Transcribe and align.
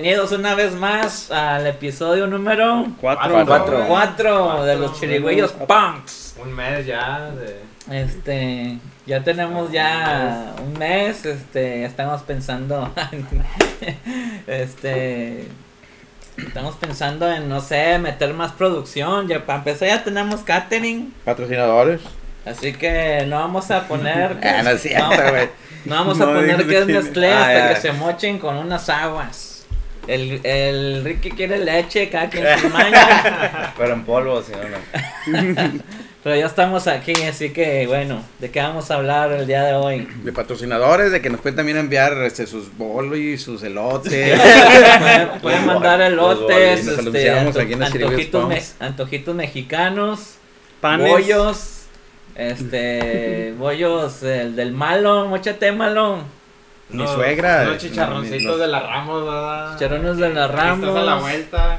Bienvenidos 0.00 0.30
una 0.30 0.54
vez 0.54 0.74
más 0.74 1.28
al 1.32 1.66
episodio 1.66 2.28
número 2.28 2.86
Cuatro. 3.00 3.44
cuatro, 3.44 3.84
Cuatro. 3.88 4.62
de 4.64 4.76
los 4.76 5.00
chirigüillos 5.00 5.50
punks. 5.50 6.36
Un 6.40 6.52
mes 6.54 6.86
ya 6.86 7.32
de. 7.32 7.58
Este, 8.02 8.78
ya 9.06 9.24
tenemos 9.24 9.72
ya 9.72 10.54
un 10.64 10.78
mes, 10.78 11.26
este, 11.26 11.84
estamos 11.84 12.22
pensando, 12.22 12.92
este, 14.46 15.48
estamos 16.36 16.76
pensando 16.76 17.28
en, 17.32 17.48
no 17.48 17.60
sé, 17.60 17.98
meter 17.98 18.32
más 18.34 18.52
producción, 18.52 19.26
ya 19.26 19.44
para 19.44 19.58
empezar 19.58 19.88
ya 19.88 20.04
tenemos 20.04 20.42
catering, 20.42 21.12
Patrocinadores. 21.24 22.02
así 22.46 22.72
que 22.72 23.24
no 23.26 23.40
vamos 23.40 23.68
a 23.72 23.88
poner, 23.88 24.38
que- 24.38 24.48
Ah, 24.48 24.62
no 24.62 24.70
es 24.70 24.80
cierto, 24.80 25.10
no, 25.10 25.30
güey. 25.32 25.48
no 25.86 25.94
vamos 25.96 26.20
a 26.20 26.26
No, 26.26 26.34
poner 26.34 26.64
que 26.68 26.78
es 26.78 26.86
mezclé 26.86 27.32
Ah, 27.32 27.40
hasta 27.48 27.74
que 27.74 27.80
se 27.80 27.92
mochen 27.92 28.38
con 28.38 28.56
unas 28.58 28.88
aguas. 28.90 29.47
El, 30.08 30.40
el 30.44 31.04
Ricky 31.04 31.30
quiere 31.30 31.58
leche, 31.58 32.08
cada 32.08 32.28
quien 32.30 32.44
su 32.60 32.68
maña. 32.70 33.72
Pero 33.76 33.92
en 33.94 34.04
polvo, 34.04 34.42
si 34.42 34.52
no, 34.52 34.58
no. 34.68 35.82
Pero 36.24 36.34
ya 36.34 36.46
estamos 36.46 36.88
aquí, 36.88 37.12
así 37.22 37.50
que 37.50 37.86
bueno, 37.86 38.20
¿de 38.40 38.50
qué 38.50 38.60
vamos 38.60 38.90
a 38.90 38.96
hablar 38.96 39.30
el 39.32 39.46
día 39.46 39.62
de 39.62 39.74
hoy? 39.74 40.08
De 40.24 40.32
patrocinadores, 40.32 41.12
de 41.12 41.22
que 41.22 41.30
nos 41.30 41.40
pueden 41.40 41.54
también 41.56 41.78
enviar 41.78 42.12
este, 42.24 42.46
sus 42.46 42.76
bolis, 42.76 43.40
sus 43.42 43.62
elotes. 43.62 44.38
Pueden, 44.98 45.28
pueden 45.40 45.66
mandar 45.66 46.00
elotes, 46.00 46.84
nos 46.84 46.98
este, 46.98 47.00
anunciamos 47.00 47.46
anto- 47.48 47.60
aquí 47.60 47.72
en 47.74 47.78
los 47.80 47.92
Chirigüillos 47.92 48.14
antojitos, 48.24 48.48
me- 48.48 48.54
Punks. 48.56 48.74
antojitos 48.80 49.34
mexicanos, 49.36 50.20
Panes. 50.80 51.08
bollos, 51.08 51.82
este, 52.34 53.54
bollos 53.56 54.22
el 54.22 54.56
del 54.56 54.72
malo, 54.72 55.26
mochate 55.28 55.70
malo, 55.72 56.24
Mi 56.90 57.06
suegra. 57.06 57.62
Unos 57.64 57.78
chicharroncitos 57.78 58.42
los- 58.44 58.60
de 58.60 58.66
la 58.68 58.80
Ramos, 58.80 59.24
¿verdad? 59.24 59.74
Chicharrones 59.74 60.16
de 60.16 60.28
la 60.30 60.48
Ramos. 60.48 60.88
Estás 60.88 61.02
a 61.02 61.06
la 61.06 61.14
vuelta. 61.16 61.78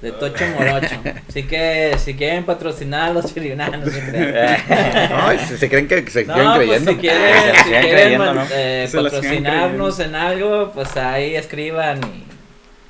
de 0.00 0.12
Tocho 0.12 0.44
Morocho. 0.58 0.94
Así 1.28 1.42
que 1.42 1.94
si 2.02 2.14
quieren 2.14 2.44
patrocinar 2.46 3.10
a 3.10 3.12
los 3.12 3.34
chirinanos, 3.34 3.80
no 3.84 3.92
se 3.92 4.00
crean. 4.10 5.10
No, 5.10 5.38
se, 5.46 5.58
se 5.58 5.68
creen 5.68 5.86
que 5.88 6.10
se 6.10 6.24
No, 6.24 6.32
siguen 6.34 6.52
pues 6.54 6.56
creyendo. 6.66 6.90
si 6.92 6.96
quieren, 6.96 7.34
Se 7.42 7.56
si 7.58 7.62
quieren 7.68 7.90
creyendo, 7.90 8.34
¿no? 8.34 8.44
eh, 8.50 8.88
patrocinarnos 8.90 10.00
en 10.00 10.14
algo, 10.14 10.72
pues 10.74 10.96
ahí 10.96 11.36
escriban 11.36 12.00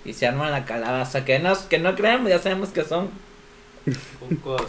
y, 0.04 0.10
y 0.10 0.12
se 0.12 0.28
arman 0.28 0.52
la 0.52 0.64
calabaza. 0.64 1.24
Que 1.24 1.40
no, 1.40 1.52
que 1.68 1.80
no 1.80 1.96
crean, 1.96 2.24
ya 2.28 2.38
sabemos 2.38 2.68
que 2.68 2.84
son. 2.84 3.10
Cucos. 4.20 4.62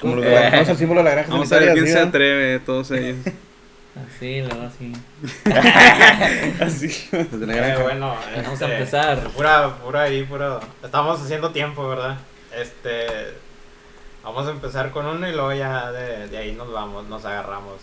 Como 0.00 0.16
los 0.16 0.24
Eh. 0.24 0.28
de 0.28 0.34
la- 0.34 0.50
vamos 0.50 0.68
al 0.70 0.76
símbolo 0.78 1.00
de 1.00 1.04
la 1.04 1.10
granja 1.10 1.30
Vamos 1.32 1.52
a 1.52 1.58
ver 1.58 1.72
quién 1.74 1.86
se 1.86 1.98
atreve, 1.98 2.58
todos 2.60 2.90
ellos. 2.92 3.16
Así, 3.94 4.40
luego 4.42 4.62
así. 4.66 4.92
Así. 6.60 6.88
¿sí? 6.88 7.08
La 7.12 7.52
Eh, 7.52 7.56
granja. 7.56 7.82
bueno, 7.82 8.16
Vamos 8.36 8.52
este, 8.52 8.64
a 8.64 8.72
empezar. 8.72 9.18
Pura, 9.30 9.76
pura 9.76 10.02
ahí, 10.02 10.24
puro. 10.24 10.60
Estamos 10.82 11.20
haciendo 11.20 11.50
tiempo, 11.50 11.88
¿verdad? 11.88 12.16
Este. 12.56 13.34
Vamos 14.24 14.46
a 14.48 14.50
empezar 14.50 14.90
con 14.90 15.06
uno 15.06 15.28
y 15.28 15.32
luego 15.32 15.52
ya 15.52 15.92
de, 15.92 16.28
de 16.28 16.38
ahí 16.38 16.52
nos 16.52 16.72
vamos, 16.72 17.06
nos 17.08 17.24
agarramos. 17.24 17.74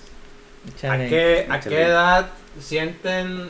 ¿A 0.90 0.98
qué, 0.98 1.48
¿A 1.50 1.60
qué 1.60 1.84
edad 1.84 2.30
sienten, 2.60 3.50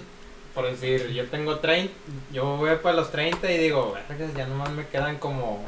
por 0.54 0.70
decir, 0.70 1.08
yo 1.10 1.26
tengo 1.28 1.60
30, 1.60 1.92
yo 2.32 2.58
voy 2.58 2.76
para 2.84 2.96
los 2.98 3.12
30 3.12 3.50
y 3.52 3.58
digo, 3.58 3.96
"Vergas, 4.10 4.34
ya 4.36 4.46
nomás 4.46 4.70
me 4.72 4.86
quedan 4.88 5.18
como 5.18 5.66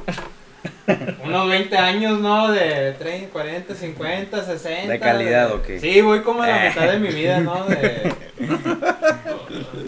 unos 1.24 1.48
20 1.50 1.78
años, 1.78 2.20
¿no? 2.20 2.52
De 2.52 2.94
30, 3.00 3.32
40, 3.32 3.76
50, 3.76 4.44
60. 4.46 4.92
¿De 4.92 5.00
calidad 5.00 5.52
o 5.52 5.62
qué? 5.62 5.80
Sí, 5.80 6.02
voy 6.02 6.22
como 6.22 6.44
a 6.44 6.48
la 6.48 6.70
mitad 6.70 6.92
de 6.92 7.00
mi 7.00 7.10
vida, 7.10 7.40
¿no? 7.40 7.66
De, 7.66 8.14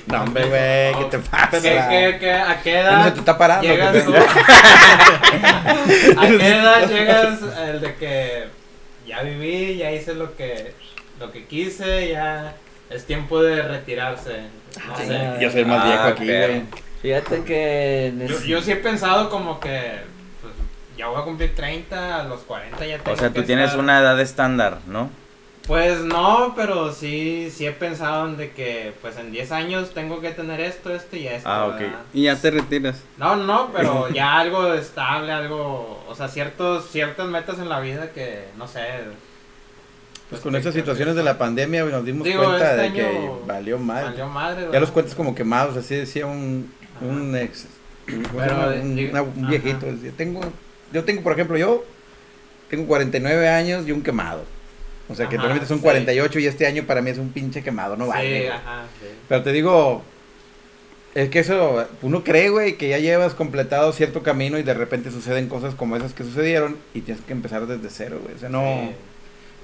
No, 0.08 0.24
hombre, 0.24 0.46
güey, 0.46 1.04
¿qué 1.04 1.06
te 1.12 1.20
pasa? 1.20 1.62
¿Qué- 1.62 1.86
qué- 1.90 2.18
qué- 2.20 2.32
¿A 2.32 2.62
qué 2.62 2.72
Ya 2.74 2.84
no 2.84 2.90
edad 2.98 3.06
se 3.06 3.12
te 3.12 3.20
está 3.20 3.38
parando. 3.38 3.68
llegas 3.68 3.96
¿A 6.18 6.28
qué 6.28 6.48
edad 6.48 6.90
llegas 6.90 7.40
el 7.68 7.82
de 7.82 7.96
que 7.96 8.44
ya 9.08 9.22
viví, 9.22 9.78
ya 9.78 9.92
hice 9.92 10.14
lo 10.14 10.36
que, 10.36 10.74
lo 11.20 11.32
que 11.32 11.46
quise, 11.46 12.10
ya 12.10 12.54
es 12.90 13.06
tiempo 13.06 13.42
de 13.42 13.62
retirarse? 13.64 14.44
No 14.88 14.96
Sí. 14.98 15.08
sé. 15.08 15.20
Yo 15.40 15.52
soy 15.52 15.62
el 15.62 15.68
más 15.68 15.82
Ah, 15.84 15.88
viejo 15.88 16.04
aquí, 16.04 16.26
güey. 16.26 16.62
Fíjate 17.02 17.44
que. 17.44 18.14
Yo, 18.28 18.40
yo 18.42 18.62
sí 18.62 18.72
he 18.72 18.76
pensado 18.78 19.30
como 19.30 19.60
que 19.60 20.00
ya 20.98 21.08
voy 21.08 21.22
a 21.22 21.24
cumplir 21.24 21.54
30, 21.56 22.22
a 22.22 22.24
los 22.26 22.42
40 22.42 22.86
ya 22.86 22.98
tengo 23.00 23.12
O 23.16 23.20
sea, 23.20 23.30
tú 23.30 23.36
que 23.42 23.44
tienes 23.44 23.70
estar- 23.72 23.80
una 23.80 24.00
edad 24.00 24.20
estándar, 24.20 24.80
¿no? 24.88 25.10
Pues 25.68 26.02
no, 26.02 26.54
pero 26.56 26.92
sí, 26.94 27.50
sí 27.52 27.66
he 27.66 27.72
pensado 27.72 28.28
en 28.28 28.38
de 28.38 28.52
que 28.52 28.94
pues 29.02 29.18
en 29.18 29.32
10 29.32 29.52
años 29.52 29.96
tengo 29.96 30.22
que 30.22 30.30
tener 30.30 30.60
esto, 30.62 30.94
esto 30.94 31.16
y 31.16 31.26
esto. 31.28 31.50
Ah, 31.50 31.66
ok. 31.66 31.80
¿verdad? 31.80 32.00
Y 32.14 32.24
ya 32.24 32.36
te 32.36 32.52
retiras. 32.52 32.98
No, 33.18 33.36
no, 33.36 33.72
pero 33.76 34.08
ya 34.14 34.38
algo 34.38 34.74
estable, 34.76 35.32
algo, 35.32 36.04
o 36.08 36.14
sea, 36.14 36.28
ciertos, 36.28 36.90
ciertas 36.92 37.28
metas 37.28 37.58
en 37.58 37.68
la 37.70 37.80
vida 37.80 38.12
que, 38.12 38.46
no 38.58 38.68
sé. 38.68 38.82
Pues 40.30 40.42
con 40.42 40.56
esas 40.56 40.74
situaciones 40.74 41.16
de 41.16 41.24
la 41.24 41.38
pandemia, 41.40 41.82
güey, 41.84 41.94
nos 41.94 42.06
dimos 42.06 42.24
Digo, 42.26 42.44
cuenta 42.44 42.72
este 42.76 42.82
de 42.82 42.94
que 42.94 43.32
valió 43.48 43.78
mal. 43.80 44.06
Valió 44.06 44.28
madre, 44.28 44.68
Ya 44.72 44.80
los 44.80 44.92
cuentas 44.92 45.16
como 45.16 45.34
quemados, 45.34 45.76
así 45.78 45.96
decía 45.96 46.26
un, 46.28 46.72
un 47.02 47.36
ex. 47.36 47.66
eh, 48.08 48.22
un, 48.84 48.96
digo- 48.96 49.32
viejito. 49.36 49.86
decía, 49.88 50.12
tengo, 50.16 50.42
yo 50.94 51.04
tengo, 51.04 51.22
por 51.22 51.34
ejemplo, 51.34 51.58
yo 51.58 51.84
tengo 52.70 52.86
49 52.88 53.48
años 53.50 53.88
y 53.88 53.92
un 53.92 54.02
quemado. 54.02 54.44
O 55.08 55.14
sea 55.16 55.30
que 55.30 55.36
Ajá, 55.36 55.44
realmente 55.44 55.68
son 55.68 55.78
sí. 55.78 55.84
48 55.84 56.40
y 56.40 56.48
este 56.48 56.66
año 56.66 56.84
para 56.86 57.02
mí 57.02 57.12
es 57.12 57.18
un 57.20 57.32
pinche 57.32 57.62
quemado, 57.62 57.96
no 57.96 58.08
vale. 58.08 58.42
Sí, 58.44 58.48
ajá, 58.48 58.86
sí. 59.00 59.08
Pero 59.30 59.44
te 59.44 59.52
digo, 59.52 60.02
es 61.14 61.30
que 61.30 61.40
eso, 61.40 61.88
uno 62.02 62.24
cree, 62.24 62.50
güey, 62.50 62.76
que 62.78 62.90
ya 62.90 62.98
llevas 62.98 63.36
completado 63.36 63.94
cierto 63.94 64.24
camino 64.24 64.58
y 64.58 64.64
de 64.64 64.74
repente 64.74 65.12
suceden 65.12 65.48
cosas 65.48 65.76
como 65.76 65.96
esas 65.96 66.14
que 66.14 66.24
sucedieron 66.24 66.78
y 66.94 67.02
tienes 67.02 67.24
que 67.24 67.34
empezar 67.34 67.68
desde 67.68 67.90
cero, 67.90 68.20
güey. 68.24 68.36
O 68.36 68.40
sea, 68.40 68.50
no 68.50 68.64
Sí. 68.64 68.96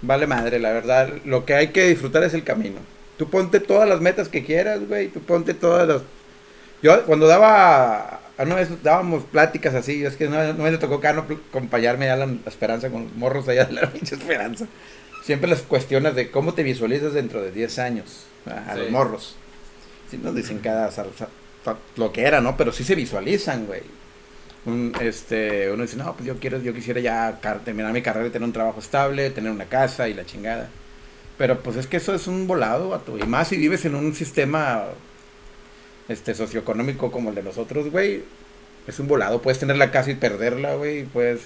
vale 0.01 0.27
madre, 0.27 0.59
la 0.59 0.71
verdad. 0.71 1.11
Lo 1.25 1.43
que 1.45 1.55
hay 1.55 1.69
que 1.69 1.87
disfrutar 1.87 2.23
es 2.23 2.33
el 2.35 2.43
camino. 2.43 2.77
Tú 3.17 3.29
ponte 3.29 3.59
todas 3.59 3.89
las 3.89 3.99
metas 3.99 4.29
que 4.29 4.45
quieras, 4.45 4.87
güey. 4.87 5.07
Tú 5.09 5.19
ponte 5.21 5.53
todas 5.53 5.87
las... 5.87 6.01
Yo 6.81 7.03
cuando 7.05 7.27
daba... 7.27 8.20
Una 8.37 8.55
vez 8.55 8.69
dábamos 8.83 9.23
pláticas 9.23 9.75
así, 9.75 10.03
es 10.03 10.15
que 10.15 10.27
no, 10.27 10.53
no 10.53 10.63
me 10.63 10.71
le 10.71 10.77
tocó 10.77 10.99
Cano 10.99 11.25
acompañarme 11.49 12.09
a 12.09 12.15
la, 12.15 12.25
la 12.25 12.37
esperanza 12.47 12.89
con 12.89 13.03
los 13.03 13.15
morros 13.15 13.47
allá 13.47 13.65
de 13.65 13.73
la 13.73 13.89
pinche 13.91 14.15
esperanza. 14.15 14.65
Siempre 15.23 15.49
las 15.49 15.61
cuestiones 15.61 16.15
de 16.15 16.31
cómo 16.31 16.53
te 16.53 16.63
visualizas 16.63 17.13
dentro 17.13 17.41
de 17.41 17.51
10 17.51 17.79
años 17.79 18.25
a, 18.45 18.71
a 18.71 18.75
los 18.75 18.89
morros. 18.89 19.35
Sí, 20.09 20.19
nos 20.21 20.35
dicen 20.35 20.59
cada 20.59 20.89
lo 21.95 22.11
que 22.11 22.23
era, 22.23 22.41
¿no? 22.41 22.57
Pero 22.57 22.71
sí 22.71 22.83
se 22.83 22.95
visualizan, 22.95 23.65
güey. 23.65 23.81
Un, 24.65 24.93
este, 25.01 25.71
uno 25.71 25.83
dice, 25.83 25.97
no, 25.97 26.13
pues 26.13 26.27
yo 26.27 26.37
quiero, 26.37 26.59
yo 26.59 26.73
quisiera 26.73 26.99
ya 26.99 27.39
terminar 27.63 27.93
mi 27.93 28.01
carrera 28.01 28.27
y 28.27 28.29
tener 28.29 28.45
un 28.45 28.53
trabajo 28.53 28.79
estable, 28.79 29.29
tener 29.31 29.51
una 29.51 29.65
casa 29.65 30.07
y 30.07 30.13
la 30.13 30.25
chingada. 30.25 30.69
Pero 31.37 31.61
pues 31.61 31.77
es 31.77 31.87
que 31.87 31.97
eso 31.97 32.13
es 32.13 32.27
un 32.27 32.47
volado, 32.47 32.89
vato. 32.89 33.17
Y 33.17 33.23
más 33.23 33.47
si 33.47 33.57
vives 33.57 33.85
en 33.85 33.95
un 33.95 34.13
sistema 34.13 34.85
este 36.11 36.35
socioeconómico 36.35 37.11
como 37.11 37.29
el 37.29 37.35
de 37.35 37.43
nosotros, 37.43 37.89
güey. 37.89 38.23
Es 38.87 38.99
un 38.99 39.07
volado. 39.07 39.41
Puedes 39.41 39.59
tener 39.59 39.77
la 39.77 39.91
casa 39.91 40.11
y 40.11 40.15
perderla, 40.15 40.75
güey. 40.75 41.05
Pues 41.05 41.41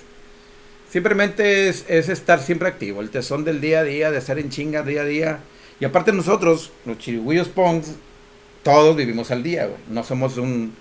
simplemente 0.90 1.70
es, 1.70 1.86
es 1.88 2.10
estar 2.10 2.40
siempre 2.40 2.68
activo. 2.68 3.02
El 3.02 3.10
tesón 3.10 3.44
del 3.44 3.62
día 3.62 3.80
a 3.80 3.84
día, 3.84 4.12
de 4.12 4.18
estar 4.18 4.40
en 4.40 4.50
chinga 4.50 4.84
día 4.84 5.02
a 5.02 5.06
día. 5.06 5.40
Y 5.80 5.86
aparte 5.86 6.12
nosotros, 6.12 6.72
los 6.86 6.98
chirigüillos 6.98 7.50
punks, 7.50 7.92
todos 8.64 8.96
vivimos 8.96 9.32
al 9.32 9.44
día, 9.44 9.68
güey. 9.68 9.80
No 9.90 10.04
somos 10.04 10.38
un... 10.38 10.74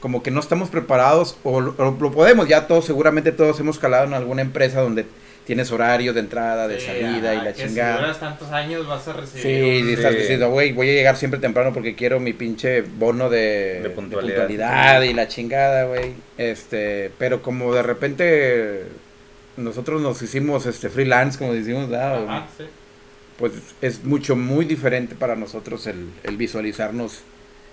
Como 0.00 0.22
que 0.22 0.32
no 0.32 0.40
estamos 0.40 0.68
preparados, 0.68 1.36
o 1.44 1.60
lo 1.60 2.10
podemos, 2.10 2.48
ya 2.48 2.66
todos, 2.66 2.84
seguramente 2.84 3.30
todos 3.30 3.60
hemos 3.60 3.78
calado 3.78 4.04
en 4.04 4.14
alguna 4.14 4.42
empresa 4.42 4.80
donde 4.80 5.06
tienes 5.46 5.70
horarios 5.72 6.14
de 6.14 6.20
entrada, 6.20 6.68
de 6.68 6.78
Sí, 6.80 6.86
salida 6.86 7.34
y 7.34 7.38
la 7.38 7.52
que 7.52 7.66
chingada. 7.66 7.96
Si 7.96 8.02
duras 8.02 8.20
tantos 8.20 8.50
años 8.52 8.86
vas 8.86 9.06
a 9.08 9.12
recibir. 9.14 9.42
Sí, 9.42 9.80
un- 9.82 9.88
y 9.88 9.92
estás 9.94 10.12
Sí. 10.12 10.18
diciendo, 10.20 10.50
güey, 10.50 10.72
voy 10.72 10.88
a 10.90 10.92
llegar 10.92 11.16
siempre 11.16 11.40
temprano 11.40 11.72
porque 11.72 11.94
quiero 11.94 12.20
mi 12.20 12.32
pinche 12.32 12.82
bono 12.82 13.28
de, 13.28 13.80
De 13.82 13.90
puntualidad. 13.90 14.36
puntualidad 14.46 15.02
y 15.02 15.12
la 15.14 15.28
chingada, 15.28 15.84
güey. 15.86 16.12
Este, 16.38 17.10
pero 17.18 17.42
como 17.42 17.74
de 17.74 17.82
repente 17.82 18.82
nosotros 19.56 20.00
nos 20.00 20.22
hicimos 20.22 20.64
este 20.66 20.88
freelance, 20.88 21.38
como 21.38 21.52
decimos, 21.54 21.88
¿verdad? 21.90 22.24
Ajá, 22.24 22.46
sí. 22.56 22.64
pues 23.38 23.52
es 23.80 24.04
mucho, 24.04 24.36
muy 24.36 24.64
diferente 24.64 25.14
para 25.16 25.34
nosotros 25.34 25.86
el, 25.88 26.10
el 26.22 26.36
visualizarnos 26.36 27.20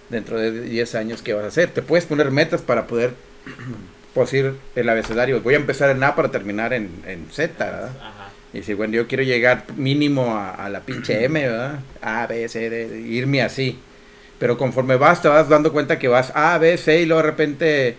dentro 0.10 0.40
de 0.40 0.62
10 0.62 0.96
años 0.96 1.22
qué 1.22 1.34
vas 1.34 1.44
a 1.46 1.48
hacer. 1.50 1.70
Te 1.70 1.84
puedes 1.84 2.06
poner 2.06 2.32
metas 2.32 2.62
para 2.64 2.88
poder, 2.88 3.12
pues 4.14 4.34
ir 4.34 4.54
el 4.76 4.90
abecedario. 4.90 5.42
Voy 5.42 5.54
a 5.54 5.58
empezar 5.58 5.90
en 5.92 6.04
A 6.04 6.16
para 6.16 6.30
terminar 6.32 6.74
en, 6.74 6.90
en 7.06 7.28
Z, 7.32 7.64
¿verdad? 7.64 7.92
Ajá. 8.00 8.30
Y 8.54 8.60
decir, 8.60 8.76
bueno, 8.76 8.94
yo 8.94 9.08
quiero 9.08 9.24
llegar 9.24 9.66
mínimo 9.78 10.36
a, 10.36 10.52
a 10.52 10.70
la 10.70 10.80
pinche 10.82 11.24
M, 11.24 11.40
¿verdad? 11.48 11.80
A, 12.02 12.26
B, 12.28 12.48
C, 12.50 12.70
D, 12.70 13.00
irme 13.02 13.42
así. 13.42 13.78
Pero 14.40 14.58
conforme 14.58 14.96
vas, 14.96 15.22
te 15.22 15.28
vas 15.28 15.50
dando 15.50 15.72
cuenta 15.72 16.00
que 16.00 16.08
vas 16.08 16.32
A, 16.36 16.58
B, 16.58 16.78
C 16.78 17.02
y 17.02 17.06
luego 17.06 17.22
de 17.22 17.28
repente 17.30 17.98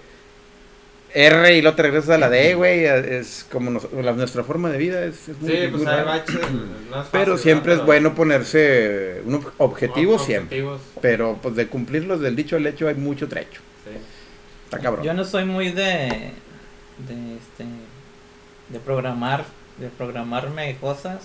R 1.13 1.57
y 1.57 1.61
luego 1.61 1.77
te 1.77 1.83
regresas 1.83 2.11
a 2.11 2.19
la 2.19 2.31
D, 2.31 2.55
güey. 2.55 2.85
Es 2.85 3.45
como 3.51 3.71
nos- 3.71 3.93
la- 3.93 4.13
nuestra 4.13 4.45
forma 4.45 4.71
de 4.71 4.79
vida. 4.79 5.05
Es, 5.05 5.29
es 5.29 5.39
muy, 5.41 5.51
Sí, 5.51 5.57
muy 5.69 5.71
pues 5.85 5.87
hay 5.89 6.05
baches. 6.05 6.35
no 6.91 7.05
Pero 7.11 7.37
siempre 7.37 7.75
es 7.75 7.85
bueno 7.85 8.15
ponerse 8.15 9.21
un 9.25 9.43
ob- 9.43 9.51
objetivo 9.59 10.17
Ob- 10.19 10.25
siempre. 10.25 10.63
objetivos, 10.63 10.81
Pero 11.03 11.39
pues 11.43 11.57
de 11.57 11.67
cumplirlos 11.67 12.21
del 12.21 12.37
dicho 12.37 12.57
al 12.57 12.67
hecho 12.67 12.89
hay 12.89 12.95
mucho 12.95 13.27
trecho. 13.29 13.61
Sí. 14.71 14.77
Está 14.77 14.79
cabrón. 14.79 15.05
Yo 15.05 15.15
no 15.15 15.25
soy 15.25 15.45
muy 15.45 15.71
de, 15.71 16.33
de 17.09 17.37
este, 17.37 17.65
de 18.69 18.79
programar, 18.79 19.45
de 19.79 19.89
programarme 19.89 20.77
cosas, 20.77 21.21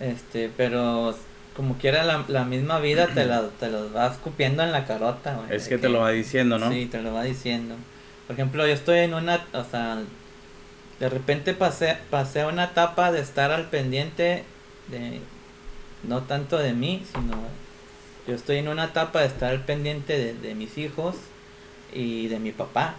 este, 0.00 0.50
pero 0.56 1.16
como 1.56 1.78
quiera 1.78 2.04
la, 2.04 2.24
la 2.28 2.44
misma 2.44 2.80
vida 2.80 3.08
te 3.08 3.24
la, 3.24 3.48
te 3.60 3.70
los 3.70 3.94
va 3.94 4.08
escupiendo 4.08 4.62
en 4.62 4.72
la 4.72 4.86
carota, 4.86 5.34
güey. 5.34 5.56
Es 5.56 5.68
que 5.68 5.78
te 5.78 5.88
lo 5.88 6.00
va 6.00 6.10
diciendo, 6.10 6.58
¿no? 6.58 6.70
Sí, 6.70 6.86
te 6.86 7.00
lo 7.00 7.14
va 7.14 7.22
diciendo. 7.22 7.76
Por 8.26 8.34
ejemplo, 8.34 8.66
yo 8.66 8.72
estoy 8.72 8.98
en 8.98 9.14
una, 9.14 9.44
o 9.52 9.64
sea, 9.64 9.98
de 10.98 11.08
repente 11.08 11.54
pasé, 11.54 11.96
pasé 12.10 12.44
una 12.44 12.64
etapa 12.64 13.12
de 13.12 13.20
estar 13.20 13.52
al 13.52 13.70
pendiente 13.70 14.44
de, 14.88 15.20
no 16.02 16.22
tanto 16.22 16.58
de 16.58 16.72
mí, 16.72 17.04
sino 17.12 17.36
yo 18.26 18.34
estoy 18.34 18.58
en 18.58 18.68
una 18.68 18.86
etapa 18.86 19.20
de 19.20 19.26
estar 19.26 19.50
al 19.52 19.64
pendiente 19.64 20.18
de, 20.18 20.34
de 20.34 20.54
mis 20.54 20.76
hijos 20.76 21.14
y 21.92 22.28
de 22.28 22.38
mi 22.38 22.52
papá. 22.52 22.94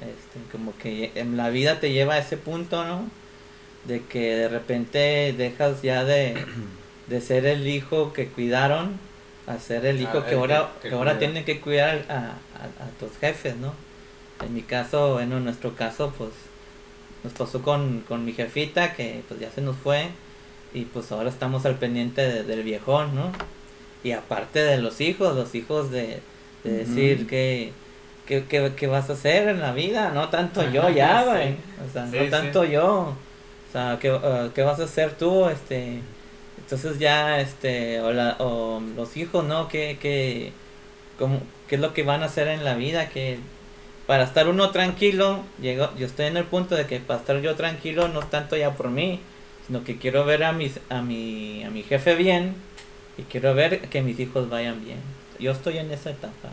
Este, 0.00 0.38
como 0.52 0.76
que 0.78 1.10
en 1.16 1.36
la 1.36 1.50
vida 1.50 1.80
te 1.80 1.92
lleva 1.92 2.14
a 2.14 2.18
ese 2.18 2.36
punto, 2.36 2.84
¿no? 2.84 3.08
De 3.84 4.02
que 4.04 4.34
de 4.36 4.48
repente 4.48 5.34
dejas 5.36 5.82
ya 5.82 6.04
de, 6.04 6.36
de 7.08 7.20
ser 7.20 7.46
el 7.46 7.66
hijo 7.66 8.12
que 8.12 8.28
cuidaron 8.28 8.98
a 9.46 9.58
ser 9.58 9.86
el 9.86 10.00
hijo 10.00 10.18
Ah, 10.18 10.24
que 10.26 10.30
el 10.32 10.38
ahora, 10.38 10.70
que- 10.82 10.90
ahora 10.90 11.12
tienen 11.18 11.44
que 11.44 11.60
cuidar 11.60 12.04
a, 12.08 12.14
a, 12.14 12.84
a 12.84 12.90
tus 13.00 13.16
jefes, 13.18 13.56
¿no? 13.56 13.72
En 14.44 14.54
mi 14.54 14.62
caso, 14.62 15.14
bueno, 15.14 15.38
en 15.38 15.44
nuestro 15.44 15.74
caso, 15.74 16.12
pues 16.16 16.30
nos 17.24 17.32
pasó 17.32 17.62
con, 17.62 18.04
con 18.06 18.24
mi 18.24 18.32
jefita 18.34 18.94
que 18.94 19.22
pues 19.26 19.40
ya 19.40 19.50
se 19.50 19.60
nos 19.62 19.76
fue 19.76 20.06
y 20.72 20.82
pues 20.82 21.10
ahora 21.10 21.28
estamos 21.30 21.66
al 21.66 21.74
pendiente 21.76 22.20
de- 22.22 22.44
del 22.44 22.62
viejón, 22.62 23.14
¿no? 23.16 23.32
Y 24.04 24.12
aparte 24.12 24.60
de 24.60 24.78
los 24.78 25.00
hijos, 25.00 25.34
los 25.34 25.54
hijos 25.56 25.90
de, 25.90 26.20
de 26.62 26.70
decir 26.72 27.26
que, 27.26 27.72
que, 28.28 28.44
que, 28.44 28.74
que 28.76 28.86
vas 28.86 29.10
a 29.10 29.14
hacer 29.14 29.48
en 29.48 29.60
la 29.60 29.72
vida, 29.72 30.10
no 30.10 30.28
tanto 30.28 30.62
yo 30.70 30.88
ya, 30.90 31.22
sí. 31.22 31.28
güey. 31.30 31.56
O 31.88 31.92
sea, 31.92 32.06
Sí, 32.10 32.16
no 32.18 32.24
sí. 32.24 32.30
tanto 32.30 32.64
yo. 32.64 33.14
O 33.68 33.72
sea, 33.72 33.98
¿qué, 34.00 34.12
uh, 34.12 34.52
qué 34.54 34.62
vas 34.62 34.78
a 34.80 34.84
hacer 34.84 35.12
tú? 35.12 35.48
Este, 35.48 36.00
entonces 36.58 36.98
ya, 36.98 37.40
este, 37.40 38.00
o, 38.02 38.12
la, 38.12 38.36
o 38.38 38.80
los 38.96 39.16
hijos, 39.16 39.44
¿no? 39.44 39.68
¿Qué, 39.68 39.98
qué, 40.00 40.52
cómo- 41.18 41.42
qué 41.68 41.76
es 41.76 41.80
lo 41.80 41.94
que 41.94 42.02
van 42.02 42.22
a 42.22 42.26
hacer 42.26 42.48
en 42.48 42.64
la 42.64 42.74
vida? 42.74 43.08
Que 43.08 43.38
para 44.06 44.24
estar 44.24 44.48
uno 44.48 44.70
tranquilo, 44.70 45.40
llego, 45.60 45.90
yo 45.98 46.06
estoy 46.06 46.26
en 46.26 46.36
el 46.38 46.44
punto 46.44 46.74
de 46.76 46.86
que 46.86 47.00
para 47.00 47.20
estar 47.20 47.40
yo 47.40 47.56
tranquilo 47.56 48.08
no 48.08 48.20
es 48.20 48.30
tanto 48.30 48.56
ya 48.56 48.72
por 48.74 48.90
mí, 48.90 49.20
sino 49.66 49.84
que 49.84 49.98
quiero 49.98 50.24
ver 50.24 50.44
a, 50.44 50.52
mis, 50.52 50.80
a, 50.90 51.02
mi, 51.02 51.64
a 51.64 51.70
mi 51.70 51.82
jefe 51.82 52.14
bien 52.14 52.54
y 53.18 53.22
quiero 53.22 53.54
ver 53.54 53.80
que 53.88 54.02
mis 54.02 54.18
hijos 54.20 54.48
vayan 54.50 54.82
bien. 54.84 54.98
Yo 55.38 55.52
estoy 55.52 55.78
en 55.78 55.90
esa 55.92 56.10
etapa. 56.10 56.50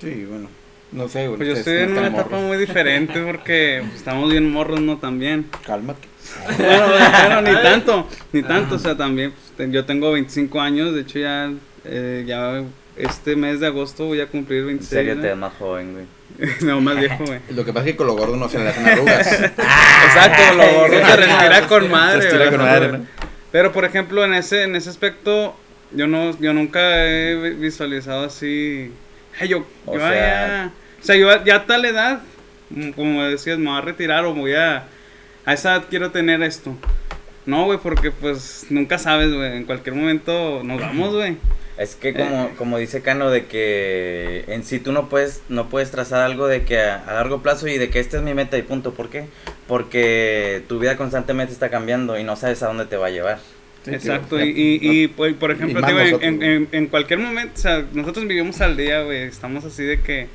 Sí, 0.00 0.24
bueno. 0.26 0.48
No 0.92 1.08
sé, 1.08 1.26
güey. 1.26 1.36
Pues 1.38 1.48
yo 1.48 1.54
estoy 1.54 1.78
en 1.78 1.92
una 1.92 2.06
etapa 2.08 2.30
morros. 2.30 2.42
muy 2.42 2.56
diferente 2.58 3.20
porque 3.20 3.80
pues, 3.82 3.96
estamos 3.96 4.30
bien 4.30 4.50
morros, 4.50 4.80
¿no? 4.80 4.98
También. 4.98 5.46
Cálmate. 5.64 6.08
Bueno, 6.58 6.86
bueno, 6.88 7.42
ni 7.42 7.62
tanto, 7.62 8.08
ni 8.32 8.42
tanto, 8.42 8.74
o 8.74 8.78
sea, 8.80 8.96
también 8.96 9.32
pues, 9.56 9.70
yo 9.70 9.84
tengo 9.84 10.10
25 10.12 10.60
años, 10.60 10.92
de 10.94 11.02
hecho 11.02 11.18
ya, 11.20 11.52
eh, 11.84 12.24
ya 12.26 12.62
este 12.96 13.36
mes 13.36 13.60
de 13.60 13.68
agosto 13.68 14.06
voy 14.06 14.20
a 14.20 14.26
cumplir 14.26 14.60
En 14.62 14.66
26. 14.66 14.90
serio, 14.90 15.14
¿no? 15.14 15.22
te 15.22 15.28
ves 15.28 15.36
más 15.36 15.52
joven, 15.58 15.92
güey. 15.92 16.50
no, 16.62 16.80
más 16.80 16.98
viejo, 16.98 17.24
güey. 17.24 17.38
Lo 17.50 17.64
que 17.64 17.72
pasa 17.72 17.86
es 17.86 17.92
que 17.92 17.96
con 17.96 18.08
lo 18.08 18.14
gordo 18.16 18.36
no 18.36 18.48
se 18.48 18.58
le 18.58 18.68
hacen 18.68 18.86
arrugas. 18.86 19.26
Exacto, 19.32 20.54
lo 20.56 20.80
gordo 20.80 21.06
se 21.06 21.16
respira 21.16 21.66
con 21.68 21.90
madre. 21.90 22.30
Se 22.30 22.50
con 22.50 22.58
madre, 22.58 22.92
¿no? 22.98 23.06
Pero 23.52 23.72
por 23.72 23.84
ejemplo, 23.84 24.24
en 24.24 24.34
ese, 24.34 24.64
en 24.64 24.74
ese 24.76 24.90
aspecto, 24.90 25.54
yo 25.92 26.06
no, 26.08 26.38
yo 26.40 26.52
nunca 26.52 27.04
he 27.06 27.34
vi- 27.36 27.50
visualizado 27.54 28.24
así. 28.24 28.90
"Ay, 29.40 29.48
yo, 29.48 29.66
O 29.86 29.94
yo 29.94 30.00
sea- 30.00 30.12
ya, 30.14 30.70
o 31.00 31.04
sea, 31.04 31.16
yo 31.16 31.44
ya 31.44 31.56
a 31.56 31.66
tal 31.66 31.84
edad, 31.84 32.20
mm, 32.70 32.90
como 32.90 33.22
decías, 33.24 33.58
me 33.58 33.70
voy 33.70 33.78
a 33.78 33.82
retirar 33.82 34.24
o 34.24 34.34
voy 34.34 34.54
a, 34.54 34.84
a 35.44 35.52
esa 35.52 35.76
edad 35.76 35.84
quiero 35.88 36.10
tener 36.10 36.42
esto. 36.42 36.74
No, 37.44 37.64
güey, 37.66 37.78
porque 37.78 38.10
pues 38.10 38.66
nunca 38.70 38.98
sabes, 38.98 39.32
güey, 39.32 39.56
en 39.56 39.64
cualquier 39.64 39.94
momento 39.94 40.62
nos 40.64 40.80
vamos, 40.80 41.14
güey. 41.14 41.36
Es 41.78 41.94
que 41.94 42.14
como, 42.14 42.50
como 42.56 42.78
dice 42.78 43.02
Cano, 43.02 43.30
de 43.30 43.44
que 43.44 44.44
en 44.48 44.64
sí 44.64 44.80
tú 44.80 44.92
no 44.92 45.08
puedes, 45.10 45.42
no 45.50 45.68
puedes 45.68 45.90
trazar 45.90 46.22
algo 46.22 46.46
de 46.48 46.64
que 46.64 46.80
a, 46.80 46.96
a 47.06 47.12
largo 47.14 47.42
plazo 47.42 47.68
y 47.68 47.76
de 47.76 47.90
que 47.90 48.00
esta 48.00 48.16
es 48.16 48.22
mi 48.22 48.32
meta 48.32 48.56
y 48.56 48.62
punto. 48.62 48.94
¿Por 48.94 49.10
qué? 49.10 49.26
Porque 49.68 50.62
tu 50.68 50.78
vida 50.78 50.96
constantemente 50.96 51.52
está 51.52 51.68
cambiando 51.68 52.18
y 52.18 52.24
no 52.24 52.34
sabes 52.36 52.62
a 52.62 52.68
dónde 52.68 52.86
te 52.86 52.96
va 52.96 53.08
a 53.08 53.10
llevar. 53.10 53.38
Sí, 53.86 53.94
Exacto, 53.94 54.40
y, 54.44 54.48
y, 54.50 54.78
y, 55.04 55.06
pues, 55.08 55.34
por 55.34 55.50
ejemplo, 55.52 55.80
digo, 55.86 55.98
en, 56.00 56.04
nosotros, 56.10 56.28
en, 56.28 56.42
en- 56.42 56.68
en 56.72 56.86
cualquier 56.88 57.20
momento, 57.20 57.52
o 57.54 57.58
sea, 57.58 57.84
nosotros 57.92 58.26
vivimos 58.26 58.60
al 58.60 58.76
día, 58.76 59.02
güey, 59.02 59.22
estamos 59.22 59.64
así 59.64 59.84
de 59.84 60.00
que 60.00 60.26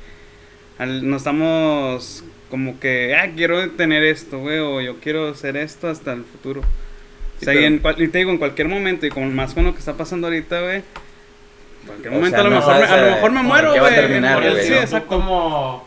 al- 0.78 1.08
no 1.08 1.16
estamos 1.18 2.24
como 2.50 2.80
que, 2.80 3.14
ah, 3.14 3.30
quiero 3.36 3.70
tener 3.72 4.02
esto, 4.04 4.38
güey, 4.38 4.58
o 4.58 4.80
yo 4.80 5.00
quiero 5.00 5.28
hacer 5.28 5.56
esto 5.58 5.88
hasta 5.88 6.12
el 6.14 6.24
futuro. 6.24 6.62
O 6.62 7.44
sea, 7.44 7.54
y, 7.54 7.64
en, 7.64 7.78
cual- 7.78 8.00
y 8.00 8.08
te 8.08 8.18
digo, 8.18 8.30
en 8.30 8.38
cualquier 8.38 8.68
momento, 8.68 9.04
y 9.04 9.10
con 9.10 9.34
más 9.34 9.52
con 9.52 9.64
lo 9.64 9.72
que 9.74 9.80
está 9.80 9.94
pasando 9.98 10.28
ahorita, 10.28 10.60
güey, 10.62 10.76
en 10.76 11.86
cualquier 11.86 12.12
momento 12.12 12.36
sea, 12.36 12.40
a 12.40 12.44
lo 12.44 12.50
no 12.50 12.56
mejor, 12.56 12.74
me, 12.78 12.84
a 12.84 12.96
lo 13.04 13.10
mejor 13.16 13.32
me 13.32 13.42
muero, 13.42 13.74
güey. 13.80 13.94
Sí, 14.66 14.72
exacto. 14.74 15.08
como, 15.08 15.86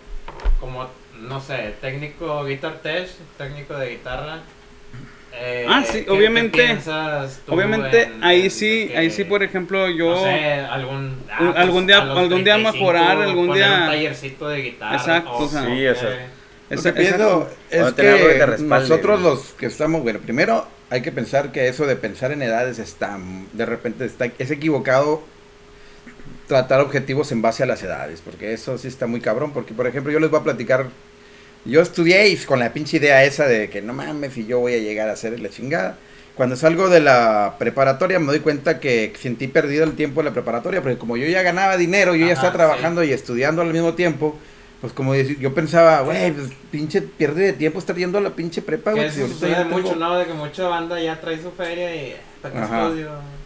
como, 0.60 0.88
no 1.22 1.42
sé, 1.42 1.74
técnico 1.82 2.46
guitar 2.46 2.80
tech, 2.84 3.08
técnico 3.40 3.76
de 3.76 3.90
guitarra. 3.90 4.44
Eh, 5.38 5.66
Ah, 5.68 5.84
sí, 5.86 6.00
¿qué- 6.00 6.06
qué 6.06 6.12
obviamente- 6.12 6.78
tú 7.46 7.54
Obviamente, 7.54 8.04
en- 8.04 8.24
ahí 8.24 8.50
sí, 8.50 8.88
que, 8.90 8.98
ahí 8.98 9.10
sí, 9.12 9.24
por 9.24 9.44
ejemplo, 9.44 9.90
yo... 9.90 10.12
No 10.16 10.24
sé, 10.24 10.54
algún, 10.54 11.18
ah, 11.32 11.38
Un- 11.42 11.58
algún 11.58 11.88
día- 11.88 11.98
algún 12.00 12.44
día 12.44 12.56
35 12.56 12.72
mejorar, 12.74 13.18
algún 13.22 13.48
poner 13.48 13.64
día- 13.66 13.80
Un 13.82 13.88
tallercito 13.88 14.48
de 14.50 14.62
guitarra. 14.62 14.96
Exacto, 14.96 15.32
o 15.38 15.48
sea, 15.48 15.66
Sí, 15.66 15.88
o 15.88 15.96
sea, 15.96 16.10
eh, 16.12 16.28
Lo 16.70 16.76
esa- 16.80 16.94
que 16.94 17.00
pienso 17.02 17.50
exacto. 17.70 18.02
es 18.02 18.16
que 18.16 18.56
que 18.58 18.64
nosotros 18.64 19.22
los 19.22 19.40
que 19.54 19.66
estamos, 19.68 20.02
bueno, 20.04 20.20
primero 20.20 20.68
hay 20.90 21.02
que 21.02 21.12
pensar 21.12 21.52
que 21.52 21.68
eso 21.68 21.86
de 21.86 21.96
pensar 21.96 22.32
en 22.32 22.42
edades 22.42 22.80
está, 22.80 23.18
de 23.54 23.66
repente 23.66 24.06
está, 24.06 24.26
es 24.38 24.52
equivocado 24.52 25.24
tratar 26.48 26.80
objetivos 26.82 27.32
en 27.32 27.42
base 27.42 27.64
a 27.64 27.66
las 27.66 27.82
edades, 27.82 28.22
porque 28.24 28.54
eso 28.54 28.78
sí 28.78 28.88
está 28.88 29.08
muy 29.08 29.20
cabrón, 29.20 29.52
porque 29.52 29.74
por 29.74 29.88
ejemplo 29.88 30.12
yo 30.12 30.20
les 30.20 30.30
voy 30.30 30.40
a 30.40 30.44
platicar, 30.44 30.88
yo 31.66 31.82
estudié 31.82 32.30
y 32.30 32.38
con 32.38 32.60
la 32.60 32.72
pinche 32.72 32.98
idea 32.98 33.24
esa 33.24 33.48
de 33.48 33.70
que 33.70 33.82
no 33.82 33.94
mames 33.94 34.38
y 34.38 34.46
yo 34.46 34.60
voy 34.60 34.74
a 34.74 34.78
llegar 34.78 35.10
a 35.10 35.14
hacer 35.14 35.40
la 35.40 35.50
chingada. 35.50 35.98
Cuando 36.36 36.56
salgo 36.56 36.90
de 36.90 37.00
la 37.00 37.56
preparatoria 37.58 38.20
me 38.20 38.28
doy 38.28 38.40
cuenta 38.42 38.80
que 38.80 39.14
sentí 39.20 39.48
perdido 39.48 39.84
el 39.84 39.96
tiempo 39.96 40.22
de 40.22 40.30
la 40.30 40.34
preparatoria, 40.34 40.82
porque 40.82 40.98
como 40.98 41.18
yo 41.18 41.28
ya 41.28 41.42
ganaba 41.42 41.78
dinero, 41.78 42.14
yo 42.14 42.28
ya 42.28 42.34
estaba 42.34 42.52
trabajando 42.52 43.04
y 43.04 43.14
estudiando 43.14 43.62
al 43.62 43.72
mismo 43.72 43.94
tiempo, 43.94 44.38
pues 44.86 44.94
como 44.94 45.14
decir, 45.14 45.40
yo 45.40 45.54
pensaba, 45.54 46.02
güey, 46.02 46.32
pues 46.32 46.50
pinche 46.72 47.02
pierde 47.02 47.44
de 47.46 47.54
tiempo 47.54 47.80
estar 47.80 47.96
yendo 47.96 48.18
a 48.18 48.22
la 48.22 48.30
pinche 48.30 48.62
prepa, 48.62 48.92
güey. 48.92 49.06
eso 49.06 49.28
sucede 49.28 49.56
tengo- 49.56 49.78
mucho, 49.80 49.96
¿no? 49.96 50.18
De 50.18 50.26
que 50.26 50.34
mucha 50.34 50.68
banda 50.68 51.00
ya 51.00 51.20
trae 51.20 51.42
su 51.42 51.52
feria 51.52 51.96
y. 51.96 52.16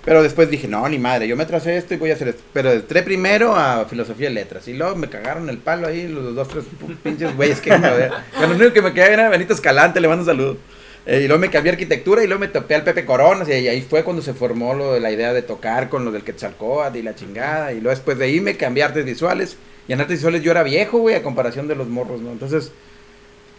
Pero 0.04 0.24
después 0.24 0.50
dije, 0.50 0.68
no, 0.68 0.88
ni 0.90 0.98
madre, 0.98 1.28
yo 1.28 1.36
me 1.38 1.46
tracé 1.46 1.78
esto 1.78 1.94
y 1.94 1.98
voy 1.98 2.12
a 2.12 2.16
hacer 2.16 2.30
esto. 2.30 2.42
Pero 2.52 2.72
entré 2.72 3.04
primero 3.04 3.56
a 3.56 3.86
filosofía 3.86 4.30
y 4.30 4.34
letras. 4.34 4.68
Y 4.68 4.74
luego 4.74 4.96
me 4.96 5.08
cagaron 5.08 5.50
el 5.50 5.58
palo 5.58 5.88
ahí, 5.88 6.08
los 6.08 6.36
dos, 6.36 6.48
tres 6.48 6.66
pinches 7.04 7.36
güeyes 7.36 7.62
que 7.62 7.72
joder. 7.72 8.12
Lo 8.42 8.48
único 8.50 8.74
que 8.74 8.82
me 8.82 8.94
quedaba 8.94 9.14
era 9.14 9.30
Benito 9.30 9.54
Escalante, 9.54 10.00
le 10.02 10.08
mando 10.08 10.24
un 10.24 10.28
saludo. 10.28 10.58
Eh, 11.06 11.22
y 11.24 11.28
luego 11.28 11.40
me 11.40 11.50
cambié 11.50 11.72
a 11.72 11.74
arquitectura 11.74 12.24
y 12.24 12.28
luego 12.28 12.42
me 12.42 12.48
topé 12.50 12.76
al 12.76 12.84
Pepe 12.84 13.06
Coronas. 13.06 13.48
Y 13.48 13.52
ahí 13.68 13.82
fue 13.82 14.04
cuando 14.04 14.22
se 14.22 14.34
formó 14.34 14.74
lo 14.74 14.94
de 14.94 15.00
la 15.00 15.12
idea 15.12 15.32
de 15.34 15.42
tocar 15.44 15.90
con 15.90 16.04
lo 16.06 16.12
del 16.12 16.24
Quetzalcóatl 16.24 16.98
y 16.98 17.02
la 17.04 17.16
chingada. 17.16 17.72
Y 17.72 17.76
luego 17.76 17.92
después 17.92 18.18
de 18.18 18.26
ahí 18.26 18.42
me 18.42 18.58
cambié 18.58 18.84
a 18.84 18.88
artes 18.88 19.06
visuales. 19.06 19.58
Y 19.90 19.94
en 19.94 20.00
artes 20.00 20.20
visuales 20.20 20.42
yo 20.44 20.52
era 20.52 20.64
viejo, 20.64 21.00
güey, 21.00 21.16
a 21.16 21.24
comparación 21.24 21.68
de 21.68 21.76
los 21.76 21.88
morros, 21.90 22.22
¿no? 22.22 22.32
Entonces, 22.32 22.72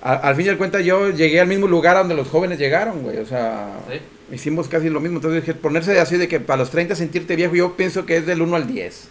a- 0.02 0.14
al 0.14 0.34
fin 0.36 0.46
y 0.46 0.48
al 0.48 0.56
cuenta 0.56 0.80
yo 0.80 1.10
llegué 1.10 1.40
al 1.40 1.48
mismo 1.48 1.66
lugar 1.66 1.96
a 1.96 1.98
donde 2.00 2.14
los 2.14 2.28
jóvenes 2.28 2.58
llegaron, 2.58 3.02
güey. 3.02 3.18
O 3.18 3.26
sea, 3.26 3.76
Sí. 3.90 3.98
hicimos 4.34 4.68
casi 4.68 4.88
lo 4.88 5.00
mismo. 5.00 5.16
Entonces 5.18 5.42
dije, 5.42 5.52
ponerse 5.54 6.00
así 6.00 6.16
de 6.16 6.28
que 6.28 6.40
para 6.40 6.56
los 6.58 6.70
30 6.70 6.94
sentirte 6.94 7.36
viejo, 7.36 7.54
yo 7.54 7.76
pienso 7.76 8.06
que 8.06 8.16
es 8.16 8.26
del 8.26 8.40
1 8.40 8.56
al 8.56 8.66
10. 8.66 9.08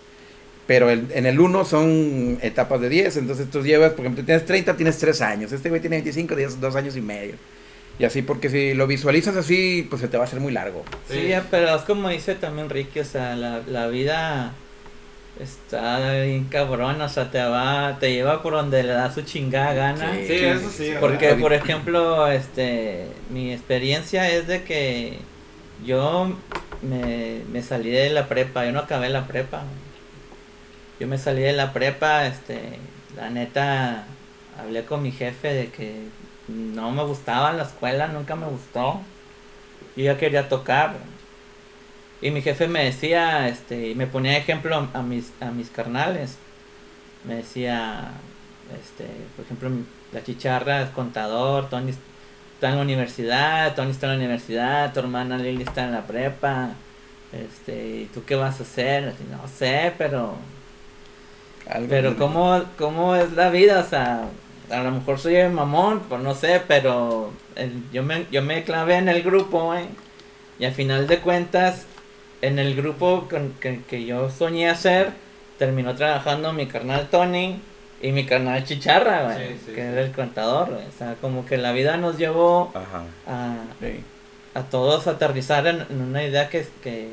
Pero 0.65 0.89
el- 0.89 1.07
en 1.13 1.25
el 1.25 1.39
1 1.39 1.65
son 1.65 2.37
etapas 2.41 2.79
de 2.81 2.89
10. 2.89 3.17
Entonces 3.17 3.49
tú 3.51 3.61
llevas, 3.63 3.91
por 3.91 4.01
ejemplo, 4.05 4.23
tienes 4.23 4.45
30, 4.45 4.75
tienes 4.77 4.97
3 4.97 5.19
años. 5.21 5.51
Este 5.51 5.69
güey 5.69 5.81
tiene 5.81 5.97
25, 5.97 6.35
tienes 6.35 6.59
2 6.61 6.75
años 6.75 6.95
y 6.95 7.01
medio. 7.01 7.35
Y 7.99 8.05
así, 8.05 8.21
porque 8.21 8.49
si 8.49 8.73
lo 8.75 8.87
visualizas 8.87 9.35
así, 9.35 9.85
pues 9.89 10.01
se 10.01 10.07
te 10.07 10.15
va 10.17 10.23
a 10.23 10.27
hacer 10.27 10.39
muy 10.39 10.53
largo. 10.53 10.85
Sí, 11.09 11.15
Sí. 11.27 11.33
pero 11.51 11.75
es 11.75 11.81
como 11.81 12.07
dice 12.07 12.35
también 12.35 12.69
Ricky, 12.69 12.99
o 13.01 13.03
sea, 13.05 13.35
la, 13.35 13.61
la 13.67 13.87
vida 13.87 14.53
está 15.39 16.11
bien 16.23 16.45
cabrón, 16.45 17.01
o 17.01 17.09
sea, 17.09 17.31
te 17.31 17.41
va, 17.43 17.97
te 17.99 18.11
lleva 18.11 18.43
por 18.43 18.53
donde 18.53 18.83
le 18.83 18.93
da 18.93 19.11
su 19.11 19.21
chingada 19.21 19.73
gana. 19.73 20.13
Sí, 20.13 20.33
eso 20.33 20.69
sí. 20.69 20.93
Porque, 20.99 21.35
por 21.35 21.53
ejemplo, 21.53 22.27
este, 22.27 23.07
mi 23.29 23.53
experiencia 23.53 24.29
es 24.29 24.47
de 24.47 24.63
que 24.63 25.19
yo 25.85 26.35
me, 26.81 27.41
me 27.51 27.61
salí 27.61 27.89
de 27.89 28.09
la 28.09 28.27
prepa, 28.27 28.65
yo 28.65 28.71
no 28.71 28.79
acabé 28.79 29.09
la 29.09 29.25
prepa. 29.25 29.63
Yo 30.99 31.07
me 31.07 31.17
salí 31.17 31.41
de 31.41 31.53
la 31.53 31.71
prepa, 31.71 32.27
este, 32.27 32.59
la 33.15 33.29
neta, 33.29 34.03
hablé 34.59 34.83
con 34.83 35.01
mi 35.01 35.11
jefe 35.11 35.53
de 35.53 35.69
que 35.69 35.93
no 36.49 36.91
me 36.91 37.03
gustaba 37.03 37.53
la 37.53 37.63
escuela, 37.63 38.07
nunca 38.07 38.35
me 38.35 38.47
gustó. 38.47 38.99
Y 39.95 40.03
yo 40.03 40.17
quería 40.17 40.49
tocar. 40.49 40.95
Y 42.21 42.31
mi 42.31 42.41
jefe 42.41 42.67
me 42.67 42.83
decía, 42.85 43.47
este, 43.47 43.89
y 43.89 43.95
me 43.95 44.07
ponía 44.07 44.37
ejemplo 44.37 44.89
a 44.93 45.01
mis, 45.01 45.31
a 45.41 45.51
mis 45.51 45.69
carnales. 45.69 46.37
Me 47.25 47.35
decía, 47.37 48.11
este, 48.81 49.05
por 49.35 49.45
ejemplo, 49.45 49.69
la 50.11 50.23
chicharra 50.23 50.83
es 50.83 50.89
contador, 50.91 51.69
Tony 51.69 51.91
está 51.91 52.69
en 52.69 52.77
la 52.77 52.81
universidad, 52.83 53.75
Tony 53.75 53.91
está 53.91 54.07
en 54.07 54.13
la 54.13 54.17
universidad, 54.19 54.93
tu 54.93 54.99
hermana 55.01 55.37
Lili 55.37 55.63
está 55.63 55.85
en 55.85 55.93
la 55.93 56.07
prepa. 56.07 56.71
Este, 57.31 57.73
¿y 58.03 58.05
tú 58.13 58.25
qué 58.25 58.35
vas 58.35 58.59
a 58.59 58.63
hacer? 58.63 59.09
Así, 59.09 59.23
no 59.31 59.47
sé, 59.47 59.93
pero 59.97 60.35
Algo 61.67 61.87
pero 61.89 62.17
¿cómo, 62.17 62.63
¿cómo 62.77 63.15
es 63.15 63.33
la 63.33 63.49
vida? 63.49 63.79
O 63.79 63.83
sea, 63.89 64.29
a 64.69 64.83
lo 64.83 64.91
mejor 64.91 65.19
soy 65.19 65.35
el 65.35 65.51
mamón, 65.51 66.01
pues 66.09 66.21
no 66.21 66.33
sé, 66.35 66.61
pero 66.67 67.33
el- 67.55 67.89
yo, 67.91 68.03
me, 68.03 68.25
yo 68.31 68.41
me 68.41 68.63
clavé 68.63 68.95
en 68.95 69.09
el 69.09 69.21
grupo, 69.23 69.65
güey. 69.65 69.85
Y 70.59 70.65
al 70.65 70.73
final 70.73 71.07
de 71.07 71.19
cuentas, 71.19 71.85
en 72.41 72.59
el 72.59 72.75
grupo 72.75 73.27
con- 73.29 73.53
que, 73.59 73.81
que 73.89 74.05
yo 74.05 74.29
soñé 74.29 74.69
hacer, 74.69 75.11
terminó 75.57 75.95
trabajando 75.95 76.53
mi 76.53 76.67
carnal 76.67 77.07
Tony 77.09 77.59
y 78.01 78.11
mi 78.11 78.25
carnal 78.25 78.63
Chicharra, 78.63 79.23
güey. 79.23 79.37
Sí, 79.49 79.59
sí, 79.65 79.71
que 79.73 79.81
sí. 79.81 79.87
era 79.87 80.01
el 80.01 80.11
contador, 80.11 80.69
güey. 80.69 80.85
O 80.87 80.97
sea, 80.97 81.15
como 81.19 81.45
que 81.45 81.57
la 81.57 81.71
vida 81.73 81.97
nos 81.97 82.17
llevó 82.17 82.71
Ajá. 82.73 83.03
a, 83.27 83.55
Sí. 83.81 83.99
a 84.53 84.63
todos 84.63 85.07
a 85.07 85.11
aterrizar 85.11 85.67
en, 85.67 85.85
en 85.89 86.01
una 86.01 86.23
idea 86.23 86.47
que, 86.49 86.65
que, 86.81 87.09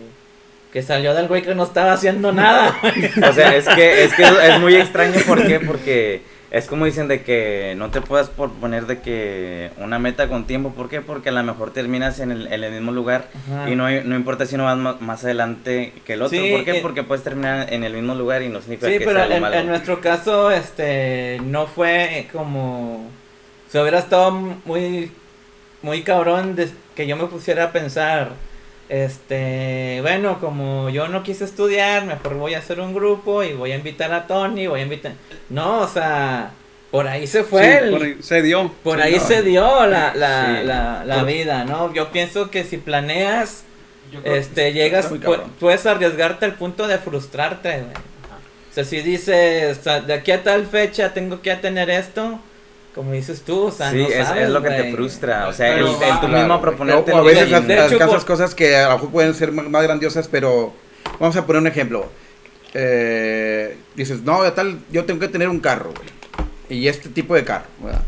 que 0.72 0.82
salió 0.82 1.12
del 1.14 1.26
güey 1.28 1.42
que 1.42 1.54
no 1.54 1.64
estaba 1.64 1.92
haciendo 1.92 2.32
nada, 2.32 2.76
güey. 2.80 3.10
O 3.28 3.32
sea, 3.32 3.54
es 3.56 3.68
que, 3.68 4.04
es 4.04 4.14
que 4.14 4.22
es 4.22 4.60
muy 4.60 4.76
extraño, 4.76 5.20
¿por 5.26 5.44
qué? 5.46 5.58
Porque 5.60 6.22
es 6.50 6.66
como 6.66 6.84
dicen 6.84 7.08
de 7.08 7.22
que 7.22 7.74
no 7.76 7.90
te 7.90 8.00
puedas 8.00 8.28
poner 8.30 8.86
de 8.86 9.00
que 9.00 9.70
una 9.78 9.98
meta 9.98 10.28
con 10.28 10.46
tiempo, 10.46 10.70
¿por 10.72 10.88
qué? 10.88 11.00
Porque 11.00 11.30
a 11.30 11.32
lo 11.32 11.42
mejor 11.42 11.72
terminas 11.72 12.20
en 12.20 12.30
el, 12.30 12.46
en 12.52 12.62
el 12.64 12.72
mismo 12.72 12.92
lugar 12.92 13.26
Ajá. 13.50 13.68
y 13.70 13.74
no, 13.74 13.90
no 13.90 14.14
importa 14.16 14.46
si 14.46 14.56
no 14.56 14.64
vas 14.64 15.00
más 15.00 15.24
adelante 15.24 15.92
que 16.04 16.12
el 16.14 16.22
otro, 16.22 16.38
Sí, 16.38 16.52
¿por 16.52 16.64
qué? 16.64 16.78
eh, 16.78 16.80
Porque 16.82 17.02
puedes 17.02 17.24
terminar 17.24 17.72
en 17.72 17.82
el 17.84 17.92
mismo 17.94 18.14
lugar 18.14 18.42
y 18.42 18.48
no 18.48 18.60
significa 18.60 18.86
Sí, 18.92 18.98
que 18.98 19.04
pero 19.04 19.26
sea 19.26 19.34
en, 19.36 19.42
malo. 19.42 19.56
en 19.56 19.66
nuestro 19.66 20.00
caso, 20.00 20.50
este, 20.52 21.40
no 21.44 21.66
fue 21.66 22.28
como, 22.32 23.08
se 23.68 23.80
hubiera 23.80 23.98
estado 23.98 24.30
muy, 24.30 25.10
muy 25.82 26.02
cabrón 26.02 26.54
de 26.54 26.68
que 26.94 27.06
yo 27.08 27.16
me 27.16 27.26
pusiera 27.26 27.64
a 27.64 27.72
pensar, 27.72 28.30
este, 28.88 29.98
bueno, 30.02 30.38
como 30.40 30.88
yo 30.90 31.08
no 31.08 31.22
quise 31.22 31.44
estudiar, 31.44 32.04
mejor 32.04 32.34
voy 32.34 32.54
a 32.54 32.58
hacer 32.58 32.80
un 32.80 32.94
grupo 32.94 33.42
y 33.42 33.52
voy 33.52 33.72
a 33.72 33.76
invitar 33.76 34.12
a 34.12 34.26
Tony, 34.26 34.66
voy 34.66 34.80
a 34.80 34.82
invitar, 34.84 35.12
no, 35.48 35.80
o 35.80 35.88
sea, 35.88 36.50
por 36.90 37.06
ahí 37.08 37.26
se 37.26 37.44
fue, 37.44 37.62
Sí, 37.62 37.68
el- 37.84 37.90
por 37.90 38.02
ahí 38.02 38.16
se 38.20 38.42
dio. 38.42 38.72
por 38.82 38.96
Sí, 38.98 39.02
ahí 39.02 39.14
no. 39.16 39.20
se 39.26 39.42
dio 39.42 39.86
la, 39.86 40.14
la, 40.14 40.58
Sí. 40.60 40.66
la, 40.66 41.04
la 41.04 41.14
Por- 41.16 41.26
vida, 41.26 41.64
¿no? 41.64 41.92
Yo 41.92 42.10
pienso 42.12 42.50
que 42.50 42.64
si 42.64 42.76
planeas, 42.78 43.64
Yo 44.12 44.22
creo- 44.22 44.36
este, 44.36 44.72
llegas, 44.72 45.10
pu- 45.10 45.42
puedes 45.58 45.84
arriesgarte 45.86 46.44
al 46.44 46.54
punto 46.54 46.86
de 46.86 46.98
frustrarte, 46.98 47.70
güey. 47.80 47.92
O 48.70 48.74
sea, 48.76 48.84
si 48.84 49.00
dices, 49.00 49.78
o 49.78 49.82
sea, 49.82 50.00
de 50.00 50.12
aquí 50.14 50.30
a 50.32 50.42
tal 50.42 50.66
fecha 50.66 51.12
tengo 51.14 51.40
que 51.40 51.54
tener 51.56 51.88
esto, 51.90 52.38
como 52.96 53.12
dices 53.12 53.42
tú, 53.42 53.64
o 53.66 53.70
sea, 53.70 53.90
sí, 53.92 53.98
no 53.98 54.08
es, 54.08 54.26
sabes, 54.26 54.44
es 54.44 54.50
lo 54.50 54.60
que 54.62 54.70
te 54.70 54.80
güey. 54.80 54.92
frustra. 54.94 55.46
O 55.48 55.52
sea, 55.52 55.68
el, 55.68 55.74
Pero 55.84 55.86
el 55.88 55.94
va, 56.02 56.20
tú 56.20 56.26
claro, 56.26 56.38
mismo 56.38 56.60
proponerte. 56.60 57.12
o, 57.12 57.16
a 57.18 57.22
veces 57.22 57.44
hecho, 57.46 57.56
alcanzas 57.56 58.08
por- 58.08 58.24
cosas 58.24 58.54
que 58.54 58.74
a 58.74 58.88
lo 58.88 58.94
mejor 58.94 59.10
pueden 59.10 59.34
ser 59.34 59.52
más, 59.52 59.68
más 59.68 59.82
grandiosas, 59.84 60.26
pero 60.26 60.72
vamos 61.20 61.36
a 61.36 61.46
poner 61.46 61.60
un 61.62 61.68
ejemplo. 61.68 62.06
Eh, 62.74 63.76
dices, 63.94 64.22
no, 64.22 64.42
tal, 64.52 64.78
yo 64.90 65.04
tengo 65.04 65.20
que 65.20 65.28
tener 65.28 65.48
un 65.48 65.60
carro, 65.60 65.92
güey. 65.94 66.08
Y 66.80 66.88
este 66.88 67.08
tipo 67.08 67.34
de 67.34 67.44
carro, 67.44 67.66
¿verdad? 67.82 68.02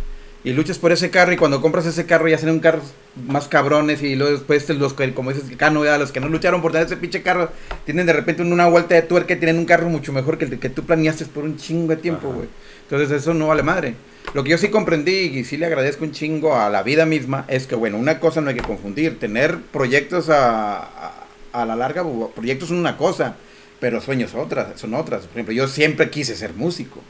Y 0.44 0.52
luchas 0.52 0.78
por 0.78 0.92
ese 0.92 1.10
carro 1.10 1.32
y 1.32 1.36
cuando 1.36 1.60
compras 1.60 1.84
ese 1.86 2.06
carro 2.06 2.28
ya 2.28 2.38
salen 2.38 2.60
carros 2.60 2.84
más 3.26 3.48
cabrones 3.48 4.02
y 4.02 4.14
luego 4.16 4.32
después 4.32 4.68
los 4.70 4.94
que, 4.94 5.12
como 5.12 5.32
dices, 5.32 5.50
Cano, 5.56 5.80
¿verdad? 5.80 5.98
los 5.98 6.12
que 6.12 6.20
no 6.20 6.28
lucharon 6.28 6.62
por 6.62 6.72
tener 6.72 6.86
ese 6.86 6.96
pinche 6.96 7.22
carro, 7.22 7.50
tienen 7.84 8.06
de 8.06 8.12
repente 8.12 8.42
una 8.42 8.66
vuelta 8.68 8.94
de 8.94 9.02
tuerca 9.02 9.34
y 9.34 9.36
tienen 9.36 9.58
un 9.58 9.64
carro 9.66 9.88
mucho 9.88 10.12
mejor 10.12 10.38
que 10.38 10.44
el 10.46 10.58
que 10.58 10.70
tú 10.70 10.84
planeaste 10.84 11.26
por 11.26 11.44
un 11.44 11.56
chingo 11.56 11.88
de 11.88 11.96
tiempo, 11.96 12.32
güey. 12.32 12.48
Entonces 12.88 13.10
eso 13.10 13.34
no 13.34 13.48
vale 13.48 13.62
madre. 13.62 13.94
Lo 14.34 14.44
que 14.44 14.50
yo 14.50 14.58
sí 14.58 14.68
comprendí 14.68 15.12
y 15.12 15.44
sí 15.44 15.56
le 15.56 15.66
agradezco 15.66 16.04
un 16.04 16.12
chingo 16.12 16.54
a 16.54 16.68
la 16.68 16.82
vida 16.82 17.06
misma 17.06 17.44
es 17.48 17.66
que, 17.66 17.74
bueno, 17.74 17.96
una 17.96 18.20
cosa 18.20 18.40
no 18.40 18.50
hay 18.50 18.56
que 18.56 18.62
confundir. 18.62 19.18
Tener 19.18 19.58
proyectos 19.58 20.28
a, 20.28 21.24
a, 21.52 21.64
la 21.64 21.76
larga, 21.76 22.04
proyectos 22.34 22.68
son 22.68 22.78
una 22.78 22.98
cosa, 22.98 23.36
pero 23.80 24.00
sueños 24.00 24.34
otras, 24.34 24.78
son 24.78 24.94
otras. 24.94 25.22
Por 25.22 25.32
ejemplo, 25.32 25.54
yo 25.54 25.66
siempre 25.66 26.10
quise 26.10 26.36
ser 26.36 26.52
músico 26.52 27.00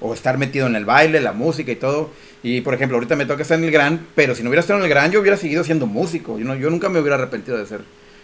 o 0.00 0.12
estar 0.12 0.36
metido 0.36 0.66
en 0.66 0.76
el 0.76 0.84
baile, 0.84 1.20
la 1.20 1.32
música 1.32 1.70
y 1.70 1.76
todo. 1.76 2.10
Y 2.42 2.60
por 2.60 2.74
ejemplo, 2.74 2.96
ahorita 2.96 3.16
me 3.16 3.26
toca 3.26 3.42
estar 3.42 3.58
en 3.58 3.64
el 3.64 3.70
Gran, 3.70 4.06
pero 4.14 4.34
si 4.34 4.42
no 4.42 4.50
hubiera 4.50 4.60
estado 4.60 4.78
en 4.80 4.84
el 4.84 4.90
Gran, 4.90 5.10
yo 5.12 5.20
hubiera 5.20 5.36
seguido 5.36 5.64
siendo 5.64 5.86
músico. 5.86 6.38
Yo, 6.38 6.44
no, 6.44 6.54
yo 6.54 6.70
nunca 6.70 6.88
me 6.88 7.00
hubiera 7.00 7.16
arrepentido 7.16 7.56
de 7.56 7.66
ser, 7.66 7.80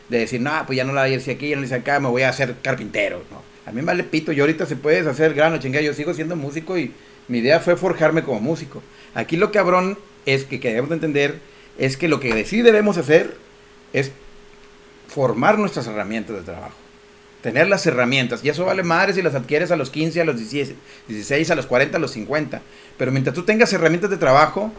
de 0.08 0.18
decir, 0.18 0.40
no, 0.40 0.52
pues 0.66 0.76
ya 0.76 0.84
no 0.84 0.92
la 0.92 1.08
hice 1.08 1.32
aquí, 1.32 1.48
ya 1.50 1.54
no 1.54 1.62
la 1.62 1.66
hice 1.66 1.76
acá, 1.76 2.00
me 2.00 2.08
voy 2.08 2.22
a 2.22 2.30
hacer 2.30 2.56
carpintero. 2.62 3.22
No, 3.30 3.42
a 3.64 3.70
mí 3.70 3.76
me 3.76 3.86
vale 3.86 4.04
pito, 4.04 4.32
yo 4.32 4.42
ahorita 4.42 4.66
se 4.66 4.76
puede 4.76 5.08
hacer 5.08 5.26
el 5.26 5.34
Gran 5.34 5.54
o 5.54 5.58
chingada, 5.58 5.82
yo 5.84 5.94
sigo 5.94 6.12
siendo 6.12 6.36
músico 6.36 6.76
y 6.76 6.92
mi 7.30 7.38
idea 7.38 7.60
fue 7.60 7.76
forjarme 7.76 8.24
como 8.24 8.40
músico. 8.40 8.82
Aquí 9.14 9.36
lo 9.36 9.52
cabrón 9.52 9.96
es 10.26 10.44
que, 10.44 10.58
que 10.58 10.68
debemos 10.68 10.90
de 10.90 10.96
entender 10.96 11.38
es 11.78 11.96
que 11.96 12.08
lo 12.08 12.18
que 12.18 12.44
sí 12.44 12.60
debemos 12.60 12.98
hacer 12.98 13.36
es 13.92 14.10
formar 15.06 15.56
nuestras 15.56 15.86
herramientas 15.86 16.36
de 16.36 16.42
trabajo. 16.42 16.74
Tener 17.40 17.68
las 17.68 17.86
herramientas. 17.86 18.44
Y 18.44 18.48
eso 18.48 18.64
vale 18.64 18.82
madre 18.82 19.14
si 19.14 19.22
las 19.22 19.36
adquieres 19.36 19.70
a 19.70 19.76
los 19.76 19.90
15, 19.90 20.20
a 20.20 20.24
los 20.24 20.36
16, 20.36 20.74
16, 21.06 21.50
a 21.52 21.54
los 21.54 21.66
40, 21.66 21.98
a 21.98 22.00
los 22.00 22.10
50. 22.10 22.62
Pero 22.98 23.12
mientras 23.12 23.34
tú 23.34 23.44
tengas 23.44 23.72
herramientas 23.72 24.10
de 24.10 24.16
trabajo, 24.16 24.72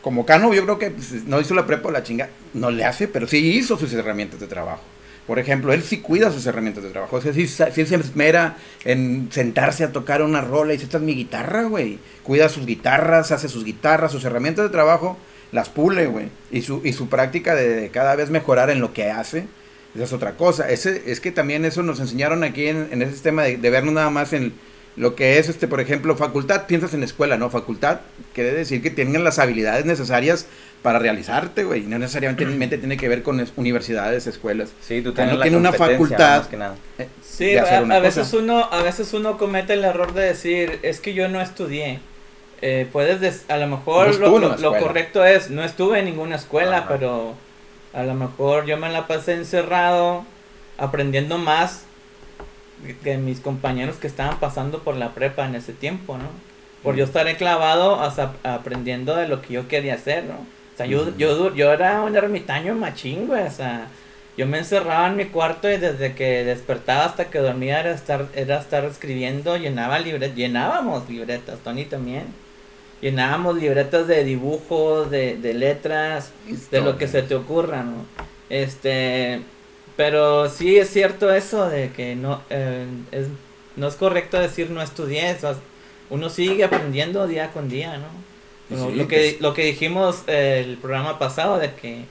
como 0.00 0.24
Cano, 0.24 0.54
yo 0.54 0.62
creo 0.62 0.78
que 0.78 0.92
pues, 0.92 1.24
no 1.24 1.40
hizo 1.40 1.54
la 1.54 1.66
prepa 1.66 1.88
o 1.88 1.90
la 1.90 2.04
chinga, 2.04 2.30
no 2.54 2.70
le 2.70 2.84
hace, 2.84 3.08
pero 3.08 3.26
sí 3.26 3.38
hizo 3.38 3.76
sus 3.76 3.92
herramientas 3.92 4.38
de 4.38 4.46
trabajo. 4.46 4.82
Por 5.28 5.38
ejemplo, 5.38 5.74
él 5.74 5.82
sí 5.82 5.98
cuida 5.98 6.32
sus 6.32 6.46
herramientas 6.46 6.82
de 6.82 6.88
trabajo. 6.88 7.16
O 7.16 7.20
sea, 7.20 7.34
sí, 7.34 7.46
sí 7.46 7.86
se 7.86 7.94
esmera 7.94 8.56
en 8.86 9.28
sentarse 9.30 9.84
a 9.84 9.92
tocar 9.92 10.22
una 10.22 10.40
rola 10.40 10.72
y 10.72 10.76
dice, 10.76 10.86
esta 10.86 10.96
es 10.96 11.02
mi 11.02 11.14
guitarra, 11.14 11.64
güey. 11.64 11.98
Cuida 12.22 12.48
sus 12.48 12.64
guitarras, 12.64 13.30
hace 13.30 13.50
sus 13.50 13.62
guitarras, 13.62 14.10
sus 14.10 14.24
herramientas 14.24 14.64
de 14.64 14.70
trabajo, 14.70 15.18
las 15.52 15.68
pule, 15.68 16.06
güey. 16.06 16.30
Y 16.50 16.62
su, 16.62 16.80
y 16.82 16.94
su 16.94 17.10
práctica 17.10 17.54
de, 17.54 17.90
cada 17.90 18.16
vez 18.16 18.30
mejorar 18.30 18.70
en 18.70 18.80
lo 18.80 18.94
que 18.94 19.10
hace, 19.10 19.44
esa 19.94 20.04
es 20.04 20.12
otra 20.14 20.38
cosa. 20.38 20.70
Ese, 20.70 21.02
es 21.04 21.20
que 21.20 21.30
también 21.30 21.66
eso 21.66 21.82
nos 21.82 22.00
enseñaron 22.00 22.42
aquí 22.42 22.66
en, 22.66 22.88
en 22.90 23.02
ese 23.02 23.12
sistema 23.12 23.42
de, 23.42 23.58
de 23.58 23.68
vernos 23.68 23.92
nada 23.92 24.08
más 24.08 24.32
en 24.32 24.54
lo 24.96 25.14
que 25.14 25.38
es, 25.38 25.50
este 25.50 25.68
por 25.68 25.80
ejemplo, 25.80 26.16
facultad. 26.16 26.66
Piensas 26.66 26.94
en 26.94 27.02
escuela, 27.02 27.36
¿no? 27.36 27.50
Facultad 27.50 28.00
quiere 28.34 28.52
decir 28.52 28.82
que 28.82 28.90
tengan 28.90 29.24
las 29.24 29.38
habilidades 29.38 29.84
necesarias 29.84 30.46
para 30.82 30.98
realizarte, 30.98 31.64
güey. 31.64 31.82
No 31.82 31.98
necesariamente 31.98 32.78
tiene 32.78 32.96
que 32.96 33.08
ver 33.08 33.22
con 33.22 33.40
es- 33.40 33.52
universidades, 33.56 34.26
escuelas. 34.26 34.70
Sí, 34.80 35.02
tú 35.02 35.10
O 35.10 35.12
sea, 35.12 35.24
tienes 35.24 35.32
no 35.34 35.38
la 35.38 35.42
tiene 35.42 35.56
una 35.56 35.72
facultad. 35.72 36.38
más 36.38 36.46
que 36.48 36.56
nada. 36.56 36.76
eh, 36.98 37.08
Sí, 37.22 37.46
de 37.46 37.60
hacer 37.60 37.78
a, 37.78 37.82
una 37.82 37.96
a 37.96 38.00
veces 38.00 38.24
cosa. 38.28 38.42
uno, 38.42 38.68
a 38.70 38.82
veces 38.82 39.12
uno 39.14 39.38
comete 39.38 39.74
el 39.74 39.84
error 39.84 40.12
de 40.14 40.22
decir, 40.22 40.78
es 40.82 41.00
que 41.00 41.14
yo 41.14 41.28
no 41.28 41.40
estudié. 41.40 42.00
Eh, 42.62 42.88
puedes, 42.92 43.20
des- 43.20 43.44
a 43.48 43.56
lo 43.56 43.66
mejor 43.68 44.18
No 44.18 44.38
lo, 44.38 44.78
correcto 44.78 45.24
es, 45.24 45.50
no 45.50 45.62
estuve 45.62 46.00
en 46.00 46.06
ninguna 46.06 46.36
escuela, 46.36 46.78
Ajá. 46.78 46.88
pero 46.88 47.34
a 47.92 48.02
lo 48.02 48.14
mejor 48.14 48.66
yo 48.66 48.76
me 48.76 48.88
la 48.90 49.06
pasé 49.06 49.34
encerrado, 49.34 50.24
aprendiendo 50.76 51.38
más 51.38 51.82
que 53.02 53.16
mis 53.18 53.40
compañeros 53.40 53.96
que 53.96 54.06
estaban 54.06 54.38
pasando 54.38 54.80
por 54.80 54.96
la 54.96 55.10
prepa 55.14 55.44
en 55.46 55.54
ese 55.56 55.72
tiempo, 55.72 56.16
¿no? 56.16 56.24
Por 56.82 56.94
yo 56.94 57.04
estar 57.04 57.26
clavado, 57.36 57.96
o 57.98 58.10
sea, 58.12 58.32
aprendiendo 58.44 59.16
de 59.16 59.26
lo 59.26 59.42
que 59.42 59.54
yo 59.54 59.66
quería 59.68 59.94
hacer, 59.94 60.24
¿no? 60.24 60.46
Yo, 60.86 61.16
yo, 61.16 61.54
yo 61.54 61.72
era 61.72 62.02
un 62.02 62.14
ermitaño 62.14 62.74
machín, 62.74 63.26
güey, 63.26 63.46
o 63.46 63.50
sea, 63.50 63.88
yo 64.36 64.46
me 64.46 64.58
encerraba 64.58 65.08
en 65.08 65.16
mi 65.16 65.24
cuarto 65.26 65.70
y 65.70 65.78
desde 65.78 66.14
que 66.14 66.44
despertaba 66.44 67.06
hasta 67.06 67.28
que 67.28 67.40
dormía 67.40 67.80
era 67.80 67.90
estar, 67.90 68.26
era 68.34 68.58
estar 68.58 68.84
escribiendo, 68.84 69.56
llenaba 69.56 69.98
libretas, 69.98 70.36
llenábamos 70.36 71.08
libretas, 71.08 71.58
Tony 71.64 71.84
también. 71.84 72.26
Llenábamos 73.00 73.56
libretas 73.56 74.06
de 74.06 74.24
dibujos, 74.24 75.10
de, 75.10 75.36
de 75.36 75.54
letras, 75.54 76.32
de 76.70 76.80
lo 76.80 76.98
que 76.98 77.06
se 77.06 77.22
te 77.22 77.34
ocurra, 77.34 77.82
¿no? 77.82 78.06
Este, 78.48 79.40
pero 79.96 80.48
sí 80.48 80.78
es 80.78 80.90
cierto 80.90 81.32
eso 81.32 81.68
de 81.68 81.90
que 81.90 82.14
no, 82.14 82.40
eh, 82.50 82.86
es, 83.10 83.26
no 83.74 83.88
es 83.88 83.96
correcto 83.96 84.38
decir 84.38 84.70
no 84.70 84.80
estudié, 84.80 85.36
o 85.42 85.54
uno 86.10 86.30
sigue 86.30 86.62
aprendiendo 86.62 87.26
día 87.26 87.50
con 87.50 87.68
día, 87.68 87.98
¿no? 87.98 88.06
Lo, 88.70 88.88
Sí, 88.90 88.94
lo 88.96 89.08
que 89.08 89.36
lo 89.40 89.54
que 89.54 89.64
dijimos 89.64 90.24
el 90.26 90.76
programa 90.76 91.18
pasado 91.18 91.58
de 91.58 91.72
que 91.72 92.04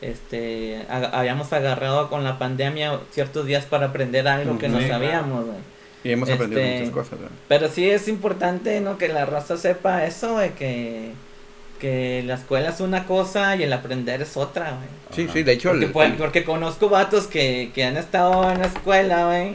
este 0.00 0.84
ha- 0.88 1.18
habíamos 1.18 1.52
agarrado 1.52 2.08
con 2.10 2.24
la 2.24 2.38
pandemia 2.38 2.98
ciertos 3.12 3.46
días 3.46 3.64
para 3.66 3.86
aprender 3.86 4.26
algo 4.26 4.58
que 4.58 4.68
no 4.68 4.78
claro. 4.78 4.92
sabíamos. 4.94 5.44
Y 6.04 6.10
hemos 6.10 6.28
aprendido 6.28 6.60
Este, 6.60 6.78
muchas 6.80 6.90
cosas, 6.94 7.20
¿verdad? 7.20 7.36
Pero 7.48 7.68
sí 7.68 7.88
es 7.88 8.08
importante, 8.08 8.80
¿no? 8.80 8.98
Que 8.98 9.08
la 9.08 9.24
raza 9.24 9.56
sepa 9.56 10.04
eso, 10.04 10.38
de 10.38 10.50
que, 10.54 11.12
que 11.80 12.24
la 12.26 12.34
escuela 12.34 12.70
es 12.70 12.80
una 12.80 13.06
cosa 13.06 13.54
y 13.54 13.62
el 13.62 13.72
aprender 13.72 14.20
es 14.20 14.36
otra, 14.36 14.70
güey. 14.72 14.88
Sí, 15.14 15.32
sí, 15.32 15.44
de 15.44 15.52
hecho... 15.52 15.70
Porque, 15.92 16.02
el- 16.10 16.14
porque 16.14 16.42
conozco 16.44 16.88
vatos 16.88 17.28
que, 17.28 17.70
que 17.72 17.84
han 17.84 17.96
estado 17.96 18.50
en 18.50 18.58
la 18.58 18.66
escuela, 18.66 19.26
güey. 19.26 19.52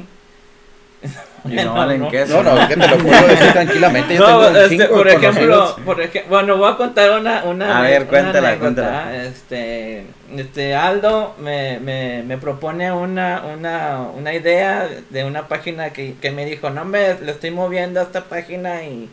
Y 1.50 1.56
no 1.56 1.74
valen 1.74 2.02
no. 2.02 2.10
queso. 2.10 2.44
No, 2.44 2.56
no, 2.56 2.68
que 2.68 2.76
te 2.76 2.88
lo 2.88 2.98
puedo 2.98 3.28
decir 3.28 3.52
tranquilamente. 3.54 4.16
Yo 4.16 4.20
No, 4.28 4.46
tengo 4.48 4.60
este, 4.60 4.86
por 4.86 5.08
ejemplo, 5.08 5.76
por 5.86 6.02
ej- 6.02 6.26
bueno, 6.30 6.58
voy 6.58 6.72
a 6.72 6.76
contar 6.78 7.12
una, 7.20 7.44
una, 7.46 7.80
A 7.80 7.82
ver, 7.82 8.02
una 8.02 8.10
cuéntala, 8.10 8.48
anécdota. 8.50 8.82
cuéntala. 8.82 9.24
Este, 9.24 10.06
este 10.36 10.76
Aldo 10.76 11.36
me, 11.40 11.80
me, 11.80 12.24
me 12.24 12.38
propone 12.38 12.92
una, 12.92 13.44
una, 13.56 14.00
una 14.16 14.34
idea 14.34 14.88
de 15.10 15.24
una 15.26 15.48
página 15.48 15.92
que, 15.92 16.16
que 16.22 16.32
me 16.32 16.46
dijo, 16.46 16.70
no 16.70 16.86
me 16.86 17.16
le 17.16 17.32
estoy 17.32 17.52
moviendo 17.52 18.00
a 18.00 18.04
esta 18.04 18.26
página 18.26 18.84
y, 18.84 19.10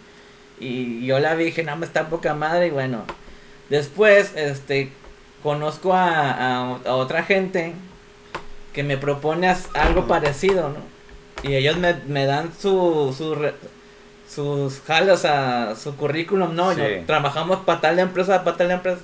y 0.60 1.04
yo 1.06 1.18
la 1.18 1.34
vi, 1.34 1.44
dije, 1.46 1.62
no 1.64 1.76
me 1.76 1.86
está 1.86 2.08
poca 2.08 2.34
madre 2.34 2.68
y 2.68 2.70
bueno, 2.70 3.04
después, 3.70 4.32
este, 4.36 4.90
conozco 5.42 5.92
a, 5.94 6.30
a, 6.30 6.76
a 6.86 6.94
otra 6.94 7.22
gente 7.22 7.72
que 8.72 8.82
me 8.82 8.96
propone 8.96 9.54
algo 9.74 10.06
parecido, 10.08 10.68
¿no? 10.70 10.93
Y 11.44 11.54
ellos 11.54 11.76
me, 11.76 11.94
me 12.08 12.26
dan 12.26 12.50
su, 12.58 13.14
su 13.16 13.34
re- 13.34 13.54
sus 14.28 14.80
jalos 14.80 15.24
a 15.24 15.76
su 15.76 15.94
currículum, 15.96 16.54
no, 16.54 16.72
Sí. 16.74 16.80
yo 16.80 16.86
trabajamos 17.06 17.60
para 17.60 17.80
tal 17.80 17.98
empresa, 17.98 18.42
para 18.42 18.56
tal 18.56 18.70
empresa. 18.70 18.98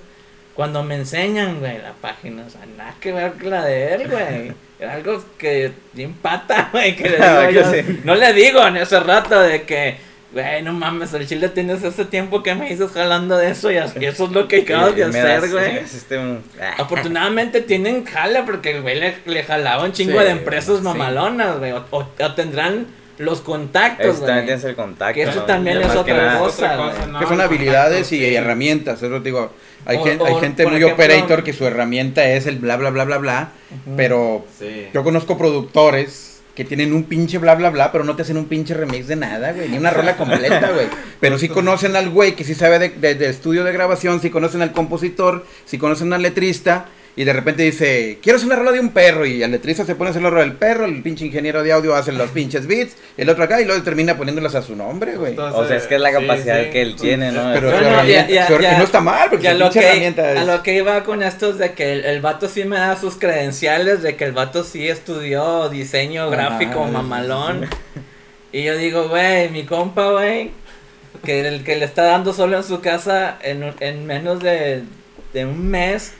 Cuando 0.54 0.82
me 0.82 0.97
enseñan, 0.97 1.61
güey, 1.61 1.78
la 1.78 1.92
página, 2.00 2.44
o 2.47 2.50
sea, 2.50 2.61
nada 2.76 2.94
que 3.00 3.12
ver 3.12 3.32
con 3.35 3.50
la 3.50 3.64
de 3.64 3.94
él, 3.94 4.09
güey. 4.11 4.52
Era 4.80 4.94
algo 4.94 5.23
que 5.38 5.73
bien 5.92 6.14
pata, 6.14 6.70
güey, 6.73 6.97
que 6.97 7.09
le 7.11 7.16
digo 7.18 7.47
Que 7.49 7.54
yo. 7.54 7.73
sí. 7.73 8.00
No 8.04 8.14
le 8.14 8.32
digo 8.32 8.66
en 8.66 8.78
ese 8.78 8.99
rato 9.00 9.38
de 9.38 9.62
que, 9.62 9.99
güey, 10.33 10.63
no 10.63 10.73
mames, 10.73 11.13
el 11.15 11.27
chile 11.27 11.49
tienes 11.49 11.83
ese 11.83 12.05
tiempo 12.05 12.43
que 12.43 12.55
me 12.55 12.69
dices 12.71 12.91
jalando 12.93 13.37
de 13.37 13.51
eso 13.51 13.71
y 13.71 13.77
eso 13.77 14.25
es 14.25 14.31
lo 14.31 14.47
que 14.49 14.59
acabas 14.63 14.95
de 14.97 15.05
hacer, 15.05 15.49
güey. 15.51 15.79
este 15.79 16.19
un-. 16.19 16.43
Afortunadamente 16.79 17.61
tienen 17.61 18.05
jala 18.05 18.45
porque 18.45 18.71
el 18.77 18.83
güey 18.83 18.99
le, 19.01 19.15
le 19.27 19.43
jalaba 19.45 19.85
un 19.85 19.93
chingo 19.93 20.19
Sí, 20.19 20.25
de 20.25 20.31
empresas 20.31 20.79
sí. 20.79 20.83
mamalonas, 20.85 21.59
güey. 21.59 21.73
O, 21.73 21.85
o- 21.91 22.09
o 22.21 22.35
tendrán 22.35 22.87
los 23.19 23.41
contactos, 23.43 24.07
Eso 24.17 24.19
también 24.25 24.37
güey. 24.37 24.47
tienes 24.47 24.65
el 24.65 24.75
contacto. 24.77 25.15
Que 25.15 25.23
eso 25.25 25.41
¿no? 25.41 25.43
también 25.47 25.83
es 25.83 25.95
otra 25.95 26.17
nada- 26.17 26.39
cosa. 26.39 26.65
Otra 26.73 26.77
güey. 26.77 26.91
cosa, 26.91 27.07
¿no? 27.09 27.19
que 27.19 27.27
son 27.27 27.41
habilidades 27.41 28.13
y 28.13 28.19
sí. 28.21 28.35
herramientas, 28.35 29.03
eso 29.03 29.17
te 29.19 29.25
digo. 29.25 29.53
Hay, 29.87 29.97
O- 29.99 30.05
gen- 30.05 30.21
o, 30.21 30.27
hay 30.27 30.35
gente 30.37 30.67
muy 30.67 30.77
ejemplo- 30.77 30.95
operator 30.95 31.43
que 31.43 31.53
su 31.53 31.67
herramienta 31.67 32.25
es 32.25 32.47
el 32.47 32.57
bla 32.59 32.77
bla 32.77 32.91
bla 32.91 33.05
bla 33.05 33.19
bla, 33.19 33.49
pero 33.97 34.45
Sí. 34.59 34.89
yo 34.95 35.03
conozco 35.05 35.37
productores 35.39 36.30
que 36.54 36.64
tienen 36.64 36.92
un 36.92 37.04
pinche 37.04 37.38
bla 37.38 37.54
bla 37.54 37.71
bla, 37.71 37.92
pero 37.92 38.04
no 38.04 38.16
te 38.16 38.23
hacen 38.23 38.37
un 38.37 38.47
pinche 38.47 38.75
remix 38.75 39.07
de 39.07 39.16
nada, 39.16 39.52
güey, 39.52 39.69
ni 39.69 39.78
una 39.78 39.90
rola 39.90 40.16
completa, 40.16 40.71
güey. 40.73 40.87
Pero 41.21 41.38
sí 41.38 41.49
conocen 41.49 41.97
al 41.97 42.11
güey 42.11 42.35
que 42.37 42.45
sí 42.45 42.54
sabe 42.54 42.78
de, 42.78 42.88
de- 43.14 43.28
estudio 43.30 43.64
de 43.64 43.73
grabación, 43.73 44.21
sí 44.21 44.30
conocen 44.30 44.61
al 44.62 44.73
compositor, 44.73 45.47
sí 45.64 45.78
conocen 45.78 46.12
al 46.12 46.23
letrista. 46.23 46.87
Y 47.17 47.25
de 47.25 47.33
repente 47.33 47.64
dice, 47.64 48.19
quiero 48.23 48.37
hacer 48.37 48.47
una 48.47 48.57
rola 48.57 48.73
de 48.73 48.81
un 48.81 48.90
perro. 48.90 49.26
Y 49.26 49.43
el 49.43 49.50
letrista 49.50 49.85
se 49.85 49.95
pone 49.97 50.09
a 50.09 50.11
hacer 50.12 50.23
la 50.23 50.31
rola 50.31 50.43
del 50.43 50.52
perro, 50.55 50.85
el 50.87 51.02
pinche 51.02 51.26
ingeniero 51.26 51.62
de 51.62 51.73
audio 51.73 51.95
hace 51.95 52.12
los 52.12 52.31
pinches 52.31 52.67
beats, 52.67 52.95
el 53.17 53.29
otro 53.29 53.45
acá, 53.45 53.61
y 53.61 53.64
luego 53.64 53.83
termina 53.83 54.17
poniéndolas 54.17 54.55
a 54.55 54.62
su 54.62 54.76
nombre, 54.76 55.17
güey. 55.17 55.31
Entonces, 55.33 55.61
O 55.61 55.67
sea, 55.67 55.76
es 55.76 55.87
que 55.87 55.97
es 55.97 56.00
la 56.00 56.12
capacidad 56.12 56.62
sí. 56.64 56.71
que 56.71 56.83
él 56.83 56.97
tiene, 56.97 57.33
¿no? 57.33 57.50
Pero 57.52 57.71
No, 57.73 57.81
no, 57.81 57.87
herramienta- 57.88 58.29
ya- 58.29 58.49
ya- 58.49 58.61
ya- 58.61 58.75
y 58.75 58.79
no 58.79 58.85
está 58.85 59.00
mal, 59.00 59.29
porque 59.29 59.50
su 59.50 59.59
lo 59.59 59.71
que, 59.71 59.81
herramienta 59.81 60.33
es... 60.33 60.38
a 60.38 60.45
lo 60.45 60.62
que 60.62 60.75
iba 60.76 61.02
con 61.02 61.23
esto 61.23 61.50
es 61.50 61.59
de 61.59 61.73
que 61.73 61.93
el, 61.93 62.05
el 62.05 62.21
vato 62.21 62.49
sí 62.49 62.64
me 62.64 62.76
da 62.76 62.97
sus 62.97 63.17
credenciales, 63.17 64.02
de 64.02 64.17
que 64.17 64.25
el 64.25 64.33
vato 64.33 64.62
sí 64.64 64.88
estudió 64.88 65.69
diseño 65.69 66.23
Ajá, 66.23 66.31
gráfico 66.31 66.87
sí, 66.87 66.93
mamalón. 66.93 67.67
Y 68.52 68.62
yo 68.64 68.76
digo, 68.76 69.09
güey, 69.09 69.49
mi 69.50 69.64
compa, 69.64 70.11
güey, 70.12 70.52
que 71.25 71.47
el 71.47 71.64
que 71.64 71.76
le 71.76 71.85
está 71.85 72.05
dando 72.05 72.33
solo 72.33 72.57
en 72.57 72.64
su 72.64 72.81
casa 72.81 73.37
en, 73.43 73.75
en 73.81 74.07
menos 74.07 74.40
de, 74.40 74.83
de 75.35 75.45
un 75.45 75.69
mes, 75.69 76.12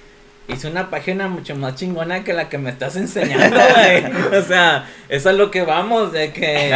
hizo 0.53 0.69
una 0.69 0.91
página 0.91 1.29
mucho 1.29 1.55
más 1.57 1.75
chingona 1.77 2.25
que 2.25 2.33
la 2.33 2.49
que 2.49 2.59
me 2.59 2.71
estás 2.71 2.97
enseñando, 2.97 3.57
güey. 3.59 4.05
O 4.39 4.43
sea, 4.43 4.89
eso 5.09 5.31
es 5.31 5.37
lo 5.37 5.51
que 5.51 5.63
vamos, 5.63 6.13
de 6.13 6.33
que... 6.33 6.75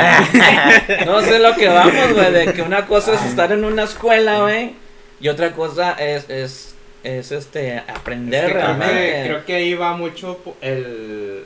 no 1.06 1.20
sé 1.22 1.38
lo 1.38 1.54
que 1.54 1.68
vamos, 1.68 2.12
güey, 2.12 2.32
de 2.32 2.52
que 2.52 2.62
una 2.62 2.86
cosa 2.86 3.14
es 3.14 3.24
estar 3.24 3.52
en 3.52 3.64
una 3.64 3.84
escuela, 3.84 4.40
güey, 4.40 4.74
y 5.20 5.28
otra 5.28 5.52
cosa 5.52 5.92
es, 5.92 6.28
es, 6.30 6.74
es 7.02 7.32
este, 7.32 7.78
aprender 7.78 8.44
Es 8.44 8.46
que 8.46 8.52
creo, 8.52 8.66
realmente. 8.66 8.94
que, 8.94 9.22
creo 9.26 9.44
que 9.44 9.54
ahí 9.54 9.74
va 9.74 9.96
mucho 9.96 10.38
el, 10.60 11.44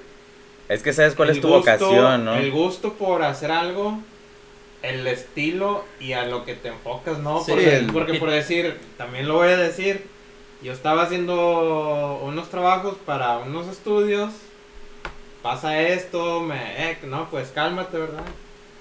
Es 0.68 0.82
que 0.82 0.92
sabes 0.92 1.14
cuál 1.14 1.30
el 1.30 1.36
es 1.36 1.40
tu 1.42 1.48
gusto- 1.48 1.58
vocación, 1.60 2.24
¿no? 2.24 2.36
El 2.36 2.50
gusto 2.50 2.94
por 2.94 3.22
hacer 3.22 3.50
algo, 3.50 3.98
el 4.82 5.06
estilo 5.08 5.84
y 6.00 6.12
a 6.12 6.24
lo 6.24 6.44
que 6.44 6.54
te 6.54 6.68
enfocas, 6.68 7.18
¿no? 7.18 7.40
Sí, 7.40 7.50
porque, 7.52 7.76
el- 7.76 7.86
porque 7.92 8.14
por 8.14 8.30
decir, 8.30 8.76
también 8.96 9.26
lo 9.28 9.34
voy 9.34 9.48
a 9.48 9.56
decir, 9.56 10.06
yo 10.62 10.72
estaba 10.72 11.02
haciendo 11.02 12.20
unos 12.24 12.48
trabajos 12.50 12.96
para 13.04 13.38
unos 13.38 13.68
estudios, 13.68 14.32
pasa 15.42 15.80
esto, 15.80 16.40
me, 16.40 16.90
eh, 16.90 16.98
no, 17.04 17.30
pues 17.30 17.50
cálmate, 17.50 17.98
¿verdad? 17.98 18.24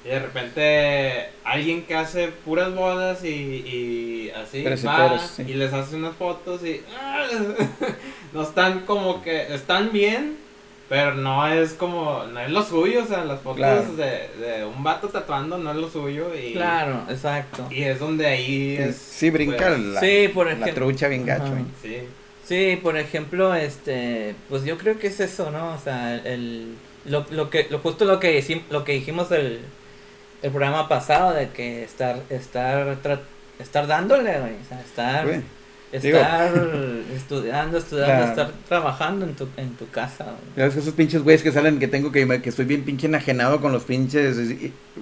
Y 0.04 0.10
de 0.10 0.20
repente 0.20 1.30
alguien 1.44 1.84
que 1.84 1.96
hace 1.96 2.30
puras 2.30 2.74
bodas 2.74 3.24
y, 3.24 3.28
y 3.28 4.32
así 4.36 4.64
va 4.64 4.70
Preseteros, 4.70 5.22
sí. 5.22 5.44
y 5.48 5.54
les 5.54 5.74
hace 5.74 5.96
unas 5.96 6.16
fotos 6.16 6.64
y 6.64 6.82
no 8.34 8.42
están 8.42 8.82
como 8.86 9.22
que 9.22 9.54
están 9.54 9.92
bien, 9.92 10.38
pero 10.90 11.16
no 11.16 11.46
es 11.48 11.74
como 11.74 12.24
no 12.32 12.40
es 12.40 12.50
lo 12.50 12.64
suyo, 12.64 13.04
o 13.04 13.08
sea, 13.08 13.26
las 13.26 13.40
fotos 13.42 13.58
Claro. 13.58 13.84
de, 13.96 14.30
de 14.40 14.66
un 14.66 14.84
vato 14.84 15.10
tatuando 15.10 15.58
no 15.58 15.72
es 15.72 15.78
lo 15.78 15.90
suyo 15.90 16.32
y 16.34 16.54
Claro, 16.54 17.02
exacto. 17.10 17.68
y 17.70 17.84
es 17.84 18.00
donde 18.00 18.26
ahí 18.26 18.78
es 18.80 18.96
Sí, 18.96 19.30
brinca 19.30 19.68
pues, 19.68 19.80
la, 19.80 20.00
Sí, 20.00 20.30
por 20.34 20.46
la 20.48 20.54
ejemplo. 20.54 20.74
trucha 20.86 21.08
bien 21.08 21.26
gacho, 21.26 21.50
güey. 21.52 21.66
sí. 21.82 21.98
Sí, 22.46 22.80
por 22.82 22.98
ejemplo, 22.98 23.54
este, 23.54 24.34
pues 24.48 24.64
yo 24.64 24.78
creo 24.78 24.98
que 24.98 25.08
es 25.08 25.20
eso, 25.20 25.52
¿no? 25.52 25.74
O 25.74 25.78
sea, 25.80 26.16
el, 26.16 26.76
lo, 27.04 27.26
lo 27.30 27.50
que, 27.50 27.68
lo 27.70 27.80
justo 27.80 28.06
lo 28.06 28.22
que 28.22 28.64
lo 28.70 28.86
que 28.86 28.94
dijimos 28.94 29.30
el, 29.34 29.60
el 30.42 30.52
programa 30.52 30.88
pasado 30.88 31.34
de 31.34 31.50
que 31.50 31.84
estar, 31.84 32.22
estar, 32.30 33.02
tra- 33.04 33.20
estar 33.60 33.86
dándole, 33.86 34.40
güey, 34.40 34.54
o 34.54 34.66
sea, 34.70 34.80
estar, 34.80 35.26
Digo- 35.92 36.18
estar 36.20 36.52
estudiando, 37.16 37.78
estudiando, 37.78 38.14
La- 38.26 38.30
estar 38.30 38.52
trabajando 38.68 39.26
en 39.26 39.36
tu, 39.36 39.48
en 39.58 39.70
tu 39.76 39.90
casa. 39.90 40.26
güey. 40.26 40.36
Ya 40.58 40.64
ves 40.66 40.74
que 40.74 40.80
esos 40.82 40.94
pinches 40.94 41.24
güeyes 41.24 41.42
que 41.44 41.52
salen 41.52 41.80
que 41.80 41.88
tengo 41.88 42.12
que, 42.12 42.42
que 42.42 42.50
estoy 42.50 42.66
bien 42.66 42.84
pinche 42.84 43.08
enajenado 43.08 43.62
con 43.62 43.72
los 43.72 43.84
pinches 43.84 44.38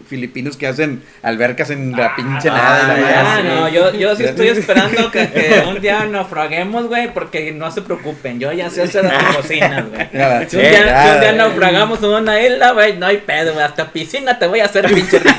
filipinos 0.07 0.57
que 0.57 0.67
hacen 0.67 1.01
albercas 1.23 1.69
en 1.71 1.93
la 1.93 2.15
pinche 2.15 2.49
nada. 2.49 2.93
ah, 2.93 3.41
Ya, 3.41 3.43
no, 3.43 3.69
yo, 3.69 3.93
yo 3.93 4.15
sí 4.15 4.23
estoy 4.25 4.47
esperando 4.49 5.09
que, 5.09 5.27
que 5.29 5.63
un 5.67 5.81
día 5.81 6.05
naufraguemos, 6.05 6.87
güey, 6.87 7.11
porque 7.13 7.51
no 7.51 7.71
se 7.71 7.81
preocupen, 7.81 8.39
yo 8.39 8.51
ya 8.51 8.69
sé 8.69 8.83
hacer 8.83 9.05
las 9.05 9.35
cocinas, 9.35 9.85
güey. 9.89 10.05
Si 10.49 10.57
un 10.57 10.61
día, 10.63 11.11
un 11.15 11.21
día 11.21 11.31
naufragamos 11.33 11.99
en 12.03 12.09
una 12.09 12.39
isla, 12.41 12.71
güey, 12.73 12.97
no 12.97 13.07
hay 13.07 13.17
pedo, 13.17 13.53
güey. 13.53 13.65
Hasta 13.65 13.91
piscina 13.91 14.37
te 14.37 14.45
voy 14.47 14.59
a 14.59 14.65
hacer, 14.65 14.85
pinche 14.93 15.17
rico. 15.17 15.35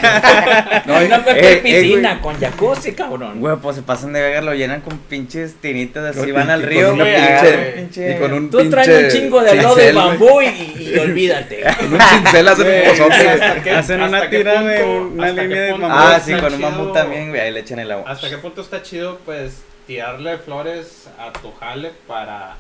No, 0.87 1.24
pepe 1.24 1.40
eh, 1.40 1.52
eh, 1.52 1.56
piscina 1.62 2.20
con 2.20 2.38
jacuzzi, 2.40 2.92
cabrón. 2.92 3.38
Güey, 3.40 3.56
pues 3.56 3.76
se 3.76 3.82
pasan 3.82 4.12
de 4.12 4.20
verga, 4.20 4.40
lo 4.40 4.54
llenan 4.54 4.80
con 4.80 4.98
pinches 4.98 5.45
tinitas 5.54 6.16
así, 6.16 6.30
van 6.32 6.50
al 6.50 6.62
río, 6.62 6.94
güey. 6.94 7.14
pinche- 7.14 7.26
agarran 7.26 7.74
pinche- 7.76 8.16
y 8.16 8.18
con 8.20 8.32
un 8.32 8.50
Tú 8.50 8.59
pinche 8.59 8.70
traes 8.70 9.14
un 9.14 9.20
chingo 9.20 9.40
de 9.42 9.54
lodo 9.62 9.74
de 9.76 9.92
bambú 9.92 10.42
y, 10.42 10.46
y, 10.46 10.92
y 10.94 10.98
olvídate. 10.98 11.62
Con 11.80 11.94
un 11.94 12.00
cincel 12.00 12.48
hacen 12.48 12.66
un 12.66 12.88
pozote, 12.90 13.24
güey. 13.24 13.28
¿Hasta 13.40 13.62
qué- 13.62 13.70
Hacen 13.70 14.02
una 14.02 14.30
tira, 14.30 14.52
punto- 14.54 14.64
güey, 14.66 14.82
una 14.98 15.28
línea 15.30 15.61
de 15.62 15.72
bambú. 15.72 15.87
Ah, 15.90 16.20
sí, 16.24 16.32
con 16.35 16.54
un 16.54 16.61
bambú 16.61 16.92
también, 16.92 17.28
güey, 17.30 17.40
ahí 17.40 17.52
le 17.52 17.61
echan 17.61 17.78
el 17.78 17.90
agua. 17.90 18.11
¿Hasta 18.11 18.28
qué 18.28 18.38
punto 18.38 18.61
está 18.61 18.82
chido, 18.82 19.18
pues, 19.24 19.62
tirarle 19.87 20.38
flores 20.38 21.09
a 21.18 21.32
tu 21.32 21.52
jale 21.52 21.92
para, 22.06 22.56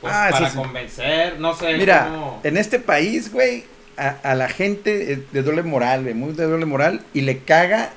pues, 0.00 0.12
Ah, 0.14 0.28
para 0.30 0.46
sí, 0.46 0.52
sí. 0.52 0.58
convencer? 0.58 1.38
No 1.38 1.54
sé, 1.54 1.74
Mira, 1.76 2.08
cómo- 2.10 2.40
en 2.44 2.56
este 2.56 2.78
país, 2.80 3.32
güey, 3.32 3.64
a, 3.96 4.16
a 4.22 4.34
la 4.34 4.48
gente 4.48 5.12
es 5.12 5.32
de 5.32 5.42
doble 5.42 5.62
moral, 5.62 6.02
güey, 6.02 6.14
muy 6.14 6.32
de 6.32 6.44
doble 6.44 6.64
moral, 6.66 7.00
y 7.12 7.20
le 7.20 7.38
caga 7.38 7.90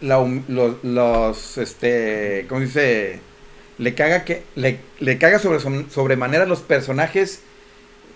la 0.00 0.18
hum- 0.18 0.42
los, 0.48 0.82
los, 0.82 1.58
este, 1.58 2.44
¿cómo 2.48 2.60
dice? 2.60 3.20
Le 3.78 3.94
caga 3.94 4.24
que, 4.24 4.42
le, 4.54 4.78
le 5.00 5.18
caga 5.18 5.38
sobre, 5.38 5.58
sobremanera 5.90 6.44
los 6.46 6.60
personajes, 6.60 7.40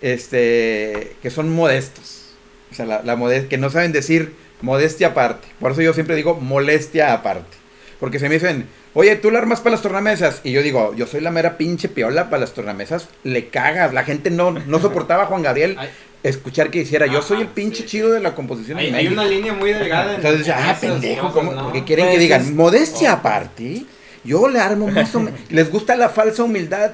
este, 0.03 1.17
que 1.23 1.31
son 1.31 1.53
modestos. 1.55 2.23
O 2.71 2.75
sea, 2.75 2.85
la, 2.87 3.03
la 3.03 3.17
modest- 3.17 3.49
que 3.49 3.59
no 3.59 3.71
saben 3.71 3.93
decir 3.93 4.35
modestia 4.61 5.09
aparte. 5.09 5.49
Por 5.61 5.73
eso 5.73 5.83
yo 5.83 5.93
siempre 5.95 6.17
digo 6.17 6.35
molestia 6.35 7.13
aparte. 7.13 7.57
Porque 8.01 8.19
se 8.19 8.29
me 8.29 8.35
dicen, 8.35 8.67
oye, 8.95 9.17
tú 9.17 9.31
la 9.31 9.39
armas 9.39 9.61
para 9.61 9.73
las 9.73 9.83
tornamesas. 9.83 10.41
Y 10.45 10.53
yo 10.53 10.63
digo, 10.63 10.95
yo 10.95 11.07
soy 11.07 11.21
la 11.21 11.31
mera 11.31 11.57
pinche 11.57 11.89
piola 11.89 12.29
para 12.29 12.41
las 12.41 12.53
tornamesas. 12.53 13.09
Le 13.25 13.49
cagas. 13.49 13.95
La 13.95 14.05
gente 14.05 14.31
no, 14.31 14.51
no 14.53 14.79
soportaba 14.79 15.23
a 15.25 15.27
Juan 15.27 15.43
Gabriel 15.43 15.77
escuchar 16.23 16.71
que 16.71 16.81
hiciera, 16.81 17.07
yo 17.07 17.23
soy 17.23 17.41
el 17.43 17.49
pinche 17.49 17.83
sí, 17.85 17.89
chido 17.89 18.11
de 18.11 18.21
la 18.21 18.35
composición. 18.35 18.79
hay, 18.79 18.89
en 18.89 18.95
hay 18.97 19.05
México". 19.05 19.21
una 19.23 19.31
línea 19.31 19.53
muy 19.55 19.73
delgada. 19.73 20.11
en- 20.11 20.17
Entonces, 20.17 20.47
en 20.49 20.53
ah, 20.55 20.77
pendejo, 20.81 21.21
cosas, 21.29 21.35
¿cómo? 21.35 21.53
¿no? 21.53 21.65
Porque 21.65 21.85
quieren 21.85 22.07
Pues 22.07 22.17
que 22.17 22.21
digan, 22.21 22.41
es- 22.43 22.51
modestia 22.51 23.13
oh. 23.15 23.17
aparte, 23.17 23.85
yo 24.27 24.49
le 24.49 24.59
armo 24.61 24.89
más 24.89 25.15
o 25.15 25.21
menos. 25.21 25.41
Les 25.51 25.71
gusta 25.71 25.97
la 25.97 26.09
falsa 26.11 26.43
humildad 26.45 26.93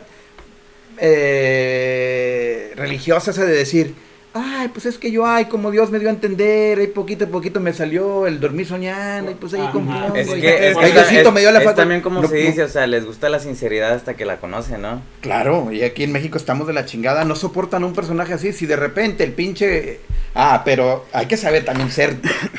eh, 1.42 2.72
religiosa, 2.76 3.30
esa 3.30 3.44
de 3.44 3.52
decir, 3.52 3.94
ay, 4.34 4.68
pues 4.68 4.86
es 4.86 4.98
que 4.98 5.10
yo, 5.10 5.26
ay, 5.26 5.46
como 5.46 5.70
Dios 5.70 5.90
me 5.90 5.98
dio 5.98 6.08
a 6.08 6.12
entender, 6.12 6.78
ahí 6.78 6.86
poquito 6.86 7.24
a 7.24 7.28
poquito 7.28 7.60
me 7.60 7.72
salió 7.72 8.26
el 8.26 8.40
dormir 8.40 8.66
soñando, 8.66 9.30
y 9.30 9.34
pues 9.34 9.54
ahí 9.54 9.68
compongo. 9.72 10.14
Es 10.14 10.28
y- 10.28 10.40
que 10.40 10.68
es, 10.70 10.76
me 10.76 11.40
dio 11.40 11.50
la 11.50 11.62
es 11.62 11.74
también 11.74 12.00
como 12.02 12.22
No, 12.22 12.28
se 12.28 12.40
no, 12.40 12.46
dice, 12.48 12.62
o 12.62 12.68
sea, 12.68 12.86
les 12.86 13.04
gusta 13.04 13.28
la 13.28 13.38
sinceridad 13.40 13.92
hasta 13.92 14.14
que 14.14 14.24
la 14.24 14.38
conocen, 14.38 14.82
¿no? 14.82 15.02
Claro, 15.20 15.72
y 15.72 15.82
aquí 15.82 16.04
en 16.04 16.12
México 16.12 16.38
estamos 16.38 16.66
de 16.66 16.72
la 16.72 16.84
chingada, 16.86 17.24
no 17.24 17.34
soportan 17.36 17.84
un 17.84 17.94
personaje 17.94 18.34
así, 18.34 18.52
si 18.52 18.66
de 18.66 18.76
repente 18.76 19.24
el 19.24 19.32
pinche... 19.32 20.00
Ah, 20.34 20.62
pero 20.64 21.04
hay 21.12 21.26
que 21.26 21.36
saber 21.36 21.64
también 21.64 21.90
ser 21.90 22.16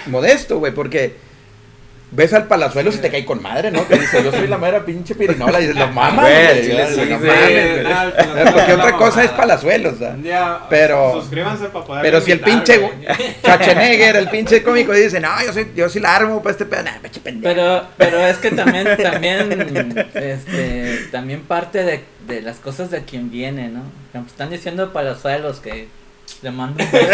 modesto, 0.08 0.60
güey, 0.60 0.74
porque 0.74 1.16
ves 2.16 2.34
al 2.34 2.46
palazuelo 2.48 2.92
y 2.92 2.98
te 2.98 3.10
cae 3.10 3.26
con 3.26 3.42
madre, 3.42 3.72
¿no? 3.72 3.88
Que 3.88 3.98
dice, 3.98 4.24
yo 4.24 4.32
soy 4.32 4.48
la 4.48 4.58
mera 4.58 4.86
pinche 4.86 5.16
pirinola, 5.16 5.60
y 5.60 5.64
dices, 5.68 5.78
lo 5.78 5.88
mamas, 5.90 6.30
Güey, 6.30 7.84
Porque 8.54 8.74
otra 8.74 8.94
cosa 8.94 9.24
es 9.24 9.32
palazuelos, 9.32 9.96
Pero- 10.70 11.22
Suscríbanse 11.22 11.66
para 11.66 11.86
poder. 11.86 12.02
Pero 12.04 12.22
si 12.22 12.32
el 12.32 12.40
pinche. 12.40 12.80
Schwarzenegger, 13.42 14.16
el 14.16 14.30
pinche 14.30 14.64
cómico 14.64 14.94
dice, 14.94 15.20
no, 15.20 15.30
yo, 15.46 15.54
soy, 15.54 15.72
yo 15.76 15.90
sí 15.90 16.00
la 16.00 16.16
armo 16.16 16.42
para 16.42 16.52
este 16.52 16.66
pedo, 16.66 16.84
nah, 16.84 17.00
pinche 17.02 17.20
pendejo. 17.20 17.54
Pero, 17.54 17.84
pero 17.98 18.20
es 18.26 18.38
que 18.38 18.52
también, 18.52 18.88
también, 19.02 20.08
este, 20.14 21.08
también 21.12 21.42
parte 21.42 21.84
de, 21.84 22.04
de 22.28 22.42
las 22.42 22.58
cosas 22.58 22.92
de 22.92 23.04
quien 23.04 23.30
viene, 23.32 23.70
¿no? 23.70 23.82
Están 24.26 24.50
diciendo 24.50 24.94
palazuelos 24.94 25.60
que 25.60 25.88
le 26.42 26.52
mando 26.52 26.84
un 26.84 26.92
beso. 26.92 27.08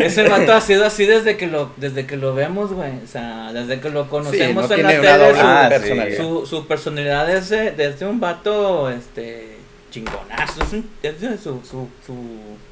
Ese 0.00 0.28
vato 0.28 0.52
ha 0.52 0.60
sido 0.60 0.84
así 0.86 1.04
desde 1.06 1.36
que 1.36 1.46
lo, 1.46 1.72
desde 1.76 2.06
que 2.06 2.16
lo 2.16 2.34
vemos, 2.34 2.72
güey. 2.72 2.92
O 3.04 3.06
sea, 3.06 3.52
desde 3.52 3.80
que 3.80 3.90
lo 3.90 4.04
Sí, 4.04 4.08
conocemos 4.10 4.68
no 4.68 4.74
en 4.76 4.82
la 4.82 4.88
tele. 4.90 5.34
su- 5.34 5.40
Ah, 5.40 5.68
sí. 5.72 5.78
personalidad. 5.80 6.16
su, 6.16 6.46
su 6.46 6.66
personalidad 6.66 7.30
es 7.34 7.48
de, 7.48 7.70
desde 7.72 8.06
un 8.06 8.20
vato, 8.20 8.90
este, 8.90 9.56
chingonazo. 9.90 10.62
Es, 10.62 10.72
un- 10.72 10.90
es 11.02 11.20
de 11.20 11.38
su, 11.38 11.60
su, 11.68 11.88
su, 12.06 12.16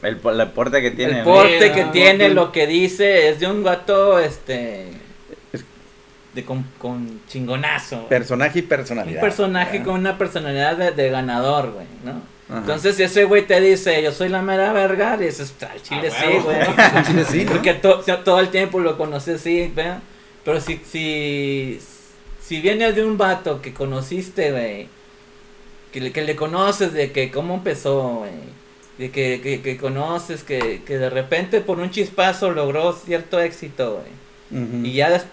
El, 0.03 0.21
el 0.41 0.49
porte 0.51 0.81
que 0.83 0.91
tiene. 0.93 1.19
el 1.19 1.25
porte 1.25 1.69
Sí, 1.69 1.75
que 1.75 1.83
ah, 1.83 1.93
tiene, 1.93 2.29
lo 2.31 2.53
que 2.53 2.67
dice, 2.67 3.29
es 3.31 3.41
de 3.41 3.47
un 3.47 3.63
vato, 3.65 4.19
este, 4.19 4.87
de 6.35 6.45
con, 6.45 6.65
con 6.79 7.21
chingonazo. 7.29 8.07
Personaje 8.09 8.59
y 8.59 8.63
un 8.63 8.69
personalidad. 8.69 9.21
personaje 9.21 9.73
¿verdad? 9.79 9.85
con 9.85 10.01
una 10.01 10.19
personalidad 10.19 10.77
de, 10.77 10.91
de 10.93 11.11
ganador, 11.11 11.73
güey, 11.73 11.87
¿no? 12.05 12.34
Ajá. 12.49 12.59
Entonces, 12.59 12.97
si 12.97 13.03
ese 13.05 13.25
güey 13.25 13.47
te 13.47 13.61
dice, 13.61 14.03
yo 14.03 14.13
soy 14.13 14.29
la 14.29 14.43
mera 14.43 14.73
verga, 14.73 15.17
dices, 15.17 15.55
al 15.71 15.83
chile 15.83 16.11
Ah, 16.13 16.21
sí, 16.21 16.39
güey. 16.43 16.57
Al 16.77 17.07
chile 17.07 17.25
sí, 17.31 17.45
¿no? 17.45 17.53
Porque 17.53 17.75
to- 17.75 18.03
todo 18.25 18.41
el 18.41 18.49
tiempo 18.51 18.81
lo 18.81 18.99
conoces, 18.99 19.41
sí, 19.41 19.73
¿verdad? 19.75 20.01
Pero 20.45 20.61
si, 20.61 20.79
si, 20.91 21.81
si 22.43 22.61
viene 22.61 22.93
de 22.93 23.03
un 23.05 23.17
vato 23.17 23.63
que 23.63 23.73
conociste, 23.73 24.53
güey, 24.53 24.89
que 25.93 26.01
le, 26.01 26.13
que 26.13 26.23
le 26.23 26.37
conoces 26.37 26.93
de 26.93 27.13
que 27.13 27.31
cómo 27.31 27.55
empezó, 27.55 28.17
güey, 28.19 28.33
de 28.99 29.11
que, 29.11 29.41
que, 29.43 29.63
que 29.63 29.77
conoces, 29.79 30.43
que, 30.45 30.83
que 30.85 30.99
de 30.99 31.09
repente 31.09 31.61
por 31.63 31.79
un 31.81 31.91
chispazo 31.91 32.51
logró 32.51 32.93
cierto 32.93 33.41
éxito, 33.41 34.03
güey. 34.51 34.63
Ujú. 34.63 34.85
Y 34.87 34.93
ya, 34.93 35.09
des- 35.11 35.25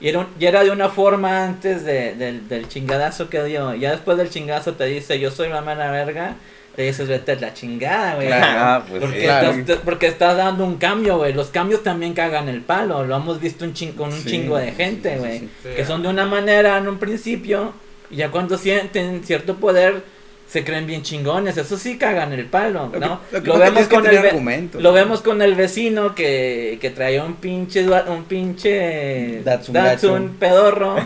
y 0.00 0.08
era, 0.08 0.20
un- 0.20 0.28
y 0.38 0.46
era 0.46 0.62
de 0.62 0.70
una 0.70 0.88
forma 0.88 1.44
antes 1.44 1.84
de, 1.84 2.14
del, 2.14 2.48
del 2.48 2.68
chingadazo 2.68 3.28
que 3.28 3.42
dio. 3.42 3.74
Ya 3.74 3.90
después 3.90 4.16
del 4.16 4.30
chingazo 4.30 4.74
te 4.74 4.84
dice, 4.84 5.18
yo 5.18 5.30
soy 5.32 5.48
la 5.48 5.62
mera 5.62 5.90
verga. 5.90 6.36
Te 6.80 6.86
dices, 6.86 7.08
vete 7.08 7.32
a 7.32 7.34
la 7.36 7.52
chingada, 7.52 8.14
güey. 8.14 8.28
Claro. 8.28 8.46
Ah, 8.58 8.84
pues 8.88 9.02
Porque. 9.02 9.22
Claro. 9.24 9.50
estás, 9.50 9.66
te- 9.66 9.84
porque 9.84 10.06
estás 10.06 10.34
dando 10.38 10.64
un 10.64 10.76
cambio, 10.78 11.18
güey. 11.18 11.34
Los 11.34 11.48
cambios 11.48 11.82
también 11.82 12.14
cagan 12.14 12.48
el 12.48 12.62
palo. 12.62 13.04
Lo 13.04 13.16
hemos 13.16 13.38
visto 13.38 13.66
un 13.66 13.74
chin- 13.74 13.92
con 13.92 14.10
un 14.10 14.18
Sí, 14.22 14.30
chingo 14.30 14.56
de 14.56 14.72
gente, 14.72 15.12
sí, 15.12 15.18
güey. 15.18 15.38
sí, 15.40 15.50
sí. 15.62 15.68
Que 15.76 15.84
son 15.84 16.02
de 16.02 16.08
una 16.08 16.24
manera 16.24 16.78
en 16.78 16.88
un 16.88 16.98
principio. 16.98 17.74
Y 18.10 18.16
ya 18.16 18.30
cuando 18.30 18.56
sienten 18.56 19.22
cierto 19.24 19.56
poder, 19.56 20.02
se 20.50 20.64
creen 20.64 20.86
bien 20.86 21.02
chingones. 21.02 21.56
Eso 21.56 21.78
sí 21.78 21.96
cagan 21.96 22.32
el 22.32 22.46
palo, 22.46 22.90
¿no? 22.98 23.20
lo 23.30 23.42
que 23.42 23.48
Lo 23.48 23.58
pasa 23.58 23.80
es 23.80 23.88
que 23.88 23.96
vemos 24.00 24.02
con 24.02 24.06
el 24.06 24.82
lo 24.82 24.92
vemos 24.92 25.20
con 25.22 25.42
el 25.42 25.54
vecino 25.54 26.14
que, 26.14 26.78
que 26.80 26.90
traía 26.90 27.22
un 27.22 27.34
pinche 27.34 27.86
un 28.08 28.24
pinche 28.24 29.42
Datsun, 29.44 30.36
pedorro, 30.40 30.96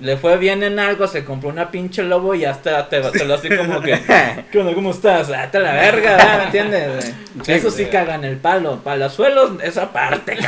le 0.00 0.16
fue 0.16 0.38
bien 0.38 0.62
en 0.62 0.78
algo, 0.78 1.06
se 1.06 1.22
compró 1.22 1.50
una 1.50 1.70
pinche 1.70 2.02
lobo 2.02 2.34
y 2.34 2.46
hasta 2.46 2.88
te, 2.88 3.02
te 3.02 3.24
lo 3.26 3.34
así 3.34 3.48
como 3.54 3.82
que 3.82 4.00
¿Qué 4.50 4.58
onda? 4.58 4.72
¿Cómo 4.72 4.92
estás? 4.92 5.28
Date 5.28 5.60
la 5.60 5.72
verga, 5.72 6.16
¿verdad? 6.16 6.38
¿me 6.38 6.44
entiendes? 6.44 7.14
Sí, 7.42 7.52
Eso 7.52 7.70
sí 7.70 7.84
cagan 7.86 8.24
el 8.24 8.38
palo, 8.38 8.80
palazuelos 8.82 9.62
esa 9.62 9.92
parte. 9.92 10.38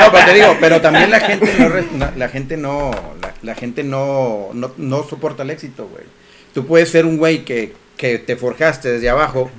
No, 0.00 0.12
pero 0.12 0.24
te 0.26 0.34
digo, 0.34 0.56
pero 0.60 0.80
también 0.80 1.10
la 1.10 1.20
gente 1.20 1.54
no, 1.58 2.10
la 2.16 2.28
gente 2.28 2.56
no, 2.56 2.90
la, 3.20 3.32
la 3.42 3.54
gente 3.54 3.84
no, 3.84 4.50
no, 4.52 4.72
no 4.76 5.02
soporta 5.04 5.42
el 5.44 5.50
éxito, 5.50 5.88
güey. 5.88 6.04
Tú 6.54 6.66
puedes 6.66 6.88
ser 6.88 7.04
un 7.04 7.16
güey 7.18 7.44
que, 7.44 7.72
que 7.96 8.18
te 8.18 8.36
forjaste 8.36 8.92
desde 8.92 9.10
abajo, 9.10 9.50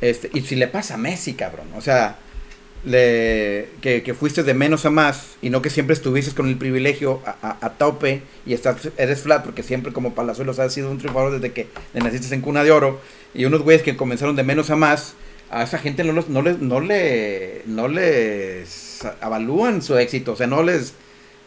este, 0.00 0.30
y 0.34 0.40
si 0.40 0.56
le 0.56 0.66
pasa 0.66 0.94
a 0.94 0.96
Messi, 0.98 1.34
cabrón, 1.34 1.66
o 1.76 1.80
sea, 1.80 2.16
le, 2.84 3.68
que, 3.80 4.02
que 4.02 4.14
fuiste 4.14 4.42
de 4.42 4.54
menos 4.54 4.84
a 4.86 4.90
más, 4.90 5.36
y 5.40 5.50
no 5.50 5.62
que 5.62 5.70
siempre 5.70 5.94
estuviste 5.94 6.32
con 6.34 6.48
el 6.48 6.56
privilegio 6.56 7.20
a, 7.24 7.36
a- 7.42 7.66
a 7.66 7.70
tope, 7.74 8.22
y 8.44 8.54
estás, 8.54 8.88
eres 8.96 9.20
flat, 9.20 9.44
porque 9.44 9.62
siempre 9.62 9.92
como 9.92 10.14
Palazuelos 10.14 10.58
has 10.58 10.72
sido 10.74 10.90
un 10.90 10.98
triunfador 10.98 11.32
desde 11.32 11.52
que 11.52 11.68
le 11.94 12.00
naciste 12.00 12.34
en 12.34 12.40
cuna 12.40 12.64
de 12.64 12.72
oro, 12.72 13.00
y 13.34 13.44
unos 13.44 13.62
güeyes 13.62 13.82
que 13.82 13.96
comenzaron 13.96 14.34
de 14.34 14.42
menos 14.42 14.70
a 14.70 14.76
más, 14.76 15.14
a 15.50 15.62
esa 15.62 15.78
gente 15.78 16.02
no, 16.02 16.12
los, 16.12 16.28
no, 16.30 16.40
les, 16.42 16.58
no, 16.60 16.80
le, 16.80 17.62
no 17.66 17.86
les 17.88 19.04
avalúan 19.20 19.82
su 19.82 19.96
éxito, 19.98 20.32
o 20.32 20.36
sea, 20.36 20.46
no 20.46 20.62
les 20.62 20.94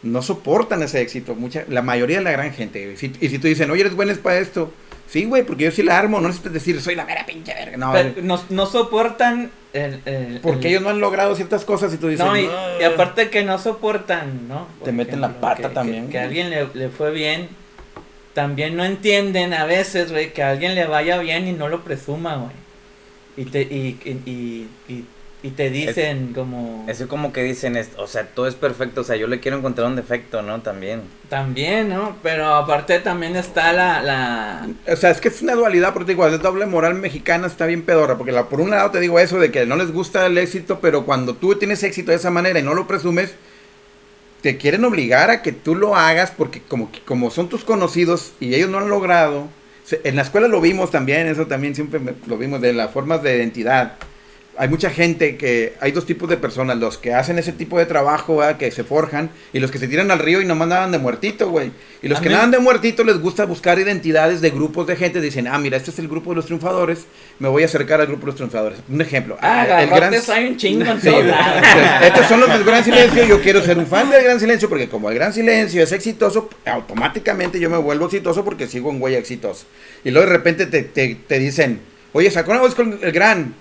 no 0.05 0.21
soportan 0.21 0.81
ese 0.83 1.01
éxito, 1.01 1.35
mucha, 1.35 1.65
la 1.67 1.81
mayoría 1.81 2.19
de 2.19 2.23
la 2.23 2.31
gran 2.31 2.53
gente. 2.53 2.95
Si- 2.97 3.11
y 3.19 3.29
si 3.29 3.39
tú 3.39 3.47
dicen, 3.47 3.69
oye, 3.71 3.81
eres 3.81 3.95
bueno 3.95 4.13
para 4.23 4.37
esto, 4.39 4.71
sí, 5.09 5.25
güey, 5.25 5.43
porque 5.43 5.65
yo 5.65 5.71
sí 5.71 5.83
la 5.83 5.97
armo, 5.99 6.21
no 6.21 6.27
necesitas 6.27 6.53
decir, 6.53 6.79
soy 6.81 6.95
la 6.95 7.05
mera 7.05 7.25
pinche 7.25 7.53
verga, 7.53 7.75
no, 7.77 7.91
Pero 7.91 8.13
no, 8.21 8.41
no 8.49 8.65
soportan 8.65 9.51
el, 9.73 9.99
el- 10.05 10.39
porque 10.41 10.67
el- 10.67 10.73
ellos 10.73 10.81
no 10.83 10.89
han 10.89 10.99
logrado 11.01 11.35
ciertas 11.35 11.65
cosas 11.65 11.93
y 11.93 11.97
tú 11.97 12.07
dices, 12.07 12.25
No, 12.25 12.37
y, 12.37 12.47
y 12.79 12.83
aparte 12.83 13.29
que 13.29 13.43
no 13.43 13.57
soportan, 13.59 14.47
¿no? 14.47 14.67
Por 14.79 14.85
Te 14.85 14.91
meten 14.91 15.19
la 15.21 15.39
pata 15.41 15.69
que- 15.69 15.73
también, 15.75 16.09
Que, 16.09 16.19
a 16.19 16.23
alguien 16.23 16.49
le, 16.49 16.67
le 16.73 16.89
fue 16.89 17.11
bien. 17.11 17.49
También 18.33 18.75
no 18.75 18.83
entienden 18.83 19.53
a 19.53 19.65
veces, 19.65 20.11
güey, 20.11 20.33
que 20.33 20.43
a 20.43 20.49
alguien 20.51 20.75
le 20.75 20.85
vaya 20.87 21.17
bien 21.19 21.47
y 21.47 21.53
no 21.53 21.69
lo 21.69 21.83
presuma, 21.85 22.35
güey. 22.35 22.51
Y 23.37 23.45
te, 23.49 23.61
y, 23.61 23.97
y, 24.25 24.67
y, 24.91 25.05
y- 25.47 25.51
te 25.51 25.69
dicen 25.69 26.34
como... 26.34 26.86
Eso 26.88 27.08
como 27.08 27.31
que 27.34 27.43
dicen, 27.43 27.75
es- 27.77 27.91
o 27.97 28.08
sea, 28.08 28.27
todo 28.27 28.47
es 28.47 28.55
perfecto, 28.55 29.01
o 29.01 29.03
sea, 29.03 29.15
yo 29.15 29.27
le 29.27 29.39
quiero 29.39 29.58
encontrar 29.58 29.88
un 29.88 29.95
defecto, 29.95 30.41
¿no? 30.41 30.62
También. 30.62 31.01
También, 31.29 31.89
¿no? 31.89 32.15
Pero 32.23 32.47
aparte 32.53 32.99
también 32.99 33.36
está 33.36 33.73
la... 33.73 34.01
la 34.01 34.67
O 34.91 34.95
sea, 34.95 35.10
es 35.12 35.21
que 35.21 35.29
es 35.29 35.41
una 35.41 35.53
dualidad, 35.55 35.93
porque 35.93 36.05
te 36.08 36.12
digo, 36.13 36.27
la 36.27 36.38
doble 36.38 36.65
moral 36.65 36.95
mexicana 36.95 37.47
está 37.47 37.65
bien 37.65 37.84
pedorra, 37.84 38.17
porque 38.17 38.31
la, 38.31 38.49
por 38.49 38.62
un 38.62 38.69
lado 38.71 38.91
te 38.91 38.99
digo 38.99 39.19
eso 39.19 39.39
de 39.39 39.51
que 39.51 39.65
no 39.65 39.75
les 39.75 39.91
gusta 39.91 40.25
el 40.25 40.38
éxito, 40.38 40.79
pero 40.81 41.05
cuando 41.05 41.36
tú 41.36 41.55
tienes 41.55 41.84
éxito 41.84 42.12
de 42.12 42.17
esa 42.17 42.31
manera 42.31 42.60
y 42.60 42.63
no 42.63 42.73
lo 42.73 42.88
presumes, 42.88 43.34
te 44.41 44.58
quieren 44.58 44.86
obligar 44.86 45.31
a 45.31 45.41
que 45.41 45.51
tú 45.51 45.75
lo 45.75 45.95
hagas, 45.95 46.31
porque 46.31 46.62
como, 46.62 46.91
como 47.05 47.31
son 47.31 47.49
tus 47.49 47.63
conocidos 47.63 48.34
y 48.39 48.53
ellos 48.53 48.69
no 48.69 48.77
han 48.77 48.89
logrado, 48.89 49.47
en 50.03 50.15
la 50.15 50.21
escuela 50.21 50.47
lo 50.47 50.62
vimos 50.62 50.91
también, 50.91 51.27
eso 51.27 51.47
también 51.47 51.73
siempre 51.75 51.99
me- 51.99 52.13
lo 52.27 52.38
vimos, 52.38 52.62
de 52.62 52.73
las 52.73 52.91
formas 52.91 53.23
de 53.23 53.36
identidad. 53.38 53.93
Hay 54.57 54.69
mucha 54.69 54.89
gente 54.89 55.35
que, 55.35 55.73
hay 55.81 55.91
dos 55.91 56.05
tipos 56.05 56.29
de 56.29 56.37
personas, 56.37 56.77
los 56.77 56.97
que 56.97 57.13
hacen 57.13 57.37
ese 57.37 57.51
tipo 57.51 57.77
de 57.77 57.85
trabajo, 57.85 58.37
¿verdad? 58.37 58.55
que 58.57 58.71
se 58.71 58.85
forjan, 58.85 59.29
y 59.51 59.59
los 59.59 59.69
que 59.69 59.79
se 59.79 59.87
tiran 59.89 60.11
al 60.11 60.19
río 60.19 60.41
y 60.41 60.45
nomás 60.45 60.69
nadan 60.69 60.91
de 60.93 60.97
muertito, 60.97 61.49
güey. 61.49 61.71
Y 62.01 62.07
los 62.07 62.19
A 62.19 62.21
que 62.21 62.29
mí- 62.29 62.35
nadan 62.35 62.51
de 62.51 62.59
muertito 62.59 63.03
les 63.03 63.19
gusta 63.19 63.45
buscar 63.45 63.77
identidades 63.79 64.39
de 64.39 64.51
grupos 64.51 64.87
de 64.87 64.95
gente, 64.95 65.19
dicen, 65.19 65.47
ah, 65.47 65.57
mira, 65.59 65.75
este 65.75 65.91
es 65.91 65.99
el 65.99 66.07
grupo 66.07 66.29
de 66.29 66.37
los 66.37 66.45
triunfadores, 66.45 67.05
me 67.39 67.49
voy 67.49 67.63
a 67.63 67.65
acercar 67.65 67.99
al 67.99 68.07
grupo 68.07 68.21
de 68.21 68.27
los 68.27 68.35
triunfadores. 68.35 68.79
Un 68.87 69.01
ejemplo. 69.01 69.37
ah, 69.41 69.81
el 69.83 69.89
gran... 69.89 70.13
hay 70.13 70.45
un 70.47 70.55
chingo 70.57 70.85
Sí, 71.01 71.09
estos 72.03 72.25
son 72.27 72.39
los 72.39 72.49
del 72.49 72.63
Gran 72.63 72.83
Silencio. 72.83 73.25
Yo 73.25 73.41
quiero 73.41 73.61
ser 73.61 73.77
un 73.77 73.87
fan 73.87 74.09
del 74.09 74.23
Gran 74.23 74.39
Silencio 74.39 74.69
porque 74.69 74.87
como 74.87 75.09
el 75.09 75.15
Gran 75.15 75.33
Silencio 75.33 75.83
es 75.83 75.91
exitoso, 75.91 76.49
automáticamente 76.65 77.59
yo 77.59 77.69
me 77.69 77.77
vuelvo 77.77 78.05
exitoso 78.05 78.45
porque 78.45 78.67
sigo 78.67 78.89
un 78.89 78.99
güey 78.99 79.15
exitoso. 79.15 79.65
Y 80.03 80.11
luego 80.11 80.27
de 80.29 80.33
repente 80.33 80.65
te, 80.65 80.83
te, 80.83 81.15
te 81.27 81.39
dicen, 81.39 81.79
oye, 82.13 82.31
sacó 82.31 82.51
una 82.51 82.61
voz 82.61 82.75
con 82.75 82.99
el 83.01 83.11
Gran. 83.11 83.53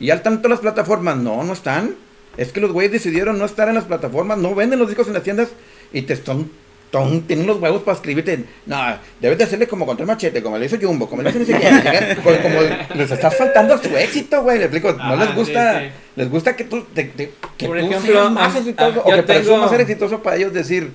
Y 0.00 0.10
están 0.10 0.38
todas 0.42 0.50
las 0.52 0.60
plataformas. 0.60 1.16
No, 1.16 1.42
no 1.44 1.52
están. 1.52 1.94
Es 2.36 2.52
que 2.52 2.60
los 2.60 2.72
güeyes 2.72 2.92
decidieron 2.92 3.38
no 3.38 3.44
estar 3.46 3.68
en 3.68 3.74
las 3.76 3.84
plataformas, 3.84 4.36
no 4.38 4.54
venden 4.54 4.78
los 4.78 4.88
discos 4.88 5.06
en 5.08 5.14
las 5.14 5.22
tiendas 5.22 5.48
y 5.92 6.02
te 6.02 6.12
están... 6.12 6.50
ton- 6.90 7.22
tienen 7.22 7.46
los 7.46 7.58
huevos 7.60 7.82
para 7.82 7.96
escribirte. 7.96 8.44
No, 8.66 8.76
debes 9.20 9.38
de 9.38 9.44
hacerle 9.44 9.66
como 9.66 9.86
contra 9.86 10.02
el 10.04 10.06
machete, 10.08 10.42
como 10.42 10.58
le 10.58 10.66
hizo 10.66 10.76
Jumbo, 10.78 11.08
como 11.08 11.22
le 11.22 11.30
hizo 11.30 11.38
no 11.38 11.44
sé 11.46 11.54
quién, 11.54 12.16
como, 12.22 12.36
como 12.42 12.60
les 12.94 13.10
estás 13.10 13.34
faltando 13.36 13.78
su 13.78 13.88
éxito, 13.96 14.42
güey. 14.42 14.58
Le 14.58 14.64
explico, 14.64 14.92
no 14.92 15.16
les 15.16 15.28
sí, 15.28 15.34
gusta, 15.34 15.80
sí. 15.80 15.86
les 16.16 16.30
gusta 16.30 16.54
que 16.56 16.64
tú, 16.64 16.82
te- 16.94 17.04
te- 17.04 17.32
que 17.56 17.66
Por 17.66 17.78
tú 17.80 17.86
ejemplo, 17.86 18.12
seas 18.12 18.30
más 18.30 18.54
exitoso 18.54 19.00
o 19.00 19.04
que 19.04 19.22
tengo- 19.22 19.26
presumas 19.26 19.70
ser 19.70 19.80
exitoso 19.80 20.22
para 20.22 20.36
ellos 20.36 20.52
decir, 20.52 20.90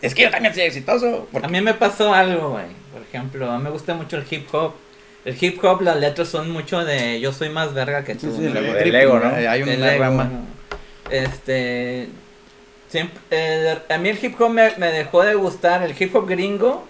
es 0.00 0.14
que 0.14 0.22
yo 0.22 0.30
también 0.30 0.54
soy 0.54 0.62
exitoso. 0.64 1.28
porque- 1.30 1.46
A 1.46 1.50
mí 1.50 1.60
me 1.60 1.74
pasó 1.74 2.14
algo, 2.14 2.52
güey. 2.52 2.64
Por 2.92 3.02
ejemplo, 3.02 3.50
a 3.50 3.58
mí 3.58 3.64
me 3.64 3.70
gusta 3.70 3.92
mucho 3.94 4.16
el 4.16 4.24
hip 4.30 4.48
hop. 4.52 4.72
El 5.26 5.36
hip 5.38 5.62
hop, 5.62 5.82
las 5.82 5.96
letras 5.98 6.28
son 6.28 6.50
mucho 6.50 6.82
de 6.84 7.20
yo 7.20 7.32
soy 7.32 7.50
más 7.50 7.74
verga 7.74 8.02
que 8.04 8.14
tú. 8.14 8.30
Sí, 8.30 8.36
sí, 8.46 8.52
¿no? 8.52 8.58
el 8.60 8.94
ego 8.94 9.18
¿no? 9.18 9.26
Hay 9.34 9.60
El 9.62 9.76
una 9.78 9.92
ego, 9.94 10.02
rama. 10.04 10.24
¿no? 10.24 10.46
Este. 11.10 12.08
Siempre, 12.88 13.18
eh, 13.32 13.78
a 13.90 13.98
mí 13.98 14.08
el 14.08 14.24
hip 14.24 14.40
hop 14.40 14.50
me, 14.50 14.72
me 14.78 14.86
dejó 14.92 15.22
de 15.24 15.34
gustar. 15.34 15.82
El 15.82 15.94
hip 16.00 16.14
hop 16.14 16.28
gringo 16.28 16.86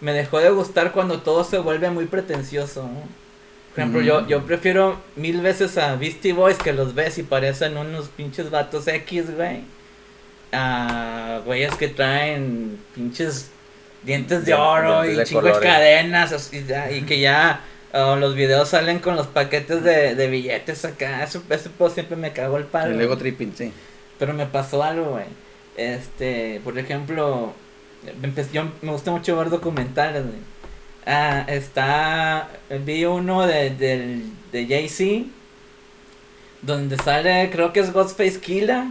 me 0.00 0.12
dejó 0.12 0.38
de 0.38 0.50
gustar 0.50 0.92
cuando 0.92 1.20
todo 1.20 1.42
se 1.44 1.58
vuelve 1.58 1.90
muy 1.90 2.06
pretencioso. 2.06 2.82
Por 2.82 3.78
ejemplo, 3.80 4.00
Mm. 4.00 4.04
yo, 4.04 4.26
yo 4.28 4.42
prefiero 4.44 5.00
mil 5.16 5.40
veces 5.40 5.76
a 5.78 5.96
Beastie 5.96 6.32
Boys 6.34 6.58
que 6.58 6.72
los 6.72 6.94
ves 6.94 7.18
y 7.18 7.22
parecen 7.24 7.76
unos 7.76 8.08
pinches 8.08 8.50
vatos 8.50 8.86
X, 8.86 9.34
güey. 9.34 9.62
A 10.52 11.40
güeyes 11.46 11.74
que 11.76 11.88
traen 11.88 12.78
pinches 12.94 13.50
dientes 14.02 14.44
de 14.44 14.52
oro 14.54 15.02
Dientes 15.02 15.14
y 15.14 15.18
de 15.18 15.24
chingo 15.26 15.42
de 15.42 15.50
colores. 15.52 15.70
cadenas 15.72 16.50
y 16.92 17.02
que 17.02 17.18
ya 17.20 17.60
ah, 17.92 18.16
los 18.18 18.34
videos 18.34 18.68
salen 18.68 18.98
con 18.98 19.16
los 19.16 19.26
paquetes 19.26 19.82
de, 19.84 20.14
de 20.14 20.26
billetes 20.28 20.84
acá. 20.84 21.22
Eso, 21.24 21.42
eso 21.50 21.70
pues, 21.76 21.92
siempre 21.94 22.16
me 22.16 22.32
cagó 22.32 22.56
el 22.58 22.64
palo. 22.64 22.94
El 22.94 23.00
ego 23.00 23.16
tripping, 23.16 23.52
sí. 23.56 23.72
Pero 24.18 24.34
me 24.34 24.46
pasó 24.46 24.82
algo, 24.82 25.12
güey. 25.12 25.24
Este, 25.76 26.60
por 26.64 26.78
ejemplo, 26.78 27.54
yo 28.52 28.64
me 28.82 28.92
gusta 28.92 29.10
mucho 29.10 29.36
ver 29.36 29.48
documentales, 29.50 30.22
güey. 30.24 30.38
Ah, 31.06 31.44
está, 31.48 32.48
vi 32.84 33.04
uno 33.04 33.46
de, 33.46 33.70
del- 33.70 34.32
de 34.52 34.66
Jay-Z, 34.66 35.26
donde 36.60 36.96
sale, 36.98 37.50
creo 37.50 37.72
que 37.72 37.80
es 37.80 37.92
Ghostface 37.92 38.38
Killa. 38.40 38.90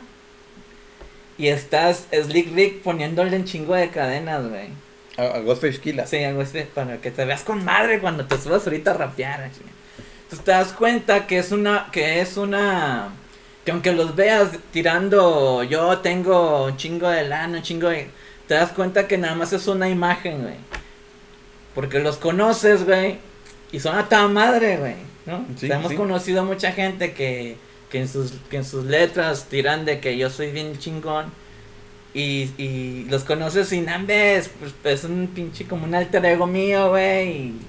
Y 1.37 1.47
estás 1.47 2.07
Slick 2.11 2.53
Rick 2.53 2.81
poniéndole 2.83 3.35
un 3.37 3.45
chingo 3.45 3.73
de 3.73 3.89
cadenas, 3.89 4.47
güey. 4.47 4.67
A, 5.17 5.23
a 5.23 5.39
Ghostface 5.39 5.79
Killa. 5.79 6.05
Sí, 6.05 6.23
algo 6.23 6.41
así, 6.41 6.63
para 6.73 6.97
que 6.97 7.11
te 7.11 7.25
veas 7.25 7.43
con 7.43 7.63
madre 7.63 7.99
cuando 7.99 8.25
te 8.25 8.37
subas 8.37 8.65
ahorita 8.65 8.91
a 8.91 8.93
rapear. 8.95 9.41
así. 9.41 9.61
Entonces 10.23 10.45
te 10.45 10.51
das 10.51 10.71
cuenta 10.71 11.27
que 11.27 11.39
es 11.39 11.51
una, 11.51 11.89
que 11.91 12.21
es 12.21 12.37
una, 12.37 13.09
que 13.65 13.71
aunque 13.71 13.91
los 13.91 14.15
veas 14.15 14.51
tirando, 14.71 15.63
yo 15.63 15.97
tengo 15.97 16.65
un 16.67 16.77
chingo 16.77 17.09
de 17.09 17.27
lana, 17.27 17.57
un 17.57 17.63
chingo 17.63 17.89
de, 17.89 18.09
te 18.47 18.53
das 18.53 18.71
cuenta 18.71 19.07
que 19.09 19.17
nada 19.17 19.35
más 19.35 19.51
es 19.51 19.67
una 19.67 19.89
imagen, 19.89 20.43
güey. 20.43 20.55
Porque 21.75 21.99
los 21.99 22.15
conoces, 22.15 22.85
güey, 22.85 23.17
y 23.73 23.79
son 23.81 23.97
a 23.97 24.07
toda 24.07 24.29
madre, 24.29 24.77
güey, 24.77 24.95
¿no? 25.25 25.45
Sí, 25.57 25.67
sea, 25.67 25.79
hemos 25.79 25.91
sí. 25.91 25.97
conocido 25.97 26.41
a 26.41 26.45
mucha 26.45 26.71
gente 26.71 27.13
que, 27.13 27.57
que 27.89 27.99
en 27.99 28.07
sus, 28.07 28.31
que 28.49 28.57
en 28.57 28.65
sus 28.65 28.85
letras 28.85 29.47
tiran 29.49 29.83
de 29.83 29.99
que 29.99 30.17
yo 30.17 30.29
soy 30.29 30.51
bien 30.51 30.79
chingón. 30.79 31.25
Y, 32.13 32.49
y 32.57 33.07
los 33.09 33.23
conoces 33.23 33.69
sin 33.69 33.87
ambes, 33.87 34.51
pues, 34.59 34.73
es 34.83 35.03
un 35.05 35.27
pinche 35.33 35.65
como 35.65 35.85
un 35.85 35.95
alter 35.95 36.25
ego 36.25 36.45
mío, 36.47 36.89
güey. 36.89 37.29
Y, 37.29 37.61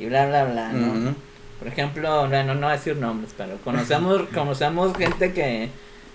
y 0.00 0.06
bla, 0.06 0.26
bla, 0.26 0.44
bla, 0.44 0.72
¿no? 0.72 1.14
Por 1.58 1.68
ejemplo, 1.68 2.26
bueno, 2.26 2.54
no 2.54 2.62
voy 2.62 2.70
a 2.70 2.76
decir 2.78 2.96
nombres, 2.96 3.32
pero 3.36 3.56
conocemos, 3.62 4.22
conocemos 4.34 4.96
gente 4.96 5.32
que, 5.32 5.68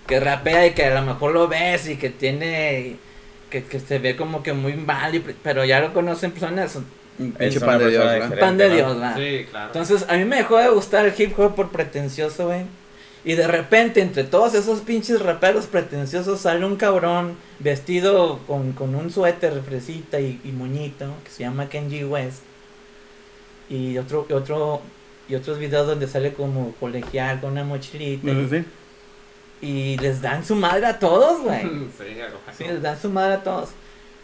que 0.06 0.20
rapea 0.20 0.66
y 0.66 0.72
que 0.72 0.84
a 0.86 1.00
lo 1.00 1.06
mejor 1.06 1.32
lo 1.32 1.48
ves 1.48 1.88
y 1.88 1.96
que 1.96 2.10
tiene, 2.10 2.96
que, 3.48 3.64
que 3.64 3.80
se 3.80 3.98
ve 4.00 4.16
como 4.16 4.42
que 4.42 4.52
muy 4.52 4.74
mal, 4.74 5.14
y- 5.14 5.20
pero 5.42 5.64
ya 5.64 5.80
lo 5.80 5.94
conocen 5.94 6.32
personas, 6.32 6.74
un 6.76 6.84
Un 7.18 7.28
Es 7.38 7.52
pinche 7.54 7.60
pan 7.60 7.78
de 7.78 7.88
Dios, 7.90 8.04
¿verdad? 8.04 8.38
pan 8.40 8.58
de 8.58 8.68
¿no? 8.68 8.74
Dios, 8.74 9.00
va. 9.00 9.14
Sí, 9.16 9.46
claro. 9.50 9.66
Entonces, 9.68 10.04
a 10.08 10.16
mí 10.18 10.24
me 10.26 10.36
dejó 10.36 10.58
de 10.58 10.68
gustar 10.68 11.06
el 11.06 11.14
hip 11.16 11.38
hop 11.38 11.54
por 11.54 11.70
pretencioso, 11.70 12.48
güey. 12.48 12.62
Y 13.26 13.34
de 13.34 13.48
repente, 13.48 14.00
entre 14.00 14.22
todos 14.22 14.54
esos 14.54 14.82
pinches 14.82 15.20
raperos 15.20 15.66
pretenciosos, 15.66 16.42
sale 16.42 16.64
un 16.64 16.76
cabrón 16.76 17.36
vestido 17.58 18.38
con, 18.46 18.70
con 18.70 18.94
un 18.94 19.10
suéter 19.10 19.60
fresita 19.62 20.20
y, 20.20 20.40
y 20.44 20.52
moñito, 20.52 21.12
que 21.24 21.30
se 21.30 21.42
llama 21.42 21.68
Kenji 21.68 22.04
West. 22.04 22.42
Y 23.68 23.98
otro, 23.98 24.28
y 24.30 24.32
otro, 24.32 24.80
y 25.28 25.34
otros 25.34 25.58
videos 25.58 25.88
donde 25.88 26.06
sale 26.06 26.34
como 26.34 26.70
colegial 26.78 27.40
con 27.40 27.50
una 27.50 27.64
mochilita. 27.64 28.30
Sí. 28.48 28.64
Y 29.60 29.96
les 29.96 30.22
dan 30.22 30.44
su 30.44 30.54
madre 30.54 30.86
a 30.86 30.96
todos, 31.00 31.42
güey. 31.42 31.62
Sí, 32.56 32.62
les 32.62 32.80
dan 32.80 32.96
su 32.96 33.10
madre 33.10 33.34
a 33.34 33.42
todos. 33.42 33.70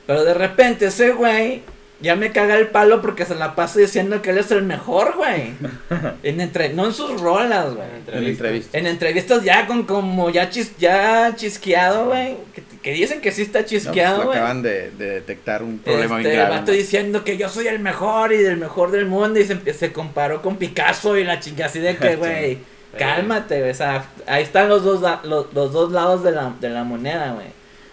Pero 0.07 0.23
de 0.23 0.35
repente 0.35 0.87
ese 0.87 1.11
güey 1.11 1.63
ya 2.03 2.17
me 2.17 2.33
caga 2.33 2.57
el 2.57 2.67
palo 2.69 3.01
porque 3.01 3.25
se 3.25 3.35
la 3.35 3.55
pasa 3.55 3.79
diciendo 3.79 4.21
que 4.21 4.31
él 4.31 4.39
es 4.39 4.51
el 4.51 4.63
mejor, 4.65 5.15
güey. 5.17 5.53
En 6.23 6.41
entre, 6.41 6.71
no 6.75 6.87
en 6.87 6.93
sus 6.93 7.21
rolas, 7.21 7.75
güey. 7.75 7.87
En 8.13 8.25
la 8.25 8.29
entrevista. 8.31 8.79
En 8.79 8.87
entrevistas 8.87 9.43
ya 9.45 9.67
con 9.67 9.85
como 9.85 10.29
ya 10.31 10.51
chis, 10.51 10.73
ya 10.79 11.33
chisqueado, 11.37 12.07
güey. 12.07 12.37
Que, 12.55 12.63
que 12.83 12.93
dicen 12.93 13.21
que 13.21 13.33
sí 13.33 13.43
está 13.43 13.61
No, 13.61 13.65
pues, 13.65 13.71
chisqueado, 13.83 14.25
güey. 14.25 14.37
acaban 14.39 14.63
de, 14.63 14.91
de 14.91 15.07
detectar 15.11 15.63
un 15.63 15.79
problema 15.79 16.17
este, 16.17 16.29
bien 16.29 16.31
el 16.31 16.37
grave. 16.37 16.51
vato 16.61 16.73
¿no? 16.73 16.77
diciendo 16.79 17.25
que 17.25 17.37
yo 17.37 17.49
soy 17.49 17.69
el 17.69 17.79
mejor 17.79 18.33
y 18.33 18.39
del 18.39 18.57
mejor 18.57 18.91
del 18.91 19.07
mundo 19.07 19.39
y 19.41 19.45
se, 19.45 19.73
se 19.73 19.93
comparó 19.93 20.43
con 20.43 20.57
Picasso 20.57 21.17
y 21.17 21.25
la 21.25 21.41
chinga 21.41 21.67
así 21.67 21.79
de 21.79 21.97
que, 21.97 22.17
güey, 22.17 22.59
cálmate, 22.99 23.59
güey, 23.61 23.71
o 23.71 23.75
sea, 23.75 24.05
ahí 24.27 24.43
están 24.43 24.69
los 24.69 24.83
dos, 24.85 25.01
la- 25.01 25.21
los, 25.25 25.53
los 25.55 25.73
dos 25.73 25.93
lados 25.93 26.23
de 26.25 26.33
la, 26.33 26.53
de 26.61 26.69
la 26.69 26.85
moneda, 26.85 27.33
güey. 27.33 27.47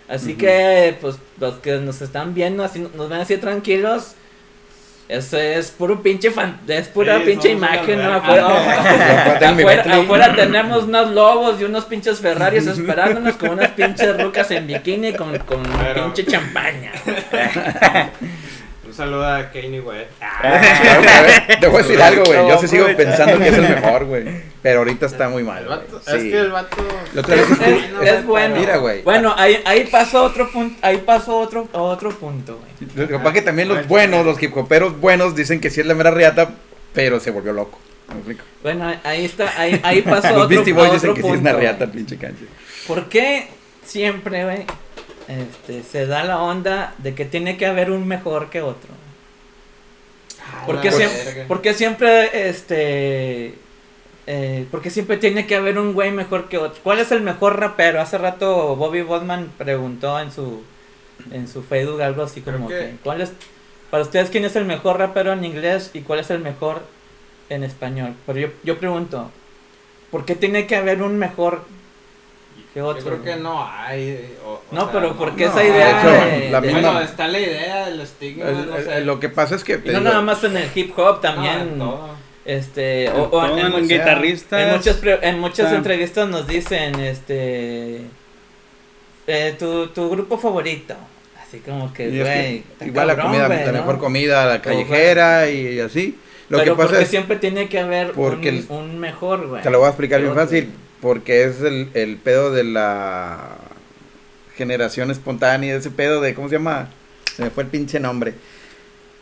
Así 0.10 0.32
Ujú. 0.32 0.40
que, 0.40 0.98
pues, 1.00 1.18
los 1.40 1.56
que 1.60 1.74
nos 1.78 2.02
están 2.02 2.34
viendo, 2.34 2.64
así 2.64 2.80
nos 2.96 3.08
ven 3.10 3.20
así 3.22 3.38
tranquilos, 3.38 4.14
eso 5.08 5.38
es 5.38 5.70
puro 5.72 6.02
pinche 6.02 6.32
fan, 6.32 6.60
es 6.68 6.88
pura 6.88 7.18
Sí, 7.20 7.24
pinche 7.26 7.52
imagen, 7.52 8.02
¿no? 8.02 8.14
Afuera, 8.16 8.48
afuera, 9.50 9.96
afuera 9.98 10.36
tenemos 10.36 10.84
unos 10.84 11.12
lobos 11.12 11.62
y 11.62 11.64
unos 11.64 11.86
pinches 11.86 12.20
Ferraris 12.20 12.66
esperándonos 12.68 13.36
con 13.36 13.52
unas 13.52 13.70
pinches 13.70 14.22
rucas 14.22 14.50
en 14.52 14.66
bikini 14.68 15.14
con, 15.14 15.38
con 15.40 15.62
Pero- 15.64 16.06
pinche 16.06 16.26
champaña. 16.26 16.92
Saludo 19.00 19.26
a 19.26 19.50
Kanye 19.50 19.80
West. 19.80 20.10
Claro, 20.20 21.10
a 21.10 21.22
ver, 21.22 21.60
Te 21.62 21.68
voy 21.68 21.80
a 21.80 21.84
decir 21.84 22.02
algo, 22.02 22.24
güey. 22.26 22.48
Yo 22.50 22.60
sí 22.60 22.68
sigo 22.68 22.86
pensando 22.98 23.38
que 23.40 23.48
es 23.48 23.54
el 23.58 23.62
mejor, 23.70 24.04
güey. 24.06 24.26
Pero 24.62 24.80
ahorita 24.80 25.06
está 25.06 25.30
muy 25.30 25.42
mal, 25.42 25.60
El 25.62 25.68
güey. 25.68 25.80
vato- 25.80 26.02
Sí. 26.06 26.12
Es 26.18 26.22
que 26.24 26.38
el 26.40 26.52
vato. 26.52 26.78
La 27.14 27.22
otra 27.22 27.36
vez 27.36 27.46
Es, 27.46 27.52
estuve- 27.52 28.04
es- 28.04 28.12
es 28.14 28.26
bueno. 28.26 28.56
Mira, 28.58 28.76
güey. 28.76 29.02
Bueno, 29.04 29.34
ahí, 29.38 29.62
ahí 29.66 29.88
pasó 29.90 30.24
otro 30.26 30.52
punto, 30.52 30.78
ahí 30.82 30.98
pasó 30.98 31.40
otro, 31.40 31.70
otro 31.72 32.10
punto, 32.12 32.60
güey. 32.60 33.08
Lo 33.08 33.32
que 33.32 33.42
también 33.42 33.70
los 33.70 33.88
buenos, 33.88 34.26
los 34.26 34.42
hip 34.44 34.56
hoperos 34.58 35.00
buenos 35.00 35.34
dicen 35.34 35.62
que 35.62 35.70
sí 35.70 35.80
es 35.80 35.88
la 35.88 35.94
mera 35.94 36.12
riata, 36.12 36.50
pero 36.94 37.22
se 37.22 37.32
volvió 37.32 37.54
loco. 37.54 37.80
Bueno, 38.64 38.94
ahí 39.06 39.24
está, 39.26 39.54
ahí, 39.58 39.80
ahí 39.84 40.02
pasó 40.02 40.28
Los 40.34 40.38
otro, 40.38 40.48
Beastie 40.50 40.74
Boys 40.74 40.92
dicen 40.92 41.14
que 41.14 41.22
sí 41.22 41.28
es 41.28 41.34
punto, 41.36 41.50
una 41.50 41.54
riata 41.58 41.84
el 41.86 41.92
pinche 41.92 42.18
canche. 42.18 42.46
¿Por 42.86 43.08
qué 43.08 43.48
siempre, 43.86 44.44
güey, 44.44 44.66
este, 45.30 45.84
se 45.84 46.08
da 46.08 46.24
la 46.24 46.42
onda 46.42 46.96
de 46.98 47.14
que 47.14 47.24
tiene 47.24 47.56
que 47.56 47.68
haber 47.68 47.92
un 47.92 48.08
mejor 48.08 48.50
que 48.50 48.62
otro? 48.62 48.90
¿Por 50.66 50.82
qué 50.82 50.90
la 50.90 50.98
siempre, 50.98 51.24
verga. 51.26 51.48
por 51.48 51.62
qué 51.62 51.74
siempre, 51.74 52.50
este, 52.50 53.54
eh, 54.28 54.66
siempre 54.90 55.18
tiene 55.18 55.46
que 55.46 55.56
haber 55.56 55.78
un 55.78 55.94
güey 55.94 56.12
mejor 56.12 56.50
que 56.50 56.58
otro? 56.58 56.80
¿Cuál 56.84 57.00
es 57.00 57.12
el 57.12 57.22
mejor 57.22 57.60
rapero? 57.60 58.02
Hace 58.02 58.18
rato 58.18 58.76
Bobby 58.76 59.04
Botman 59.04 59.52
preguntó 59.58 60.20
en 60.20 60.32
su, 60.32 60.64
en 61.32 61.48
su 61.48 61.62
Facebook 61.62 62.02
algo 62.02 62.24
así 62.24 62.42
como 62.42 62.68
que- 62.68 62.76
que, 62.80 62.96
¿cuál 63.04 63.22
es, 63.22 63.32
para 63.92 64.04
ustedes 64.04 64.30
quién 64.32 64.46
es 64.46 64.56
el 64.56 64.66
mejor 64.66 64.98
rapero 64.98 65.32
en 65.34 65.46
inglés 65.46 65.92
y 65.94 66.02
cuál 66.02 66.20
es 66.20 66.32
el 66.32 66.40
mejor 66.40 66.82
en 67.50 67.64
español? 67.64 68.16
Pero 68.26 68.40
yo, 68.40 68.48
yo 68.64 68.80
pregunto, 68.80 69.30
¿por 70.10 70.26
qué 70.26 70.36
tiene 70.36 70.66
que 70.66 70.76
haber 70.76 71.04
un 71.04 71.18
mejor 71.20 71.64
otro? 72.76 73.00
Yo 73.04 73.22
creo 73.22 73.24
que 73.24 73.42
no 73.42 73.68
hay. 73.68 74.36
o- 74.46 74.50
o 74.54 74.62
No, 74.72 74.84
sea, 74.84 74.92
pero 74.92 75.14
¿por 75.16 75.36
qué 75.36 75.46
no, 75.46 75.52
esa 75.52 75.64
idea 75.64 75.86
de 75.86 75.92
hecho, 76.00 76.10
de, 76.26 76.50
la 76.52 76.62
de- 76.62 76.68
misma- 76.74 76.92
Bueno, 76.92 77.02
está 77.06 77.28
la 77.28 77.40
idea 77.40 77.86
del 77.88 78.02
estigma. 78.02 78.46
El- 78.50 78.70
no 78.70 78.76
el- 78.78 78.84
sé. 78.86 79.02
lo 79.02 79.20
que 79.20 79.30
pasa 79.30 79.56
es 79.56 79.64
que. 79.64 79.74
y 79.74 79.78
no 79.78 79.84
digo, 80.00 80.02
nada 80.02 80.22
más 80.22 80.44
en 80.44 80.56
el 80.58 80.70
hip 80.76 80.92
hop, 80.98 81.16
No, 81.16 81.20
también 81.20 81.78
todo. 81.80 82.10
este 82.46 83.10
o, 83.10 83.24
o 83.24 83.46
en, 83.46 83.60
en 83.60 83.72
muchas- 83.72 83.88
guitarristas. 83.88 84.62
en 84.62 84.72
muchas 84.76 84.96
pre- 84.98 85.20
en 85.22 85.40
muchas 85.40 85.74
entrevistas 85.74 86.30
nos 86.30 86.48
dicen 86.48 87.00
este 87.00 88.02
eh, 89.28 89.56
tu, 89.60 89.88
tu 89.88 90.10
grupo 90.10 90.38
favorito 90.38 90.96
así 91.46 91.60
como 91.60 91.92
que 91.94 92.10
y 92.10 92.20
es 92.20 92.28
que 92.28 92.64
güey 92.80 92.90
igual 92.90 93.08
la 93.08 93.18
comida, 93.22 93.48
güey, 93.48 93.60
la 93.66 93.72
¿no? 93.72 93.78
mejor 93.80 94.00
comida, 94.00 94.46
la 94.46 94.62
callejera 94.62 95.50
y 95.50 95.80
así. 95.80 96.18
Lo 96.50 96.58
Pero 96.60 96.74
que 96.74 96.78
pasa 96.78 96.90
porque 96.90 97.04
es. 97.04 97.10
siempre 97.10 97.36
tiene 97.38 97.68
que 97.70 97.80
haber 97.80 98.12
porque 98.14 98.50
un, 98.50 98.56
el- 98.58 98.66
un 98.70 99.00
mejor 99.00 99.48
güey 99.48 99.62
Te 99.62 99.70
lo 99.70 99.80
voy 99.80 99.86
a 99.88 99.90
explicar 99.90 100.20
bien 100.20 100.32
otro. 100.32 100.44
fácil. 100.44 100.70
Porque 101.02 101.44
es 101.44 101.62
el, 101.62 101.90
el 101.94 102.18
pedo 102.18 102.52
de 102.52 102.64
la 102.64 103.58
generación 104.56 105.10
espontánea, 105.10 105.76
ese 105.76 105.90
pedo 105.90 106.20
de, 106.20 106.34
¿cómo 106.34 106.50
se 106.50 106.56
llama? 106.56 106.90
Se 107.36 107.44
me 107.44 107.50
fue 107.50 107.64
el 107.64 107.70
pinche 107.70 108.00
nombre. 108.00 108.34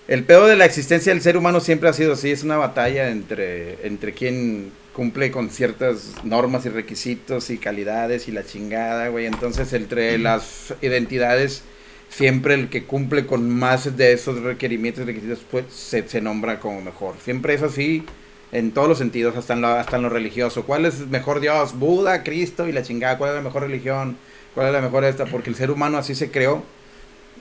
El 0.07 0.23
pedo 0.23 0.47
de 0.47 0.55
la 0.55 0.65
existencia 0.65 1.13
del 1.13 1.21
ser 1.21 1.37
humano 1.37 1.59
siempre 1.59 1.89
ha 1.89 1.93
sido 1.93 2.13
así, 2.13 2.31
es 2.31 2.43
una 2.43 2.57
batalla 2.57 3.09
entre, 3.09 3.85
entre 3.85 4.13
quien 4.13 4.71
cumple 4.93 5.29
con 5.29 5.51
ciertas 5.51 6.15
normas 6.23 6.65
y 6.65 6.69
requisitos 6.69 7.51
y 7.51 7.59
calidades 7.59 8.27
y 8.27 8.31
la 8.31 8.43
chingada, 8.43 9.09
güey. 9.09 9.27
Entonces, 9.27 9.71
entre 9.73 10.17
las 10.17 10.73
identidades, 10.81 11.61
siempre 12.09 12.55
el 12.55 12.69
que 12.69 12.85
cumple 12.85 13.27
con 13.27 13.47
más 13.47 13.95
de 13.95 14.13
esos 14.13 14.41
requerimientos 14.41 15.03
y 15.03 15.07
requisitos, 15.07 15.45
pues 15.51 15.65
se, 15.69 16.07
se 16.07 16.19
nombra 16.19 16.59
como 16.59 16.81
mejor. 16.81 17.15
Siempre 17.23 17.53
es 17.53 17.61
así 17.61 18.03
en 18.51 18.71
todos 18.71 18.87
los 18.87 18.97
sentidos, 18.97 19.35
hasta 19.35 19.53
en, 19.53 19.61
lo, 19.61 19.67
hasta 19.69 19.97
en 19.97 20.03
lo 20.03 20.09
religioso. 20.09 20.63
¿Cuál 20.63 20.85
es 20.85 20.99
el 21.01 21.07
mejor 21.07 21.39
Dios? 21.39 21.77
Buda, 21.77 22.23
Cristo 22.23 22.67
y 22.67 22.71
la 22.71 22.83
chingada. 22.83 23.17
¿Cuál 23.17 23.31
es 23.31 23.35
la 23.37 23.41
mejor 23.41 23.63
religión? 23.63 24.17
¿Cuál 24.55 24.67
es 24.67 24.73
la 24.73 24.81
mejor 24.81 25.03
esta? 25.05 25.25
Porque 25.25 25.49
el 25.49 25.55
ser 25.55 25.71
humano 25.71 25.97
así 25.97 26.15
se 26.15 26.31
creó. 26.31 26.63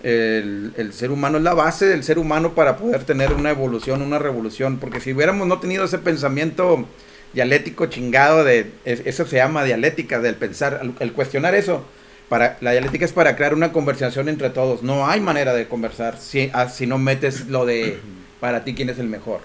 El, 0.03 0.73
el 0.77 0.92
ser 0.92 1.11
humano 1.11 1.38
es 1.38 1.45
la 1.45 1.55
base 1.55 1.87
del 1.87 2.05
ser 2.05 2.19
humano 2.19 2.55
para 2.55 2.77
poder 2.77 3.05
tener 3.05 3.33
una 3.33 3.51
evolución, 3.51 4.03
una 4.03 4.19
revolución. 4.19 4.79
Porque 4.79 5.01
si 5.01 5.12
hubiéramos 5.12 5.47
no 5.47 5.59
tenido 5.59 5.85
ese 5.85 5.99
pensamiento 5.99 6.87
dialéctico 7.33 7.87
chingado 7.87 8.45
de 8.45 8.73
es- 8.85 9.03
eso 9.05 9.27
se 9.27 9.37
llama 9.37 9.64
dialéctica 9.64 10.21
del 10.21 10.37
pensar 10.37 10.81
el, 11.01 11.12
cuestionar 11.12 11.55
eso 11.55 11.85
para 12.29 12.57
la 12.61 12.71
dialéctica 12.73 13.05
es 13.05 13.12
para 13.12 13.37
crear 13.37 13.53
una 13.53 13.73
conversación 13.73 14.29
entre 14.29 14.49
todos 14.51 14.83
no 14.83 15.07
hay 15.09 15.21
manera 15.21 15.53
de 15.53 15.66
conversar 15.69 16.19
si, 16.19 16.51
ah, 16.55 16.69
si 16.69 16.87
no 16.87 16.99
metes 16.99 17.47
lo 17.49 17.66
de 17.66 17.99
para 18.40 18.64
ti 18.64 18.75
quién 18.75 18.88
es 18.88 18.99
el 18.99 19.09
mejor 19.09 19.40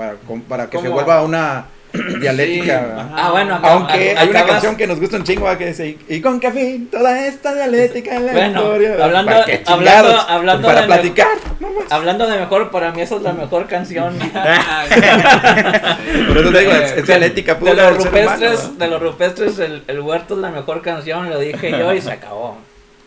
para, 0.00 0.14
para 0.48 0.70
que 0.70 0.78
se 0.80 0.88
vuelva 0.88 1.22
una 1.22 1.66
dialéctica. 2.20 2.78
Sí, 2.78 2.84
¿verdad? 2.86 3.08
Ah, 3.14 3.30
bueno, 3.32 3.54
acá- 3.56 3.72
Aunque 3.72 4.16
hay 4.16 4.28
una 4.28 4.38
acabas- 4.40 4.52
canción 4.52 4.76
que 4.76 4.86
nos 4.86 5.00
gusta 5.00 5.16
un 5.16 5.24
chingo, 5.24 5.58
que 5.58 5.66
dice, 5.66 5.98
¿y 6.08 6.20
con 6.20 6.38
qué 6.40 6.50
fin 6.52 6.88
toda 6.90 7.26
esta 7.26 7.52
dialéctica 7.54 8.14
en 8.14 8.26
la 8.26 8.32
Bueno, 8.32 8.60
historia? 8.62 9.04
hablando- 9.04 9.32
¿Para 9.32 9.44
qué 9.44 9.62
hablando- 9.66 10.20
hablando 10.28 10.68
Para 10.68 10.80
de- 10.82 10.86
platicar. 10.86 11.26
no 11.58 11.70
más. 11.72 11.84
Hablando 11.90 12.26
de 12.28 12.38
mejor, 12.38 12.70
para 12.70 12.92
mí 12.92 13.00
esa 13.02 13.16
es 13.16 13.22
la 13.22 13.32
mejor 13.32 13.66
canción. 13.66 14.16
Por 16.28 16.38
eso 16.38 16.52
te 16.52 16.58
digo, 16.60 16.72
es, 16.72 16.92
es 16.92 17.06
dialéctica 17.06 17.58
pura 17.58 17.74
de 17.74 17.76
los 17.76 17.90
humano, 17.90 18.04
rupestres, 18.10 18.50
¿verdad? 18.62 18.70
de 18.78 18.88
los 18.88 19.02
rupestres, 19.02 19.58
el, 19.58 19.82
el 19.88 20.00
huerto 20.00 20.34
es 20.34 20.40
la 20.40 20.50
mejor 20.50 20.82
canción, 20.82 21.28
lo 21.28 21.38
dije 21.38 21.70
yo 21.70 21.92
y 21.92 22.00
se 22.00 22.12
acabó. 22.12 22.58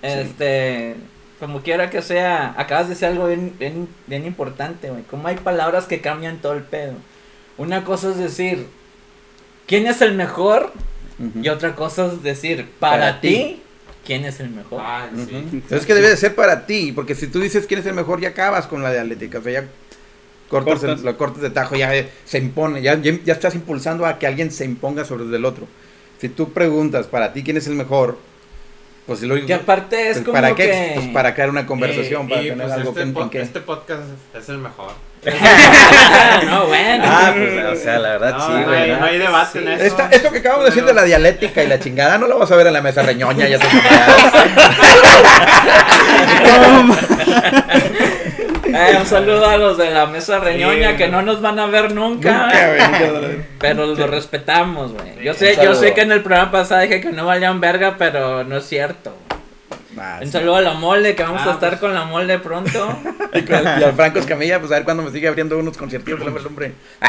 Este, 0.01 0.95
como 1.43 1.61
quiera 1.61 1.89
que 1.89 2.01
sea, 2.01 2.53
acabas 2.57 2.87
de 2.87 2.93
decir 2.93 3.09
algo 3.09 3.27
bien, 3.27 3.53
bien, 3.59 3.89
bien 4.07 4.25
importante, 4.25 4.89
güey. 4.89 5.03
Como 5.03 5.27
hay 5.27 5.35
palabras 5.35 5.85
que 5.87 5.99
cambian 5.99 6.37
todo 6.37 6.53
el 6.53 6.63
pedo. 6.63 6.93
Una 7.57 7.83
cosa 7.83 8.11
es 8.11 8.17
decir, 8.17 8.65
¿quién 9.67 9.85
es 9.87 10.01
el 10.01 10.13
mejor? 10.15 10.71
Y 11.41 11.49
otra 11.49 11.75
cosa 11.75 12.05
es 12.07 12.23
decir, 12.23 12.69
para, 12.79 12.97
Para 12.97 13.21
ti. 13.21 13.61
¿quién 14.05 14.23
es 14.23 14.39
el 14.39 14.51
mejor? 14.51 14.81
Ah, 14.81 15.09
sí. 15.13 15.35
Entonces 15.51 15.85
que 15.85 15.93
debe 15.93 16.07
de 16.09 16.15
ser 16.17 16.33
para 16.33 16.65
ti, 16.65 16.93
porque 16.93 17.13
si 17.13 17.27
tú 17.27 17.41
dices 17.41 17.67
quién 17.67 17.81
es 17.81 17.85
el 17.85 17.93
mejor, 17.93 18.21
ya 18.21 18.29
acabas 18.29 18.65
con 18.67 18.81
la 18.81 18.91
dialéctica, 18.91 19.39
o 19.39 19.41
sea, 19.41 19.51
ya 19.51 19.67
cortas, 20.49 20.79
Cortas. 20.79 20.99
el- 20.99 21.05
lo 21.05 21.17
cortas 21.17 21.41
de 21.41 21.49
tajo, 21.49 21.75
ya 21.75 21.93
eh, 21.93 22.09
se 22.25 22.37
impone, 22.37 22.81
ya, 22.81 22.95
ya, 23.01 23.17
ya 23.25 23.33
estás 23.33 23.53
impulsando 23.55 24.05
a 24.05 24.17
que 24.17 24.27
alguien 24.27 24.49
se 24.49 24.63
imponga 24.65 25.03
sobre 25.05 25.23
el 25.25 25.31
del 25.31 25.43
otro. 25.45 25.67
Si 26.19 26.29
tú 26.29 26.53
preguntas 26.53 27.07
para 27.07 27.33
ti 27.33 27.43
quién 27.43 27.57
es 27.57 27.67
el 27.67 27.75
mejor, 27.75 28.17
pues 29.05 29.21
lo 29.21 29.45
Que 29.45 29.53
aparte 29.53 30.09
es 30.09 30.13
pues, 30.17 30.25
como 30.25 30.33
¿para 30.33 30.55
qué? 30.55 30.63
que... 30.69 30.91
Pues 30.95 31.07
para 31.07 31.33
crear 31.33 31.49
una 31.49 31.65
conversación, 31.65 32.25
Y- 32.25 32.29
para 32.29 32.41
y, 32.41 32.49
tener 32.49 32.67
pues, 32.67 32.77
algo 32.77 32.89
este, 32.91 33.03
que 33.03 33.11
po- 33.11 33.29
este 33.33 33.59
podcast 33.61 34.01
es 34.33 34.49
el 34.49 34.57
mejor. 34.59 34.91
no, 36.45 36.65
bueno. 36.67 37.03
Ah, 37.07 37.33
pues, 37.33 37.79
o 37.79 37.81
sea, 37.81 37.97
la 37.99 38.09
verdad, 38.09 38.37
No, 38.37 38.45
sí, 38.45 38.51
no, 38.65 38.71
hay, 38.71 38.91
no 38.91 39.05
hay 39.05 39.17
debate 39.19 39.59
en 39.59 39.67
eso. 39.69 39.83
Esta- 39.85 40.09
esto 40.09 40.31
que 40.31 40.39
acabamos 40.39 40.65
de 40.65 40.71
decir 40.71 40.83
de 40.85 40.93
la 40.93 41.03
dialéctica 41.03 41.63
y 41.63 41.67
la 41.67 41.79
chingada, 41.79 42.17
no 42.17 42.27
lo 42.27 42.37
vas 42.39 42.51
a 42.51 42.55
ver 42.57 42.67
en 42.67 42.73
la 42.73 42.81
mesa 42.81 43.03
reñoña, 43.03 43.47
ya 43.47 43.57
te 43.59 43.67
Eh, 48.73 48.97
un 48.99 49.05
saludo 49.05 49.47
a 49.49 49.57
los 49.57 49.77
de 49.77 49.91
la 49.91 50.05
mesa 50.07 50.39
reñoña 50.39 50.91
Sí. 50.91 50.97
que 50.97 51.07
no 51.07 51.21
nos 51.21 51.41
van 51.41 51.59
a 51.59 51.67
ver 51.67 51.93
nunca. 51.93 52.51
Pero 53.59 53.85
los 53.85 54.09
respetamos, 54.09 54.93
güey. 54.93 55.23
Yo 55.23 55.33
Sí, 55.33 55.39
sé, 55.53 55.57
yo 55.63 55.75
sé 55.75 55.93
que 55.93 56.01
en 56.01 56.11
el 56.11 56.21
programa 56.23 56.51
pasado 56.51 56.81
dije 56.81 56.99
que 57.01 57.11
no 57.11 57.25
valían 57.25 57.61
verga, 57.61 57.95
pero 57.97 58.43
no 58.43 58.57
es 58.57 58.65
cierto. 58.67 59.15
Ah, 59.95 60.17
Un 60.21 60.25
sí. 60.25 60.31
saludo 60.31 60.55
a 60.55 60.61
la 60.61 60.73
mole, 60.73 61.13
que 61.15 61.21
vamos 61.21 61.43
Ah, 61.45 61.49
a 61.49 61.53
estar 61.53 61.69
pues. 61.69 61.81
con 61.81 61.93
la 61.93 62.05
mole 62.05 62.39
pronto. 62.39 62.97
Y, 63.35 63.41
con- 63.43 63.63
y 63.63 63.83
al 63.83 63.93
Franco 63.93 64.19
Escamilla, 64.19 64.59
pues 64.59 64.71
a 64.71 64.75
ver 64.75 64.83
cuándo 64.83 65.01
me 65.03 65.09
sigue 65.11 65.27
abriendo 65.27 65.57
unos 65.57 65.75
conciertos 65.77 66.19
el 66.19 66.45
hombre. 66.47 66.73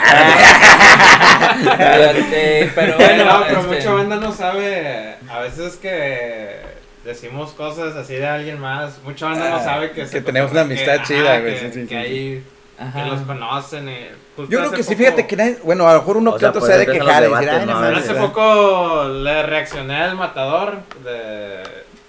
Este, 1.79 2.71
pero 2.75 2.97
bueno, 2.97 3.25
no, 3.25 3.45
pero 3.47 3.61
este, 3.61 3.75
mucha 3.75 3.93
banda 3.93 4.17
no 4.17 4.33
sabe. 4.33 5.17
A 5.29 5.41
veces 5.41 5.77
que 5.77 6.61
decimos 7.05 7.53
cosas 7.53 7.95
así 7.97 8.15
de 8.15 8.27
alguien 8.27 8.59
más. 8.61 8.99
Mucha 9.05 9.27
banda 9.27 9.51
no 9.51 9.57
Ah, 9.57 9.65
sabe 9.65 9.89
que, 9.91 10.03
que 10.03 10.07
se- 10.07 10.21
tenemos 10.23 10.51
una 10.53 10.63
amistad 10.63 10.95
ajá, 10.97 11.05
chida, 11.05 11.41
güey, 11.41 11.55
Que, 11.55 11.61
sí, 11.61 11.67
sí, 11.73 11.81
que 11.83 11.89
sí, 11.89 11.95
hay- 11.95 12.45
ajá. 12.79 13.05
que 13.05 13.11
los 13.11 13.21
conocen. 13.23 13.89
y 13.89 13.97
justo 14.37 14.51
Yo 14.53 14.59
creo 14.61 14.71
que 14.73 14.83
sí, 14.83 14.95
poco- 14.95 14.99
fíjate 14.99 15.27
que 15.27 15.37
nadie- 15.37 15.59
bueno, 15.63 15.89
a 15.89 15.93
lo 15.95 15.99
mejor 16.01 16.17
uno 16.17 16.31
O 16.31 16.35
que 16.35 16.41
sea, 16.41 16.49
otro 16.51 16.61
pues, 16.61 16.73
se 16.73 16.77
ha 16.77 16.81
de 16.81 16.87
quejar 16.87 17.23
debates, 17.23 17.49
"Ay, 17.51 17.67
no 17.67 17.75
¿no? 17.75 17.81
mames", 17.81 17.99
Hace 17.99 18.13
¿verdad? 18.15 18.27
poco 18.29 19.05
le 19.09 19.43
reaccioné 19.43 19.97
al 19.97 20.17
matador 20.17 20.79
de. 21.05 21.63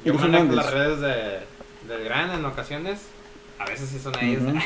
Yo 0.04 0.14
manejo 0.14 0.54
las 0.54 0.72
redes 0.72 1.02
de, 1.02 1.40
del 1.94 2.04
gran 2.06 2.32
en 2.32 2.46
ocasiones. 2.46 3.00
A 3.58 3.66
veces 3.66 3.90
sí 3.90 4.00
son 4.00 4.14
ellos. 4.22 4.44
Ujú. 4.44 4.58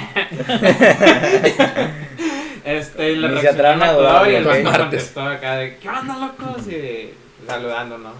este, 2.65 3.11
y 3.11 3.15
le 3.17 3.27
reaccioné 3.27 3.67
al 3.67 3.77
matador 3.77 4.27
y 4.29 4.35
el 4.35 4.43
güey. 4.43 4.63
contestó 4.63 5.21
acá 5.21 5.55
de 5.57 5.77
¿Qué 5.77 5.89
onda, 5.89 6.15
locos? 6.17 6.67
Y 6.67 7.13
saludando, 7.47 7.97
¿no? 7.97 8.11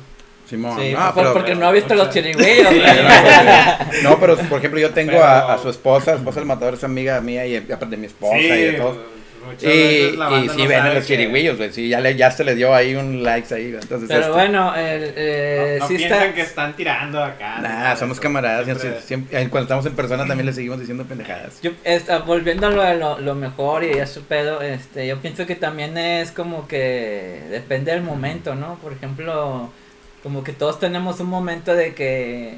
Simón, 0.50 0.80
Sí, 0.82 0.92
no, 0.94 1.14
por- 1.14 1.24
pero- 1.24 1.34
porque 1.34 1.56
no 1.56 1.68
ha 1.68 1.72
visto 1.72 1.94
los 1.96 2.10
chirigüillos, 2.10 2.70
güey. 2.74 4.04
No, 4.04 4.20
pero 4.20 4.36
por 4.38 4.60
ejemplo, 4.60 4.80
yo 4.80 4.90
tengo 4.92 5.12
Pero- 5.12 5.24
a, 5.24 5.54
a 5.54 5.58
su 5.58 5.70
esposa, 5.70 6.16
esposa 6.16 6.40
del 6.40 6.48
matador 6.48 6.74
es 6.74 6.84
amiga 6.84 7.20
mía 7.22 7.46
y 7.46 7.56
aparte 7.58 7.88
de 7.88 7.98
mi 7.98 8.08
esposa 8.08 8.38
y 8.38 8.48
de 8.64 8.74
todos. 8.74 8.98
muchas 9.46 9.64
Y, 9.64 10.12
sí 10.52 10.64
no 10.64 10.68
ven 10.68 10.94
los 10.96 11.06
chirigüillos, 11.08 11.58
güey. 11.58 11.72
Sí, 11.72 11.88
ya, 11.90 12.00
le, 12.00 12.16
ya 12.16 12.30
se 12.32 12.44
le 12.44 12.56
dio 12.56 12.74
ahí 12.76 12.94
un 12.96 13.24
likes 13.24 13.54
ahí. 13.54 13.74
Entonces, 13.80 14.08
Pero 14.08 14.20
este, 14.22 14.32
bueno, 14.32 14.76
el, 14.76 15.14
eh, 15.16 15.76
No, 15.80 15.86
no 15.86 15.88
sí 15.88 15.96
piensan 15.98 16.20
está... 16.22 16.34
que 16.34 16.42
están 16.42 16.76
tirando 16.76 17.24
acá. 17.24 17.58
Nah, 17.62 17.96
somos 17.96 18.20
camaradas. 18.20 18.66
Siempre- 18.66 18.84
siempre- 19.02 19.04
siempre- 19.06 19.50
cuando 19.50 19.64
estamos 19.66 19.86
en 19.86 19.96
persona 19.96 20.26
también 20.28 20.46
le 20.46 20.54
seguimos 20.54 20.80
diciendo 20.80 21.04
pendejadas. 21.06 21.62
Yo, 21.62 21.72
esta, 21.84 22.20
volviendo 22.20 22.68
a 22.68 22.70
lo, 22.72 22.84
de 22.84 22.96
lo, 22.96 23.20
lo 23.20 23.36
mejor 23.36 23.84
y 23.84 23.92
eso 23.92 24.22
pedo, 24.28 24.62
este, 24.62 25.08
yo 25.08 25.18
pienso 25.18 25.46
que 25.46 25.56
también 25.56 25.98
es 25.98 26.32
como 26.32 26.68
que 26.68 27.42
depende 27.50 27.92
del 27.92 28.02
momento, 28.04 28.56
¿no? 28.56 28.76
Por 28.76 28.94
ejemplo, 28.94 29.72
como 30.24 30.44
que 30.44 30.54
todos 30.54 30.80
tenemos 30.80 31.20
un 31.20 31.28
momento 31.28 31.74
de 31.74 31.94
que 31.94 32.58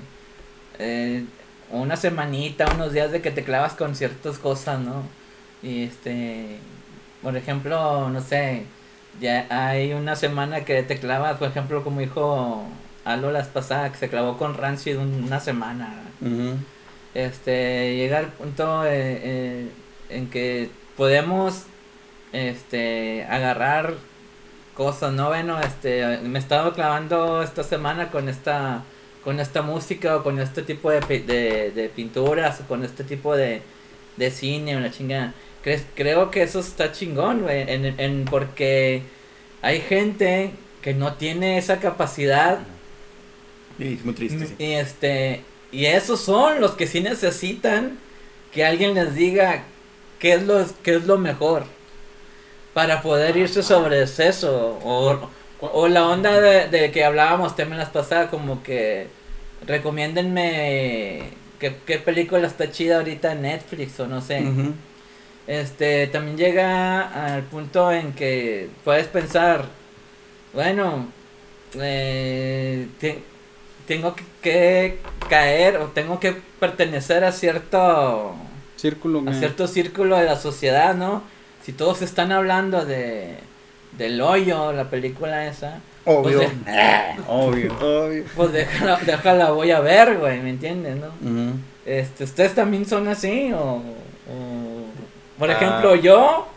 eh, 0.80 1.24
una 1.72 1.96
semanita, 1.96 2.72
unos 2.76 2.94
días 2.94 3.12
de 3.12 3.22
que 3.22 3.32
te 3.32 3.44
clavas 3.44 3.74
con 3.74 3.96
ciertas 3.96 4.38
cosas, 4.38 4.80
¿no? 4.80 5.04
Y 5.64 5.84
este, 5.84 6.58
por 7.22 7.38
ejemplo, 7.38 8.10
no 8.10 8.22
sé, 8.22 8.66
ya 9.20 9.46
hay 9.50 9.94
una 9.94 10.16
semana 10.16 10.66
que 10.66 10.84
te 10.84 10.98
clavas, 10.98 11.38
por 11.38 11.50
ejemplo, 11.50 11.84
como 11.84 12.00
dijo 12.00 12.66
Alo 13.06 13.32
las 13.32 13.48
pasadas, 13.48 13.92
que 13.92 13.98
se 13.98 14.10
clavó 14.10 14.38
con 14.38 14.56
Rancid 14.56 14.98
una 14.98 15.40
semana. 15.40 16.02
Este, 17.14 17.96
llega 17.96 18.20
al 18.20 18.28
punto 18.28 18.86
eh, 18.86 18.90
eh, 19.24 19.70
en 20.10 20.30
que 20.30 20.70
podemos 20.96 21.64
este 22.32 23.26
agarrar 23.30 23.96
cosas, 24.84 25.12
¿no? 25.14 25.28
Bueno, 25.30 25.54
este, 25.70 26.18
me 26.34 26.40
estaba 26.40 26.74
clavando 26.74 27.42
esta 27.44 27.64
semana 27.64 28.04
con 28.14 28.24
esta 28.30 28.84
con 29.24 29.40
esta 29.40 29.62
música 29.62 30.08
o 30.18 30.24
con 30.24 30.40
este 30.40 30.62
tipo 30.64 30.90
de, 30.92 31.00
de, 31.34 31.72
de 31.80 31.90
pinturas 31.90 32.60
o 32.62 32.64
con 32.68 32.84
este 32.84 33.04
tipo 33.04 33.36
de, 33.42 33.62
de 34.18 34.32
cine 34.32 34.76
o 34.78 34.80
la 34.80 34.90
chingada. 34.92 35.34
Cre- 35.64 35.86
creo 35.96 36.32
que 36.32 36.42
eso 36.44 36.60
está 36.60 36.92
chingón, 36.92 37.42
güey, 37.44 37.62
en, 37.74 37.86
en, 38.00 38.26
porque 38.26 39.04
hay 39.62 39.80
gente 39.82 40.52
que 40.82 40.94
no 40.96 41.14
tiene 41.22 41.58
esa 41.60 41.76
capacidad 41.80 42.60
Y 43.80 43.94
es 43.96 44.06
muy 44.06 44.14
triste. 44.14 44.46
sí. 44.48 44.56
y 44.58 44.72
este 44.74 45.44
y 45.72 45.86
esos 45.86 46.20
son 46.22 46.60
los 46.62 46.72
que 46.76 46.88
sí 46.88 47.00
necesitan 47.02 47.98
que 48.54 48.66
alguien 48.66 48.94
les 48.94 49.14
diga 49.16 49.64
qué 50.20 50.34
es 50.34 50.44
lo 50.44 50.66
qué 50.84 50.96
es 50.96 51.06
lo 51.06 51.18
mejor 51.18 51.64
para 52.74 53.02
poder 53.02 53.36
irse 53.38 53.64
sobre 53.64 54.02
eso 54.04 54.80
o, 54.84 55.30
o 55.62 55.88
la 55.88 56.08
onda 56.08 56.40
de, 56.40 56.68
de 56.70 56.92
que 56.92 57.04
hablábamos 57.04 57.56
también 57.56 57.80
las 57.80 57.90
pasadas 57.90 58.30
como 58.30 58.64
que 58.64 59.08
recomiéndenme 59.68 61.32
qué, 61.60 61.76
qué 61.86 61.98
película 62.00 62.48
está 62.48 62.72
chida 62.72 62.98
ahorita 62.98 63.34
en 63.34 63.42
Netflix 63.44 64.00
o 64.00 64.08
no 64.08 64.22
sé. 64.22 64.42
Este 65.48 66.08
también 66.08 66.38
llega 66.38 67.34
al 67.36 67.44
punto 67.44 67.92
en 67.92 68.14
que 68.14 68.70
puedes 68.84 69.08
pensar 69.08 69.66
bueno 70.54 71.08
eh, 71.80 72.88
te- 73.00 73.20
tengo 73.88 74.16
que, 74.16 74.24
que 74.42 75.00
caer 75.30 75.78
o 75.78 75.86
tengo 75.88 76.20
que 76.20 76.36
pertenecer 76.60 77.24
a 77.24 77.32
cierto 77.32 78.36
Círculo, 78.78 79.20
a 79.30 79.34
cierto 79.34 79.68
círculo 79.68 80.16
de 80.18 80.26
la 80.26 80.38
sociedad 80.38 80.96
no 80.96 81.24
si 81.64 81.74
todos 81.74 82.02
están 82.02 82.32
hablando 82.32 82.86
de 82.86 83.36
del 83.98 84.22
hoyo 84.22 84.72
la 84.74 84.90
película 84.90 85.46
esa 85.48 85.80
Obvio. 86.06 86.40
Pues 86.40 86.50
Obvio. 87.28 87.74
Obvio. 87.80 88.24
pues 88.36 88.52
déjala, 88.54 89.00
déjala 89.06 89.52
voy 89.52 89.72
a 89.72 89.80
ver 89.82 90.18
güey 90.18 90.40
me 90.40 90.50
entiendes 90.52 90.96
no 90.98 91.10
este, 91.86 92.24
¿Ustedes 92.24 92.54
también 92.56 92.86
son 92.86 93.08
así? 93.08 93.52
O, 93.54 93.58
o- 93.78 94.86
por 95.40 95.50
Ah. 95.50 95.54
ejemplo, 95.54 95.96
yo 95.96 96.48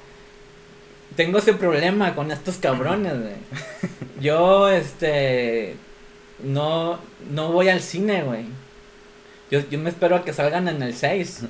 tengo 1.17 1.39
ese 1.39 1.55
problema 1.55 2.15
con 2.15 2.31
estos 2.31 2.57
cabrones, 2.57 3.13
güey. 3.19 3.35
Yo, 4.21 4.69
este, 4.69 5.77
no, 6.43 6.99
no 7.31 7.53
voy 7.53 7.69
al 7.69 7.81
cine, 7.81 8.23
güey. 8.23 8.45
Yo, 9.55 9.61
yo 9.71 9.79
me 9.79 9.89
espero 9.91 10.17
a 10.17 10.25
que 10.25 10.33
salgan 10.33 10.67
en 10.67 10.83
el 10.83 10.95
6. 10.97 11.43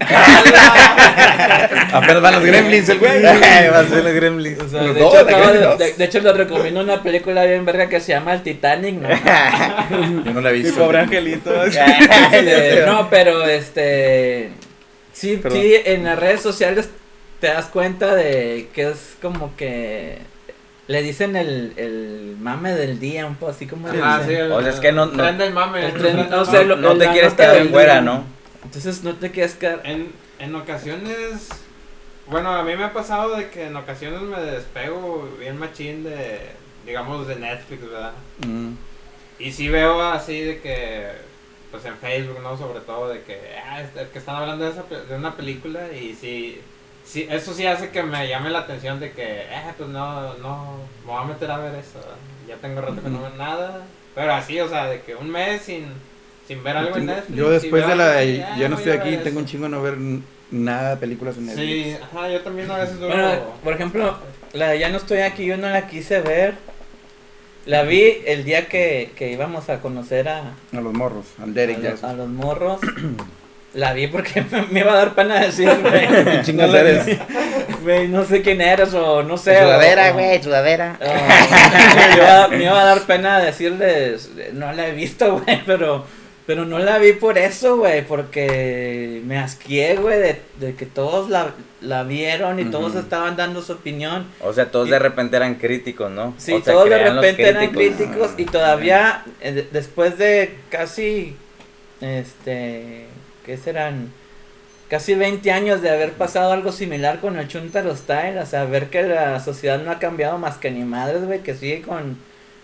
Apenas 1.93 2.21
van 2.21 2.35
los 2.35 2.45
gremlins, 2.45 2.87
el 2.91 2.99
güey. 2.99 3.23
Va 3.23 3.79
a 3.79 3.85
ser 3.89 4.05
los 4.05 4.13
gremlins. 4.13 4.61
O 4.61 4.69
sea, 4.69 4.83
Los 4.83 4.95
de, 4.95 5.01
dos, 5.01 5.15
hecho, 5.15 5.27
acabo 5.27 5.77
de, 5.79 6.05
hecho, 6.05 6.21
les 6.21 6.37
recomiendo 6.37 6.81
una 6.83 7.03
película 7.03 7.47
bien 7.47 7.65
verga 7.65 7.89
que 7.89 8.01
se 8.01 8.13
llama 8.13 8.35
El 8.35 8.43
Titanic, 8.43 8.97
¿no? 8.97 9.09
Yo 10.25 10.35
no 10.35 10.43
la 10.43 10.51
he 10.51 10.53
Mi 10.53 10.59
visto. 10.65 10.81
pobre 10.81 10.99
angelito. 10.99 11.65
Este, 11.65 12.83
no, 12.85 13.09
pero 13.09 13.43
este. 13.47 14.51
Sí, 15.15 15.39
Perdón. 15.43 15.63
sí, 15.63 15.75
en 15.87 16.05
las 16.05 16.19
redes 16.19 16.43
sociales 16.43 16.91
te 17.41 17.47
das 17.47 17.65
cuenta 17.67 18.15
de 18.15 18.69
que 18.75 18.91
es 18.91 19.17
como 19.23 19.57
que. 19.57 20.19
Le 20.87 21.03
dicen 21.03 21.35
el, 21.37 21.73
el 21.77 22.37
mame 22.41 22.73
del 22.75 22.99
día, 23.01 23.25
un 23.27 23.37
poco 23.37 23.53
así 23.53 23.67
como. 23.67 23.89
Ah, 24.03 24.21
sí, 24.27 24.35
el, 24.35 24.53
O 24.53 24.61
sea, 24.61 24.71
es 24.71 24.81
que 24.81 24.93
no- 24.93 25.07
no- 25.07 25.23
tren 25.23 25.39
del 25.39 25.53
mame. 25.55 25.87
El 25.87 25.95
tren- 25.95 26.33
o 26.33 26.45
sea, 26.45 26.63
lo- 26.63 26.77
No 26.77 26.93
te 26.99 27.07
la 27.07 27.13
quieres 27.13 27.33
quedar 27.35 27.55
del 27.55 27.71
fuera, 27.71 27.93
día. 27.95 28.03
¿no? 28.03 28.25
Entonces 28.65 29.03
no 29.03 29.15
te 29.15 29.31
quieres 29.31 29.55
quedar. 29.55 29.81
En, 29.85 30.13
en 30.39 30.55
ocasiones 30.55 31.49
Bueno, 32.27 32.51
a 32.55 32.63
mí 32.65 32.75
me 32.75 32.85
ha 32.85 32.93
pasado 32.95 33.37
de 33.37 33.51
que 33.51 33.67
en 33.67 33.77
ocasiones 33.77 34.21
me 34.23 34.41
despego 34.41 35.29
bien 35.39 35.59
machín 35.59 36.05
de, 36.05 36.39
digamos, 36.87 37.27
de 37.29 37.37
Netflix, 37.37 37.83
¿verdad? 37.83 38.13
Mm. 38.47 38.71
Y 39.39 39.53
sí 39.53 39.69
veo 39.69 40.01
así 40.03 40.41
de 40.41 40.61
que, 40.61 41.07
pues 41.71 41.85
en 41.85 41.97
Facebook, 41.99 42.39
¿no? 42.43 42.57
Sobre 42.57 42.81
todo 42.81 43.09
de 43.11 43.21
que, 43.25 43.39
ah, 43.63 43.83
es- 43.83 44.09
que 44.09 44.19
están 44.19 44.37
hablando 44.37 44.65
de, 44.65 44.71
esa, 44.71 44.85
pe- 44.85 45.05
de 45.05 45.15
una 45.17 45.37
película 45.37 45.93
y 45.93 46.15
sí, 46.15 46.61
sí, 47.05 47.27
eso 47.31 47.55
sí 47.55 47.67
hace 47.67 47.91
que 47.91 48.03
me 48.03 48.29
llame 48.29 48.51
la 48.51 48.61
atención 48.61 49.01
de 49.01 49.13
que, 49.13 49.43
eh, 49.43 49.73
pues 49.77 49.89
no, 49.89 50.35
no, 50.39 50.79
me 51.07 51.13
voy 51.13 51.23
a 51.23 51.25
meter 51.27 51.51
a 51.51 51.59
ver 51.59 51.75
eso. 51.75 51.99
¿verdad? 51.99 52.17
Ya 52.49 52.57
tengo 52.57 52.81
rato 52.81 53.03
que 53.03 53.09
no 53.09 53.21
veo 53.21 53.31
nada. 53.31 53.83
Pero 54.15 54.33
así, 54.33 54.61
o 54.61 54.69
sea, 54.69 54.87
de 54.87 55.01
que 55.03 55.15
un 55.15 55.31
mes 55.31 55.63
sin, 55.63 55.87
sin 56.47 56.63
ver 56.63 56.77
algo 56.77 56.97
en 56.97 57.07
Netflix. 57.07 57.37
Yo 57.37 57.51
después 57.51 57.87
de 57.87 57.97
la 57.97 58.11
de 58.13 58.45
Ya 58.57 58.69
no 58.69 58.77
estoy 58.77 58.93
a 58.93 58.97
aquí, 58.97 59.17
tengo 59.19 59.39
un 59.41 59.47
chingo 59.47 59.65
de 59.65 59.71
no 59.71 59.83
ver 59.83 59.95
n- 59.95 60.23
nada 60.51 60.91
de 60.91 60.97
películas 60.99 61.37
en 61.37 61.47
Netflix. 61.47 61.85
Sí, 61.87 61.97
ajá, 62.03 62.29
yo 62.29 62.41
también 62.43 62.71
a 62.71 62.79
veces 62.79 63.01
duro. 63.01 63.09
Bueno, 63.09 63.35
por 63.63 63.73
ejemplo, 63.73 64.17
la 64.53 64.69
de 64.69 64.79
Ya 64.79 64.89
no 64.91 64.99
estoy 64.99 65.19
aquí, 65.21 65.45
yo 65.47 65.57
no 65.57 65.69
la 65.69 65.87
quise 65.89 66.21
ver. 66.21 66.55
La 67.67 67.83
vi 67.83 68.19
el 68.27 68.45
día 68.45 68.69
que, 68.69 69.13
que 69.17 69.33
íbamos 69.33 69.71
a 69.71 69.81
conocer 69.81 70.29
a, 70.29 70.53
A 70.73 70.81
los 70.83 70.93
morros, 70.93 71.25
al 71.43 71.51
a, 71.51 71.53
Derek 71.53 71.83
los, 71.83 72.05
a 72.05 72.13
los 72.13 72.29
morros. 72.29 72.81
La 73.75 73.93
vi 73.93 74.07
porque 74.07 74.45
me 74.71 74.81
iba 74.81 74.93
a 74.93 74.97
dar 74.97 75.15
pena 75.15 75.41
decir, 75.41 75.69
güey. 75.83 76.43
Chingas 76.43 76.71
no, 76.71 76.77
eres. 76.77 77.05
sé- 77.05 77.19
güey, 77.83 78.09
no 78.09 78.25
sé 78.25 78.41
quién 78.41 78.61
eres 78.61 78.95
o 78.95 79.23
no 79.23 79.37
sé. 79.37 79.59
Sudadera, 79.59 80.11
o- 80.11 80.15
güey, 80.15 80.43
sudadera. 80.43 80.97
Me, 81.01 82.17
iba, 82.17 82.49
me 82.49 82.65
iba 82.65 82.81
a 82.81 82.85
dar 82.85 83.01
pena 83.03 83.41
decirles, 83.41 84.31
no 84.53 84.73
la 84.73 84.89
he 84.89 84.93
visto, 84.93 85.41
güey, 85.41 85.61
pero, 85.67 86.05
pero 86.47 86.65
no 86.65 86.79
la 86.79 86.99
vi 86.99 87.13
por 87.15 87.37
eso, 87.39 87.77
güey, 87.79 88.07
porque 88.07 89.21
me 89.25 89.39
asqué, 89.39 89.97
güey, 89.97 90.19
de, 90.21 90.41
de 90.61 90.75
que 90.75 90.87
todos 90.87 91.29
la, 91.31 91.53
la 91.81 92.03
vieron 92.05 92.61
y 92.61 92.67
todos 92.67 92.95
estaban 92.95 93.37
dando 93.37 93.61
su 93.63 93.73
opinión. 93.73 94.27
O 94.41 94.53
sea, 94.53 94.71
todos 94.71 94.89
de 94.89 94.99
repente 94.99 95.37
eran 95.37 95.57
críticos, 95.57 96.11
¿no? 96.11 96.35
Sí, 96.39 96.53
O 96.53 96.63
sea, 96.63 96.75
todos 96.75 96.89
de 96.91 96.99
repente 97.11 97.49
eran 97.49 97.71
críticos. 97.71 98.31
y 98.39 98.45
todavía, 98.45 99.25
eh, 99.41 99.53
de- 99.53 99.69
después 99.73 100.17
de 100.19 100.55
casi, 100.71 101.37
este, 102.01 103.07
¿qué 103.45 103.57
serán? 103.57 104.11
Casi 104.89 105.15
20 105.15 105.51
años 105.51 105.81
de 105.83 105.91
haber 105.91 106.13
pasado 106.13 106.53
algo 106.53 106.71
similar 106.71 107.19
con 107.21 107.39
el 107.39 107.49
Chuntaro 107.49 107.97
Style, 107.97 108.39
o 108.39 108.47
sea, 108.47 108.65
ver 108.65 108.91
que 108.91 109.03
la 109.03 109.41
sociedad 109.41 109.83
no 109.83 109.91
ha 109.91 109.99
cambiado 109.99 110.39
más 110.39 110.57
que 110.59 110.71
ni 110.71 110.85
madres, 110.85 111.25
güey, 111.25 111.41
que 111.43 111.55
sigue 111.55 111.81
con, 111.83 112.19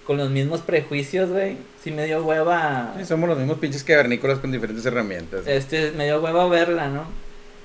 con 0.06 0.18
los 0.18 0.30
mismos 0.30 0.60
prejuicios, 0.60 1.30
güey. 1.30 1.56
Sí 1.82 1.90
me 1.90 2.04
dio 2.04 2.22
hueva, 2.24 2.94
Sí, 2.98 3.06
somos 3.06 3.28
los 3.28 3.38
mismos 3.38 3.58
pinches 3.58 3.82
cavernícolas 3.84 4.38
con 4.38 4.52
diferentes 4.52 4.84
herramientas. 4.84 5.46
este, 5.46 5.92
me 5.92 6.04
dio 6.04 6.20
hueva 6.20 6.46
verla, 6.46 6.88
¿no? 6.88 7.04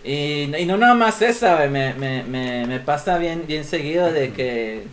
Y, 0.04 0.56
y 0.56 0.66
no 0.66 0.78
nada 0.78 0.94
más 0.94 1.22
esa, 1.22 1.56
güey, 1.58 1.70
me, 1.70 1.94
me, 1.96 2.24
me, 2.24 2.66
me 2.66 2.80
pasa 2.80 3.18
bien, 3.18 3.44
bien 3.48 3.66
seguido 3.66 4.12
de 4.12 4.32
que, 4.32 4.84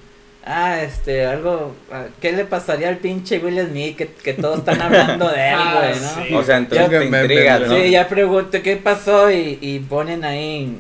ah, 0.45 0.81
este, 0.83 1.25
algo, 1.27 1.75
ah, 1.93 2.07
¿qué 2.21 2.33
le 2.33 2.45
pasaría 2.45 2.89
al 2.89 2.97
pinche 2.99 3.39
Will 3.39 3.61
Smith 3.69 3.97
que, 3.97 4.09
que 4.09 4.35
todos 4.35 4.59
están 4.61 4.81
hablando 4.81 5.29
de 5.29 5.49
él, 5.49 5.55
Ah, 5.59 5.75
güey, 5.81 6.01
¿no? 6.01 6.27
sí. 6.29 6.35
O 6.35 6.43
sea, 6.45 6.57
entonces 6.59 6.91
Ya 6.91 6.99
te 7.01 7.05
me- 7.09 7.21
intrigas, 7.21 7.61
me- 7.61 7.67
¿no? 7.69 7.77
Sí, 7.77 7.91
ya 7.91 8.09
pregunto 8.09 8.63
qué 8.63 8.77
pasó 8.77 9.31
y, 9.31 9.59
y 9.61 9.79
ponen 9.81 10.25
ahí, 10.25 10.79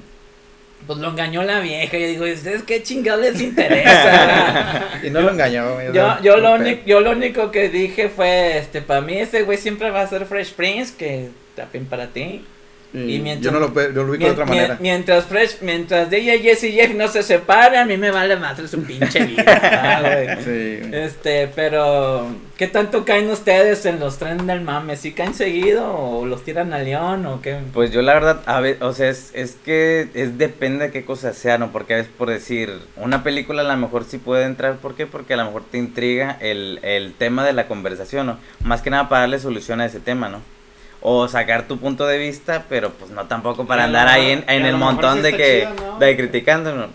pues 0.86 0.98
lo 0.98 1.10
engañó 1.10 1.42
la 1.44 1.60
vieja, 1.60 1.96
y 1.96 2.00
yo 2.02 2.06
digo, 2.08 2.26
¿y 2.26 2.32
ustedes 2.32 2.64
qué 2.64 2.82
chingados 2.82 3.20
les 3.22 3.40
interesa? 3.40 4.88
Y 5.04 5.10
no 5.10 5.20
lo 5.20 5.30
engañó, 5.30 5.80
Yo, 5.92 6.16
yo, 6.22 6.36
lo 6.36 6.56
no 6.56 6.62
único, 6.64 6.82
yo 6.86 7.00
lo 7.00 7.10
único 7.12 7.50
que 7.50 7.68
dije 7.68 8.08
fue, 8.08 8.58
este, 8.58 8.82
para 8.82 9.00
mí 9.00 9.16
ese 9.18 9.42
güey 9.42 9.58
siempre 9.58 9.90
va 9.90 10.02
a 10.02 10.06
ser 10.08 10.26
Fresh 10.26 10.52
Prince, 10.54 10.94
que 10.96 11.28
también 11.56 11.86
para 11.86 12.06
ti. 12.08 12.44
Y 12.94 13.14
y 13.16 13.18
mientras- 13.20 13.52
yo 13.54 13.58
no 13.58 13.66
lo, 13.66 13.72
yo 13.74 14.02
lo 14.04 14.10
ubico 14.10 14.24
de 14.26 14.30
otra 14.32 14.44
mien- 14.44 14.54
manera. 14.56 14.76
Mientras 14.80 15.24
Fresh, 15.24 15.62
mientras 15.62 16.10
DJ 16.10 16.40
Jesse 16.40 16.64
y 16.64 16.72
Jeff 16.72 16.94
no 16.94 17.08
se 17.08 17.22
separan, 17.22 17.76
a 17.82 17.84
mí 17.86 17.96
me 17.96 18.10
vale 18.10 18.36
más 18.36 18.58
su 18.70 18.82
pinche 18.82 19.20
vida. 19.26 19.44
ah. 19.46 20.36
Sí. 20.44 20.80
Este, 20.92 21.48
pero 21.54 22.26
¿qué 22.58 22.66
tanto 22.66 23.04
caen 23.06 23.30
ustedes 23.30 23.86
en 23.86 23.98
los 23.98 24.18
trenes 24.18 24.46
del 24.46 24.60
mame? 24.60 24.96
¿Sí 24.96 25.12
caen 25.12 25.32
seguido 25.32 25.90
o 25.90 26.26
los 26.26 26.44
tiran 26.44 26.72
a 26.74 26.78
león 26.80 27.24
o 27.24 27.40
qué? 27.40 27.56
Pues 27.72 27.92
yo 27.92 28.02
la 28.02 28.12
verdad, 28.14 28.40
a 28.46 28.60
ver, 28.60 28.76
o 28.82 28.92
sea, 28.92 29.08
es, 29.08 29.30
es 29.32 29.56
que 29.64 30.08
es 30.12 30.36
depende 30.36 30.86
de 30.86 30.90
qué 30.92 31.04
cosa 31.04 31.32
sea, 31.32 31.56
¿no? 31.56 31.72
Porque 31.72 31.98
es 31.98 32.06
por 32.08 32.28
decir, 32.28 32.70
una 32.96 33.22
película 33.22 33.62
a 33.62 33.64
lo 33.64 33.76
mejor 33.78 34.04
sí 34.04 34.18
puede 34.18 34.44
entrar, 34.44 34.76
¿por 34.76 34.94
qué? 34.96 35.06
Porque 35.06 35.32
a 35.32 35.38
lo 35.38 35.46
mejor 35.46 35.64
te 35.70 35.78
intriga 35.78 36.36
el, 36.40 36.78
el 36.82 37.14
tema 37.14 37.46
de 37.46 37.54
la 37.54 37.68
conversación, 37.68 38.26
¿no? 38.26 38.38
Más 38.64 38.82
que 38.82 38.90
nada 38.90 39.08
para 39.08 39.22
darle 39.22 39.38
solución 39.38 39.80
a 39.80 39.86
ese 39.86 39.98
tema, 40.00 40.28
¿no? 40.28 40.40
O 41.04 41.26
sacar 41.28 41.66
tu 41.66 41.78
punto 41.78 42.06
de 42.06 42.16
vista, 42.18 42.64
pero 42.68 42.90
pues 42.92 43.10
no 43.10 43.24
tampoco 43.26 43.66
para 43.66 43.84
andar 43.84 44.06
ahí 44.08 44.30
en, 44.30 44.44
en 44.48 44.64
el 44.66 44.76
montón 44.76 45.16
sí 45.16 45.22
de 45.22 45.36
que, 45.36 45.68
chido, 45.74 45.92
¿no? 45.92 45.98
de 45.98 46.16
criticando, 46.16 46.74
¿no? 46.76 46.86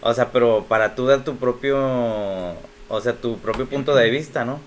O 0.00 0.14
sea, 0.14 0.30
pero 0.30 0.64
para 0.68 0.94
tú 0.94 1.06
dar 1.06 1.24
tu 1.24 1.36
propio, 1.36 1.76
o 2.88 3.00
sea, 3.02 3.14
tu 3.14 3.38
propio 3.38 3.66
punto 3.66 3.94
de 3.94 4.08
vista, 4.10 4.44
¿no? 4.44 4.60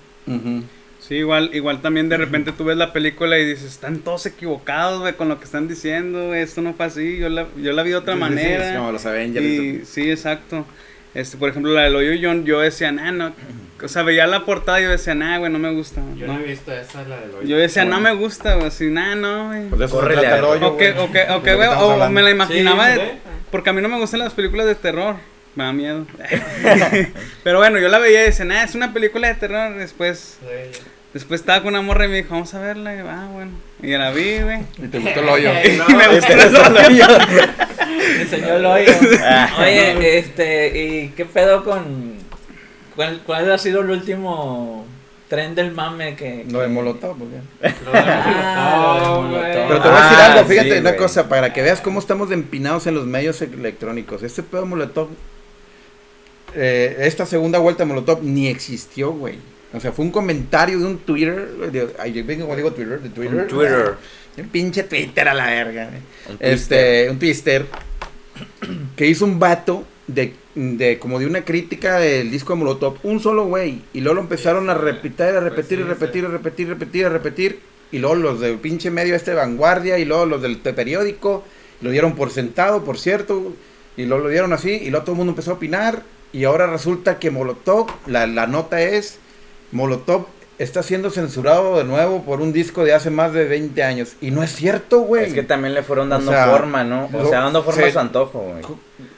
Sí, 0.99 1.15
igual, 1.15 1.49
igual 1.53 1.81
también 1.81 2.09
de 2.09 2.17
repente 2.17 2.51
tú 2.51 2.65
ves 2.65 2.75
la 2.77 2.91
película 2.93 3.39
y 3.39 3.45
dices, 3.45 3.65
están 3.71 3.99
todos 3.99 4.25
equivocados, 4.25 4.99
güey, 4.99 5.13
con 5.13 5.29
lo 5.29 5.39
que 5.39 5.45
están 5.45 5.67
diciendo, 5.67 6.27
güey, 6.27 6.41
esto 6.41 6.61
no 6.61 6.73
fue 6.73 6.85
así, 6.87 7.17
yo 7.17 7.29
la, 7.29 7.47
yo 7.55 7.71
la 7.71 7.83
vi 7.83 7.91
de 7.91 7.95
otra 7.95 8.15
Sí, 8.15 8.19
sí, 8.19 8.25
sí, 8.27 8.29
manera. 8.35 8.69
es 8.71 8.77
como 8.77 8.91
los 8.91 9.05
Avengers. 9.05 9.45
Y, 9.45 9.85
sí, 9.85 10.11
exacto. 10.11 10.65
Este, 11.14 11.38
por 11.38 11.49
ejemplo, 11.49 11.72
la 11.74 11.84
del 11.84 11.95
hoyo 11.95 12.14
yo, 12.14 12.34
yo 12.43 12.60
decía, 12.60 12.91
nah, 12.91 13.12
no. 13.12 13.34
O 13.82 13.88
sea, 13.88 14.03
veía 14.03 14.28
la 14.28 14.45
portada 14.45 14.80
y 14.80 14.84
yo 14.84 14.89
decía, 14.89 15.16
nah, 15.16 15.38
güey, 15.38 15.51
no 15.51 15.57
me 15.57 15.72
gusta. 15.74 16.01
Yo 16.16 16.28
no. 16.28 16.39
he 16.39 16.43
visto 16.43 16.72
esa, 16.72 17.03
la 17.03 17.20
del 17.20 17.32
hoyo. 17.32 17.47
Yo 17.47 17.57
decía, 17.57 17.86
no 17.86 17.99
me 18.01 18.12
gusta, 18.14 18.55
güey, 18.55 18.68
así, 18.68 18.89
nah, 18.91 19.16
no, 19.16 19.47
güey. 19.47 19.70
Pues 19.70 19.80
de 19.80 19.88
Córrele 19.88 20.28
a 20.28 20.45
hoyo, 20.45 20.68
O 20.68 20.78
que, 20.78 20.91
güey. 20.91 21.05
o 21.05 21.12
que, 21.12 21.22
o 21.32 21.41
que, 21.43 21.49
De 21.51 21.57
lo 21.66 21.76
güey, 21.76 22.01
o, 22.01 22.10
me 22.10 22.22
la 22.22 22.30
imaginaba, 22.30 22.89
de- 22.89 23.18
porque 23.51 23.70
a 23.70 23.74
mí 23.74 23.82
no 23.82 23.89
me 23.89 23.97
gustan 23.97 24.20
las 24.20 24.34
películas 24.34 24.68
de 24.68 24.76
terror, 24.76 25.16
me 25.55 25.64
da 25.64 25.74
miedo. 25.74 26.05
Pero 27.43 27.57
bueno, 27.60 27.80
yo 27.80 27.88
la 27.89 27.99
veía 27.99 28.22
y 28.24 28.26
decía, 28.26 28.45
nah, 28.45 28.64
es 28.64 28.76
una 28.76 28.93
película 28.93 29.28
de 29.30 29.36
terror, 29.36 29.76
después, 29.76 30.38
después 31.14 31.39
estaba 31.41 31.60
con 31.64 31.70
una 31.70 31.82
morra 31.82 32.05
y 32.05 32.10
me 32.10 32.18
dijo, 32.18 32.30
vamos 32.32 32.53
a 32.53 32.60
verla, 32.60 32.93
y 32.95 32.99
ah, 32.99 33.28
bueno, 33.34 33.51
y 33.82 33.91
la 33.91 34.11
vi, 34.11 34.41
güey. 34.41 34.59
Y 34.77 34.88
te 34.88 34.99
gustó 34.99 35.19
el 35.21 35.30
hoyo. 35.30 35.51
No, 35.77 35.86
Y 35.89 35.93
me 35.95 36.07
gustó 36.07 36.34
el 36.34 36.39
hoyo. 36.39 37.05
Me 38.15 38.21
enseñó 38.21 38.55
el 38.55 38.65
hoyo. 38.65 38.91
Ah. 39.21 39.55
Oye, 39.59 40.17
este, 40.17 40.67
¿y 40.77 41.07
qué 41.09 41.25
pedo 41.25 41.63
con 41.63 42.15
cuál, 42.95 43.21
cuál 43.25 43.51
ha 43.51 43.57
sido 43.57 43.82
el 43.82 43.89
último 43.91 44.86
tren 45.30 45.53
del 45.53 45.71
mame 45.71 46.15
que, 46.15 46.43
No 46.47 46.59
de 46.59 46.67
Molotov, 46.67 47.17
porque... 47.17 47.36
Lo 47.86 47.91
de 47.91 48.01
Molotov, 48.01 49.32
lo 49.32 49.41
de 49.41 49.53
güey. 49.53 49.53
Molotov. 49.53 49.67
Pero 49.67 49.82
te 49.82 49.88
voy 49.88 49.97
a 49.97 50.03
decir 50.03 50.17
Ah, 50.19 50.34
algo, 50.34 50.49
fíjate, 50.49 50.73
sí, 50.73 50.80
una 50.80 50.95
cosa, 50.95 51.30
para 51.30 51.53
que 51.53 51.61
veas 51.61 51.82
cómo 51.82 51.99
estamos 51.99 52.32
empinados 52.32 52.88
en 52.88 52.95
los 52.95 53.05
medios 53.05 53.41
electrónicos. 53.41 54.23
Este 54.23 54.41
pedo 54.41 54.61
de 54.61 54.67
Molotov, 54.67 55.09
eh, 56.55 56.97
esta 57.01 57.27
segunda 57.27 57.59
vuelta 57.59 57.84
de 57.84 57.89
Molotov 57.89 58.23
ni 58.23 58.47
existió, 58.47 59.11
güey. 59.11 59.38
O 59.74 59.80
sea, 59.80 59.91
fue 59.91 60.05
un 60.05 60.11
comentario 60.11 60.80
de 60.80 60.86
un 60.86 60.97
Twitter, 60.99 61.47
de, 61.72 62.11
yo 62.11 62.26
vengo, 62.26 62.55
digo 62.55 62.72
Twitter, 62.72 62.99
de 62.99 63.09
Twitter. 63.09 63.41
Un 63.41 63.47
Twitter. 63.47 63.95
Un 64.38 64.49
pinche 64.49 64.84
Twitter 64.84 65.28
a 65.28 65.34
la 65.34 65.45
verga. 65.45 65.89
Un 66.30 66.38
Este, 66.39 67.09
un 67.09 67.20
twister 67.20 67.65
que 68.95 69.07
hizo 69.07 69.26
un 69.26 69.38
vato 69.38 69.86
de, 70.07 70.34
de 70.55 70.97
como 70.97 71.20
de 71.20 71.28
una 71.28 71.45
crítica 71.45 71.99
del 71.99 72.32
disco 72.32 72.53
de 72.53 72.59
Molotov, 72.59 72.97
un 73.03 73.20
solo 73.20 73.45
güey, 73.45 73.82
y 73.93 74.01
luego 74.01 74.15
lo 74.15 74.22
empezaron 74.22 74.70
a 74.70 74.74
repetir, 74.74 75.26
a 75.26 75.39
repetir, 75.39 75.80
Pues 75.80 75.89
a 75.89 75.93
repetir, 75.93 76.24
sí. 76.24 76.26
a 76.26 76.32
repetir, 76.32 76.67
a 76.67 76.70
repetir, 76.70 77.05
a 77.05 77.09
repetir, 77.09 77.59
y 77.91 77.99
luego 77.99 78.15
los 78.15 78.39
del 78.39 78.57
pinche 78.57 78.89
medio 78.91 79.15
este 79.15 79.32
de 79.32 79.38
vanguardia, 79.38 79.99
y 79.99 80.05
luego 80.05 80.26
los 80.26 80.41
del 80.41 80.57
periódico, 80.57 81.43
lo 81.82 81.91
dieron 81.91 82.15
por 82.15 82.32
sentado, 82.32 82.84
por 82.84 82.97
cierto, 82.97 83.53
y 83.97 84.05
luego 84.05 84.24
lo 84.24 84.30
dieron 84.30 84.53
así, 84.53 84.72
y 84.72 84.89
luego 84.89 85.05
todo 85.05 85.13
el 85.13 85.17
mundo 85.17 85.32
empezó 85.32 85.51
a 85.51 85.55
opinar, 85.55 86.03
y 86.34 86.43
ahora 86.43 86.67
resulta 86.67 87.20
que 87.20 87.32
Molotov, 87.32 87.88
la, 88.07 88.26
la 88.28 88.47
nota 88.47 88.82
es, 88.82 89.20
Molotov 89.72 90.26
está 90.57 90.84
siendo 90.84 91.09
censurado 91.09 91.78
de 91.78 91.86
nuevo 91.86 92.24
por 92.24 92.41
un 92.41 92.51
disco 92.51 92.84
de 92.84 92.91
hace 92.93 93.09
más 93.09 93.32
de 93.32 93.45
20 93.45 93.82
años, 93.82 94.17
y 94.20 94.32
no 94.32 94.43
es 94.43 94.53
cierto, 94.53 94.99
güey. 94.99 95.28
Es 95.28 95.34
que 95.34 95.43
también 95.43 95.74
le 95.74 95.84
fueron 95.84 96.09
dando 96.09 96.32
O 96.32 96.34
sea, 96.34 96.47
forma, 96.47 96.84
¿no? 96.84 97.05
O 97.13 97.24
lo- 97.24 97.30
sea, 97.30 97.39
dando 97.39 97.63
forma 97.63 97.82
se- 97.82 97.88
a 97.88 97.91
su 97.93 97.99
antojo, 97.99 98.39
güey. 98.39 98.63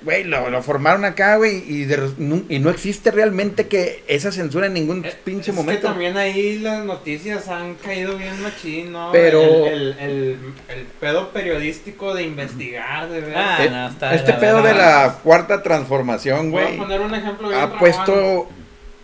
Güey, 0.03 0.23
lo, 0.25 0.51
lo 0.51 0.61
formaron 0.61 1.03
acá, 1.03 1.37
güey, 1.37 1.57
y, 1.67 1.87
nu- 2.19 2.43
y 2.47 2.59
no 2.59 2.69
existe 2.69 3.09
realmente 3.09 3.65
que 3.67 4.03
esa 4.07 4.31
censura 4.31 4.67
en 4.67 4.73
ningún 4.73 5.03
Eh, 5.03 5.15
pinche 5.23 5.49
es 5.49 5.57
momento. 5.57 5.81
que 5.81 5.87
también 5.87 6.15
ahí 6.15 6.59
las 6.59 6.85
noticias 6.85 7.47
han 7.47 7.73
caído 7.73 8.15
bien 8.19 8.39
machín, 8.43 8.91
¿no? 8.91 9.09
Pero- 9.11 9.41
El, 9.65 9.95
el, 9.99 9.99
el, 9.99 10.37
el 10.69 10.85
pedo 10.99 11.29
periodístico 11.29 12.13
de 12.13 12.21
investigar, 12.21 13.09
de 13.09 13.19
ver. 13.21 13.33
Ah, 13.35 13.57
Eh, 13.65 13.69
no, 13.71 13.87
está 13.89 14.13
este 14.13 14.33
pedo 14.33 14.61
de 14.61 14.75
la 14.75 15.17
cuarta 15.23 15.63
transformación, 15.63 16.51
Voy 16.51 16.61
a 16.61 16.65
güey, 16.67 16.77
poner 16.77 17.01
un 17.01 17.15
ejemplo 17.15 17.49
bien 17.49 17.59
ha 17.59 17.79
puesto 17.79 18.47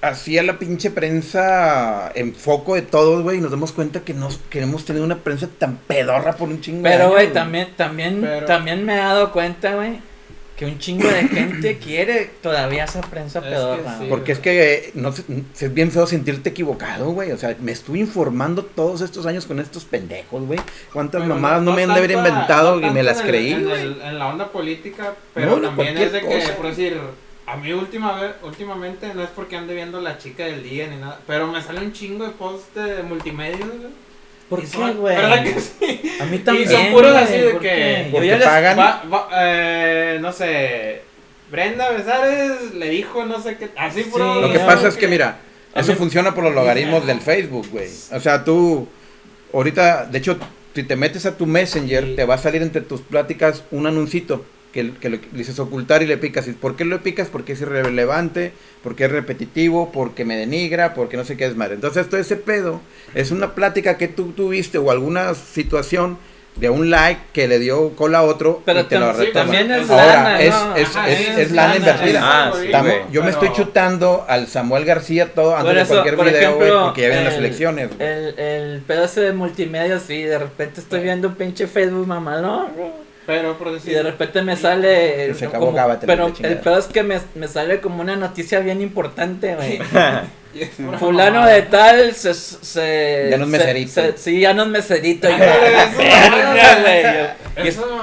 a 0.09 0.43
la 0.43 0.59
pinche 0.59 0.91
prensa 0.91 2.11
en 2.15 2.33
foco 2.35 2.75
de 2.75 2.81
todos, 2.83 3.23
güey, 3.23 3.37
y 3.37 3.41
nos 3.41 3.51
damos 3.51 3.71
cuenta 3.71 4.01
que, 4.01 4.13
nos, 4.13 4.37
que 4.49 4.61
hemos 4.61 4.85
tenido 4.85 5.05
una 5.05 5.17
prensa 5.17 5.47
tan 5.57 5.77
pedorra 5.77 6.33
por 6.33 6.49
un 6.49 6.61
chingo 6.61 6.83
de 6.83 6.89
Pero, 6.95 7.09
güey, 7.09 7.31
también, 7.33 7.69
también, 7.75 8.21
Pero- 8.21 8.45
también 8.45 8.85
me 8.85 8.93
he 8.93 8.97
dado 8.97 9.31
cuenta, 9.31 9.75
güey, 9.75 9.99
que 10.55 10.65
un 10.65 10.79
chingo 10.79 11.07
de 11.07 11.27
gente 11.27 11.77
quiere 11.83 12.31
todavía 12.41 12.85
esa 12.85 13.01
prensa 13.01 13.37
Es 13.39 13.45
que 13.45 13.51
pedorra. 13.51 13.97
sí. 13.99 14.05
Porque 14.09 14.31
es 14.31 14.39
que 14.39 14.73
eh, 14.73 14.91
no 14.95 15.09
es 15.09 15.73
bien 15.73 15.91
feo 15.91 16.07
sentirte 16.07 16.49
equivocado, 16.49 17.11
güey. 17.11 17.31
O 17.31 17.37
sea, 17.37 17.55
me 17.61 17.71
estuve 17.71 17.99
informando 17.99 18.65
todos 18.65 19.01
estos 19.01 19.27
años 19.27 19.45
con 19.45 19.59
estos 19.59 19.85
pendejos, 19.85 20.43
güey. 20.47 20.59
Cuántas 20.91 21.21
Pero 21.21 21.35
mamadas 21.35 21.61
no, 21.61 21.73
me 21.73 21.83
han 21.83 21.89
de 21.89 21.95
haber 21.99 22.09
inventado 22.11 22.77
no 22.79 22.87
y 22.87 22.89
me 22.89 23.03
las 23.03 23.19
en 23.19 23.25
el- 23.25 23.29
creí, 23.31 23.51
en, 23.53 23.69
el- 23.69 24.01
en 24.01 24.17
la 24.17 24.27
onda 24.29 24.51
política, 24.51 25.03
No, 25.03 25.13
pero 25.35 25.61
también 25.61 25.95
es 25.95 26.11
de 26.11 26.21
que, 26.21 26.39
por 26.57 26.65
decir, 26.69 26.99
a 27.47 27.55
mí 27.57 27.71
última 27.73 28.19
vez, 28.19 28.33
últimamente 28.43 29.13
no 29.15 29.23
es 29.23 29.29
porque 29.29 29.55
ande 29.57 29.73
viendo 29.73 29.99
la 30.01 30.17
chica 30.17 30.45
del 30.45 30.61
día 30.63 30.87
ni 30.87 30.97
nada, 30.97 31.19
pero 31.25 31.47
me 31.47 31.61
sale 31.61 31.79
un 31.79 31.93
chingo 31.93 32.25
de 32.25 32.31
posts 32.31 32.75
de 32.75 33.01
multimedia, 33.03 33.57
güey. 33.65 34.07
¿Por 34.49 34.63
Y 34.63 34.67
qué, 34.67 34.91
güey? 34.93 35.15
¿Verdad 35.15 35.43
que 35.43 35.59
sí? 35.59 36.17
A 36.21 36.25
mí 36.25 36.39
también. 36.39 36.69
Y 36.69 36.73
son 36.73 36.91
puros 36.91 37.15
así 37.15 37.33
de 37.37 37.49
¿por 37.49 37.61
que- 37.61 38.07
Porque 38.11 38.27
ya 38.27 38.37
les- 38.37 38.45
pagan. 38.47 38.77
Va- 38.79 39.03
va- 39.11 39.27
eh, 39.33 40.19
no 40.21 40.31
sé, 40.31 41.01
Brenda 41.51 41.89
Besares 41.91 42.73
le 42.73 42.89
dijo 42.89 43.25
no 43.25 43.41
sé 43.41 43.57
qué, 43.57 43.69
así 43.77 44.03
Sí, 44.03 44.09
puro- 44.09 44.41
Lo 44.41 44.51
que 44.51 44.59
pasa 44.59 44.87
es 44.87 44.95
que, 44.97 45.07
mira, 45.07 45.39
A 45.73 45.79
eso 45.81 45.91
mí- 45.93 45.97
funciona 45.97 46.33
por 46.35 46.43
los 46.43 46.53
logaritmos 46.53 47.05
del 47.07 47.19
Facebook, 47.21 47.67
güey. 47.71 47.89
O 48.13 48.19
sea, 48.19 48.43
tú, 48.43 48.87
ahorita, 49.53 50.05
de 50.05 50.17
hecho, 50.17 50.37
si 50.73 50.83
te 50.83 50.95
metes 50.95 51.25
a 51.25 51.35
tu 51.37 51.45
Messenger, 51.45 52.03
Sí. 52.05 52.15
te 52.15 52.25
va 52.25 52.35
a 52.35 52.37
salir 52.37 52.61
entre 52.61 52.81
tus 52.81 53.01
pláticas 53.01 53.63
un 53.71 53.85
anuncito 53.87 54.45
que, 54.71 54.91
que 54.93 55.09
le 55.09 55.19
dices 55.31 55.59
ocultar 55.59 56.03
y 56.03 56.07
le 56.07 56.17
picas. 56.17 56.47
¿Y 56.47 56.51
por 56.53 56.75
qué 56.75 56.85
lo 56.85 57.01
picas? 57.01 57.27
Porque 57.29 57.53
es 57.53 57.61
irrelevante, 57.61 58.51
porque 58.83 59.05
es 59.05 59.11
repetitivo, 59.11 59.91
porque 59.91 60.25
me 60.25 60.35
denigra, 60.37 60.93
porque 60.93 61.17
no 61.17 61.23
sé 61.23 61.37
qué 61.37 61.45
es 61.45 61.55
madre. 61.55 61.75
Entonces, 61.75 62.07
todo 62.09 62.19
ese 62.19 62.35
pedo 62.35 62.81
es 63.15 63.31
una 63.31 63.55
plática 63.55 63.97
que 63.97 64.07
tú 64.07 64.31
tuviste 64.33 64.77
o 64.77 64.91
alguna 64.91 65.33
situación 65.35 66.17
de 66.57 66.71
un 66.71 66.89
like 66.89 67.21
que 67.33 67.47
le 67.47 67.59
dio 67.59 67.91
cola 67.95 68.17
a 68.17 68.23
otro 68.23 68.63
Pero 68.65 68.79
y 68.79 68.83
te 68.85 68.97
lo 68.97 69.13
retoma. 69.13 69.31
también 69.45 69.69
es 69.69 69.87
Ahora, 69.91 70.05
lana, 70.23 70.41
es, 70.41 70.49
¿no? 70.49 70.75
es, 70.75 70.95
Ajá, 70.95 71.09
es, 71.11 71.19
es 71.29 71.37
es 71.37 71.51
lana 71.51 71.73
lana, 71.75 71.77
invertida. 71.77 72.19
Ah, 72.23 72.51
sí, 72.59 72.71
yo 73.11 73.23
me 73.23 73.29
estoy 73.29 73.51
chutando 73.53 74.25
al 74.27 74.47
Samuel 74.47 74.83
García 74.83 75.33
todo 75.35 75.55
antes 75.55 75.65
Por 75.67 75.75
de 75.75 75.81
eso, 75.83 75.89
cualquier 75.93 76.15
por 76.15 76.25
video, 76.25 76.41
ejemplo, 76.55 76.83
porque 76.85 77.01
ya 77.01 77.07
vienen 77.09 77.25
las 77.25 77.35
el- 77.35 77.45
elecciones. 77.45 77.89
El, 77.99 78.39
el 78.39 78.81
pedazo 78.81 79.21
de 79.21 79.33
multimedia, 79.33 79.99
sí, 79.99 80.23
de 80.23 80.39
repente 80.39 80.81
estoy 80.81 81.01
viendo 81.01 81.27
un 81.27 81.35
pinche 81.35 81.67
Facebook 81.67 82.07
mamalón. 82.07 82.69
Pero 83.27 83.57
por 83.57 83.67
Y 83.67 83.73
decir, 83.73 83.93
de 83.93 84.03
repente 84.03 84.41
me 84.41 84.55
sale. 84.55 85.29
Y 85.29 85.33
se 85.35 85.45
acabó 85.45 85.67
como- 85.73 85.99
pero 86.05 86.31
el 86.39 86.57
pedo 86.59 86.79
es 86.79 86.85
que 86.85 87.03
me, 87.03 87.19
me 87.35 87.47
sale 87.47 87.79
como 87.81 88.01
una 88.01 88.15
noticia 88.15 88.59
bien 88.61 88.81
importante, 88.81 89.53
güey. 89.55 89.79
y 90.55 90.63
Fulano 90.97 91.45
de 91.45 91.61
tal 91.63 92.13
se. 92.15 92.33
se 92.33 93.27
Ya 93.29 93.37
no 93.37 93.43
es 93.45 93.51
se- 93.51 93.57
meserito. 93.57 93.91
se- 94.01 94.17
sí, 94.17 94.39
ya 94.39 94.53
no 94.53 94.63
es 94.63 94.69
meserito. 94.69 95.27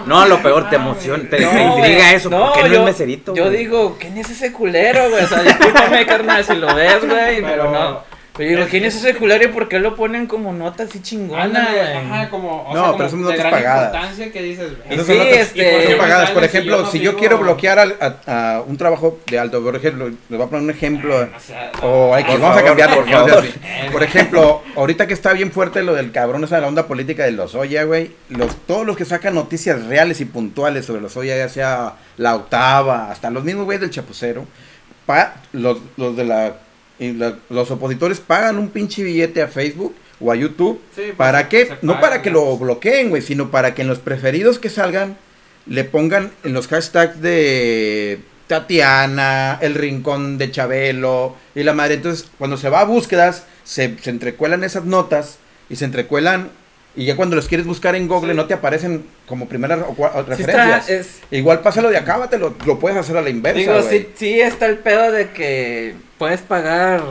No, 0.06 0.26
lo 0.26 0.42
peor, 0.42 0.68
te 0.68 0.76
emociona, 0.76 1.28
te, 1.28 1.40
No, 1.40 1.50
te 1.50 1.62
intriga 1.62 2.12
eso. 2.12 2.28
no, 2.28 2.46
¿Por 2.52 2.54
qué 2.54 2.62
no 2.62 2.68
yo- 2.68 2.78
es 2.80 2.84
meserito? 2.84 3.34
Yo 3.34 3.44
güey? 3.46 3.56
digo, 3.56 3.96
¿quién 3.98 4.18
es 4.18 4.28
ese 4.30 4.52
culero, 4.52 5.08
güey? 5.10 5.24
O 5.24 5.28
sea, 5.28 5.42
discúlpame, 5.42 6.04
carnal, 6.06 6.44
si 6.44 6.54
lo 6.56 6.74
ves, 6.74 7.00
güey, 7.08 7.36
pero, 7.40 7.46
Pero- 7.46 7.70
no. 7.72 8.13
Pero 8.37 8.51
digo, 8.51 8.66
¿quién 8.68 8.85
es 8.85 8.97
ese 8.97 9.14
culero 9.14 9.45
y 9.45 9.47
por 9.49 9.68
qué 9.68 9.78
lo 9.78 9.95
ponen 9.95 10.26
como 10.26 10.53
nota 10.53 10.82
así 10.82 11.01
chingona, 11.01 11.68
güey? 11.70 11.93
Ajá, 12.12 12.28
como, 12.30 12.62
o 12.62 12.74
No, 12.74 12.89
sea, 12.89 12.97
pero 12.97 12.97
como 12.97 13.09
son 13.11 13.18
de 13.20 13.24
notas 13.24 13.39
gran 13.39 13.51
pagadas. 13.53 13.85
importancia 13.95 14.32
que 14.32 14.43
dices, 14.43 14.72
Esas 14.91 15.07
sí, 15.07 15.12
son 15.12 15.18
notas 15.18 15.39
este- 15.39 15.87
son 15.89 15.99
pagadas. 15.99 16.30
Por 16.32 16.43
si 16.43 16.47
ejemplo, 16.49 16.80
no 16.82 16.91
si 16.91 16.99
yo 16.99 17.16
quiero 17.16 17.39
bloquear 17.39 17.78
a, 17.78 18.16
a 18.57 18.61
un 18.62 18.76
trabajo 18.76 19.20
de 19.30 19.39
alto, 19.39 19.62
por 19.62 19.76
ejemplo, 19.76 20.09
les 20.09 20.18
voy 20.30 20.43
a 20.43 20.47
poner 20.47 20.64
un 20.64 20.70
ejemplo. 20.70 21.16
O 21.20 21.41
sea, 21.41 21.70
O 21.82 22.12
hay 22.12 22.24
que, 22.24 22.37
vamos 22.37 22.59
a 22.59 22.64
cambiar 22.64 22.89
por 22.89 22.99
porque 22.99 23.12
favor. 23.12 23.39
así. 23.39 23.55
Por 23.93 24.03
ejemplo, 24.03 24.62
ahorita 24.74 25.07
que 25.07 25.14
está 25.14 25.32
bien 25.32 25.53
fuerte 25.53 25.85
lo 25.85 25.95
del 25.95 26.11
cabrón, 26.11 26.43
esa 26.43 26.57
de 26.57 26.62
la 26.62 26.66
onda 26.68 26.89
política 26.89 27.22
de 27.24 27.30
los 27.32 27.55
Oya, 27.55 27.85
güey. 27.85 28.11
Los, 28.30 28.57
todos 28.66 28.85
los 28.85 28.97
que 28.97 29.05
sacan 29.05 29.35
noticias 29.37 29.85
reales 29.87 30.20
y 30.20 30.24
puntuales 30.24 30.85
sobre 30.87 31.01
los 31.03 31.16
Oya, 31.16 31.37
ya 31.37 31.49
sea 31.49 31.93
la 32.16 32.35
octava, 32.35 33.12
hasta 33.12 33.30
los 33.30 33.45
mismos 33.45 33.64
güeyes 33.66 33.80
del 33.82 33.91
chapucero, 33.91 34.45
pa- 35.07 35.35
los, 35.53 35.78
los 35.97 36.16
de 36.16 36.24
la, 36.24 36.55
y 36.99 37.12
la- 37.12 37.38
los 37.51 37.70
opositores 37.70 38.20
pagan 38.20 38.59
un 38.59 38.68
pinche 38.70 39.03
billete 39.03 39.42
a 39.42 39.49
Facebook 39.49 39.95
o 40.20 40.30
a 40.30 40.36
YouTube. 40.36 40.80
sí, 40.95 41.03
pues, 41.07 41.16
¿Para 41.16 41.49
qué? 41.49 41.72
No 41.82 42.01
para 42.01 42.22
que 42.22 42.30
¿no? 42.30 42.40
lo 42.40 42.57
bloqueen, 42.59 43.11
güey, 43.11 43.22
sino 43.22 43.51
para 43.51 43.74
que 43.74 43.82
en 43.82 43.88
los 43.88 43.99
preferidos 43.99 44.59
que 44.59 44.70
salgan 44.70 45.16
le 45.66 45.84
pongan 45.84 46.30
en 46.45 46.53
los 46.53 46.68
hashtags 46.68 47.20
de 47.20 48.20
Tatiana, 48.47 49.59
el 49.62 49.74
rincón 49.74 50.38
de 50.38 50.51
Chabelo 50.51 51.36
y 51.55 51.62
la 51.62 51.72
madre. 51.72 51.95
Entonces, 51.95 52.28
cuando 52.38 52.57
se 52.57 52.68
va 52.68 52.80
a 52.80 52.84
búsquedas, 52.84 53.45
se, 53.64 53.97
se 54.01 54.11
entrecuelan 54.11 54.62
esas 54.64 54.84
notas 54.84 55.38
y 55.68 55.76
se 55.76 55.84
entrecuelan. 55.86 56.51
Y 56.97 57.05
ya 57.07 57.16
cuando 57.16 57.34
los 57.34 57.49
quieres 57.49 57.66
buscar 57.66 57.97
en 57.97 58.07
Google 58.07 58.32
Sí. 58.32 58.36
no 58.36 58.47
te 58.47 58.55
aparecen 58.55 59.05
como 59.26 59.49
primeras 59.49 59.80
o 59.80 59.95
Sí 59.95 60.28
referencias. 60.28 60.88
está, 60.88 60.92
es, 60.95 61.20
Igual 61.30 61.61
pasa 61.61 61.82
lo 61.82 61.90
de 61.90 61.97
acábate, 61.97 62.38
lo, 62.38 62.55
lo 62.66 62.78
puedes 62.78 62.97
hacer 62.99 63.16
a 63.16 63.22
la 63.22 63.30
inversa. 63.30 63.59
digo, 63.59 63.82
sí, 63.82 64.09
sí 64.14 64.40
está 64.40 64.66
el 64.66 64.78
pedo 64.78 65.11
de 65.11 65.30
que 65.30 65.95
puedes 66.18 66.40
pagar 66.42 67.03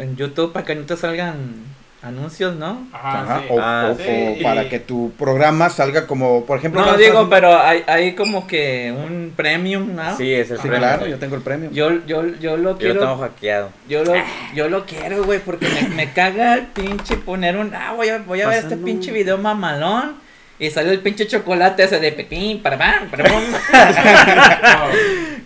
en 0.00 0.16
YouTube 0.16 0.52
para 0.52 0.64
que 0.66 0.74
no 0.74 0.84
te 0.84 0.96
salgan 0.96 1.62
anuncios, 2.02 2.54
¿no? 2.56 2.86
Ajá, 2.92 3.22
Ajá, 3.22 3.38
sí. 3.40 3.46
o, 3.50 3.60
Ah, 3.60 3.88
o- 3.92 3.96
sí, 3.96 4.02
o 4.08 4.36
y- 4.38 4.42
para 4.42 4.68
que 4.68 4.78
tu 4.78 5.10
programa 5.18 5.68
salga 5.68 6.06
como, 6.06 6.44
por 6.44 6.58
ejemplo, 6.58 6.80
No, 6.84 6.96
digo, 6.96 7.28
pero 7.28 7.58
hay, 7.58 7.82
hay 7.88 8.14
como 8.14 8.46
que 8.46 8.94
un 8.96 9.32
premium, 9.34 9.94
¿no? 9.96 10.16
Sí, 10.16 10.32
es 10.32 10.50
el 10.50 10.58
Sí, 10.58 10.62
premio. 10.62 10.78
claro, 10.78 11.06
yo 11.06 11.18
tengo 11.18 11.34
el 11.36 11.42
premio. 11.42 11.70
Yo, 11.72 11.90
yo, 12.06 12.24
yo 12.38 12.56
lo 12.56 12.56
Yo 12.56 12.56
lo 12.56 12.78
quiero. 12.78 13.00
tengo 13.00 13.18
hackeado. 13.18 13.70
Yo 13.88 14.04
lo, 14.04 14.12
yo 14.54 14.68
lo 14.68 14.86
quiero, 14.86 15.24
güey, 15.24 15.40
porque 15.40 15.66
me, 15.68 15.88
me 15.94 16.12
caga 16.12 16.54
el 16.54 16.66
pinche 16.66 17.16
poner 17.16 17.56
un. 17.56 17.74
Ah, 17.74 17.94
voy 17.96 18.08
a, 18.10 18.18
voy 18.18 18.40
a 18.42 18.48
ver 18.48 18.58
este 18.58 18.76
pinche 18.76 19.10
video 19.12 19.36
mamalón. 19.38 20.27
Y 20.60 20.70
salió 20.70 20.92
el 20.92 21.00
pinche 21.00 21.26
chocolate 21.26 21.84
ese 21.84 22.00
de 22.00 22.12
pepín, 22.12 22.60
para 22.62 22.76
pam, 22.76 23.08
para 23.10 23.24
pam. 23.24 23.42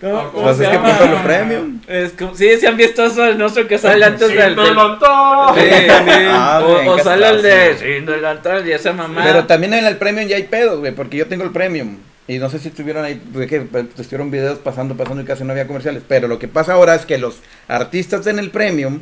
¿Cómo, 0.01 0.13
Pues 0.13 0.25
cómo 0.31 0.43
Pues 0.43 0.57
se 0.57 0.63
es 0.63 0.69
que 0.69 0.79
puso 0.79 1.05
lo 1.05 1.23
premium. 1.23 1.79
Es 1.87 2.11
como, 2.13 2.35
sí, 2.35 2.49
sí 2.59 2.65
han 2.65 2.77
visto 2.77 3.05
eso, 3.05 3.25
el 3.25 3.37
nuestro 3.37 3.67
que 3.67 3.77
sale 3.77 4.03
antes 4.03 4.27
Sin 4.27 4.37
del. 4.37 4.55
del- 4.55 4.65
pelotón. 4.69 5.55
Sí, 5.55 5.61
sí. 5.69 5.87
Ah, 6.29 6.61
o, 6.63 6.75
bien 6.79 6.87
o 6.89 6.99
sale 6.99 7.29
el 7.29 7.41
de. 7.41 7.49
castroso. 7.69 7.93
Sin 7.93 8.05
delantal 8.05 8.67
y 8.67 8.71
esa 8.71 8.93
mamá. 8.93 9.21
Pero 9.23 9.45
también 9.45 9.73
en 9.75 9.85
el 9.85 9.97
premium 9.97 10.27
ya 10.27 10.35
hay 10.35 10.43
pedos, 10.43 10.79
güey, 10.79 10.93
porque 10.93 11.17
yo 11.17 11.27
tengo 11.27 11.43
el 11.43 11.51
premium. 11.51 11.97
Y 12.27 12.39
no 12.39 12.49
sé 12.49 12.57
si 12.57 12.69
estuvieron 12.69 13.03
ahí, 13.05 13.21
pues, 13.33 13.49
que 13.49 13.61
pues, 13.61 13.85
estuvieron 13.99 14.31
videos 14.31 14.57
pasando, 14.59 14.95
pasando 14.95 15.21
y 15.21 15.25
casi 15.25 15.43
no 15.43 15.51
había 15.51 15.67
comerciales. 15.67 16.03
Pero 16.07 16.27
lo 16.27 16.39
que 16.39 16.47
pasa 16.47 16.73
ahora 16.73 16.95
es 16.95 17.05
que 17.05 17.17
los 17.17 17.39
artistas 17.67 18.25
en 18.27 18.39
el 18.39 18.49
premium 18.49 19.01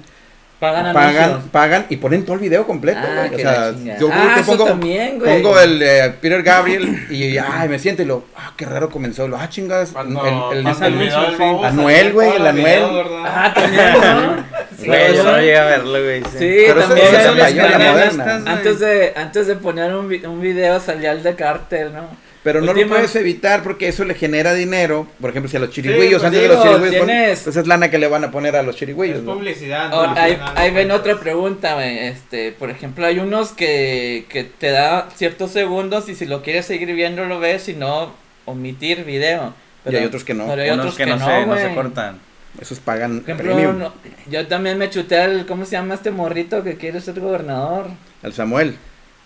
pagan 0.61 0.93
pagan, 0.93 1.23
anuncios. 1.23 1.51
pagan 1.51 1.85
y 1.89 1.97
ponen 1.97 2.23
todo 2.23 2.35
el 2.35 2.39
video 2.41 2.65
completo, 2.65 2.99
Ah, 3.03 3.25
güey. 3.27 3.33
O 3.35 3.37
sea, 3.39 3.71
yo 3.99 4.09
Ah, 4.13 4.31
creo 4.33 4.35
que 4.35 4.43
pongo, 4.43 4.65
también, 4.65 5.19
güey. 5.19 5.41
pongo 5.41 5.59
el 5.59 5.79
de 5.79 6.13
Peter 6.21 6.41
Gabriel 6.43 7.07
y 7.09 7.37
ay, 7.37 7.67
me 7.67 7.79
siento 7.79 8.03
y 8.03 8.05
lo, 8.05 8.23
ah, 8.37 8.53
qué 8.55 8.65
raro 8.65 8.89
comenzó. 8.89 9.27
Lo, 9.27 9.35
ah, 9.37 9.49
chingas, 9.49 9.89
Cuando, 9.91 10.23
el, 10.53 10.59
el, 10.59 10.67
el- 10.83 10.93
video 10.93 11.29
sí. 11.31 11.35
Bobo 11.37 11.65
Anuel, 11.65 12.13
güey, 12.13 12.35
el 12.35 12.47
Anuel. 12.47 12.83
Ah, 13.25 13.51
también, 13.53 13.93
¿no? 13.93 14.61
Sí, 14.79 14.87
Güey, 14.87 15.15
yo 15.15 15.23
¿no? 15.23 15.37
llegué 15.37 15.57
a 15.57 15.65
verlo, 15.65 15.91
güey. 16.03 16.21
Sí, 16.23 16.29
Pero 16.39 16.79
eso- 16.79 16.87
también. 16.89 17.07
eso 17.07 17.17
es 17.17 17.25
el- 17.27 17.37
la 17.37 17.49
el- 17.49 17.91
moderna. 17.91 18.43
Antes 18.47 18.79
de, 18.79 19.13
antes 19.15 19.47
de 19.47 19.55
poner 19.55 19.93
un, 19.93 20.07
vi- 20.09 20.25
un 20.25 20.39
video 20.41 20.79
salía 20.79 21.11
el 21.11 21.21
de 21.23 21.35
Cartel, 21.35 21.93
¿no? 21.93 22.07
Pero 22.43 22.59
no 22.61 22.73
lo 22.73 22.87
puedes 22.87 23.15
evitar 23.15 23.61
porque 23.61 23.87
eso 23.87 24.03
le 24.03 24.15
genera 24.15 24.53
dinero. 24.55 25.05
Por 25.19 25.29
ejemplo, 25.29 25.47
si 25.49 25.57
a 25.57 25.59
los 25.59 25.69
chirigüillos, 25.69 26.21
pues 26.21 26.23
antes 26.23 26.41
de 26.41 26.47
los 26.47 26.63
chirigüillos, 26.63 26.95
pon- 26.97 27.07
tienes- 27.07 27.39
pues 27.43 27.55
es 27.55 27.67
lana 27.67 27.91
que 27.91 27.99
le 27.99 28.07
van 28.07 28.23
a 28.23 28.31
poner 28.31 28.55
a 28.55 28.63
los 28.63 28.73
Es 28.75 28.79
chirigüillos. 28.79 29.21
¿no? 29.21 29.33
publicidad. 29.35 29.93
Ahora, 29.93 30.23
ahí, 30.55 30.71
ven 30.71 30.89
otra 30.89 31.19
pregunta. 31.19 31.85
Este, 31.87 32.51
por 32.51 32.71
ejemplo, 32.71 33.05
hay 33.05 33.19
unos 33.19 33.51
que, 33.51 34.25
que 34.29 34.43
te 34.43 34.71
da 34.71 35.07
ciertos 35.15 35.51
segundos 35.51 36.09
y 36.09 36.15
si 36.15 36.25
lo 36.25 36.41
quieres 36.41 36.65
seguir 36.65 36.91
viendo 36.95 37.25
lo 37.25 37.39
ves, 37.39 37.61
si 37.63 37.73
no, 37.75 38.11
omitir 38.45 39.03
video. 39.05 39.53
Y 39.87 39.95
hay 39.95 40.05
otros 40.05 40.23
que 40.23 40.33
no. 40.33 40.47
Pero 40.47 40.63
hay 40.63 40.69
Unos 40.71 40.79
otros 40.85 40.97
que, 40.97 41.03
que, 41.05 41.09
no, 41.11 41.17
no, 41.19 41.25
se, 41.25 41.45
no 41.45 41.55
se 41.57 41.63
güey. 41.63 41.75
cortan. 41.75 42.19
Esos 42.59 42.79
pagan 42.79 43.19
ejemplo, 43.19 43.53
premium. 43.53 43.77
no- 43.79 43.93
yo 44.29 44.45
también 44.47 44.77
me 44.79 44.89
chuté 44.89 45.17
al, 45.19 45.45
¿cómo 45.45 45.63
se 45.65 45.71
llama 45.73 45.93
este 45.93 46.09
morrito 46.11 46.63
que 46.63 46.75
quiere 46.75 46.99
ser 47.01 47.19
gobernador? 47.19 47.85
Al 48.23 48.33
Samuel. 48.33 48.75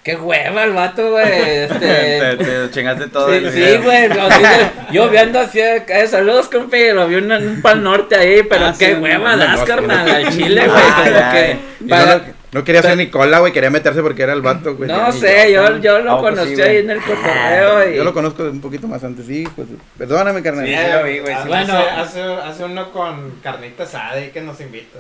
Qué 0.06 0.16
hueva 0.16 0.66
el 0.66 0.74
vato, 0.74 1.10
güey. 1.10 1.26
te, 1.32 1.64
Este, 1.64 2.38
te 2.38 2.70
chingaste 2.70 3.08
todo 3.08 3.28
Sí, 3.28 3.38
el 3.38 3.52
sí, 3.52 3.78
güey, 3.84 4.08
yo 4.92 5.10
viendo 5.10 5.40
así, 5.40 5.60
eh, 5.60 6.08
saludos, 6.08 6.48
compi, 6.48 6.92
lo 6.92 7.08
vi 7.08 7.16
un, 7.16 7.32
un 7.32 7.62
pal 7.64 7.82
norte 7.82 8.16
ahí, 8.16 8.44
pero 8.48 8.68
Ah, 8.68 8.76
qué 8.78 8.90
sí, 8.90 9.02
hueva 9.02 9.36
das, 9.36 9.64
carnal, 9.64 10.08
al 10.08 10.30
chile, 10.32 10.62
güey, 10.68 10.80
Ay, 10.96 11.12
como 11.12 11.32
que... 11.32 11.58
Para- 11.90 12.22
no, 12.56 12.60
lo- 12.62 12.66
quería 12.66 12.82
ser 12.82 12.98
Nicola, 12.98 13.40
güey, 13.40 13.54
quería 13.54 13.70
meterse 13.70 14.02
porque 14.02 14.24
era 14.24 14.34
el 14.34 14.42
vato, 14.42 14.76
güey. 14.76 14.90
no 14.90 15.12
sé, 15.12 15.52
yo, 15.52 15.78
yo 15.78 16.00
lo 16.00 16.14
Ah, 16.14 16.22
pues 16.22 16.36
sí, 16.40 16.42
conocí 16.46 16.62
ahí 16.62 16.78
en 16.78 16.90
el 16.90 17.02
cotorreo 17.02 17.90
y... 17.92 17.96
Yo 17.98 18.04
lo 18.04 18.14
conozco 18.14 18.44
un 18.44 18.62
poquito 18.62 18.88
más 18.88 19.04
antes, 19.04 19.26
sí, 19.26 19.48
pues. 19.56 19.68
Perdóname, 19.98 20.42
carnal. 20.42 20.66
Sí, 20.66 20.76
lo 20.92 21.04
vi, 21.04 21.20
güey, 21.20 21.36
Bueno. 21.48 21.78
hace, 21.98 22.22
hace 22.22 22.64
uno 22.66 22.92
con 22.92 23.40
carnita 23.44 23.84
asada 23.84 24.20
y 24.24 24.30
que 24.30 24.42
nos 24.42 24.60
invita. 24.62 24.98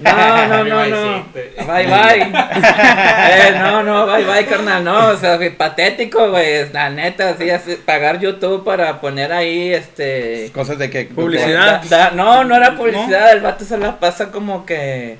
No, 0.00 0.48
no, 0.48 0.64
no, 0.64 0.86
no. 0.86 1.26
Bye, 1.66 1.86
bye. 1.86 2.22
eh, 2.32 3.54
no, 3.58 3.82
no, 3.82 4.06
bye, 4.06 4.24
bye, 4.24 4.46
carnal. 4.46 4.82
No, 4.84 5.08
o 5.08 5.16
sea, 5.16 5.38
patético, 5.56 6.30
güey. 6.30 6.70
La 6.72 6.90
neta, 6.90 7.30
así, 7.30 7.50
así, 7.50 7.76
pagar 7.84 8.18
YouTube 8.20 8.64
para 8.64 9.00
poner 9.00 9.32
ahí, 9.32 9.72
este... 9.72 10.50
Cosas 10.54 10.78
de 10.78 10.90
que. 10.90 11.04
Publicidad. 11.04 11.82
Da- 11.88 11.98
da- 11.98 12.10
no, 12.12 12.44
no 12.44 12.56
era 12.56 12.76
publicidad, 12.76 13.32
el 13.32 13.40
vato 13.40 13.64
se 13.64 13.78
la 13.78 13.98
pasa 13.98 14.30
como 14.30 14.64
que... 14.66 15.18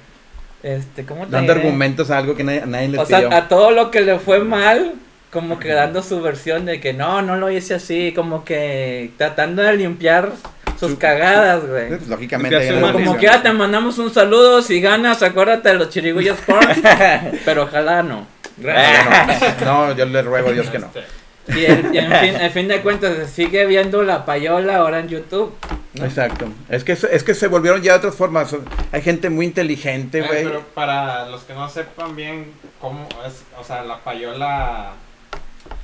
Este, 0.65 1.05
¿cómo 1.05 1.27
te 1.27 1.33
Dando 1.33 1.53
diré? 1.53 1.67
argumentos 1.67 2.11
a 2.11 2.17
algo 2.19 2.35
que 2.35 2.43
nadie, 2.43 2.63
nadie 2.67 2.89
les 2.89 3.01
O 3.01 3.05
sea, 3.07 3.19
a 3.37 3.49
todo 3.49 3.71
lo 3.71 3.91
que 3.91 4.01
le 4.01 4.19
fue 4.19 4.39
mal, 4.41 4.95
como 5.31 5.59
que 5.59 5.69
dando 5.69 6.03
su 6.03 6.23
versión 6.23 6.65
de 6.65 6.81
que 6.81 6.95
no, 6.95 7.21
no 7.21 7.37
lo 7.37 7.51
hice 7.51 7.75
así, 7.75 8.13
como 8.17 8.45
que 8.47 9.11
tratando 9.19 9.63
de 9.63 9.77
limpiar 9.77 10.33
sus 10.81 10.93
Su- 10.93 10.99
cagadas, 10.99 11.67
güey. 11.69 11.89
Pues, 11.89 12.09
lógicamente. 12.09 12.73
Una 12.75 12.93
Como 12.93 13.17
que 13.19 13.27
ya 13.27 13.43
te 13.43 13.53
mandamos 13.53 13.99
un 13.99 14.13
saludo, 14.13 14.63
si 14.63 14.81
ganas, 14.81 15.23
acuérdate 15.23 15.69
de 15.69 15.75
los 15.75 15.91
chirigullos 15.91 16.39
porn, 16.47 16.67
pero 17.45 17.65
ojalá 17.65 18.03
no. 18.03 18.27
Gracias. 18.57 19.61
No, 19.63 19.89
no, 19.89 19.95
yo 19.97 20.07
le 20.07 20.23
ruego 20.23 20.49
a 20.49 20.53
Dios 20.53 20.69
que 20.71 20.79
no. 20.79 20.87
Este, 20.87 21.01
Y, 21.49 21.65
el- 21.65 21.95
y 21.95 21.99
en, 21.99 22.11
fin, 22.13 22.37
en 22.41 22.51
fin 22.53 22.69
de 22.69 22.81
cuentas 22.81 23.17
se 23.17 23.27
sigue 23.27 23.67
viendo 23.67 24.03
la 24.03 24.25
payola 24.25 24.77
ahora 24.77 25.01
en 25.01 25.09
YouTube. 25.09 25.55
¿no? 25.95 26.05
Exacto. 26.05 26.47
Es 26.69 26.85
que, 26.85 26.93
es 26.93 27.23
que 27.23 27.35
se 27.35 27.47
volvieron 27.49 27.83
ya 27.83 27.93
de 27.93 27.99
otras 27.99 28.15
formas. 28.15 28.55
Hay 28.93 29.03
gente 29.03 29.29
muy 29.31 29.47
inteligente, 29.47 30.21
eh, 30.21 30.25
güey. 30.27 30.45
pero 30.45 30.63
para 30.75 31.27
los 31.29 31.43
que 31.43 31.53
no 31.55 31.69
sepan 31.69 32.17
bien 32.17 32.53
cómo 32.81 33.07
es, 33.27 33.43
o 33.61 33.65
sea, 33.65 33.83
la 33.85 33.99
payola. 33.99 34.93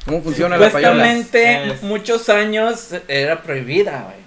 ¿Cómo 0.07 0.23
funciona 0.23 0.57
la 0.57 0.71
payola? 0.71 0.93
Supuestamente 0.95 1.73
Es- 1.75 1.83
muchos 1.83 2.29
años 2.29 2.95
era 3.09 3.43
prohibida, 3.43 4.05
güey. 4.07 4.20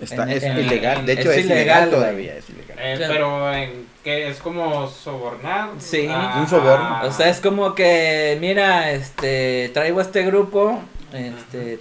Está, 0.00 0.22
en- 0.24 0.28
es 0.30 0.42
en- 0.44 0.58
ilegal. 0.58 1.04
De 1.06 1.12
hecho, 1.14 1.30
es 1.32 1.38
es, 1.38 1.44
ilegal, 1.46 1.90
todavía. 1.90 2.36
Es 2.36 2.48
ilegal. 2.50 2.78
eh, 2.80 2.94
Claro. 2.96 3.12
pero 3.12 3.52
en 3.54 3.86
que 4.04 4.28
es 4.28 4.38
como 4.38 4.88
sobornar. 4.88 5.70
Sí, 5.78 6.08
un 6.38 6.48
soborno. 6.48 7.00
O 7.02 7.12
sea, 7.12 7.28
es 7.28 7.40
como 7.40 7.74
que, 7.74 8.38
mira, 8.40 8.92
este, 8.92 9.70
traigo 9.74 9.98
a 9.98 10.02
este 10.02 10.24
grupo, 10.24 10.80
este, 11.12 11.80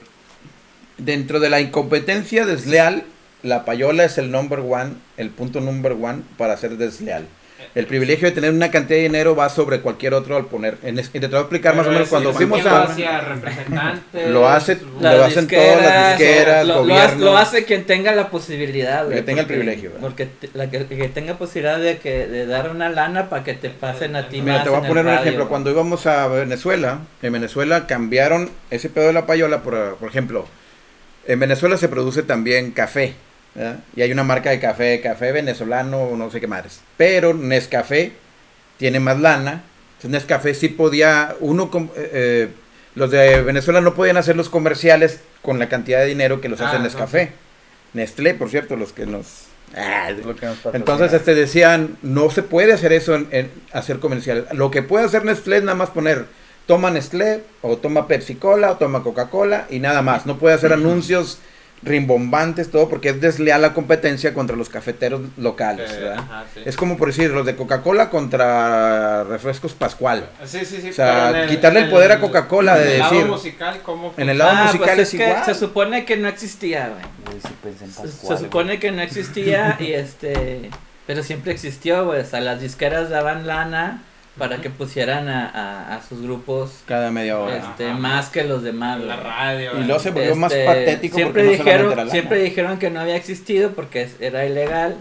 Dentro 0.98 1.40
de 1.40 1.52
la 1.52 1.60
incompetencia 1.62 2.46
desleal, 2.48 3.04
la 3.44 3.66
payola 3.66 4.04
es 4.04 4.18
el 4.18 4.32
number 4.32 4.62
one, 4.62 4.96
el 5.18 5.30
punto 5.30 5.62
number 5.62 5.92
one 5.92 6.24
para 6.40 6.58
ser 6.58 6.76
desleal. 6.78 7.28
El 7.76 7.86
privilegio 7.86 8.28
de 8.28 8.34
tener 8.34 8.52
una 8.52 8.72
cantidad 8.72 8.98
de 8.98 9.04
dinero 9.04 9.36
va 9.36 9.50
sobre 9.50 9.82
cualquier 9.82 10.14
otro 10.14 10.36
al 10.36 10.46
poner. 10.46 10.78
En 10.84 10.96
te 10.96 11.28
voy 11.28 11.36
a 11.38 11.40
explicar 11.42 11.76
más 11.76 11.88
o 11.88 11.92
menos 11.92 12.10
cuando 12.10 12.30
¿por 12.32 12.38
fuimos 12.38 12.66
a. 12.66 12.88
Lo 14.30 14.48
hace- 14.48 14.80
Lo 15.00 15.24
hacen 15.24 15.48
todas 15.48 15.82
las 15.82 16.18
disqueras, 16.18 16.66
lo, 16.68 16.74
lo 16.74 16.80
hace, 16.82 16.94
gobiernos. 16.94 17.20
lo 17.20 17.38
hace 17.38 17.66
quien 17.66 17.86
tenga 17.86 18.14
la 18.14 18.30
posibilidad, 18.30 19.08
Que 19.10 19.22
tenga 19.22 19.42
el 19.42 19.48
privilegio, 19.48 19.90
¿verdad? 19.92 20.02
Porque 20.02 20.28
la 20.54 20.70
que, 20.70 20.86
que 20.86 21.10
tenga 21.10 21.38
posibilidad 21.38 21.80
de 21.80 21.98
que 22.00 22.28
de 22.28 22.46
dar 22.46 22.70
una 22.70 22.90
lana 22.90 23.30
para 23.30 23.44
que 23.44 23.54
te 23.54 23.70
pasen 23.70 24.16
a 24.16 24.28
ti 24.30 24.42
Mira, 24.42 24.56
más 24.56 24.64
te 24.64 24.70
voy 24.70 24.80
a 24.80 24.88
poner 24.88 25.06
un 25.06 25.12
radio, 25.12 25.22
ejemplo. 25.22 25.48
Cuando 25.50 25.70
íbamos 25.72 26.06
a 26.08 26.28
Venezuela, 26.28 27.00
en 27.22 27.34
Venezuela 27.34 27.88
cambiaron 27.88 28.50
ese 28.72 28.90
pedo 28.90 29.08
de 29.08 29.14
la 29.14 29.26
payola 29.26 29.62
por, 29.62 29.96
por 29.98 30.10
ejemplo, 30.10 30.48
en 31.28 31.40
Venezuela 31.40 31.78
se 31.78 31.90
produce 31.90 32.24
también 32.24 32.72
café. 32.72 33.14
¿Verdad? 33.58 33.80
Y 33.96 34.02
hay 34.04 34.12
una 34.14 34.24
marca 34.24 34.52
de 34.52 34.60
café, 34.60 35.02
café 35.02 35.32
venezolano, 35.34 36.16
no 36.16 36.32
sé 36.32 36.40
qué 36.40 36.48
más. 36.48 36.80
Pero 36.96 37.34
Nescafé 37.34 38.14
tiene 38.78 39.00
más 39.02 39.20
lana. 39.20 39.64
Entonces 39.98 40.12
Nescafé 40.12 40.54
sí 40.54 40.70
podía, 40.70 41.36
uno, 41.40 41.70
eh, 41.96 42.10
eh, 42.14 42.48
los 42.96 43.12
de 43.12 43.42
Venezuela 43.42 43.82
no 43.82 43.94
podían 43.96 44.18
hacer 44.18 44.36
los 44.38 44.48
comerciales 44.50 45.20
con 45.42 45.60
la 45.60 45.68
cantidad 45.70 46.00
de 46.00 46.06
dinero 46.06 46.40
que 46.40 46.50
los 46.50 46.62
Ah, 46.62 46.68
hace 46.70 46.78
no, 46.78 46.84
Nescafé. 46.84 47.32
Nestlé, 47.94 48.34
por 48.36 48.50
cierto, 48.50 48.76
los 48.76 48.94
que 48.94 49.06
nos... 49.06 49.46
Ah, 49.76 50.12
Lo 50.12 50.36
que 50.36 50.46
nos 50.46 50.56
patrocina. 50.58 50.78
entonces 50.78 51.12
este 51.14 51.36
decían, 51.36 51.98
no 52.02 52.30
se 52.30 52.42
puede 52.44 52.72
hacer 52.72 52.94
eso 52.94 53.16
en, 53.16 53.28
en 53.32 53.52
hacer 53.74 54.00
comerciales. 54.00 54.46
Lo 54.54 54.72
que 54.72 54.82
puede 54.82 55.06
hacer 55.06 55.26
Nestlé 55.26 55.58
es 55.58 55.64
nada 55.64 55.76
más 55.76 55.90
poner 55.90 56.26
toma 56.68 56.90
Nestlé 56.92 57.42
o 57.62 57.78
toma 57.78 58.08
Pepsi 58.08 58.36
Cola 58.36 58.72
o 58.72 58.78
toma 58.78 59.04
Coca-Cola 59.04 59.66
y 59.70 59.80
nada 59.80 60.02
más. 60.02 60.26
No 60.26 60.38
puede 60.38 60.56
hacer 60.56 60.72
anuncios 60.74 61.40
rimbombantes, 61.84 62.72
todo 62.72 62.90
porque 62.90 63.10
es 63.10 63.22
desleal 63.22 63.62
la 63.62 63.74
competencia 63.74 64.34
contra 64.34 64.56
los 64.56 64.68
cafeteros 64.70 65.22
locales. 65.38 65.92
eh, 65.92 66.00
¿verdad? 66.00 66.18
ajá, 66.18 66.46
sí. 66.54 66.62
Es 66.66 66.76
como 66.76 66.98
por 66.98 67.10
decir, 67.10 67.30
los 67.32 67.46
de 67.46 67.56
Coca-Cola 67.56 68.10
contra 68.10 69.24
Refrescos 69.24 69.74
Pascual. 69.74 70.28
Sí, 70.46 70.66
sí, 70.66 70.80
sí. 70.82 70.90
O 70.90 70.94
sea, 70.94 71.46
quitarle 71.48 71.82
el 71.82 71.90
poder 71.90 72.12
a 72.12 72.20
Coca-Cola 72.20 72.76
de 72.78 72.86
en 72.86 72.92
el 72.94 73.00
lado 73.00 73.14
decir- 73.14 73.28
musical, 73.28 73.80
¿cómo 73.84 74.14
En 74.18 74.30
el 74.30 74.38
funciona? 74.38 74.44
lado 74.54 74.58
Ah, 74.58 74.64
musical 74.66 74.96
pues 74.96 75.00
es 75.08 75.14
es 75.14 75.20
que 75.20 75.28
igual. 75.30 75.46
se 75.46 75.54
supone 75.56 76.06
que 76.06 76.18
no 76.18 76.28
existía, 76.28 76.90
güey. 76.90 77.40
Se 78.28 78.38
supone 78.38 78.80
que 78.80 78.92
no 78.92 79.02
existía 79.02 79.76
y 79.80 79.94
este, 79.94 80.70
pero 81.06 81.24
siempre 81.24 81.52
existió, 81.52 82.06
güey. 82.06 82.22
O 82.22 82.26
sea, 82.26 82.42
las 82.42 82.60
disqueras 82.62 83.10
daban 83.10 83.46
lana 83.48 84.04
para 84.38 84.62
que 84.62 84.70
pusieran 84.70 85.28
a, 85.30 85.50
a, 85.50 85.96
a 85.96 86.02
sus 86.08 86.22
grupos 86.22 86.72
Cada 86.86 87.12
media 87.12 87.40
hora. 87.40 87.58
este, 87.58 87.88
Ajá. 87.90 87.98
más 87.98 88.30
que 88.30 88.44
los 88.44 88.64
demás. 88.64 89.00
La 89.02 89.16
radio. 89.18 89.72
Y 89.80 89.84
luego 89.84 90.00
se 90.00 90.12
volvió 90.12 90.36
más 90.36 90.52
Este, 90.52 90.66
patético 90.66 91.16
siempre 91.18 91.44
porque 91.44 91.58
no 91.58 91.64
dijeron, 91.64 91.96
lana. 91.98 92.12
siempre 92.12 92.40
dijeron 92.42 92.80
que 92.80 92.90
no 92.90 93.00
había 93.00 93.16
existido 93.16 93.72
porque 93.72 94.08
era 94.20 94.46
ilegal. 94.46 94.98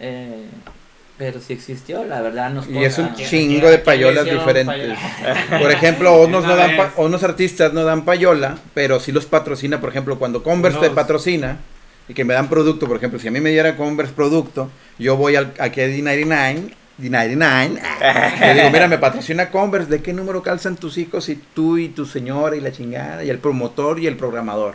eh, 0.00 0.44
pero 1.18 1.40
sí 1.40 1.54
existió, 1.54 2.04
la 2.04 2.20
verdad 2.20 2.50
nos 2.50 2.68
Y 2.68 2.84
es 2.84 2.98
un 2.98 3.06
consta. 3.06 3.16
¿Quién- 3.26 3.30
chingo 3.50 3.70
de 3.70 3.78
payolas 3.78 4.26
diferentes. 4.26 4.66
payola? 4.66 5.58
Por 5.58 5.70
ejemplo, 5.72 6.20
unos, 6.26 6.44
no 6.44 6.54
dan 6.56 6.76
pa- 6.76 6.92
unos 6.98 7.22
artistas 7.22 7.72
no 7.72 7.84
dan 7.84 8.04
payola, 8.04 8.58
pero 8.74 9.00
sí 9.00 9.12
los 9.12 9.24
patrocina. 9.24 9.80
Por 9.80 9.88
ejemplo, 9.88 10.18
cuando 10.18 10.42
Converse 10.42 10.78
te 10.78 10.90
patrocina 10.90 11.56
y 12.06 12.12
que 12.12 12.24
me 12.26 12.34
dan 12.34 12.50
producto, 12.50 12.86
por 12.86 12.98
ejemplo, 12.98 13.18
si 13.18 13.28
a 13.28 13.30
mí 13.30 13.40
me 13.40 13.48
diera 13.48 13.76
Converse 13.78 14.12
producto, 14.12 14.70
yo 14.98 15.16
voy 15.16 15.36
al, 15.36 15.54
aquí 15.58 15.80
a 15.80 15.86
D99, 15.88 16.74
D99, 17.00 17.78
le 18.40 18.54
digo, 18.54 18.70
mira, 18.70 18.88
me 18.88 18.98
patrocina 18.98 19.50
Converse, 19.50 19.90
¿de 19.90 20.02
qué 20.02 20.12
número 20.12 20.42
calzan 20.42 20.76
tus 20.76 20.96
hijos 20.98 21.28
y 21.28 21.36
tú 21.36 21.76
y 21.78 21.88
tu 21.88 22.06
señora 22.06 22.56
y 22.56 22.60
la 22.60 22.72
chingada, 22.72 23.22
y 23.24 23.30
el 23.30 23.38
promotor 23.38 23.98
y 24.00 24.06
el 24.06 24.16
programador? 24.16 24.74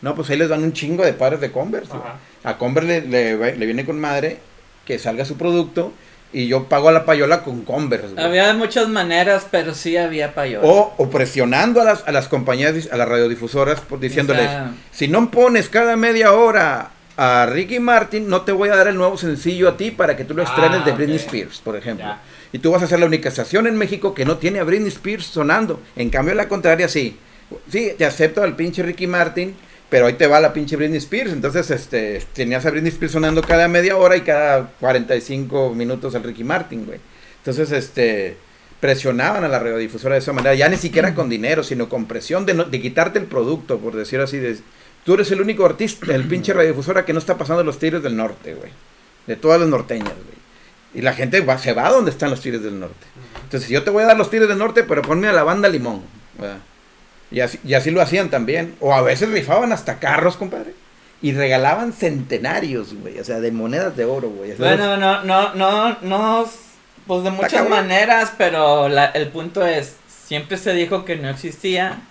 No, 0.00 0.14
pues 0.14 0.30
ahí 0.30 0.38
les 0.38 0.48
dan 0.48 0.62
un 0.62 0.72
chingo 0.72 1.04
de 1.04 1.12
pares 1.12 1.40
de 1.40 1.50
Converse. 1.50 1.92
A 2.44 2.56
Converse 2.56 3.02
le, 3.02 3.36
le, 3.36 3.56
le 3.56 3.66
viene 3.66 3.84
con 3.84 3.98
madre 4.00 4.38
que 4.86 4.98
salga 4.98 5.24
su 5.24 5.36
producto 5.36 5.92
y 6.32 6.46
yo 6.46 6.64
pago 6.64 6.88
a 6.88 6.92
la 6.92 7.04
payola 7.04 7.42
con 7.42 7.62
Converse. 7.64 8.14
güey. 8.14 8.24
Había 8.24 8.54
muchas 8.54 8.88
maneras, 8.88 9.46
pero 9.50 9.74
sí 9.74 9.96
había 9.96 10.34
payola. 10.34 10.66
O, 10.66 10.94
o 10.96 11.10
presionando 11.10 11.80
a 11.80 11.84
las, 11.84 12.06
a 12.06 12.12
las 12.12 12.28
compañías, 12.28 12.88
a 12.92 12.96
las 12.96 13.08
radiodifusoras, 13.08 13.80
por, 13.80 13.98
diciéndoles, 13.98 14.46
O 14.46 14.50
sea, 14.50 14.72
si 14.92 15.08
no 15.08 15.30
pones 15.30 15.68
cada 15.68 15.96
media 15.96 16.32
hora 16.32 16.90
a 17.20 17.46
Ricky 17.46 17.80
Martin, 17.80 18.28
no 18.28 18.42
te 18.42 18.52
voy 18.52 18.68
a 18.68 18.76
dar 18.76 18.86
el 18.88 18.96
nuevo 18.96 19.18
sencillo 19.18 19.68
a 19.68 19.76
ti 19.76 19.90
para 19.90 20.16
que 20.16 20.24
tú 20.24 20.34
lo 20.34 20.42
Ah, 20.42 20.46
estrenes 20.46 20.84
de 20.84 20.92
Britney 20.92 21.16
ok. 21.16 21.22
Spears, 21.24 21.58
por 21.60 21.76
ejemplo. 21.76 22.06
Ya. 22.06 22.22
Y 22.52 22.60
tú 22.60 22.70
vas 22.70 22.82
a 22.82 22.86
ser 22.86 23.00
la 23.00 23.06
única 23.06 23.28
estación 23.28 23.66
en 23.66 23.76
México 23.76 24.14
que 24.14 24.24
no 24.24 24.38
tiene 24.38 24.60
a 24.60 24.64
Britney 24.64 24.88
Spears 24.88 25.26
sonando. 25.26 25.80
En 25.96 26.10
cambio, 26.10 26.34
la 26.34 26.48
contraria, 26.48 26.86
sí. 26.88 27.18
Sí, 27.70 27.92
te 27.98 28.04
acepto 28.04 28.42
al 28.42 28.54
pinche 28.56 28.82
Ricky 28.84 29.06
Martin, 29.08 29.54
pero 29.90 30.06
ahí 30.06 30.12
te 30.14 30.26
va 30.28 30.38
la 30.38 30.52
pinche 30.52 30.76
Britney 30.76 30.98
Spears. 30.98 31.32
Entonces, 31.32 31.70
este, 31.72 32.22
tenías 32.34 32.64
a 32.64 32.70
Britney 32.70 32.90
Spears 32.90 33.12
sonando 33.12 33.42
cada 33.42 33.66
media 33.68 33.96
hora 33.96 34.16
y 34.16 34.20
cada 34.20 34.70
45 34.78 35.74
minutos 35.74 36.14
al 36.14 36.22
Ricky 36.22 36.44
Martin, 36.44 36.86
güey. 36.86 37.00
Entonces, 37.38 37.72
este, 37.72 38.36
presionaban 38.80 39.42
a 39.44 39.48
la 39.48 39.58
radiodifusora 39.58 40.14
de 40.14 40.20
esa 40.20 40.32
manera, 40.32 40.54
ya 40.54 40.68
ni 40.68 40.76
siquiera 40.76 41.14
con 41.14 41.28
dinero, 41.28 41.64
sino 41.64 41.88
con 41.88 42.06
presión 42.06 42.46
de, 42.46 42.54
no- 42.54 42.64
de 42.64 42.80
quitarte 42.80 43.18
el 43.18 43.24
producto, 43.24 43.78
por 43.78 43.96
decir 43.96 44.20
así. 44.20 44.36
De, 44.38 44.56
tú 45.08 45.14
eres 45.14 45.30
el 45.30 45.40
único 45.40 45.64
artista, 45.64 46.14
el 46.14 46.24
pinche 46.24 46.52
radiodifusora 46.52 47.06
que 47.06 47.14
no 47.14 47.18
está 47.18 47.38
pasando 47.38 47.64
los 47.64 47.78
tigres 47.78 48.02
del 48.02 48.14
norte, 48.14 48.52
güey. 48.52 48.70
De 49.26 49.36
todas 49.36 49.58
las 49.58 49.66
norteñas, 49.70 50.12
güey. 50.12 50.36
Y 50.92 51.00
la 51.00 51.14
gente 51.14 51.40
va, 51.40 51.56
se 51.56 51.72
va 51.72 51.86
a 51.86 51.92
donde 51.92 52.10
están 52.10 52.28
los 52.28 52.42
tigres 52.42 52.62
del 52.62 52.78
norte. 52.78 53.06
Entonces, 53.42 53.70
yo 53.70 53.82
te 53.82 53.88
voy 53.88 54.02
a 54.02 54.06
dar 54.08 54.18
los 54.18 54.28
tigres 54.28 54.50
del 54.50 54.58
norte, 54.58 54.82
pero 54.84 55.00
ponme 55.00 55.26
a 55.26 55.32
la 55.32 55.44
banda 55.44 55.66
limón. 55.70 56.02
¿verdad? 56.36 56.58
Y 57.30 57.40
así, 57.40 57.58
y 57.64 57.72
así 57.72 57.90
lo 57.90 58.02
hacían 58.02 58.28
también. 58.28 58.74
O 58.80 58.92
a 58.92 59.00
veces 59.00 59.30
rifaban 59.30 59.72
hasta 59.72 59.98
carros, 59.98 60.36
compadre. 60.36 60.74
Y 61.22 61.32
regalaban 61.32 61.94
centenarios, 61.94 62.92
güey. 62.92 63.18
O 63.18 63.24
sea, 63.24 63.40
de 63.40 63.50
monedas 63.50 63.96
de 63.96 64.04
oro, 64.04 64.28
güey. 64.28 64.52
Bueno, 64.56 64.98
no, 64.98 65.24
no, 65.24 65.54
no, 65.54 65.96
no, 66.02 66.50
pues 67.06 67.24
de 67.24 67.30
muchas 67.30 67.66
maneras, 67.70 68.32
pero 68.36 68.90
la- 68.90 69.06
el 69.06 69.28
punto 69.28 69.66
es, 69.66 69.94
siempre 70.26 70.58
se 70.58 70.74
dijo 70.74 71.06
que 71.06 71.16
no 71.16 71.30
existía, 71.30 72.02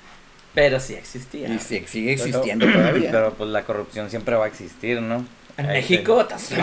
pero 0.57 0.79
sí 0.79 0.95
existía. 0.95 1.47
y 1.49 1.59
sí- 1.59 1.85
sigue 1.87 2.15
Pero- 2.15 2.25
existiendo 2.25 2.65
todavía. 2.73 3.11
Pero 3.11 3.33
pues 3.35 3.49
la 3.51 3.61
corrupción 3.63 4.09
siempre 4.09 4.35
va 4.35 4.45
a 4.45 4.47
existir, 4.47 4.99
¿no? 4.99 5.23
En 5.55 5.65
Ahí 5.69 5.77
México, 5.81 6.27
no, 6.27 6.57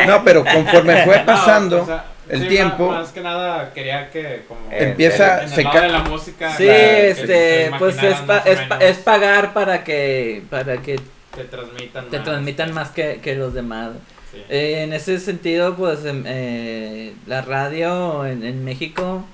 no. 0.00 0.06
No, 0.06 0.24
pero 0.24 0.42
conforme 0.44 1.02
fue 1.04 1.18
No, 1.20 1.26
pasando 1.26 1.82
o 1.82 1.86
sea, 1.86 2.04
el 2.28 2.40
sí, 2.42 2.48
tiempo, 2.48 2.88
Más, 2.90 3.00
más 3.02 3.12
que 3.12 3.20
nada 3.20 3.72
quería 3.74 4.10
que 4.10 4.42
como 4.48 4.60
Eh, 4.70 4.88
empieza, 4.90 5.38
en 5.42 5.44
el 5.48 5.54
se 5.54 5.62
lado 5.62 5.80
de 5.80 5.88
la 5.88 5.98
música. 6.00 6.50
Sí, 6.56 6.64
que 6.64 7.10
este, 7.10 7.70
pues 7.78 8.02
es, 8.02 8.16
pa- 8.20 8.42
es, 8.46 8.58
es 8.80 8.96
pagar 8.98 9.52
para 9.52 9.84
que, 9.84 10.42
para 10.50 10.78
que 10.78 10.98
que 11.36 11.44
transmitan 11.44 12.08
te 12.10 12.16
más. 12.18 12.24
transmitan 12.24 12.72
más 12.74 12.90
que, 12.90 13.20
que 13.22 13.34
los 13.34 13.52
demás. 13.54 13.90
Sí. 14.32 14.38
Eh, 14.48 14.82
en 14.84 14.92
ese 14.92 15.18
sentido, 15.20 15.74
pues 15.76 16.04
em, 16.04 16.24
eh, 16.26 17.12
la 17.26 17.42
radio 17.42 18.24
en, 18.26 18.44
en 18.44 18.64
México, 18.64 19.24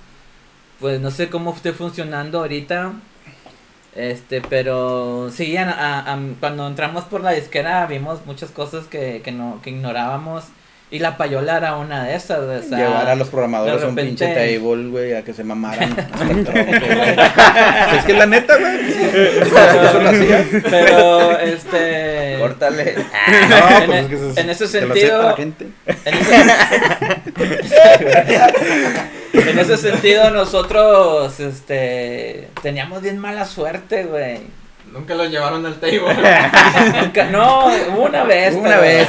pues 0.81 1.01
no 1.01 1.11
sé 1.11 1.28
cómo 1.28 1.53
esté 1.55 1.72
funcionando 1.72 2.39
ahorita. 2.41 2.93
Este, 3.95 4.41
pero 4.41 5.31
sí, 5.33 5.57
a- 5.57 5.68
a- 5.70 6.12
a- 6.14 6.18
cuando 6.39 6.66
entramos 6.68 7.05
por 7.05 7.22
la 7.22 7.33
disquera 7.33 7.87
vimos 7.87 8.24
muchas 8.24 8.51
cosas 8.51 8.87
que, 8.87 9.20
que 9.24 9.33
no 9.33 9.61
que 9.62 9.70
ignorábamos 9.70 10.45
Y 10.93 10.99
la 10.99 11.16
payola 11.16 11.59
era 11.59 11.76
una 11.76 12.03
de 12.05 12.16
esas, 12.16 12.41
o 12.41 12.62
sea, 12.68 12.78
Llevar 12.78 13.09
a 13.09 13.14
los 13.14 13.28
programadores 13.28 13.80
a 13.84 13.86
un 13.86 13.95
pinche 13.95 14.26
table, 14.26 14.88
güey, 14.88 15.14
a 15.14 15.22
que 15.22 15.32
se 15.32 15.45
mamaran. 15.45 15.95
güey. 15.95 16.41
es 17.99 18.05
que 18.05 18.12
la 18.12 18.26
neta, 18.26 18.57
güey. 18.57 18.80
Hacía. 20.09 20.45
Pero, 20.68 21.38
este... 21.38 22.38
Córtale. 22.41 22.95
No, 23.51 23.68
En 23.78 23.86
pues 23.86 24.01
es 24.03 24.09
que 24.09 24.14
eso 24.16 24.30
es- 24.30 24.36
en 24.38 24.51
ese 24.51 24.66
sentido- 24.66 25.18
sepa 25.18 25.22
la 25.30 25.36
gente. 25.36 25.66
En 26.05 26.14
ese, 26.14 26.34
en 29.51 29.59
ese 29.59 29.76
sentido, 29.76 30.30
nosotros, 30.30 31.38
este, 31.41 32.49
teníamos 32.62 33.03
bien 33.03 33.18
mala 33.18 33.45
suerte, 33.45 34.05
güey. 34.05 34.38
Nunca 34.93 35.14
los 35.14 35.30
llevaron 35.30 35.64
al 35.64 35.76
table. 35.78 36.01
Nunca- 37.03 37.24
No, 37.30 37.66
una 37.97 38.24
vez. 38.24 38.55
Una 38.55 38.70
pero- 38.70 38.80
vez, 38.82 39.09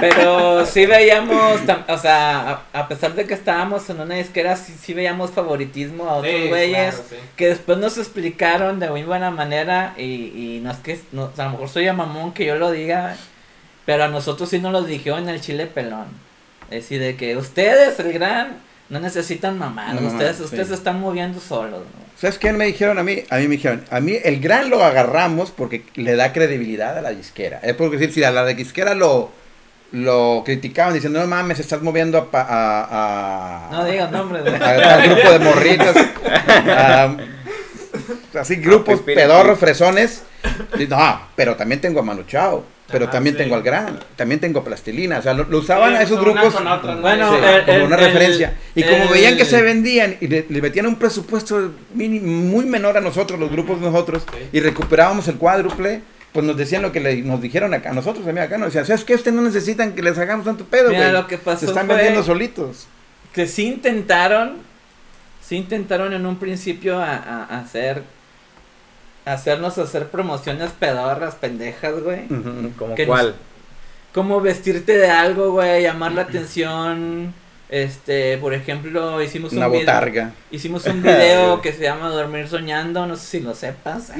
pero 0.00 0.66
sí 0.66 0.86
veíamos, 0.86 1.60
o 1.88 1.98
sea, 1.98 2.62
a, 2.72 2.80
a 2.80 2.88
pesar 2.88 3.14
de 3.14 3.24
que 3.26 3.34
estábamos 3.34 3.88
en 3.90 4.00
una 4.00 4.14
disquera, 4.16 4.56
sí, 4.56 4.74
sí 4.80 4.94
veíamos 4.94 5.30
favoritismo 5.30 6.08
a 6.08 6.14
otros 6.16 6.32
Sí, 6.32 6.48
güeyes. 6.48 6.94
claro, 6.94 7.08
sí. 7.10 7.16
Que 7.36 7.48
después 7.48 7.78
nos 7.78 7.96
explicaron 7.98 8.78
de 8.80 8.90
muy 8.90 9.02
buena 9.04 9.30
manera 9.30 9.94
y, 9.96 10.02
y 10.56 10.60
no 10.62 10.70
es 10.70 10.78
que, 10.78 11.00
no, 11.12 11.30
a 11.36 11.44
lo 11.44 11.50
mejor 11.50 11.68
soy 11.68 11.88
a 11.88 11.92
mamón 11.92 12.32
que 12.32 12.44
yo 12.44 12.56
lo 12.56 12.70
diga, 12.70 13.16
pero 13.84 14.04
a 14.04 14.08
nosotros 14.08 14.48
sí 14.50 14.58
nos 14.58 14.72
lo 14.72 14.82
dijeron 14.82 15.20
en 15.24 15.30
el 15.30 15.40
chile 15.40 15.66
pelón. 15.66 16.06
Es 16.70 16.82
decir, 16.82 17.00
de 17.00 17.16
que 17.16 17.36
ustedes, 17.36 17.98
el 18.00 18.12
gran, 18.12 18.58
no 18.88 19.00
necesitan 19.00 19.58
mamá, 19.58 19.88
No, 19.92 20.00
mamá, 20.00 20.08
ustedes, 20.12 20.36
sí. 20.36 20.42
ustedes 20.44 20.68
se 20.68 20.74
están 20.74 21.00
moviendo 21.00 21.40
solos. 21.40 21.80
¿no? 21.80 22.06
¿Sabes 22.18 22.38
qué 22.38 22.52
me 22.52 22.64
dijeron 22.66 22.98
a 22.98 23.02
mí? 23.02 23.24
A 23.30 23.36
mí 23.36 23.42
me 23.48 23.56
dijeron, 23.56 23.84
a 23.90 24.00
mí 24.00 24.16
el 24.24 24.40
gran 24.40 24.70
lo 24.70 24.82
agarramos 24.84 25.50
porque 25.50 25.84
le 25.96 26.16
da 26.16 26.32
credibilidad 26.32 26.96
a 26.96 27.02
la 27.02 27.10
disquera. 27.10 27.58
Es 27.62 27.74
porque 27.74 27.96
decir, 27.98 28.14
si 28.14 28.24
a 28.24 28.30
la 28.30 28.44
de 28.44 28.54
disquera 28.54 28.94
lo, 28.94 29.30
lo 29.92 30.42
criticaban 30.44 30.94
diciendo, 30.94 31.20
no 31.20 31.26
mames, 31.26 31.58
estás 31.60 31.82
moviendo 31.82 32.16
a... 32.18 32.30
pa- 32.30 32.46
a, 32.48 33.68
a- 33.68 33.70
No 33.70 33.84
digas 33.84 34.10
nombres. 34.10 34.44
al 34.46 35.08
grupo 35.10 35.30
de 35.32 35.38
morritas, 35.40 35.96
a- 36.68 37.16
así 38.38 38.56
grupos 38.56 39.00
Pipiri. 39.00 39.16
pedorros, 39.16 39.58
fresones. 39.58 40.22
Y, 40.78 40.86
No, 40.86 41.20
pero 41.34 41.56
también 41.56 41.80
tengo 41.80 42.00
a 42.00 42.02
Manu 42.02 42.22
Chao, 42.22 42.64
pero 42.90 43.08
también 43.08 43.34
sí. 43.36 43.42
tengo 43.42 43.54
al 43.56 43.62
Gran, 43.62 43.98
también 44.16 44.40
tengo 44.40 44.60
a 44.60 44.64
Plastilina. 44.64 45.18
O 45.18 45.22
sea, 45.22 45.34
lo, 45.34 45.44
lo 45.44 45.58
usaban 45.58 45.90
Sí, 45.92 45.96
a 45.96 46.02
esos 46.02 46.20
grupos 46.20 46.54
con 46.54 46.66
otra, 46.66 46.94
¿no? 46.94 47.00
Bueno, 47.00 47.30
sí, 47.30 47.36
el- 47.44 47.64
como 47.64 47.76
el- 47.78 47.82
una 47.84 47.96
el- 47.96 48.04
referencia. 48.04 48.56
Y 48.74 48.82
como 48.84 49.08
veían 49.08 49.36
que 49.36 49.44
se 49.44 49.60
vendían 49.62 50.16
y 50.20 50.28
le, 50.28 50.46
le 50.48 50.62
metían 50.62 50.86
un 50.86 50.96
presupuesto 50.96 51.72
mini- 51.94 52.20
muy 52.20 52.64
menor 52.64 52.96
a 52.96 53.00
nosotros, 53.00 53.38
los 53.40 53.50
grupos 53.50 53.80
de 53.80 53.86
nosotros, 53.90 54.22
y 54.52 54.60
recuperábamos 54.60 55.26
el 55.28 55.36
cuádruple, 55.36 56.02
pues 56.32 56.44
nos 56.46 56.56
decían 56.56 56.82
lo 56.82 56.92
que 56.92 57.00
le- 57.00 57.22
nos 57.22 57.40
dijeron 57.40 57.72
acá, 57.74 57.90
a 57.90 57.94
nosotros 57.94 58.24
también 58.24 58.46
acá, 58.46 58.58
nos 58.58 58.68
decían, 58.68 58.86
¿sabes 58.86 59.04
qué? 59.04 59.14
Ustedes 59.14 59.34
no 59.34 59.42
necesitan 59.42 59.92
que 59.94 60.02
les 60.02 60.16
hagamos 60.18 60.44
tanto 60.44 60.64
pedo, 60.66 60.90
Mira, 60.90 61.00
güey. 61.00 61.12
lo 61.12 61.26
que 61.26 61.38
pasó 61.38 61.60
Se 61.60 61.66
están 61.66 61.86
fue- 61.86 61.96
vendiendo 61.96 62.22
solitos. 62.22 62.86
que 63.32 63.46
sí 63.46 63.66
intentaron, 63.66 64.58
sí 65.42 65.56
intentaron 65.56 66.12
en 66.12 66.26
un 66.26 66.36
principio 66.38 66.98
a, 67.00 67.14
a- 67.16 67.44
a 67.50 67.60
hacer, 67.60 68.02
hacernos 69.26 69.76
hacer 69.76 70.08
promociones 70.08 70.70
pedorras, 70.70 71.34
pendejas, 71.34 72.00
güey. 72.00 72.26
Como 74.14 74.40
vestirte 74.40 74.96
de 74.96 75.10
algo, 75.10 75.50
güey, 75.52 75.82
llamar 75.82 76.12
la 76.12 76.22
atención. 76.22 77.34
Este, 77.68 78.38
por 78.38 78.54
ejemplo, 78.54 79.20
hicimos 79.20 79.52
Una 79.52 79.66
un 79.66 79.72
video, 79.72 79.84
botarga. 79.84 80.32
hicimos 80.52 80.86
un 80.86 81.02
video 81.02 81.60
que 81.60 81.72
se 81.72 81.82
llama 81.82 82.08
Dormir 82.10 82.48
Soñando, 82.48 83.06
no 83.06 83.16
sé 83.16 83.26
si 83.26 83.40
lo 83.40 83.54
sepas. 83.54 84.12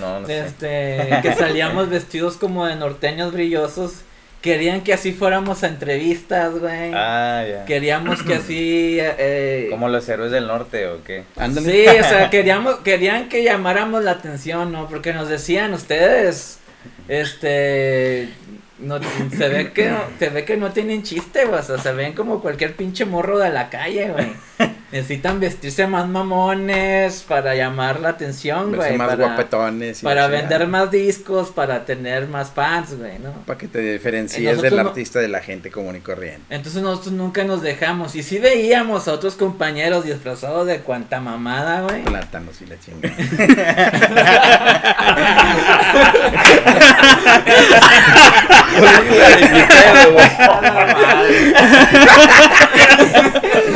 No, 0.00 0.20
no 0.20 0.26
sé. 0.26 0.40
Este, 0.46 1.20
que 1.22 1.34
salíamos 1.34 1.88
vestidos 1.88 2.36
como 2.36 2.66
de 2.66 2.74
norteños 2.74 3.32
brillosos. 3.32 4.02
Querían 4.42 4.80
que 4.80 4.92
así 4.92 5.12
fuéramos 5.12 5.62
a 5.62 5.68
entrevistas, 5.68 6.58
güey. 6.58 6.92
Ah, 6.92 7.44
ya. 7.48 7.64
Queríamos 7.64 8.24
que 8.24 8.34
así 8.34 8.98
eh, 9.00 9.68
¿Como 9.70 9.88
los 9.88 10.08
héroes 10.08 10.32
del 10.32 10.48
norte 10.48 10.88
o 10.88 11.04
qué? 11.04 11.22
Sí, 11.36 11.84
o 11.86 12.04
sea, 12.04 12.28
queríamos, 12.32 12.80
querían 12.80 13.28
que 13.28 13.44
llamáramos 13.44 14.02
la 14.02 14.10
atención, 14.10 14.72
¿no? 14.72 14.88
Porque 14.88 15.12
nos 15.12 15.28
decían 15.28 15.72
ustedes, 15.74 16.58
este, 17.06 18.30
no, 18.78 18.98
se 19.36 19.48
ve 19.48 19.72
que 19.72 19.90
no, 19.90 19.98
se 20.18 20.28
ve 20.28 20.44
que 20.44 20.56
no 20.56 20.70
tienen 20.72 21.02
chiste, 21.02 21.44
güey, 21.44 21.60
o 21.60 21.62
sea, 21.62 21.78
se 21.78 21.92
ven 21.92 22.14
como 22.14 22.40
cualquier 22.40 22.74
pinche 22.74 23.04
morro 23.04 23.38
de 23.38 23.50
la 23.50 23.68
calle, 23.70 24.10
güey. 24.10 24.32
Necesitan 24.92 25.40
vestirse 25.40 25.86
más 25.86 26.06
mamones 26.06 27.24
para 27.26 27.54
llamar 27.54 27.98
la 28.00 28.10
atención, 28.10 28.76
güey, 28.76 28.98
más 28.98 29.08
para, 29.08 29.24
guapetones. 29.26 30.02
y 30.02 30.04
para 30.04 30.28
vender 30.28 30.66
más 30.68 30.90
discos, 30.90 31.50
para 31.50 31.86
tener 31.86 32.28
más 32.28 32.50
fans, 32.50 32.98
güey, 32.98 33.18
¿no? 33.18 33.32
Para 33.46 33.58
que 33.58 33.68
te 33.68 33.78
diferencies 33.78 34.60
del 34.60 34.76
no- 34.76 34.82
artista 34.82 35.18
de 35.18 35.28
la 35.28 35.40
gente 35.40 35.70
común 35.70 35.96
y 35.96 36.00
corriente. 36.00 36.42
Entonces 36.50 36.82
nosotros 36.82 37.14
nunca 37.14 37.42
nos 37.44 37.62
dejamos. 37.62 38.14
Y 38.16 38.22
sí 38.22 38.38
veíamos 38.38 39.08
a 39.08 39.14
otros 39.14 39.34
compañeros 39.36 40.04
disfrazados 40.04 40.66
de 40.66 40.80
cuanta 40.80 41.20
mamada, 41.20 41.80
güey. 41.82 42.02
Plátanos 42.04 42.60
y 42.60 42.66
la 42.66 42.78
chingada. 42.78 43.14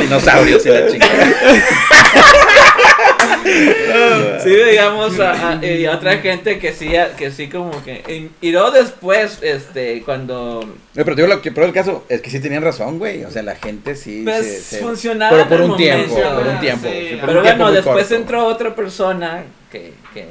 Dinosaurios 0.01 0.65
y 0.67 0.69
la 0.69 0.87
chingada. 0.89 1.27
Sí 4.43 4.51
veíamos 4.51 5.19
a, 5.21 5.51
a- 5.59 5.65
y 5.65 5.85
a 5.87 5.93
otra 5.93 6.19
gente 6.19 6.59
que 6.59 6.73
sí, 6.73 6.93
que 7.17 7.31
sí 7.31 7.49
como 7.49 7.83
que... 7.85 8.31
Y, 8.43 8.49
y 8.49 8.53
luego 8.53 8.71
después, 8.71 9.39
este, 9.43 10.03
cuando... 10.05 10.61
No, 10.95 11.05
pero 11.05 11.17
te 11.17 11.23
digo 11.23 11.35
lo 11.35 11.41
que, 11.43 11.53
pero 11.53 11.67
el 11.67 11.73
caso 11.73 12.05
es 12.09 12.21
que 12.21 12.31
sí 12.31 12.41
tenían 12.41 12.63
razón, 12.63 12.99
güey. 12.99 13.25
O 13.25 13.31
sea, 13.31 13.43
la 13.43 13.57
gente 13.57 13.95
sí 13.97 14.23
Pues 14.25 14.45
se, 14.47 14.61
se- 14.61 14.79
funcionaba 14.79 15.31
Pero 15.37 15.49
por 15.49 15.61
un 15.71 15.77
tiempo, 15.77 16.09
momento, 16.15 16.31
por 16.31 16.39
un 16.41 16.45
¿verdad? 16.47 16.61
tiempo. 16.61 16.89
Sí. 16.89 17.07
sí, 17.11 17.17
por 17.17 17.27
Pero 17.29 17.39
un 17.41 17.45
bueno, 17.47 17.73
después 17.73 17.97
corto. 17.99 18.15
entró 18.15 18.45
otra 18.47 18.75
persona 18.75 19.45
que, 19.71 19.93
que, 20.13 20.27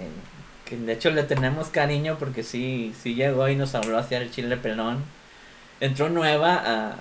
que 0.65 0.75
de 0.75 0.93
hecho 0.93 1.11
le 1.11 1.23
tenemos 1.23 1.67
cariño 1.67 2.17
porque 2.19 2.43
sí, 2.43 2.93
sí 3.01 3.13
llegó 3.13 3.47
y 3.47 3.55
nos 3.55 3.75
habló 3.75 3.97
hacia 3.97 4.17
el 4.17 4.31
chile 4.31 4.57
pelón. 4.57 5.03
Entró 5.79 6.09
nueva 6.09 6.61
a... 6.65 6.95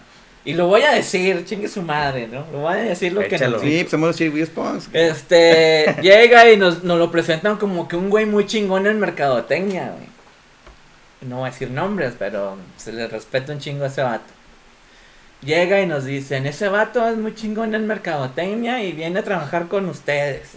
Y 0.44 0.52
lo 0.52 0.66
voy 0.66 0.82
a 0.82 0.92
decir, 0.92 1.46
chingue 1.46 1.68
su 1.68 1.80
madre, 1.80 2.28
¿no? 2.28 2.44
Lo 2.52 2.58
voy 2.58 2.74
a 2.74 2.76
decir 2.76 3.14
lo 3.14 3.22
que 3.22 3.36
Échalo. 3.36 3.52
nos 3.52 3.62
Sí, 3.62 3.78
pues 3.80 3.90
somos 3.90 4.20
los 4.20 4.48
Spons. 4.48 4.90
Este, 4.92 5.96
llega 6.02 6.50
y 6.52 6.58
nos, 6.58 6.84
nos 6.84 6.98
lo 6.98 7.10
presentan 7.10 7.56
como 7.56 7.88
que 7.88 7.96
un 7.96 8.10
güey 8.10 8.26
muy 8.26 8.46
chingón 8.46 8.86
en 8.86 9.00
mercadotecnia, 9.00 9.92
güey. 9.96 10.14
No 11.22 11.38
voy 11.38 11.48
a 11.48 11.50
decir 11.50 11.70
nombres, 11.70 12.12
pero 12.18 12.58
se 12.76 12.92
le 12.92 13.06
respeta 13.06 13.54
un 13.54 13.58
chingo 13.58 13.84
a 13.84 13.86
ese 13.86 14.02
vato. 14.02 14.24
Llega 15.40 15.80
y 15.80 15.86
nos 15.86 16.04
dicen, 16.04 16.46
ese 16.46 16.68
vato 16.68 17.08
es 17.08 17.16
muy 17.16 17.34
chingón 17.34 17.74
en 17.74 17.86
mercadotecnia 17.86 18.82
y 18.82 18.92
viene 18.92 19.20
a 19.20 19.24
trabajar 19.24 19.68
con 19.68 19.88
ustedes. 19.88 20.50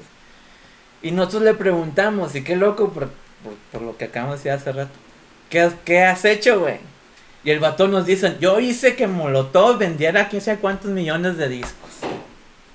Y 1.07 1.11
nosotros 1.11 1.43
le 1.43 1.53
preguntamos, 1.53 2.35
y 2.35 2.43
qué 2.43 2.55
loco 2.55 2.89
por, 2.89 3.09
por, 3.43 3.53
por 3.71 3.81
lo 3.81 3.95
que 3.97 4.05
acabamos 4.05 4.43
de 4.43 4.49
decir 4.49 4.51
hace 4.69 4.71
rato. 4.77 4.91
¿Qué, 5.49 5.61
has- 5.61 5.75
qué 5.85 6.03
has 6.03 6.25
hecho, 6.25 6.59
güey? 6.59 6.79
Y 7.43 7.51
el 7.51 7.59
vato 7.59 7.87
nos 7.87 8.05
dice, 8.05 8.35
yo 8.41 8.59
hice 8.59 8.95
que 8.95 9.07
Molotov 9.07 9.77
vendiera 9.77 10.27
quién 10.27 10.41
sabe 10.41 10.57
cuántos 10.57 10.91
millones 10.91 11.37
de 11.37 11.47
discos. 11.47 11.91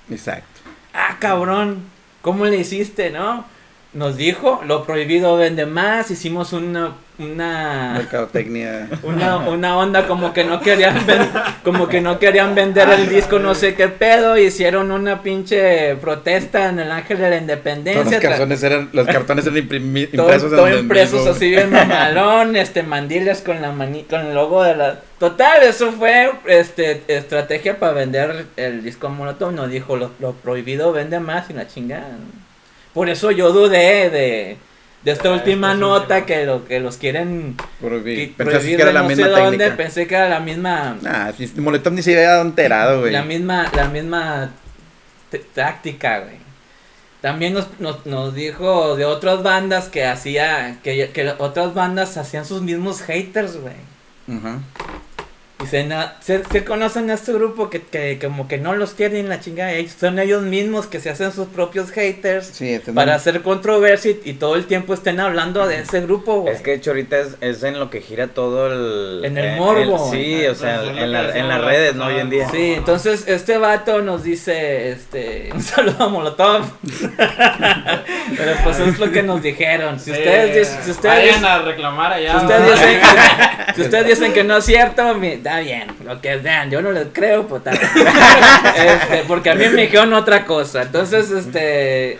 Exacto. 0.09 0.61
Ah, 0.93 1.17
cabrón, 1.19 1.83
¿cómo 2.21 2.45
le 2.45 2.57
hiciste, 2.57 3.11
no? 3.11 3.45
Nos 3.93 4.17
dijo, 4.17 4.61
lo 4.65 4.85
prohibido 4.85 5.37
vende 5.37 5.67
más, 5.67 6.09
hicimos 6.09 6.51
una, 6.51 6.93
una, 7.19 7.93
Mercadotecnia. 7.95 8.87
una, 9.03 9.37
una 9.37 9.77
onda 9.77 10.07
como 10.07 10.33
que 10.33 10.43
no 10.43 10.61
querían 10.61 11.05
ven- 11.05 11.29
como 11.63 11.87
que 11.87 12.01
no 12.01 12.17
querían 12.17 12.55
vender 12.55 12.89
el 12.89 13.07
disco 13.07 13.37
no 13.37 13.53
sé 13.53 13.75
qué 13.75 13.89
pedo, 13.89 14.35
hicieron 14.37 14.89
una 14.91 15.21
pinche 15.21 15.95
protesta 15.97 16.69
en 16.69 16.79
el 16.79 16.91
Ángel 16.91 17.17
de 17.19 17.23
la 17.23 17.29
Todos 17.29 17.41
Independencia. 17.41 18.03
los 18.03 18.13
tra- 18.13 18.29
cartones 18.29 18.63
eran, 18.63 18.89
los 18.93 19.05
cartones 19.05 19.45
eran 19.45 19.57
imprimi- 19.59 20.09
todo, 20.15 20.23
impresos 20.25 20.49
todo 20.51 20.67
en 20.67 20.79
impresos 20.79 21.27
así 21.27 21.49
bien 21.51 21.71
mamalón, 21.71 22.55
este 22.55 22.81
mandiles 22.81 23.41
con 23.41 23.61
la 23.61 23.71
mani 23.71 24.03
con 24.05 24.21
el 24.21 24.33
logo 24.33 24.63
de 24.63 24.75
la 24.75 24.99
total, 25.19 25.61
eso 25.61 25.91
fue 25.91 26.31
este 26.47 27.03
estrategia 27.07 27.77
para 27.79 27.93
vender 27.93 28.47
el 28.57 28.83
disco 28.83 29.09
Molotov, 29.09 29.51
nos 29.53 29.69
dijo 29.69 29.95
lo, 29.97 30.09
lo 30.19 30.31
prohibido 30.33 30.91
vende 30.91 31.19
más 31.19 31.51
y 31.51 31.53
la 31.53 31.67
chingada. 31.67 32.07
¿no? 32.09 32.42
Por 32.93 33.09
eso 33.09 33.31
yo 33.31 33.51
dudé 33.51 34.09
de, 34.09 34.57
de 35.03 35.11
esta 35.11 35.29
Ah, 35.29 35.33
última 35.33 35.73
nota 35.73 36.25
que 36.25 36.45
lo 36.45 36.65
que 36.65 36.79
los 36.79 36.97
quieren 36.97 37.55
prohibir 37.81 38.35
que 38.35 38.81
era 38.81 38.91
la 38.93 39.01
no 39.01 39.07
misma 39.09 39.25
sé 39.25 39.31
dónde, 39.31 39.71
pensé 39.71 40.07
que 40.07 40.15
era 40.15 40.29
la 40.29 40.39
misma 40.39 40.97
Nah, 41.01 41.31
si 41.33 41.47
Molotov 41.59 41.93
ni 41.93 42.01
se 42.03 42.15
había 42.15 42.41
enterado, 42.41 43.01
güey. 43.01 43.11
la 43.11 43.23
misma, 43.23 43.69
la 43.75 43.87
misma 43.89 44.51
táctica, 45.53 46.19
güey. 46.19 46.37
También 47.21 47.53
nos, 47.53 47.67
nos, 47.79 48.05
nos 48.05 48.33
dijo 48.35 48.95
de 48.97 49.05
otras 49.05 49.43
bandas 49.43 49.87
que 49.87 50.05
hacía, 50.05 50.77
que, 50.83 51.09
que 51.13 51.33
otras 51.37 51.73
bandas 51.73 52.17
hacían 52.17 52.45
sus 52.45 52.61
mismos 52.61 53.01
haters, 53.01 53.57
güey. 53.57 53.75
Ajá. 54.37 54.59
Dicen, 54.59 55.12
"Ah, 55.91 56.15
se, 56.21 56.43
se 56.45 56.63
conocen 56.63 57.09
a 57.09 57.13
este 57.15 57.33
grupo 57.33 57.69
que, 57.69 57.81
que 57.81 58.19
como 58.21 58.47
que 58.47 58.57
no 58.57 58.73
los 58.75 58.91
quieren 58.93 59.29
la 59.29 59.39
chingada. 59.39 59.71
Son 59.99 60.19
ellos 60.19 60.41
mismos 60.43 60.87
que 60.87 60.99
se 60.99 61.09
hacen 61.09 61.31
sus 61.31 61.47
propios 61.47 61.91
haters 61.91 62.47
Sí, 62.47 62.69
este, 62.73 62.91
para 62.93 63.15
hacer 63.15 63.41
controversia 63.41 64.11
y, 64.11 64.21
y 64.31 64.33
todo 64.33 64.55
el 64.55 64.65
tiempo 64.65 64.93
estén 64.93 65.19
hablando 65.19 65.65
de 65.67 65.79
ese 65.81 66.01
grupo, 66.01 66.41
güey. 66.41 66.53
Es 66.55 66.61
que 66.61 66.71
de 66.71 66.77
hecho 66.77 66.91
ahorita 66.91 67.17
es, 67.19 67.27
es 67.41 67.63
en 67.63 67.79
lo 67.79 67.89
que 67.89 68.01
gira 68.01 68.27
todo 68.27 68.67
el... 68.67 69.25
En 69.25 69.37
el 69.37 69.45
eh, 69.45 69.55
morbo. 69.57 70.11
sí, 70.11 70.45
o 70.45 70.55
sea, 70.55 70.83
en, 70.83 71.11
la- 71.11 71.37
en 71.37 71.47
las 71.47 71.61
redes, 71.63 71.95
¿no? 71.95 72.05
Hoy 72.07 72.19
en 72.19 72.29
día. 72.29 72.49
Sí, 72.49 72.73
entonces 72.75 73.25
este 73.27 73.57
vato 73.57 74.01
nos 74.01 74.23
dice, 74.23 74.91
este, 74.91 75.49
un 75.53 75.61
saludo 75.61 76.03
a 76.03 76.07
Molotov. 76.09 76.63
Pero 78.37 78.51
pues 78.63 78.79
es 78.79 78.99
lo 78.99 79.11
que 79.11 79.23
nos 79.23 79.41
dijeron. 79.41 79.99
Si 79.99 80.05
Sí, 80.05 80.11
ustedes, 80.11 80.67
si 80.83 80.91
ustedes, 80.91 81.15
vayan 81.33 81.45
a 81.45 81.59
reclamar 81.59 82.13
allá. 82.13 82.31
si 82.39 82.45
ustedes 82.45 82.71
dicen 82.71 82.99
que, 82.99 83.73
si 83.75 83.81
ustedes 83.81 84.07
dicen 84.07 84.33
que 84.33 84.43
no 84.43 84.57
es 84.57 84.65
cierto, 84.65 85.15
mi- 85.15 85.37
está 85.53 85.59
bien, 85.59 85.87
lo 86.05 86.21
que 86.21 86.37
vean, 86.37 86.69
yo 86.69 86.81
no 86.81 86.91
les 86.91 87.07
creo, 87.11 87.47
bien. 87.47 87.71
Este, 88.75 89.23
porque 89.27 89.49
a 89.51 89.55
mí 89.55 89.65
me 89.69 89.83
dijeron 89.83 90.13
otra 90.13 90.45
cosa. 90.45 90.83
Entonces, 90.83 91.29
este, 91.29 92.17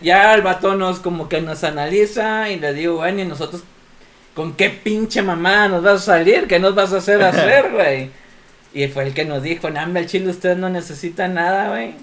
ya 0.00 0.34
el 0.34 0.42
vato 0.42 0.74
nos 0.74 1.00
como 1.00 1.28
que 1.28 1.40
nos 1.40 1.64
analiza 1.64 2.48
y 2.50 2.58
le 2.58 2.72
digo, 2.74 2.96
bueno, 2.96 3.20
y 3.20 3.24
nosotros, 3.24 3.62
¿con 4.34 4.54
qué 4.54 4.70
pinche 4.70 5.22
mamá 5.22 5.68
nos 5.68 5.82
vas 5.82 6.02
a 6.02 6.16
salir? 6.16 6.46
¿Qué 6.46 6.58
nos 6.58 6.74
vas 6.74 6.92
a 6.92 6.98
hacer 6.98 7.22
hacer, 7.22 7.70
güey? 7.72 8.10
Y 8.72 8.86
fue 8.88 9.04
el 9.04 9.14
que 9.14 9.24
nos 9.24 9.42
dijo, 9.42 9.70
no, 9.70 9.98
el 9.98 10.06
chile, 10.06 10.30
ustedes 10.30 10.58
no 10.58 10.68
necesitan 10.68 11.34
nada, 11.34 11.70
güey. 11.70 11.94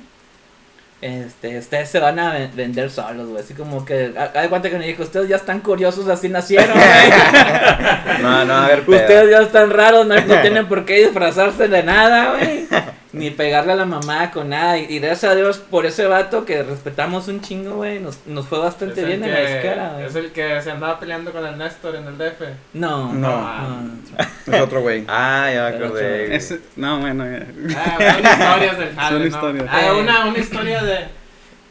Este, 1.01 1.59
ustedes 1.59 1.89
se 1.89 1.99
van 1.99 2.17
a 2.19 2.33
ven- 2.33 2.51
vender 2.55 2.89
solos, 2.89 3.27
güey. 3.29 3.43
Así 3.43 3.53
como 3.53 3.85
que, 3.85 3.93
de 4.09 4.49
cuenta 4.49 4.69
que 4.69 4.77
me 4.79 4.87
dijo, 4.87 5.03
ustedes 5.03 5.27
ya 5.29 5.35
están 5.35 5.59
curiosos, 5.59 6.07
así 6.07 6.29
nacieron, 6.29 6.71
güey. 6.73 6.85
No, 8.21 8.45
no, 8.45 8.53
a 8.55 8.67
ver, 8.67 8.81
pedo. 8.85 8.95
Ustedes 8.95 9.29
ya 9.29 9.41
están 9.41 9.69
raros, 9.69 10.07
no, 10.07 10.15
no 10.15 10.35
tienen 10.41 10.67
por 10.67 10.85
qué 10.85 11.05
disfrazarse 11.05 11.67
de 11.67 11.83
nada, 11.83 12.31
güey. 12.37 12.65
Ni 13.15 13.29
pegarle 13.31 13.73
a 13.73 13.75
la 13.75 13.85
mamá 13.85 14.31
con 14.31 14.49
nada. 14.49 14.77
Y, 14.77 14.85
y 14.89 14.99
gracias 14.99 15.31
a 15.31 15.35
Dios 15.35 15.57
por 15.57 15.85
ese 15.85 16.05
vato 16.05 16.45
que 16.45 16.61
respetamos 16.63 17.27
un 17.27 17.41
chingo, 17.41 17.75
güey. 17.77 17.99
Nos, 17.99 18.25
nos 18.27 18.45
fue 18.47 18.59
bastante 18.59 19.03
bien 19.05 19.23
en 19.23 19.31
la 19.31 19.41
escala, 19.41 19.91
güey. 19.93 20.05
Es 20.05 20.15
el 20.15 20.31
que 20.31 20.61
se 20.61 20.71
andaba 20.71 20.99
peleando 20.99 21.31
con 21.31 21.45
el 21.45 21.57
Néstor 21.57 21.95
en 21.95 22.05
el 22.05 22.17
DF. 22.17 22.41
No, 22.73 23.13
No. 23.13 23.29
no. 23.61 23.89
Es 24.53 24.61
otro 24.61 24.81
güey. 24.81 25.03
Ah, 25.07 25.49
ya 25.53 25.69
me 25.69 25.75
acordé. 25.85 26.35
Ese- 26.35 26.59
no, 26.75 26.99
bueno, 26.99 27.25
ya. 27.25 27.45
Ah, 27.77 27.97
son 27.97 28.25
historias 28.25 28.77
del 28.79 28.95
jale, 28.95 29.09
Son 29.09 29.19
¿no? 29.19 29.25
historias. 29.27 29.65
Ah, 29.69 29.93
una, 29.99 30.25
una 30.25 30.37
historia 30.37 30.83
de, 30.83 31.05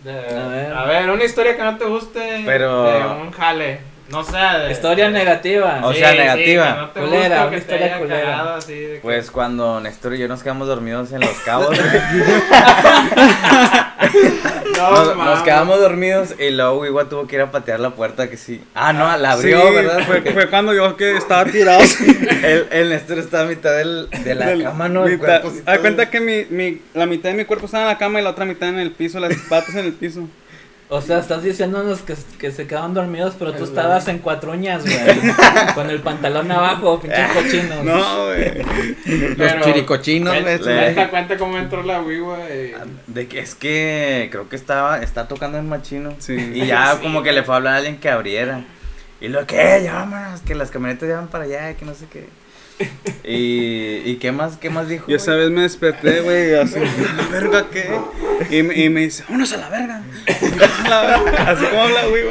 de- 0.05 0.39
A 0.39 0.49
ver. 0.49 0.73
A 0.73 0.85
ver, 0.87 1.11
una 1.11 1.25
historia 1.25 1.57
que 1.57 1.63
no 1.63 1.77
te 1.77 1.85
guste 1.85 2.43
Pero- 2.45 2.85
de 2.85 3.07
un 3.23 3.31
jale. 3.33 3.81
No 4.15 4.25
sé. 4.25 4.37
de- 4.37 4.73
Historia 4.73 5.07
de- 5.07 5.13
negativa. 5.13 5.81
O 5.83 5.93
sea, 5.93 6.13
negativa. 6.13 6.91
que 6.95 7.01
no 7.01 7.07
Culera, 7.07 7.47
una 7.47 7.57
historia 7.57 7.99
culera. 7.99 8.57
así 8.57 8.75
de 8.75 8.95
que- 8.95 9.01
Pues 9.03 9.31
cuando 9.31 9.81
Néstor 9.81 10.15
y 10.15 10.19
yo 10.19 10.29
nos 10.29 10.43
quedamos 10.43 10.69
dormidos 10.69 11.13
en 11.13 11.21
los 11.21 11.31
cabos, 11.45 11.77
no, 14.77 14.91
nos, 14.91 15.17
nos 15.17 15.43
quedamos 15.43 15.81
dormidos 15.81 16.35
y 16.39 16.51
luego 16.51 16.81
Wiwa 16.81 17.09
tuvo 17.09 17.27
que 17.27 17.37
ir 17.37 17.43
a 17.43 17.51
patear 17.51 17.81
la 17.81 17.91
puerta 17.91 18.29
que 18.29 18.37
sí. 18.37 18.63
Ah, 18.75 18.93
no, 18.93 19.17
la 19.17 19.33
abrió, 19.33 19.69
Sí, 19.69 19.75
¿verdad? 19.75 19.99
Fue, 20.07 20.17
Porque 20.17 20.33
fue 20.33 20.51
cuando 20.51 20.75
yo 20.75 20.97
que 20.97 21.17
estaba 21.17 21.45
tirado. 21.51 21.81
el, 22.43 22.67
el 22.71 22.89
Néstor 22.91 23.19
estaba 23.19 23.45
a 23.45 23.47
mitad 23.47 23.77
del, 23.77 24.09
de 24.11 24.35
la 24.35 24.47
Del- 24.47 24.63
cama, 24.63 24.89
¿no? 24.89 25.07
El 25.07 25.19
cuerpo 25.19 25.51
todo- 25.51 25.81
cuenta 25.81 26.11
que 26.11 26.21
mi, 26.21 26.45
mi, 26.51 26.81
la 26.95 27.07
mitad 27.07 27.31
de 27.31 27.37
mi 27.37 27.45
cuerpo 27.45 27.67
estaba 27.67 27.85
en 27.85 27.89
la 27.89 27.99
cama 27.99 28.21
y 28.21 28.25
la 28.25 28.31
otra 28.31 28.45
mitad 28.45 28.69
en 28.69 28.79
el 28.79 28.93
piso, 28.93 29.21
las 29.21 29.35
patas 29.49 29.75
en 29.75 29.87
el 29.87 29.93
piso. 29.93 30.29
O 30.91 31.01
sea, 31.01 31.19
estás 31.19 31.43
diciéndonos 31.43 32.03
que, 32.03 32.15
que 32.39 32.53
se 32.53 32.67
quedaron 32.67 32.93
dormidos, 32.93 33.35
pero 33.39 33.55
tú 33.55 33.65
estabas 33.65 34.07
en 34.09 34.19
cuatro 34.19 34.53
uñas, 34.53 34.85
güey. 34.85 34.95
con 35.75 35.89
el 35.89 36.01
pantalón 36.01 36.53
abajo, 36.53 37.01
pinche 37.01 37.25
cochino. 37.33 37.83
No, 37.83 38.27
güey. 38.27 38.59
Los 38.59 39.37
Pero- 39.37 39.65
chiricochinos, 39.65 40.33
güey. 40.43 40.59
Cuenta, 40.59 40.65
cuenta, 40.95 41.11
cuenta 41.11 41.37
cómo 41.39 41.59
entró 41.59 41.83
la 41.83 42.03
Wii, 42.03 42.19
güey. 42.21 42.75
De 43.07 43.27
que 43.27 43.41
es 43.41 43.55
que 43.55 44.29
creo 44.31 44.49
que 44.49 44.57
estaba, 44.57 45.03
está 45.03 45.27
tocando 45.27 45.57
el 45.59 45.65
machino. 45.65 46.15
Sí. 46.19 46.35
Y 46.55 46.67
ya 46.67 46.93
Sí, 46.97 47.03
como 47.03 47.23
que 47.23 47.33
le 47.33 47.43
fue 47.43 47.55
a 47.55 47.57
hablar 47.57 47.75
a 47.75 47.77
alguien 47.79 47.97
que 47.99 48.11
abriera. 48.11 48.63
Y 49.21 49.29
lo 49.29 49.47
que, 49.47 49.81
ya 49.83 49.95
vámonos, 49.95 50.43
que 50.43 50.55
las 50.55 50.71
camionetas 50.71 51.09
ya 51.09 51.17
van 51.17 51.29
para 51.29 51.45
allá, 51.45 51.75
que 51.75 51.85
no 51.87 51.95
sé 51.95 52.05
qué. 52.13 52.27
Y, 53.23 54.03
y 54.05 54.17
qué 54.21 54.33
más, 54.33 54.57
qué 54.57 54.69
más 54.69 54.89
dijo. 54.89 55.05
Y 55.11 55.15
esa 55.15 55.33
vez 55.35 55.51
me 55.51 55.63
desperté, 55.63 56.21
güey, 56.21 56.55
así, 56.55 56.77
¿a 56.79 57.13
la 57.23 57.29
verga 57.29 57.67
qué? 57.71 57.89
Y, 58.51 58.63
me- 58.63 58.75
y 58.75 58.89
me 58.91 59.01
dice, 59.03 59.23
vámonos 59.27 59.53
a 59.53 59.57
la 59.59 59.69
verga. 59.71 60.03
A 60.85 60.89
la 60.89 61.01
verga. 61.03 61.51
Así 61.51 61.65
como 61.67 61.83
habla, 61.83 62.07
güey, 62.07 62.25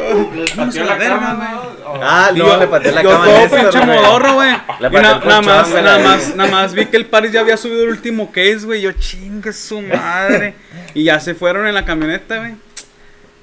Vámonos 0.56 0.76
a 0.76 0.80
la 0.80 0.86
la 0.86 0.96
verga, 0.96 1.34
güey. 1.36 2.00
Ah, 2.02 2.30
no, 2.32 2.38
yo- 2.38 2.58
le 2.60 2.68
pateé 2.68 2.92
la 2.92 3.02
yo 3.04 3.10
cama 3.12 3.26
todo 3.26 3.38
Néstor, 3.38 3.60
pinche 3.62 3.86
modorro, 3.86 4.34
güey. 4.36 4.50
Nada 4.82 5.42
más, 5.42 5.70
nada 5.72 6.00
más, 6.00 6.36
nada 6.36 6.52
más 6.52 6.74
vi 6.74 6.86
que 6.88 6.98
el 6.98 7.06
Paris 7.06 7.32
ya 7.32 7.40
había 7.40 7.58
subido 7.58 7.84
el 7.84 7.90
último 7.90 8.32
case, 8.32 8.60
güey. 8.66 8.82
Yo 8.82 8.92
chingue 8.92 9.54
su 9.54 9.82
madre. 9.82 10.54
Y 10.94 11.06
ya 11.06 11.20
se 11.20 11.34
fueron 11.34 11.66
en 11.68 11.74
la 11.74 11.86
camioneta, 11.86 12.38
güey. 12.38 12.54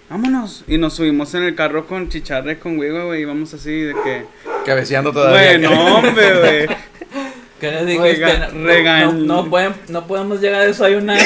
Vámonos. 0.08 0.64
Y 0.68 0.76
nos 0.78 0.94
subimos 0.94 1.34
en 1.34 1.44
el 1.44 1.54
carro 1.54 1.86
con 1.86 2.08
chicharre, 2.08 2.58
con 2.58 2.76
güey, 2.76 2.90
güey. 2.90 3.22
Y 3.22 3.24
vamos 3.24 3.54
así 3.54 3.70
de 3.70 3.94
que. 4.04 4.24
Cabeceando 4.66 5.12
todavía. 5.12 5.56
Güey, 5.56 5.58
no, 5.62 5.96
hombre, 5.96 6.38
güey. 6.66 6.89
¿Qué 7.60 7.70
les 7.70 7.86
dijiste? 7.86 8.08
Oiga, 8.24 8.48
no, 8.54 8.68
regañ- 8.68 9.12
no, 9.12 9.42
no 9.42 9.50
pueden- 9.50 9.74
no 9.88 10.06
podemos 10.06 10.40
llegar 10.40 10.62
a 10.62 10.66
desayunar. 10.66 11.18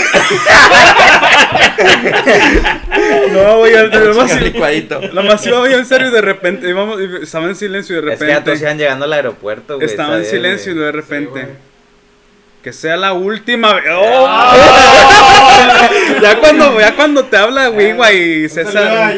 No, 3.32 3.58
güey, 3.58 3.74
el 3.74 3.90
Chica 3.90 4.14
más 4.14 4.40
licuadito. 4.40 5.00
Lo 5.12 5.22
más 5.22 5.46
iba 5.46 5.62
bien 5.62 5.78
en 5.80 5.86
serio 5.86 6.08
y 6.08 6.10
de 6.10 6.20
repente 6.20 6.68
íbamos, 6.68 6.98
estaba 7.22 7.46
en 7.46 7.54
silencio 7.56 7.98
y 7.98 8.02
de 8.04 8.12
Es 8.14 8.18
que 8.18 8.26
ya 8.26 8.42
todos 8.44 8.44
repente 8.58 8.62
iban 8.64 8.78
llegando 8.78 9.04
al 9.04 9.12
aeropuerto, 9.12 9.76
güey. 9.76 9.86
estaba 9.86 10.08
en 10.16 10.24
¿sabes, 10.24 10.30
silencio 10.30 10.72
y 10.72 10.74
de 10.76 10.86
Sí, 10.86 10.92
repente 10.92 11.30
güey. 11.30 11.46
que 12.62 12.72
sea 12.72 12.96
la 12.96 13.12
última 13.12 13.74
vez. 13.74 13.84
¡Oh! 13.92 14.26
ya 16.22 16.38
cuando 16.40 16.80
ya 16.80 16.94
cuando 16.96 17.24
te 17.24 17.36
habla 17.36 17.70
Wigua 17.70 18.12
y 18.12 18.48
a 18.48 18.48
César 18.48 18.86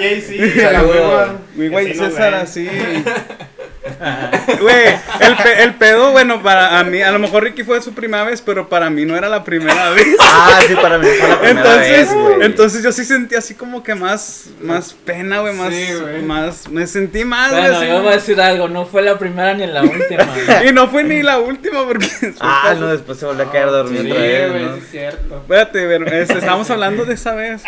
a 0.64 0.82
la. 0.82 1.34
Wigua 1.56 1.82
y 1.82 1.86
Que 1.86 1.94
sí 1.94 1.98
César 2.00 2.34
así. 2.34 2.68
Güey, 4.60 4.86
el, 5.20 5.36
pe- 5.36 5.62
el 5.62 5.74
pedo, 5.74 6.12
bueno, 6.12 6.42
para 6.42 6.78
a 6.78 6.84
mí, 6.84 7.02
a 7.02 7.10
lo 7.10 7.18
mejor 7.18 7.42
Ricky 7.44 7.62
fue 7.64 7.80
su 7.82 7.92
primera 7.94 8.24
vez, 8.24 8.40
pero 8.42 8.68
para 8.68 8.90
mí 8.90 9.04
no 9.04 9.16
era 9.16 9.28
la 9.28 9.44
primera 9.44 9.90
vez. 9.94 10.16
Ah, 10.20 10.60
sí, 10.66 10.74
para 10.74 10.98
mí 10.98 11.06
fue 11.18 11.28
la 11.28 11.38
primera 11.40 11.60
Entonces, 11.60 11.90
vez, 11.90 12.14
güey. 12.14 12.42
entonces 12.42 12.82
yo 12.82 12.92
sí 12.92 13.04
sentí 13.04 13.34
así 13.34 13.54
como 13.54 13.82
que 13.82 13.94
más, 13.94 14.46
más 14.60 14.94
pena, 15.04 15.40
güey, 15.40 15.54
más, 15.54 15.74
Sí, 15.74 15.88
más, 16.24 16.68
me 16.68 16.86
sentí 16.86 17.24
más, 17.24 17.50
güey, 17.50 17.62
bueno, 17.62 17.76
así 17.78 17.86
yo 17.88 18.02
voy 18.02 18.12
a 18.12 18.16
decir 18.16 18.40
algo, 18.40 18.68
no 18.68 18.86
fue 18.86 19.02
la 19.02 19.18
primera 19.18 19.54
ni 19.54 19.66
la 19.66 19.82
última. 19.82 20.26
Y 20.68 20.72
no 20.72 20.88
fue 20.88 21.04
ni 21.04 21.22
la 21.22 21.38
última 21.38 21.84
porque 21.86 22.06
después 22.06 22.34
Ah, 22.40 22.74
no, 22.78 22.86
después 22.88 23.18
se 23.18 23.26
volvió 23.26 23.44
a 23.44 23.52
caer 23.52 23.66
dormido 23.70 24.02
Sí, 24.04 24.10
otra 24.10 24.22
vez, 24.22 24.50
güey, 24.50 24.64
¿no? 24.64 24.74
sí 24.74 24.80
es 24.84 24.90
cierto. 24.90 25.36
Espérate, 25.36 25.86
pero 25.86 26.06
es- 26.06 26.30
estamos 26.30 26.70
hablando 26.70 27.04
de 27.04 27.14
esa 27.14 27.34
vez. 27.34 27.62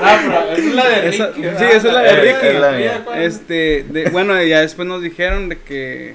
No, 0.00 0.08
pero 0.22 0.52
esa 0.52 0.56
es 0.56 0.74
la 0.74 0.88
de 0.88 1.08
Esa- 1.08 1.26
Ricky. 1.28 1.42
sí, 1.42 1.64
esa 1.64 1.76
es 1.76 1.84
la 1.84 2.00
de 2.00 2.16
Ricky. 2.16 2.46
Es 2.46 2.60
la 2.60 2.70
mía. 2.72 3.00
¿cuál? 3.04 3.22
Este, 3.52 3.84
de, 3.92 4.08
bueno, 4.10 4.42
ya 4.42 4.60
después 4.62 4.88
nos 4.88 5.02
dijeron 5.02 5.48
de 5.50 5.58
que 5.58 6.14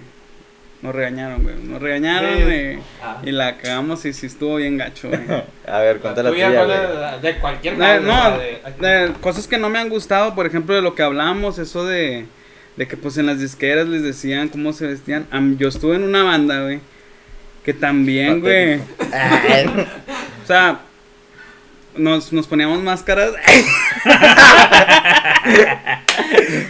nos 0.81 0.93
regañaron, 0.95 1.43
güey. 1.43 1.55
Nos 1.55 1.79
regañaron 1.81 2.35
Sí. 2.35 2.79
Ah. 3.01 3.21
y 3.23 3.31
la 3.31 3.57
cagamos 3.57 4.03
y 4.05 4.13
sí 4.13 4.25
estuvo 4.25 4.55
bien 4.55 4.77
gacho, 4.77 5.09
güey. 5.09 5.21
A 5.67 5.79
ver, 5.79 5.99
cuéntala 5.99 6.29
tuya, 6.31 6.47
tuya, 6.47 6.65
¿cuál 6.65 6.67
güey. 6.79 6.91
es 6.93 6.99
la- 6.99 7.17
De 7.19 7.35
cualquier 7.38 7.73
Eh, 7.75 7.77
jale, 7.77 7.99
no, 8.01 8.07
la 8.07 8.38
de- 8.38 9.07
de 9.07 9.13
cosas 9.21 9.47
que 9.47 9.57
no 9.59 9.69
me 9.69 9.77
han 9.79 9.89
gustado, 9.89 10.33
por 10.33 10.47
ejemplo, 10.47 10.73
de 10.75 10.81
lo 10.81 10.95
que 10.95 11.03
hablamos, 11.03 11.59
eso 11.59 11.85
de, 11.85 12.25
de 12.75 12.88
que 12.88 12.97
pues 12.97 13.17
en 13.19 13.27
las 13.27 13.39
disqueras 13.39 13.88
les 13.88 14.01
decían 14.01 14.49
cómo 14.49 14.73
se 14.73 14.88
vestían. 14.88 15.27
Am- 15.31 15.57
yo 15.57 15.67
estuve 15.67 15.95
en 15.95 16.03
una 16.03 16.23
banda, 16.23 16.61
güey, 16.63 16.79
que 17.63 17.73
también, 17.75 18.41
güey, 18.41 18.75
o 20.43 20.47
sea, 20.47 20.79
nos, 21.97 22.33
nos 22.33 22.47
poníamos 22.47 22.81
máscaras. 22.83 23.31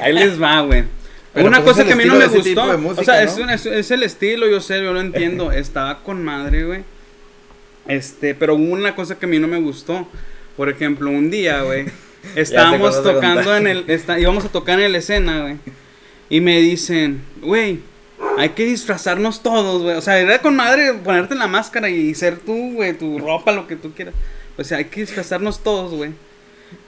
Ahí 0.02 0.14
les 0.14 0.42
va, 0.42 0.62
güey. 0.62 0.84
Pero, 1.34 1.48
una 1.48 1.62
pues, 1.62 1.74
cosa 1.76 1.86
que 1.86 1.94
a 1.94 1.96
mí 1.96 2.06
no 2.06 2.16
me 2.16 2.28
gustó. 2.28 2.78
música, 2.78 3.02
o 3.02 3.04
sea, 3.04 3.24
¿no? 3.24 3.30
es, 3.32 3.38
un- 3.38 3.50
es- 3.50 3.66
es 3.66 3.92
el 3.92 4.04
estilo, 4.04 4.48
yo 4.50 4.60
sé, 4.60 4.82
yo 4.84 4.94
lo 4.94 5.02
entiendo. 5.02 5.52
Estaba 5.52 6.04
con 6.04 6.24
madre, 6.24 6.66
güey. 6.66 6.84
Este, 7.88 8.36
pero 8.36 8.56
hubo 8.56 8.74
una 8.74 8.96
cosa 8.96 9.18
que 9.20 9.26
a 9.26 9.30
mí 9.30 9.40
no 9.40 9.48
me 9.48 9.60
gustó. 9.60 10.08
Por 10.56 10.70
ejemplo, 10.70 11.10
un 11.12 11.30
día, 11.30 11.62
güey. 11.62 11.86
Estábamos 12.36 13.02
tocando 13.04 13.56
en 13.56 13.68
el. 13.68 13.86
está- 13.90 14.20
íbamos 14.20 14.46
a 14.46 14.50
tocar 14.50 14.80
en 14.80 14.92
la 14.92 14.98
escena, 14.98 15.42
güey. 15.42 15.58
Y 16.30 16.42
me 16.42 16.60
dicen, 16.60 17.22
güey, 17.42 17.80
hay 18.38 18.50
que 18.50 18.66
disfrazarnos 18.66 19.44
todos, 19.44 19.84
güey. 19.84 19.96
O 19.96 20.02
sea, 20.02 20.18
era 20.20 20.40
con 20.40 20.56
madre 20.56 20.94
ponerte 20.96 21.36
la 21.36 21.48
máscara 21.48 21.90
y 21.90 22.14
ser 22.16 22.38
tú, 22.40 22.74
güey, 22.74 22.98
tu 22.98 23.20
ropa, 23.20 23.52
lo 23.52 23.68
que 23.68 23.76
tú 23.76 23.94
quieras. 23.94 24.16
O 24.58 24.64
sea, 24.64 24.80
hay 24.80 24.86
que 24.86 25.02
disfrazarnos 25.02 25.64
todos, 25.64 25.94
güey. 25.94 26.12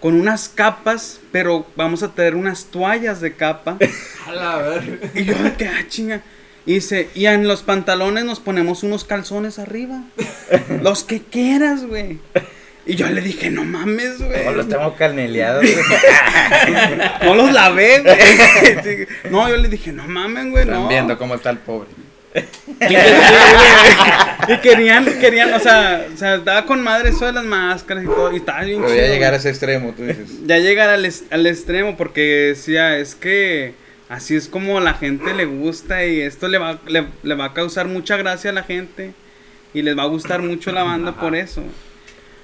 Con 0.02 0.16
unas 0.20 0.50
capas, 0.50 1.20
pero 1.32 1.66
vamos 1.76 2.04
a 2.04 2.10
tener 2.14 2.36
unas 2.36 2.66
toallas 2.66 3.22
de 3.22 3.34
capa. 3.34 3.78
A 4.28 4.32
la 4.32 4.58
ver. 4.58 5.12
Y 5.16 5.24
yo 5.24 5.36
que, 5.58 5.68
ah, 5.68 5.86
chinga. 5.88 6.22
Y 6.66 6.74
dice, 6.74 7.10
y 7.16 7.26
en 7.26 7.48
los 7.48 7.64
pantalones 7.64 8.26
nos 8.26 8.40
ponemos 8.40 8.84
unos 8.84 9.04
calzones 9.06 9.58
arriba. 9.60 10.04
los 10.82 11.04
que 11.04 11.22
quieras, 11.22 11.86
güey. 11.86 12.20
Y 12.86 12.96
yo 12.96 13.08
le 13.10 13.22
dije, 13.22 13.50
no 13.50 13.64
mames, 13.66 14.20
güey. 14.20 14.46
No, 14.46 14.52
los 14.52 14.68
tengo 14.68 14.96
caneleados, 14.96 15.64
güey. 15.64 15.76
No 17.24 17.36
los 17.36 17.52
lavé, 17.52 18.02
güey. 18.02 19.08
No, 19.32 19.48
yo 19.50 19.58
le 19.58 19.70
dije, 19.70 19.92
no 19.92 20.08
mames, 20.08 20.50
güey, 20.50 20.64
Están 20.64 20.84
no. 20.84 20.88
viendo 20.90 21.18
cómo 21.18 21.36
está 21.36 21.52
el 21.52 21.60
pobre. 21.60 21.90
Y, 24.44 24.46
que- 24.48 24.54
y 24.54 24.58
querían, 24.60 25.06
querían, 25.20 25.54
o 25.54 25.60
sea, 25.60 26.06
o 26.14 26.18
sea, 26.18 26.36
estaba 26.36 26.66
con 26.66 26.82
madre 26.82 27.10
eso 27.10 27.26
de 27.26 27.34
las 27.34 27.46
máscaras 27.46 28.04
y 28.04 28.08
todo, 28.08 28.32
y 28.34 28.38
estaba 28.38 28.62
bien 28.64 28.82
Pero 28.82 28.94
ya 28.96 29.02
chido, 29.04 29.14
llegar 29.14 29.34
a 29.34 29.38
ese 29.38 29.50
extremo, 29.50 29.94
tú 29.96 30.04
dices. 30.04 30.46
Ya 30.46 30.58
llegar 30.60 30.90
al, 30.90 31.10
al 31.32 31.48
extremo, 31.48 31.98
porque 31.98 32.22
decía, 32.56 32.98
es 32.98 33.16
que 33.16 33.74
así 34.08 34.36
es 34.36 34.48
como 34.48 34.80
la 34.80 34.94
gente 34.94 35.34
le 35.34 35.46
gusta 35.46 36.06
y 36.06 36.22
esto 36.22 36.48
le 36.48 36.58
va, 36.58 36.80
le, 36.88 37.06
le 37.24 37.36
va 37.36 37.46
a 37.46 37.54
causar 37.54 37.88
mucha 37.88 38.18
gracia 38.18 38.50
a 38.50 38.54
la 38.54 38.64
gente 38.64 39.14
y 39.74 39.82
les 39.84 39.98
va 39.98 40.04
a 40.04 40.08
gustar 40.08 40.42
mucho 40.42 40.72
la 40.72 40.84
banda 40.84 41.16
por 41.20 41.36
eso. 41.36 41.62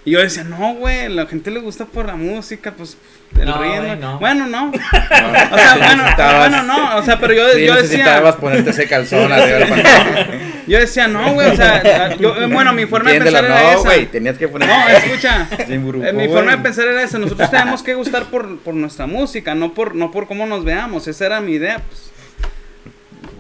Y 0.06 0.12
yo 0.12 0.20
decía, 0.20 0.44
no, 0.44 0.76
güey, 0.76 1.10
la 1.10 1.26
gente 1.26 1.50
le 1.50 1.60
gusta 1.60 1.86
por 1.86 2.06
la 2.06 2.16
música, 2.16 2.72
pues 2.78 2.96
el 3.40 3.46
No, 3.46 3.60
ritmo. 3.60 3.96
no. 3.96 4.20
Bueno, 4.20 4.46
no. 4.46 4.70
O 4.72 5.58
sea, 5.58 5.78
bueno, 5.78 6.04
bueno, 6.38 6.64
no. 6.64 6.98
O 6.98 7.04
sea, 7.04 7.20
pero 7.20 7.34
yo, 7.34 7.50
Sí, 7.54 7.66
yo 7.66 7.74
necesitabas 7.74 8.24
decía, 8.24 8.38
ponerte 8.40 8.70
ese 8.70 8.88
calzón 8.88 9.30
yo 10.68 10.80
decía, 10.80 11.08
no, 11.08 11.34
güey, 11.34 11.50
o 11.50 11.56
sea, 11.56 12.16
yo, 12.18 12.36
bueno, 12.50 12.72
mi 12.74 12.86
forma 12.86 13.12
de 13.12 13.22
pensar 13.22 13.46
era 13.46 13.60
no, 13.62 13.70
esa. 13.72 13.78
güey, 13.80 14.06
tenías 14.06 14.38
que 14.38 14.48
poner. 14.48 14.70
No, 14.70 14.88
escucha. 14.90 15.48
Sin 15.68 15.84
burbuja, 15.84 16.10
Eh, 16.10 16.14
mi 16.14 16.28
forma 16.28 16.52
de 16.52 16.58
pensar 16.60 16.86
era 16.88 17.02
esa. 17.02 17.18
Nosotros 17.18 17.50
tenemos 17.50 17.82
que 17.82 17.96
gustar 17.96 18.26
por, 18.26 18.60
por 18.60 18.76
nuestra 18.76 19.08
música, 19.08 19.56
no 19.56 19.74
por, 19.74 19.96
no 19.96 20.12
por 20.12 20.28
cómo 20.28 20.46
nos 20.46 20.64
veamos. 20.64 21.08
Esa 21.08 21.26
era 21.26 21.42
mi 21.42 21.54
idea. 21.54 21.82
Pues. 21.88 22.12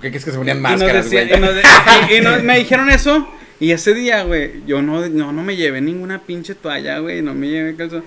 ¿Qué 0.01 0.09
crees 0.09 0.26
que 0.26 0.32
se 0.32 0.38
ponían 0.38 0.57
Y 0.57 0.61
nos 0.61 0.72
máscaras, 0.72 1.05
decía- 1.05 1.26
güey? 1.26 1.38
y 1.38 1.41
nos 1.41 1.55
de- 1.55 1.61
y- 2.09 2.18
y 2.18 2.22
nos- 2.22 2.41
me 2.43 2.57
dijeron 2.57 2.89
eso. 2.89 3.28
Y 3.60 3.72
ese 3.72 3.93
día, 3.93 4.24
güey, 4.24 4.64
yo 4.68 4.82
no, 4.82 5.08
no, 5.08 5.32
no 5.32 5.43
me 5.43 5.56
llevé 5.56 5.82
ninguna 5.82 6.20
pinche 6.24 6.56
toalla, 6.56 6.99
güey. 6.99 7.22
No 7.22 7.34
me 7.34 7.47
llevé 7.47 7.76
calzón. 7.76 8.03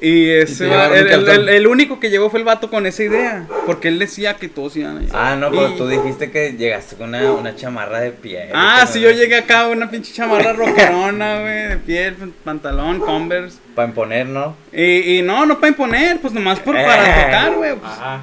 Y 0.00 0.28
ese 0.28 0.64
el, 0.66 0.70
un 0.72 0.96
el- 0.98 1.08
calzón. 1.08 1.30
el- 1.34 1.48
el 1.48 1.66
único 1.66 1.98
que 2.00 2.10
llegó 2.10 2.28
fue 2.28 2.40
el 2.40 2.44
vato 2.44 2.68
con 2.68 2.84
esa 2.84 3.04
idea. 3.04 3.46
Porque 3.64 3.88
él 3.88 3.98
decía 3.98 4.34
que 4.34 4.48
todos 4.48 4.76
iban 4.76 4.98
a. 4.98 5.02
Ah, 5.32 5.36
no, 5.36 5.50
pero 5.50 5.70
Y- 5.70 5.76
tú 5.78 5.88
dijiste 5.88 6.30
que 6.30 6.52
llegaste 6.52 6.96
con 6.96 7.08
una, 7.10 7.32
una 7.32 7.56
chamarra 7.56 8.00
de 8.00 8.10
piel. 8.10 8.50
Ah, 8.52 8.86
sí, 8.86 9.00
no- 9.00 9.06
yo 9.08 9.12
llegué 9.16 9.36
acá 9.36 9.68
una 9.68 9.90
pinche 9.90 10.12
chamarra 10.12 10.52
rockerona, 10.52 11.40
güey, 11.40 11.68
de 11.68 11.76
piel, 11.78 12.14
pantalón, 12.44 13.00
Converse. 13.00 13.56
Para 13.74 13.88
imponer, 13.88 14.26
¿no? 14.26 14.56
Y, 14.72 15.18
y 15.18 15.22
no, 15.22 15.46
no 15.46 15.56
para 15.58 15.68
imponer, 15.68 16.18
pues 16.20 16.34
nomás 16.34 16.60
por, 16.60 16.76
Eh. 16.76 16.84
para 16.84 17.24
tocar, 17.24 17.54
güey. 17.54 17.74
Pues, 17.76 17.92
Ajá. 17.92 18.20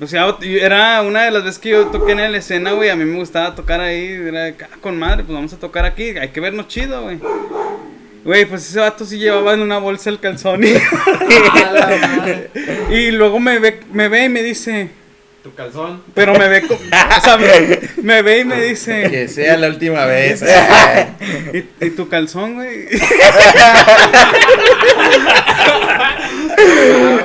O 0.00 0.06
sea, 0.06 0.34
era 0.42 1.02
una 1.02 1.24
de 1.24 1.30
las 1.30 1.44
veces 1.44 1.58
que 1.58 1.68
yo 1.70 1.86
toqué 1.88 2.12
en 2.12 2.32
la 2.32 2.38
escena, 2.38 2.72
güey. 2.72 2.88
A 2.88 2.96
mí 2.96 3.04
me 3.04 3.18
gustaba 3.18 3.54
tocar 3.54 3.80
ahí. 3.80 4.06
Era 4.28 4.44
de, 4.44 4.54
"Ah, 4.62 4.68
con 4.80 4.98
madre, 4.98 5.24
pues 5.24 5.34
vamos 5.34 5.52
a 5.52 5.58
tocar 5.58 5.84
aquí. 5.84 6.16
Hay 6.18 6.28
que 6.30 6.40
vernos 6.40 6.68
chido, 6.68 7.02
güey. 7.02 7.18
Güey, 8.24 8.44
pues 8.46 8.68
ese 8.68 8.80
vato 8.80 9.04
sí 9.04 9.18
llevaba 9.18 9.52
en 9.54 9.60
una 9.60 9.78
bolsa 9.78 10.08
el 10.10 10.18
calzón. 10.20 10.62
Y, 10.64 10.74
y 12.94 13.10
luego 13.12 13.40
me 13.40 13.58
ve, 13.58 13.80
me 13.92 14.08
ve 14.08 14.24
y 14.24 14.28
me 14.30 14.42
dice. 14.42 14.88
Tu 15.42 15.54
calzón. 15.54 16.02
Pero 16.14 16.34
me 16.34 16.48
ve. 16.48 16.62
o 16.68 17.20
sea, 17.22 17.38
me, 17.38 17.80
me 18.02 18.20
ve 18.22 18.40
y 18.40 18.44
me 18.44 18.60
dice. 18.60 19.08
Que 19.10 19.26
sea 19.28 19.56
la 19.56 19.68
última 19.68 20.04
vez. 20.06 20.42
¿Y, 21.52 21.64
y 21.86 21.90
tu 21.90 22.08
calzón, 22.08 22.54
güey? 22.56 22.88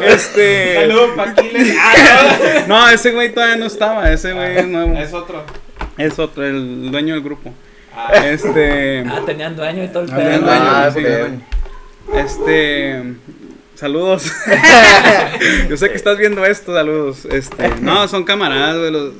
este. 0.06 0.76
Saludos 0.76 1.10
pa' 1.16 1.24
Aquiles. 1.30 1.76
Ah, 1.80 2.64
No, 2.68 2.90
ese 2.90 3.12
güey 3.12 3.34
todavía 3.34 3.56
no 3.58 3.66
estaba. 3.66 4.12
Ese 4.12 4.34
güey 4.34 4.58
es 4.58 4.68
nuevo. 4.68 4.94
no. 4.94 5.00
Es 5.00 5.14
otro. 5.14 5.44
Es 5.98 6.20
otro, 6.20 6.44
el 6.46 6.92
dueño 6.92 7.14
del 7.14 7.24
grupo. 7.24 7.54
Ah, 7.96 8.12
Este. 8.26 9.04
Ah, 9.08 9.22
tenían 9.26 9.56
dueño 9.56 9.84
y 9.84 9.88
todo 9.88 10.04
el 10.04 10.12
Ah, 10.12 10.16
tenían 10.18 10.42
pedo. 10.42 10.46
dueño, 10.50 10.66
Ah, 10.68 10.90
sí, 10.94 11.02
dueño. 11.02 11.42
Este. 12.14 13.04
Saludos. 13.76 14.32
Yo 15.70 15.78
sé 15.78 15.90
que 15.90 15.96
estás 15.96 16.18
viendo 16.18 16.46
esto, 16.46 16.74
saludos. 16.74 17.26
Este, 17.26 17.70
no, 17.82 18.08
son 18.08 18.24
camaradas, 18.24 18.78
güey. 18.78 18.92
los- 18.92 19.14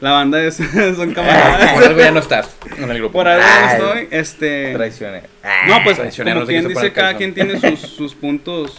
la 0.00 0.10
banda 0.12 0.42
es, 0.42 0.56
son 0.96 1.14
camaradas. 1.14 1.74
Por 1.74 1.84
algo 1.84 2.00
ya 2.00 2.10
no 2.10 2.18
estás 2.20 2.48
en 2.76 2.90
el 2.90 2.98
grupo. 2.98 3.12
Por 3.12 3.28
algo 3.28 3.44
no 3.46 3.66
Ay. 3.66 3.76
estoy. 3.76 4.08
Este. 4.10 4.72
Traicioné. 4.74 5.22
No, 5.68 5.76
pues 5.84 5.98
como 5.98 6.34
no 6.40 6.46
quien 6.46 6.66
dice, 6.68 6.92
cada 6.92 7.14
quien 7.16 7.34
tiene 7.34 7.60
sus, 7.60 7.78
sus 7.80 8.14
puntos. 8.14 8.74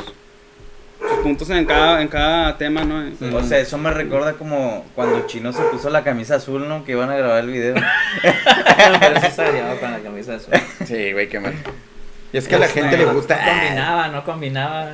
Sus 1.10 1.20
puntos 1.20 1.50
en 1.50 1.66
cada, 1.66 2.02
en 2.02 2.08
cada 2.08 2.58
tema, 2.58 2.84
¿no? 2.84 3.04
O 3.38 3.44
sea, 3.44 3.60
eso 3.60 3.78
me 3.78 3.92
recuerda 3.92 4.34
como 4.34 4.86
cuando 4.96 5.26
Chino 5.28 5.52
se 5.52 5.62
puso 5.64 5.90
la 5.90 6.04
camisa 6.04 6.36
azul, 6.36 6.68
¿no? 6.68 6.84
Que 6.86 6.94
iban 6.94 7.10
a 7.10 7.16
grabar 7.18 7.44
el 7.44 7.52
video. 7.52 7.76
Pero 9.00 9.22
sí 9.22 9.28
salió 9.36 9.80
con 9.80 9.92
la 9.92 10.00
camisa 10.00 10.36
azul. 10.36 10.54
Sí, 10.86 11.12
güey, 11.12 11.28
qué 11.30 11.40
mal. 11.40 11.54
Y 12.32 12.38
es 12.38 12.48
que 12.48 12.56
a 12.56 12.60
la 12.60 12.68
gente 12.68 12.98
le 12.98 13.06
gusta. 13.06 13.36
No 13.36 13.52
combinaba, 13.52 14.08
no 14.08 14.24
combinaba. 14.24 14.92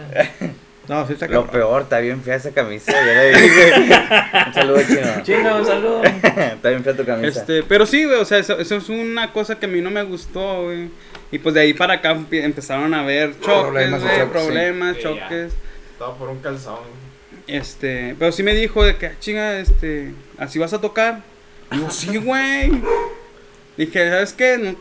No, 0.89 1.05
sí 1.05 1.14
está 1.14 1.28
Lo 1.28 1.45
cabrón. 1.45 1.51
peor, 1.51 1.82
está 1.84 1.99
bien 1.99 2.22
fea 2.24 2.36
esa 2.36 2.49
camisa. 2.49 2.91
Ya. 2.91 4.45
Un 4.47 4.53
saludo, 4.53 4.82
Chino. 4.88 5.24
Chino, 5.24 5.57
un 5.57 5.66
saludo. 5.66 6.03
Está 6.03 6.70
bien 6.70 6.84
fea 6.84 6.95
tu 6.95 7.05
camisa. 7.05 7.39
Este, 7.41 7.62
pero 7.64 7.86
sí, 7.86 8.05
güey, 8.05 8.18
o 8.20 8.26
sea, 8.26 8.39
eso, 8.39 8.57
eso 8.60 8.76
es 8.76 8.89
una 8.89 9.32
cosa 9.32 9.60
que 9.60 9.68
a 9.68 9.70
mí 9.70 9.82
no 9.82 9.91
me 9.91 10.01
gustó, 10.01 10.64
güey. 10.64 10.89
Y 11.32 11.38
pues 11.38 11.53
de 11.53 11.62
ahí 11.62 11.74
para 11.74 11.93
acá 11.93 12.18
empezaron 12.32 12.93
a 12.95 13.01
haber 13.01 13.39
choques, 13.39 13.91
Problemas 14.32 14.95
Sí, 14.97 15.03
choques. 15.03 15.53
Todo 16.00 16.16
por 16.16 16.30
un 16.30 16.39
calzón. 16.39 16.80
Este, 17.45 18.16
pero 18.18 18.32
sí 18.32 18.41
me 18.41 18.56
dijo 18.56 18.84
de 18.84 18.95
que, 18.97 19.08
"Ah, 19.08 19.14
chinga, 19.20 19.60
este, 19.60 20.14
así 20.38 20.58
vas 20.58 20.74
a 20.74 20.82
tocar. 20.82 21.22
Digo, 21.72 21.91
sí, 21.91 22.18
güey. 22.18 22.72
Dije, 23.78 24.10
¿sabes 24.10 24.34
qué? 24.34 24.58
No, 24.58 24.76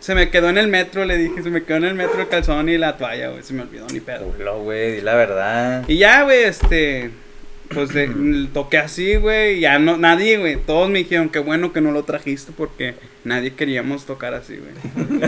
se 0.00 0.14
me 0.14 0.30
quedó 0.30 0.48
en 0.48 0.56
el 0.58 0.68
metro, 0.68 1.04
le 1.04 1.16
dije, 1.18 1.42
se 1.42 1.50
me 1.50 1.62
quedó 1.64 1.76
en 1.78 1.84
el 1.84 1.94
metro 1.94 2.20
el 2.22 2.28
calzón 2.28 2.68
y 2.68 2.78
la 2.78 2.96
toalla, 2.96 3.28
güey, 3.30 3.42
se 3.42 3.52
me 3.52 3.62
olvidó 3.62 3.86
ni 3.92 4.00
pedo. 4.00 4.26
Culo, 4.32 4.60
güey, 4.62 4.96
di 4.96 5.00
la 5.02 5.14
verdad. 5.14 5.84
Y 5.88 5.98
ya, 5.98 6.22
güey, 6.24 6.44
este, 6.44 7.10
pues 7.72 7.90
de- 7.92 8.48
toqué 8.54 8.78
así, 8.78 9.16
güey, 9.16 9.58
y 9.58 9.60
ya 9.60 9.78
no, 9.78 9.96
nadie, 9.98 10.38
güey, 10.38 10.56
todos 10.56 10.88
me 10.90 11.00
dijeron, 11.00 11.28
qué 11.28 11.38
bueno 11.38 11.72
que 11.72 11.80
no 11.82 11.92
lo 11.92 12.02
trajiste 12.04 12.52
porque 12.56 12.94
nadie 13.24 13.54
queríamos 13.54 14.06
tocar 14.06 14.34
así, 14.34 14.56
güey. 14.56 14.72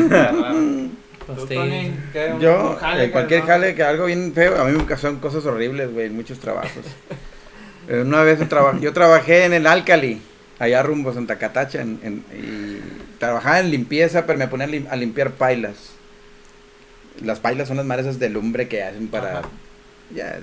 Pues 1.27 1.39
¿Tú, 1.39 1.47
sí. 1.47 1.55
Tony, 1.55 1.93
qué? 2.13 2.33
¿Un- 2.35 2.41
Yo, 2.41 2.77
jale, 2.81 3.05
eh, 3.05 3.11
cualquier 3.11 3.41
no? 3.41 3.47
jale 3.47 3.75
que 3.75 3.83
algo 3.83 4.07
bien 4.07 4.33
feo, 4.35 4.61
a 4.61 4.65
mí 4.65 4.73
me 4.77 4.85
pasaron 4.85 5.19
cosas 5.21 5.45
horribles, 5.47 5.93
güey, 5.93 6.07
en 6.07 6.15
muchos 6.17 6.39
trabajos. 6.39 6.85
Eh, 7.89 8.03
Una 8.07 8.23
vez 8.23 8.39
traba- 8.49 8.79
yo 8.81 8.93
trabajé 8.93 9.45
en 9.45 9.53
el 9.55 9.67
Alcali, 9.67 10.21
allá 10.59 10.83
rumbo 10.83 11.13
Santa 11.13 11.37
Catacha, 11.39 11.81
en- 11.83 11.99
en- 12.03 12.25
y 12.37 13.19
trabajaba 13.19 13.61
en 13.61 13.71
limpieza, 13.71 14.27
pero 14.27 14.39
me 14.39 14.49
ponía 14.49 14.67
a 14.67 14.71
lim- 14.71 14.87
a 14.91 14.97
limpiar 14.97 15.33
pailas. 15.33 15.91
Las 17.23 17.41
pailas 17.41 17.69
son 17.69 17.77
las 17.77 17.87
maresas 17.87 18.19
de 18.19 18.29
lumbre 18.31 18.69
que 18.69 18.83
hacen 18.83 19.09
para... 19.09 19.43
Ya, 20.15 20.39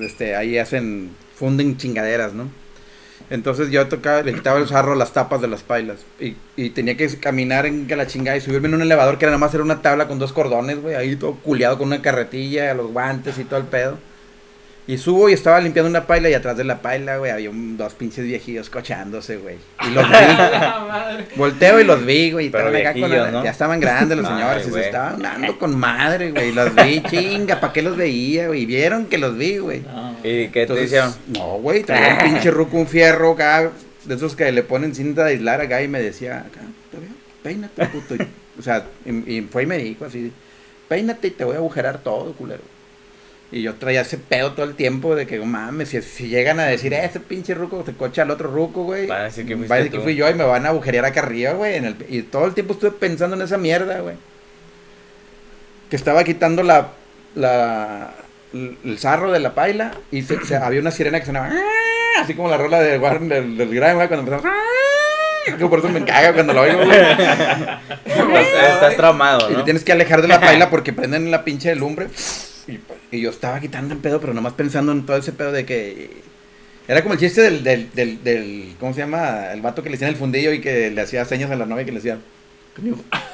este, 0.00 0.34
ahí 0.36 0.58
hacen, 0.58 1.10
funden 1.36 1.76
chingaderas, 1.76 2.32
¿no? 2.32 2.48
Entonces 3.34 3.70
yo 3.70 3.88
tocaba, 3.88 4.22
le 4.22 4.32
quitaba 4.32 4.60
el 4.60 4.68
sarro 4.68 4.94
las 4.94 5.12
tapas 5.12 5.40
de 5.40 5.48
las 5.48 5.62
pailas. 5.62 5.98
Y, 6.20 6.36
y 6.56 6.70
tenía 6.70 6.96
que 6.96 7.08
caminar 7.18 7.66
en 7.66 7.88
la 7.88 8.06
chingada 8.06 8.36
y 8.36 8.40
subirme 8.40 8.68
en 8.68 8.74
un 8.74 8.82
elevador 8.82 9.18
que 9.18 9.24
era 9.24 9.32
nada 9.32 9.40
más 9.40 9.52
era 9.54 9.64
una 9.64 9.82
tabla 9.82 10.06
con 10.06 10.18
dos 10.18 10.32
cordones, 10.32 10.80
güey. 10.80 10.94
Ahí 10.94 11.16
todo 11.16 11.34
culeado 11.34 11.76
con 11.76 11.88
una 11.88 12.00
carretilla, 12.00 12.72
los 12.74 12.92
guantes 12.92 13.38
y 13.38 13.44
todo 13.44 13.58
el 13.58 13.66
pedo. 13.66 13.98
Y 14.86 14.98
subo 14.98 15.30
y 15.30 15.32
estaba 15.32 15.58
limpiando 15.60 15.88
una 15.88 16.06
paila 16.06 16.28
y 16.28 16.34
atrás 16.34 16.58
de 16.58 16.64
la 16.64 16.82
paila, 16.82 17.16
güey, 17.16 17.30
había 17.30 17.48
un- 17.48 17.78
dos 17.78 17.94
pinches 17.94 18.24
viejillos 18.26 18.68
cochándose, 18.68 19.38
güey. 19.38 19.56
Y 19.82 19.90
los 19.94 20.06
vi. 20.06 20.14
Volteo 21.36 21.80
y 21.80 21.84
los 21.84 22.04
vi, 22.04 22.32
güey. 22.32 22.46
y 22.46 22.50
Pero 22.50 22.68
acá 22.68 22.92
con 22.92 23.10
la- 23.10 23.30
¿no? 23.30 23.42
Ya 23.44 23.50
estaban 23.50 23.80
grandes 23.80 24.18
los 24.18 24.26
Ay, 24.30 24.32
señores 24.34 24.66
y 24.66 24.70
güey. 24.70 24.82
se 24.82 24.88
estaban 24.88 25.22
dando 25.22 25.58
con 25.58 25.74
madre, 25.78 26.32
güey. 26.32 26.52
Los 26.52 26.74
vi, 26.74 27.02
chinga, 27.10 27.60
¿para 27.60 27.72
qué 27.72 27.80
los 27.80 27.96
veía, 27.96 28.48
güey? 28.48 28.66
Vieron 28.66 29.06
que 29.06 29.16
los 29.16 29.36
vi, 29.38 29.56
güey. 29.56 29.80
No. 29.80 30.16
¿Y 30.22 30.48
qué 30.48 30.66
te 30.66 30.82
hicieron? 30.84 31.14
No, 31.28 31.54
güey, 31.58 31.82
traía 31.82 32.14
un 32.22 32.32
pinche 32.32 32.50
ruco, 32.50 32.76
un 32.76 32.86
fierro 32.86 33.32
acá, 33.32 33.70
de 34.04 34.14
esos 34.14 34.36
que 34.36 34.52
le 34.52 34.62
ponen 34.62 34.94
cinta 34.94 35.24
de 35.24 35.30
aislar 35.32 35.62
acá 35.62 35.80
y 35.82 35.88
me 35.88 36.02
decía, 36.02 36.40
acá, 36.40 36.60
te 36.90 36.98
veo, 36.98 37.08
peínate, 37.42 37.86
puto. 37.86 38.16
Y, 38.16 38.26
o 38.58 38.62
sea, 38.62 38.84
y, 39.06 39.36
y 39.38 39.40
fue 39.50 39.62
y 39.62 39.66
me 39.66 39.78
dijo 39.78 40.04
así, 40.04 40.30
peínate 40.88 41.28
y 41.28 41.30
te 41.30 41.44
voy 41.44 41.54
a 41.54 41.58
agujerar 41.58 41.98
todo, 42.02 42.34
culero. 42.34 42.60
Y 43.52 43.62
yo 43.62 43.74
traía 43.74 44.00
ese 44.00 44.18
pedo 44.18 44.52
todo 44.52 44.66
el 44.66 44.74
tiempo 44.74 45.14
de 45.14 45.26
que, 45.26 45.38
"No 45.38 45.46
mames, 45.46 45.90
si, 45.90 46.02
si 46.02 46.28
llegan 46.28 46.58
a 46.58 46.64
decir, 46.64 46.92
eh, 46.92 47.04
ese 47.04 47.20
pinche 47.20 47.54
ruco 47.54 47.84
se 47.86 47.92
cocha 47.92 48.22
al 48.22 48.30
otro 48.30 48.50
ruco, 48.50 48.82
güey. 48.84 49.06
Van 49.06 49.20
a 49.20 49.24
decir 49.24 49.46
que 49.46 49.54
va 49.54 49.74
a 49.76 49.78
decir 49.78 49.92
tú. 49.92 49.98
que 49.98 50.02
fui 50.02 50.16
yo 50.16 50.28
y 50.28 50.34
me 50.34 50.42
van 50.44 50.66
a 50.66 50.70
agujerear 50.70 51.04
acá 51.04 51.20
arriba, 51.20 51.52
güey. 51.52 51.76
en 51.76 51.84
el- 51.84 51.96
Y 52.08 52.22
todo 52.22 52.46
el 52.46 52.54
tiempo 52.54 52.72
estuve 52.74 52.90
pensando 52.92 53.36
en 53.36 53.42
esa 53.42 53.56
mierda, 53.58 54.00
güey. 54.00 54.16
Que 55.90 55.96
estaba 55.96 56.24
quitando 56.24 56.62
la, 56.64 56.88
la, 57.36 58.14
el 58.52 58.98
sarro 58.98 59.30
de 59.30 59.38
la 59.38 59.54
paila 59.54 59.92
y 60.10 60.22
se- 60.22 60.44
se- 60.44 60.56
había 60.56 60.80
una 60.80 60.90
sirena 60.90 61.20
que 61.20 61.26
sonaba, 61.26 61.50
"Ah", 61.52 62.22
así 62.22 62.34
como 62.34 62.48
la 62.48 62.56
rola 62.56 62.80
de 62.80 62.98
Warren 62.98 63.28
del, 63.28 63.56
del 63.56 63.68
Grime, 63.68 63.94
güey, 63.94 64.08
cuando 64.08 64.26
empezamos. 64.32 64.46
"Ah", 64.46 65.56
que 65.56 65.66
por 65.66 65.78
eso 65.78 65.88
me 65.90 66.04
caga 66.04 66.32
cuando 66.32 66.54
lo 66.54 66.62
oigo, 66.62 66.84
güey. 66.84 66.98
Estás, 68.06 68.74
estás 68.74 68.96
traumado, 68.96 69.50
Y 69.50 69.54
te 69.56 69.62
tienes 69.62 69.84
que 69.84 69.92
alejar 69.92 70.22
de 70.22 70.28
la 70.28 70.40
paila 70.40 70.70
porque 70.70 70.92
prenden 70.92 71.30
la 71.30 71.44
pinche 71.44 71.68
de 71.68 71.76
lumbre. 72.66 72.96
Y, 73.10 73.16
y 73.16 73.20
yo 73.20 73.30
estaba 73.30 73.60
quitando 73.60 73.94
el 73.94 74.00
pedo, 74.00 74.20
pero 74.20 74.34
nomás 74.34 74.52
pensando 74.54 74.92
en 74.92 75.04
todo 75.06 75.16
ese 75.16 75.32
pedo 75.32 75.52
de 75.52 75.64
que. 75.64 76.22
Era 76.86 77.02
como 77.02 77.14
el 77.14 77.20
chiste 77.20 77.40
del, 77.40 77.64
del, 77.64 77.90
del, 77.94 78.22
del- 78.22 78.74
¿Cómo 78.78 78.92
se 78.92 79.00
llama? 79.00 79.52
El 79.52 79.62
vato 79.62 79.82
que 79.82 79.88
le 79.88 79.96
hacía 79.96 80.08
el 80.08 80.16
fundillo 80.16 80.52
y 80.52 80.60
que 80.60 80.90
le 80.90 81.00
hacía 81.00 81.24
señas 81.24 81.50
a 81.50 81.56
la 81.56 81.64
novia 81.66 81.84
que 81.84 81.92
le 81.92 81.96
decía. 81.98 82.18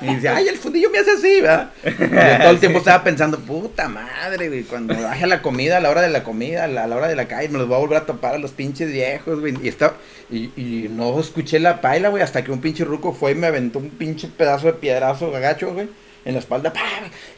Y 0.02 0.14
dice, 0.14 0.28
ay, 0.28 0.48
el 0.48 0.56
fundillo 0.58 0.90
me 0.90 0.98
hace 0.98 1.12
así, 1.12 1.40
¿verdad? 1.40 1.70
Y 1.84 1.88
yo 1.98 2.38
todo 2.42 2.50
el 2.50 2.60
tiempo 2.60 2.78
estaba 2.78 3.02
pensando, 3.02 3.38
puta 3.40 3.88
madre, 3.88 4.48
güey, 4.48 4.64
cuando 4.64 4.94
baje 5.02 5.26
la 5.26 5.40
comida, 5.40 5.78
a 5.78 5.80
la 5.80 5.88
hora 5.88 6.02
de 6.02 6.10
la 6.10 6.22
comida, 6.22 6.64
a 6.64 6.68
la, 6.68 6.86
hora 6.94 7.08
de 7.08 7.16
la 7.16 7.26
calle, 7.26 7.48
me 7.48 7.58
los 7.58 7.66
voy 7.66 7.76
a 7.76 7.80
volver 7.80 7.98
a 7.98 8.06
topar 8.06 8.34
a 8.34 8.38
los 8.38 8.50
pinches 8.52 8.92
viejos, 8.92 9.40
güey. 9.40 9.54
Y, 9.62 9.68
estaba, 9.68 9.94
y, 10.30 10.50
y 10.56 10.88
no 10.90 11.18
escuché 11.18 11.58
la 11.58 11.80
paila, 11.80 12.10
güey, 12.10 12.22
hasta 12.22 12.44
que 12.44 12.52
un 12.52 12.60
pinche 12.60 12.84
ruco 12.84 13.14
fue 13.14 13.32
y 13.32 13.34
me 13.34 13.46
aventó 13.46 13.78
un 13.78 13.88
pinche 13.88 14.28
pedazo 14.28 14.66
de 14.66 14.74
piedrazo 14.74 15.34
agacho, 15.34 15.72
güey. 15.72 15.88
En 16.24 16.34
la 16.34 16.40
espalda, 16.40 16.72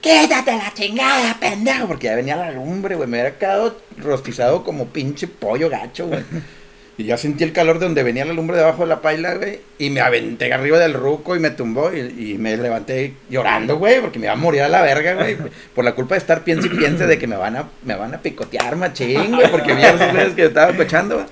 quítate 0.01 0.57
la 0.57 0.75
chingada, 0.75 1.39
pendejo, 1.39 1.87
porque 1.87 2.09
ya 2.09 2.17
venía 2.17 2.37
la 2.37 2.51
lumbre, 2.51 2.97
güey, 2.97 3.09
me 3.09 3.19
hubiera 3.19 3.39
quedado 3.39 3.77
rostizado 3.99 4.65
como 4.65 4.87
pinche 4.87 5.29
pollo 5.29 5.71
gacho, 5.71 6.09
güey. 6.09 6.23
Y 6.99 7.05
yo 7.05 7.17
sentí 7.17 7.43
el 7.43 7.53
calor 7.53 7.79
de 7.79 7.87
donde 7.87 8.03
venía 8.03 8.25
la 8.25 8.35
lumbre 8.35 8.59
debajo 8.59 8.83
de 8.83 8.89
la 8.89 9.01
paila, 9.01 9.35
güey. 9.37 9.61
Y 9.79 9.89
me 9.89 10.01
aventé 10.03 10.53
arriba 10.53 10.79
del 10.79 10.93
ruco 10.93 11.35
y 11.35 11.39
me 11.39 11.51
tumbó. 11.51 11.91
Y, 11.93 12.33
y 12.33 12.39
me 12.39 12.55
levanté 12.57 13.15
llorando, 13.31 13.79
güey, 13.79 14.01
porque 14.03 14.19
me 14.19 14.27
iba 14.27 14.35
a 14.35 14.37
morir 14.37 14.61
a 14.63 14.69
la 14.69 14.83
verga, 14.83 15.15
güey. 15.15 15.39
Por 15.75 15.85
la 15.85 15.95
culpa 15.95 16.17
de 16.17 16.19
estar 16.19 16.45
piense 16.45 16.67
y 16.67 16.71
piense 16.71 17.07
de 17.07 17.19
que 17.19 17.27
me 17.27 17.37
van 17.37 17.57
a, 17.57 17.69
me 17.83 17.95
van 17.95 18.15
a 18.15 18.19
picotear, 18.19 18.77
machín, 18.77 19.35
güey. 19.35 19.51
Porque 19.51 19.73
vi 19.75 19.83
a 19.83 19.93
veces 19.93 20.35
que 20.35 20.45
estaba 20.45 20.77
cochando, 20.77 21.15
güey. 21.15 21.27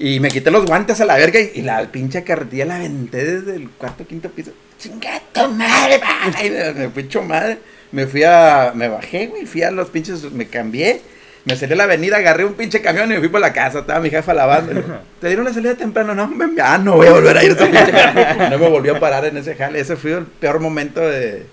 Y 0.00 0.18
me 0.18 0.32
quité 0.32 0.50
los 0.50 0.64
guantes 0.64 1.00
a 1.00 1.04
la 1.04 1.16
verga 1.16 1.38
y, 1.40 1.52
y 1.54 1.62
la 1.62 1.80
pinche 1.92 2.24
carretilla 2.24 2.64
la 2.64 2.76
aventé 2.76 3.24
desde 3.24 3.54
el 3.54 3.70
cuarto 3.70 4.04
quinto 4.04 4.28
piso. 4.28 4.50
¡Chinga 4.78 5.20
tu 5.32 5.48
madre! 5.50 6.00
Y 6.44 6.50
me, 6.50 6.72
me 6.72 6.88
fui 6.90 7.02
hecho 7.04 7.22
madre. 7.22 7.58
Me 7.92 8.06
fui 8.06 8.22
a. 8.24 8.72
Me 8.74 8.88
bajé, 8.88 9.26
güey. 9.28 9.46
Fui 9.46 9.62
a 9.62 9.70
los 9.70 9.88
pinches. 9.90 10.30
Me 10.32 10.46
cambié. 10.46 11.00
Me 11.46 11.54
salí 11.56 11.74
a 11.74 11.76
la 11.76 11.84
avenida, 11.84 12.16
agarré 12.16 12.46
un 12.46 12.54
pinche 12.54 12.80
camión 12.80 13.10
y 13.10 13.14
me 13.14 13.20
fui 13.20 13.28
por 13.28 13.40
la 13.40 13.52
casa. 13.52 13.80
Estaba 13.80 14.00
mi 14.00 14.08
jefa 14.08 14.32
lavando. 14.32 14.72
¿Te 15.20 15.26
dieron 15.26 15.44
la 15.44 15.52
salida 15.52 15.74
temprano? 15.74 16.14
No, 16.14 16.26
me, 16.26 16.46
ah, 16.62 16.78
no 16.78 16.94
voy 16.96 17.06
a 17.06 17.12
volver 17.12 17.36
a 17.36 17.44
ir 17.44 17.50
a 17.50 17.54
ese 17.54 17.66
pinche 17.66 17.92
jale. 17.92 18.48
No 18.50 18.58
me 18.58 18.68
volví 18.70 18.88
a 18.88 18.98
parar 18.98 19.26
en 19.26 19.36
ese 19.36 19.54
jale. 19.54 19.78
Ese 19.78 19.96
fue 19.96 20.12
el 20.12 20.24
peor 20.24 20.58
momento 20.60 21.00
de, 21.02 21.44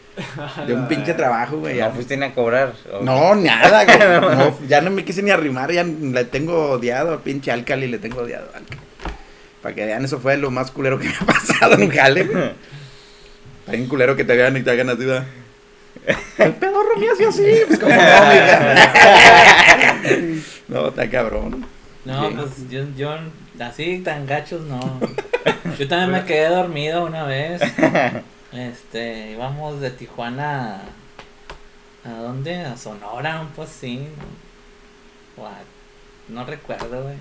de 0.65 0.73
un 0.73 0.87
pinche 0.87 1.13
trabajo, 1.13 1.57
güey. 1.57 1.75
Ya 1.75 1.87
Ya 1.87 1.91
fuiste 1.93 2.15
ni 2.15 2.23
a 2.25 2.33
cobrar. 2.33 2.71
no, 3.01 3.35
nada, 3.35 3.83
güey. 3.83 3.97
No, 4.37 4.57
ya 4.65 4.79
no 4.79 4.91
me 4.91 5.03
quise 5.03 5.21
ni 5.23 5.29
arrimar, 5.31 5.69
ya 5.73 5.83
le 5.83 6.23
tengo 6.23 6.69
odiado 6.71 7.11
al 7.11 7.19
pinche 7.19 7.51
Alcali, 7.51 7.87
le 7.87 7.97
tengo 7.99 8.21
odiado 8.21 8.47
al 8.53 8.61
Alcali. 8.61 8.81
Para 9.61 9.75
que 9.75 9.85
vean, 9.85 10.05
eso 10.05 10.19
fue 10.19 10.37
lo 10.37 10.51
más 10.51 10.71
culero 10.71 10.97
que 10.99 11.09
me 11.09 11.15
ha 11.19 11.25
pasado 11.25 11.73
en 11.75 11.83
un 11.83 11.89
jale, 11.91 12.23
güey. 12.23 12.51
Hay 13.67 13.81
un 13.81 13.87
culero 13.87 14.15
que 14.15 14.23
te 14.23 14.35
vean 14.35 14.57
y 14.57 14.61
te 14.63 14.71
hagan 14.71 14.89
así, 14.89 15.05
¿verdad? 15.05 15.27
El 16.37 16.53
pedorro 16.53 16.97
me 16.97 17.09
hace 17.09 17.27
así, 17.27 17.45
pues 17.67 17.79
como 17.79 17.93
no. 17.95 18.01
No, 20.67 20.87
está 20.87 21.09
cabrón. 21.09 21.65
No, 22.05 22.29
pues 22.31 22.69
yo, 22.69 22.83
yo 22.97 23.15
así 23.59 23.99
tan 23.99 24.25
gachos 24.25 24.61
no. 24.61 24.79
Yo 25.79 25.87
también 25.87 26.11
me 26.11 26.25
quedé 26.25 26.49
dormido 26.49 27.05
una 27.05 27.23
vez. 27.23 27.61
Este, 28.51 29.31
íbamos 29.31 29.79
de 29.81 29.89
Tijuana 29.91 30.81
a, 32.05 32.09
¿a 32.09 32.13
dónde? 32.21 32.57
A 32.57 32.77
Sonora, 32.77 33.47
pues 33.55 33.69
sí. 33.69 34.07
A- 35.37 35.61
no 36.31 36.45
recuerdo, 36.45 37.03
güey. 37.03 37.15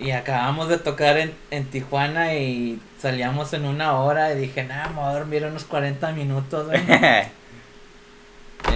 Y 0.00 0.12
acabamos 0.12 0.68
de 0.68 0.78
tocar 0.78 1.18
en, 1.18 1.32
en 1.50 1.66
Tijuana 1.66 2.34
y 2.34 2.80
salíamos 2.98 3.52
en 3.52 3.66
una 3.66 4.00
hora 4.00 4.32
y 4.32 4.38
dije, 4.38 4.64
nada, 4.64 4.88
me 4.88 4.96
voy 4.96 5.10
a 5.10 5.12
dormir 5.12 5.44
unos 5.44 5.64
40 5.64 6.12
minutos, 6.12 6.66
güey. 6.66 6.80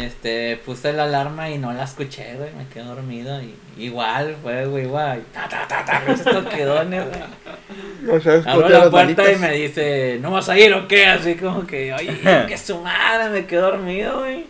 Este, 0.01 0.57
puse 0.65 0.93
la 0.93 1.05
alarma 1.05 1.51
y 1.51 1.59
no 1.59 1.73
la 1.73 1.85
escuché, 1.85 2.35
güey, 2.37 2.51
me 2.55 2.67
quedé 2.67 2.85
dormido 2.85 3.41
y 3.43 3.55
igual, 3.77 4.35
fue, 4.43 4.65
güey, 4.67 4.85
igual, 4.85 5.23
ta, 5.33 5.47
ta, 5.49 5.69
ta, 5.69 5.85
ta, 5.85 6.03
esos 6.11 6.25
toquedones, 6.25 7.05
güey. 7.07 8.17
O 8.17 8.21
sea, 8.21 8.37
es 8.37 8.47
Abro 8.47 8.69
la 8.69 8.91
puerta 8.91 9.31
y 9.31 9.37
me 9.37 9.53
dice, 9.53 10.19
¿no 10.21 10.31
vas 10.31 10.49
a 10.49 10.59
ir 10.59 10.73
o 10.73 10.89
qué? 10.89 11.07
Así 11.07 11.35
como 11.35 11.67
que, 11.67 11.93
oye, 11.93 12.19
que 12.49 12.57
su 12.57 12.79
madre, 12.79 13.29
me 13.29 13.47
quedé 13.47 13.61
dormido, 13.61 14.21
güey. 14.21 14.47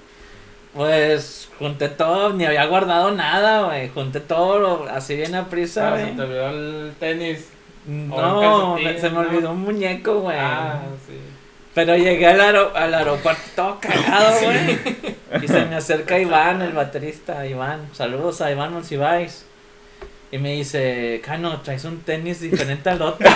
Pues 0.74 1.48
junté 1.58 1.88
todo, 1.88 2.32
ni 2.32 2.44
había 2.44 2.64
guardado 2.66 3.12
nada, 3.12 3.62
güey, 3.66 3.88
junté 3.90 4.18
todo 4.20 4.88
así 4.90 5.14
bien 5.16 5.34
a 5.36 5.46
prisa, 5.48 5.94
Ah, 5.94 5.98
se 5.98 6.06
te 6.06 6.20
olvidó 6.22 6.48
el 6.50 6.92
tenis. 6.98 7.48
No, 7.86 8.74
me- 8.76 8.98
se 8.98 9.08
me 9.10 9.14
¿no? 9.14 9.20
olvidó 9.20 9.50
un 9.52 9.60
muñeco, 9.60 10.20
güey. 10.20 10.36
Ah, 10.38 10.80
sí. 11.06 11.14
Pero 11.74 11.96
llegué 11.96 12.26
al, 12.26 12.40
aero- 12.40 12.72
al 12.74 12.92
aeropuerto 12.94 13.42
todo 13.54 13.78
cagado, 13.80 14.32
güey. 14.42 14.78
Y 15.44 15.48
se 15.48 15.64
me 15.66 15.76
acerca 15.76 16.18
Iván, 16.20 16.62
el 16.62 16.72
baterista, 16.72 17.46
Iván. 17.46 17.88
Saludos 17.92 18.40
a 18.40 18.50
Iván 18.50 18.72
Monsiváis. 18.72 19.44
Y 20.34 20.38
me 20.38 20.54
dice, 20.54 21.20
Cano, 21.24 21.60
traes 21.60 21.84
un 21.84 22.00
tenis 22.00 22.40
diferente 22.40 22.90
al 22.90 23.00
otro. 23.02 23.24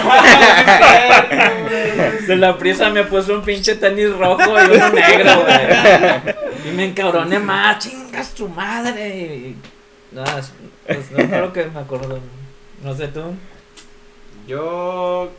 De 2.26 2.34
la 2.36 2.58
prisa 2.58 2.90
me 2.90 3.04
puso 3.04 3.34
un 3.34 3.42
pinche 3.42 3.76
tenis 3.76 4.10
rojo 4.16 4.42
y 4.42 4.76
uno 4.76 4.88
negro, 4.90 5.44
güey. 5.44 6.34
Y 6.66 6.70
me 6.74 6.86
encabroné 6.86 7.38
más, 7.38 7.78
chingas 7.78 8.34
tu 8.34 8.48
madre. 8.48 9.54
Es- 10.38 10.52
pues 10.86 11.10
no 11.12 11.18
creo 11.28 11.52
que 11.52 11.66
me 11.66 11.78
acuerdo. 11.78 12.18
No 12.82 12.96
sé 12.96 13.06
tú. 13.08 13.32
Yo. 14.48 15.30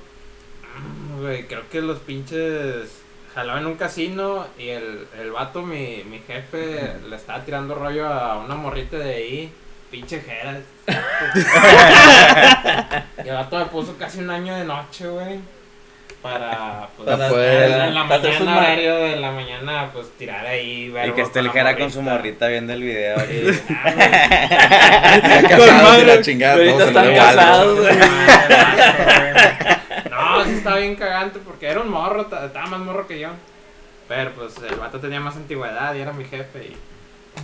Güey, 1.19 1.45
creo 1.47 1.67
que 1.69 1.81
los 1.81 1.99
pinches. 1.99 3.01
Jalaba 3.35 3.59
en 3.59 3.65
un 3.67 3.75
casino 3.75 4.47
y 4.57 4.69
el, 4.69 5.07
el 5.19 5.31
vato, 5.31 5.61
mi, 5.61 6.03
mi 6.09 6.19
jefe, 6.19 6.93
le 7.09 7.15
estaba 7.17 7.43
tirando 7.43 7.75
rollo 7.75 8.07
a 8.07 8.37
una 8.39 8.55
morrita 8.55 8.97
de 8.97 9.13
ahí. 9.13 9.51
Pinche 9.91 10.21
jera. 10.21 10.59
y 13.25 13.27
el 13.27 13.33
vato 13.35 13.57
me 13.57 13.65
puso 13.65 13.97
casi 13.97 14.19
un 14.19 14.29
año 14.29 14.55
de 14.55 14.63
noche, 14.65 15.07
güey. 15.07 15.39
Para, 16.21 16.89
pues, 16.97 17.07
Para- 17.09 17.29
poder- 17.29 17.71
en 17.87 17.95
la 17.95 18.07
para 18.07 18.21
mañana, 18.21 18.45
ma- 18.45 18.57
horario 18.57 18.95
de 18.95 19.15
la 19.15 19.31
mañana, 19.31 19.89
pues 19.93 20.07
tirar 20.17 20.45
ahí. 20.45 20.83
Y 20.83 20.89
verbo 20.89 21.15
que 21.15 21.21
esté 21.21 21.39
el 21.39 21.49
Jera 21.49 21.77
con 21.77 21.89
su 21.91 22.01
morrita 22.01 22.47
viendo 22.49 22.73
el 22.73 22.83
video. 22.83 23.15
Ah, 23.17 23.23
casados 25.49 25.69
y 25.69 25.83
madre. 25.83 26.05
la 26.05 26.21
chingada, 26.21 26.55
todos 26.57 26.81
están 26.87 27.15
casados, 27.15 27.77
¿no? 27.77 27.81
güey. 27.83 27.97
No, 30.11 30.43
sí 30.45 30.51
estaba 30.51 30.77
bien 30.77 30.95
cagante 30.95 31.39
porque 31.39 31.67
era 31.67 31.79
un 31.79 31.89
morro, 31.89 32.25
ta- 32.25 32.45
estaba 32.45 32.65
más 32.67 32.79
morro 32.81 33.07
que 33.07 33.19
yo. 33.19 33.29
Pero 34.07 34.31
pues 34.33 34.53
el 34.69 34.75
vato 34.75 34.99
tenía 34.99 35.19
más 35.21 35.35
antigüedad 35.37 35.95
y 35.95 36.01
era 36.01 36.11
mi 36.11 36.25
jefe. 36.25 36.65
Y 36.65 36.77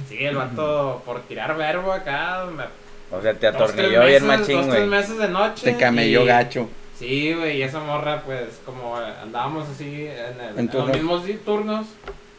sí, 0.10 0.18
el 0.24 0.36
vato 0.36 1.02
por 1.06 1.22
tirar 1.24 1.56
verbo 1.58 1.92
acá, 1.94 2.46
me, 2.56 2.64
O 3.18 3.22
sea, 3.22 3.34
te 3.34 3.52
dos, 3.52 3.62
atornilló 3.62 4.06
bien 4.06 4.26
machín, 4.26 4.68
güey. 4.68 4.86
meses 4.88 5.18
de 5.18 5.28
noche. 5.30 5.72
Te 5.72 5.78
camelló 5.78 6.24
y- 6.24 6.28
gacho. 6.28 6.70
Sí, 6.98 7.34
güey, 7.34 7.58
y 7.58 7.62
esa 7.64 7.80
morra, 7.80 8.22
pues 8.26 8.60
como 8.66 8.96
andábamos 8.98 9.68
así 9.70 10.08
en, 10.08 10.40
el- 10.42 10.60
En 10.60 10.70
en 10.70 10.72
los 10.72 10.88
mismos 10.90 11.24
turnos, 11.44 11.88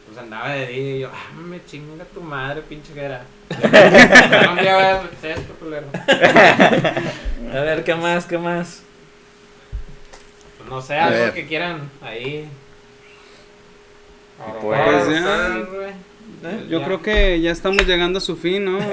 pues 0.07 0.17
andaba 0.17 0.49
de 0.49 0.67
día 0.67 0.95
y 0.95 0.99
yo, 1.01 1.09
ah, 1.13 1.33
me 1.39 1.63
chinga 1.65 2.05
tu 2.05 2.21
madre, 2.21 2.61
pinche 2.61 2.91
un 3.51 4.57
día 4.57 4.75
voy 4.75 4.83
a 4.83 5.01
hacer 5.01 5.37
esto, 5.37 5.53
culero. 5.59 5.85
A 7.53 7.59
ver, 7.61 7.83
¿qué 7.83 7.93
más? 7.95 8.25
¿Qué 8.25 8.37
más? 8.37 8.81
Pues 10.57 10.69
no 10.69 10.81
sé, 10.81 10.95
A 10.95 11.05
algo 11.07 11.19
ver. 11.19 11.33
que 11.33 11.45
quieran 11.47 11.89
ahí. 12.01 12.49
Pues, 14.61 15.07
ya. 15.09 15.65
¿Eh? 16.49 16.65
Yo 16.69 16.79
Ya. 16.79 16.85
creo 16.85 17.01
que 17.01 17.39
ya 17.41 17.51
estamos 17.51 17.85
llegando 17.85 18.17
a 18.19 18.21
su 18.21 18.35
fin, 18.37 18.65
¿no? 18.65 18.79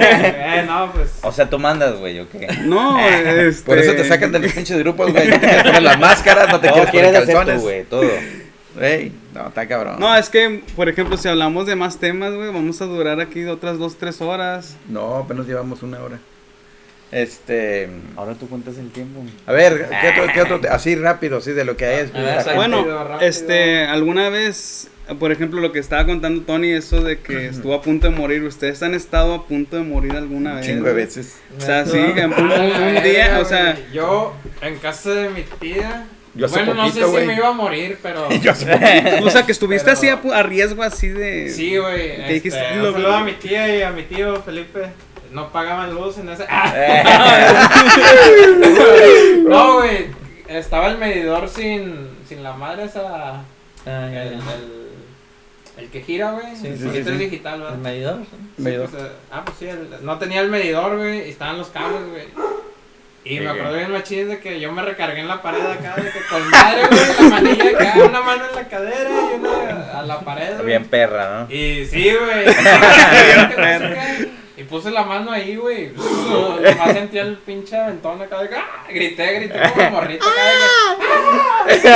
eh, 0.00 0.64
no, 0.66 0.92
pues. 0.92 1.18
O 1.22 1.32
sea, 1.32 1.48
tú 1.48 1.58
mandas, 1.58 1.96
güey, 1.96 2.20
¿o 2.20 2.28
qué? 2.28 2.46
No, 2.64 2.98
este... 3.00 3.64
Por 3.64 3.78
eso 3.78 3.92
te 3.94 4.04
sacan 4.04 4.32
de 4.32 4.38
los 4.40 4.52
pinches 4.52 4.78
grupos, 4.78 5.12
güey. 5.12 5.28
No 5.28 5.34
te 5.40 5.46
quieres 5.46 5.62
poner 5.64 5.82
las 5.82 5.98
máscaras, 5.98 6.48
no 6.50 6.60
te 6.60 6.70
quieres 6.70 6.90
poner 6.90 7.12
calzones. 7.12 7.60
güey, 7.62 7.84
todo. 7.84 8.08
Güey, 8.76 9.12
no, 9.34 9.48
está 9.48 9.66
cabrón. 9.66 9.96
No, 9.98 10.16
es 10.16 10.28
que, 10.28 10.62
por 10.76 10.88
ejemplo, 10.88 11.16
si 11.16 11.28
hablamos 11.28 11.66
de 11.66 11.74
más 11.76 11.98
temas, 11.98 12.32
güey, 12.34 12.48
vamos 12.52 12.80
a 12.80 12.84
durar 12.86 13.20
aquí 13.20 13.44
otras 13.44 13.78
dos, 13.78 13.96
tres 13.98 14.20
horas. 14.20 14.76
No, 14.88 15.16
apenas 15.16 15.46
llevamos 15.46 15.82
una 15.82 15.98
hora. 16.00 16.18
Este. 17.10 17.88
Ahora 18.16 18.34
tú 18.34 18.48
cuentas 18.48 18.78
el 18.78 18.90
tiempo. 18.92 19.20
A 19.46 19.52
ver, 19.52 19.88
¿qué 20.00 20.08
otro, 20.10 20.32
qué 20.32 20.42
otro 20.42 20.60
te- 20.60 20.68
así 20.68 20.94
rápido, 20.94 21.38
así 21.38 21.50
de 21.50 21.64
lo 21.64 21.76
que 21.76 21.84
hay? 21.86 21.94
A 21.94 21.96
ver, 21.96 22.04
escuchado? 22.38 22.54
Bueno, 22.54 22.84
rápido. 23.04 23.20
este, 23.28 23.84
alguna 23.84 24.28
vez, 24.28 24.88
por 25.18 25.32
ejemplo, 25.32 25.60
lo 25.60 25.72
que 25.72 25.78
estaba 25.78 26.06
contando 26.06 26.42
Tony, 26.42 26.70
eso 26.70 27.02
de 27.02 27.18
que 27.18 27.46
estuvo 27.46 27.74
a 27.74 27.82
punto 27.82 28.08
de 28.10 28.14
morir, 28.16 28.42
¿ustedes 28.44 28.82
han 28.82 28.94
estado 28.94 29.34
a 29.34 29.46
punto 29.46 29.76
de 29.76 29.82
morir 29.82 30.12
alguna 30.12 30.50
un 30.52 30.56
vez? 30.58 30.66
chingo 30.66 30.86
de 30.86 30.92
veces. 30.92 31.40
O 31.58 31.60
sea, 31.60 31.84
sí, 31.84 31.98
que 32.14 32.26
un, 32.26 32.32
un- 32.34 33.02
día, 33.02 33.38
o 33.40 33.44
sea. 33.44 33.76
Yo, 33.92 34.34
en 34.62 34.76
casa 34.78 35.10
de 35.10 35.28
mi 35.30 35.42
tía. 35.58 36.06
Yo 36.34 36.46
hace 36.46 36.62
bueno, 36.62 36.74
no 36.74 36.88
sé 36.90 37.04
si 37.04 37.26
me 37.26 37.34
iba 37.34 37.48
a 37.48 37.52
morir, 37.52 37.98
pero. 38.02 38.28
Yo 38.42 38.52
hace 38.52 39.20
o 39.22 39.30
sea, 39.30 39.44
que 39.44 39.52
estuviste 39.52 39.84
Pero- 39.86 39.96
así 39.96 40.08
a, 40.08 40.22
pu- 40.22 40.32
a 40.32 40.42
riesgo 40.44 40.82
así 40.84 41.08
de... 41.08 41.50
Sí, 41.50 41.76
güey. 41.76 42.16
¿Qué 42.24 42.32
dijiste? 42.34 42.60
Este, 42.60 42.76
Lo- 42.76 42.92
saludo 42.92 43.12
a 43.16 43.24
mi 43.24 43.32
tía 43.32 43.76
y 43.76 43.82
a 43.82 43.90
mi 43.90 44.04
tío 44.04 44.40
Felipe. 44.42 44.86
No 45.32 45.50
pagaban 45.52 45.92
luz 45.94 46.18
en 46.18 46.28
ese. 46.28 46.44
No, 49.48 49.76
güey. 49.78 50.06
Estaba 50.48 50.88
el 50.88 50.98
medidor 50.98 51.48
sin, 51.48 52.08
sin 52.28 52.42
la 52.42 52.52
madre 52.52 52.84
esa. 52.84 53.42
Ah, 53.86 54.06
El, 54.08 54.12
ya. 54.12 54.22
el, 54.24 54.40
el 55.80 55.88
que 55.90 56.02
gira, 56.02 56.32
güey. 56.32 56.54
Sí, 56.56 56.66
el 56.68 56.78
sí, 56.78 56.88
es 56.98 57.18
digital, 57.18 57.54
¿El 57.54 57.60
¿verdad? 57.62 57.76
medidor? 57.78 58.16
Sí, 58.56 58.62
medidor. 58.62 58.88
pues, 58.90 59.02
eh, 59.02 59.08
ah, 59.32 59.42
pues 59.44 59.56
sí, 59.58 59.66
el- 59.68 59.88
no 60.04 60.18
tenía 60.18 60.40
el 60.40 60.50
medidor, 60.50 60.96
güey, 60.96 61.26
y 61.26 61.30
estaban 61.30 61.58
los 61.58 61.68
cables, 61.68 62.02
güey. 62.10 62.24
Y 63.22 63.38
me 63.40 63.50
acuerdo 63.50 63.76
bien 63.76 63.92
machín 63.92 64.28
de 64.28 64.40
que 64.40 64.58
yo 64.60 64.72
me 64.72 64.80
recargué 64.80 65.20
en 65.20 65.28
la 65.28 65.42
pared 65.42 65.60
acá, 65.60 65.94
de 65.96 66.10
que 66.10 66.20
con 66.30 66.48
madre, 66.48 66.82
güey, 66.90 67.00
la 67.18 67.28
manilla 67.28 67.64
acá, 67.70 67.94
una 68.08 68.20
mano 68.22 68.44
en 68.48 68.54
la 68.56 68.68
cadera 68.68 69.10
y 69.10 69.34
una 69.38 69.98
a 69.98 70.02
la 70.02 70.20
pared, 70.20 70.54
güey. 70.54 70.66
Bien 70.66 70.84
perra, 70.86 71.40
¿no? 71.48 71.54
Y 71.54 71.84
sí, 71.86 72.10
güey. 72.14 72.46
Y 74.60 74.64
puse 74.64 74.90
la 74.90 75.04
mano 75.04 75.32
ahí, 75.32 75.56
güey. 75.56 75.90
Nomás 75.96 76.92
sentí 76.92 77.16
el 77.16 77.38
pinche 77.38 77.74
aventón 77.78 78.20
acá 78.20 78.42
de 78.42 78.54
¡ah! 78.54 78.84
Grité, 78.90 79.32
grité 79.34 79.58
como 79.74 79.90
morrito 79.96 80.26
acá 80.28 80.42
de 81.66 81.80
que. 81.80 81.88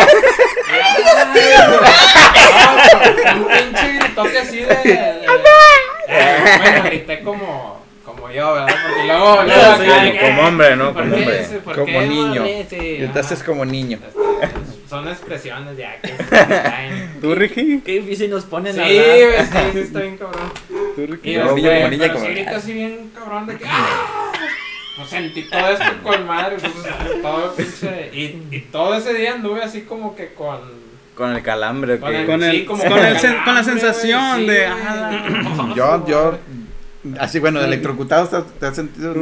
¡ah! 1.85 3.35
Un 3.37 3.45
pinche 3.47 3.93
gritote 3.99 4.39
así 4.39 4.61
de. 4.61 4.67
de- 4.67 4.83
de- 4.83 5.27
bueno, 6.59 6.83
grité 6.85 7.21
como. 7.23 7.85
Como 8.05 8.31
yo, 8.31 8.53
¿verdad? 8.55 8.75
Porque 8.87 9.05
luego. 9.07 9.43
luego 9.43 9.77
Sí, 9.83 9.91
acá 9.91 10.21
como- 10.27 10.43
hombre, 10.49 10.77
¿no? 10.77 10.93
¿por 10.95 11.03
Como 11.03 11.17
hombre. 11.17 11.47
Como 11.75 12.01
niño. 12.03 12.45
ajá. 12.45 13.43
como 13.45 13.65
niño. 13.65 13.99
Son 14.95 15.09
expresiones 15.09 15.77
ya 15.77 16.01
que. 16.01 16.13
¿Tú, 17.21 17.35
Ricky? 17.35 17.81
Qué 17.85 17.93
difícil 18.01 18.31
nos 18.31 18.45
ponen 18.45 18.75
Sí, 18.75 18.81
a 18.81 18.85
güey, 18.85 19.23
hablar. 19.25 19.47
sí, 19.47 19.59
sí, 19.73 19.79
está 19.81 20.01
bien 20.01 20.17
cabrón. 20.17 20.53
¿Tú, 20.95 21.03
Y 21.03 21.07
Ricky? 21.07 21.37
No, 21.37 21.53
niño 21.57 21.71
como 21.71 21.89
niña, 21.89 21.99
pero 22.03 22.15
como- 22.15 22.27
sí 22.27 22.33
grita 22.33 22.57
así 22.57 22.73
bien 22.75 23.11
cabrón 23.15 23.47
de 23.47 23.57
que 23.57 23.65
¡ah! 23.67 24.33
Pues 24.97 25.09
sentí 25.09 25.43
todo 25.51 25.69
esto 25.69 25.85
con 26.05 26.27
madre, 26.29 26.57
pues, 26.61 26.73
todo 27.21 27.55
pinche 27.57 28.11
y, 28.13 28.47
y 28.55 28.61
todo 28.71 28.95
ese 28.95 29.13
día 29.15 29.33
anduve 29.35 29.61
así 29.63 29.81
como 29.83 30.15
que 30.15 30.33
con 30.35 30.61
Con 31.17 31.35
el 31.35 31.43
calambre. 31.43 31.99
Con 31.99 32.15
el- 32.15 32.27
Con, 32.27 32.41
Sí, 32.41 32.47
el, 32.47 32.65
como 32.65 32.85
con, 32.85 32.99
el 32.99 33.17
sen- 33.17 33.45
con 33.45 33.55
la 33.57 33.63
calambre, 33.63 33.65
sensación 33.65 34.45
güey, 34.45 34.47
de... 34.47 34.67
sí, 34.67 34.73
ah, 34.87 35.29
güey. 35.65 35.75
Yo, 35.75 36.07
yo, 36.07 36.39
así 37.19 37.39
bueno, 37.39 37.61
electrocutado, 37.61 38.27
¿te- 38.29 38.51
¿te 38.61 38.67
has 38.67 38.77
sentido? 38.77 39.15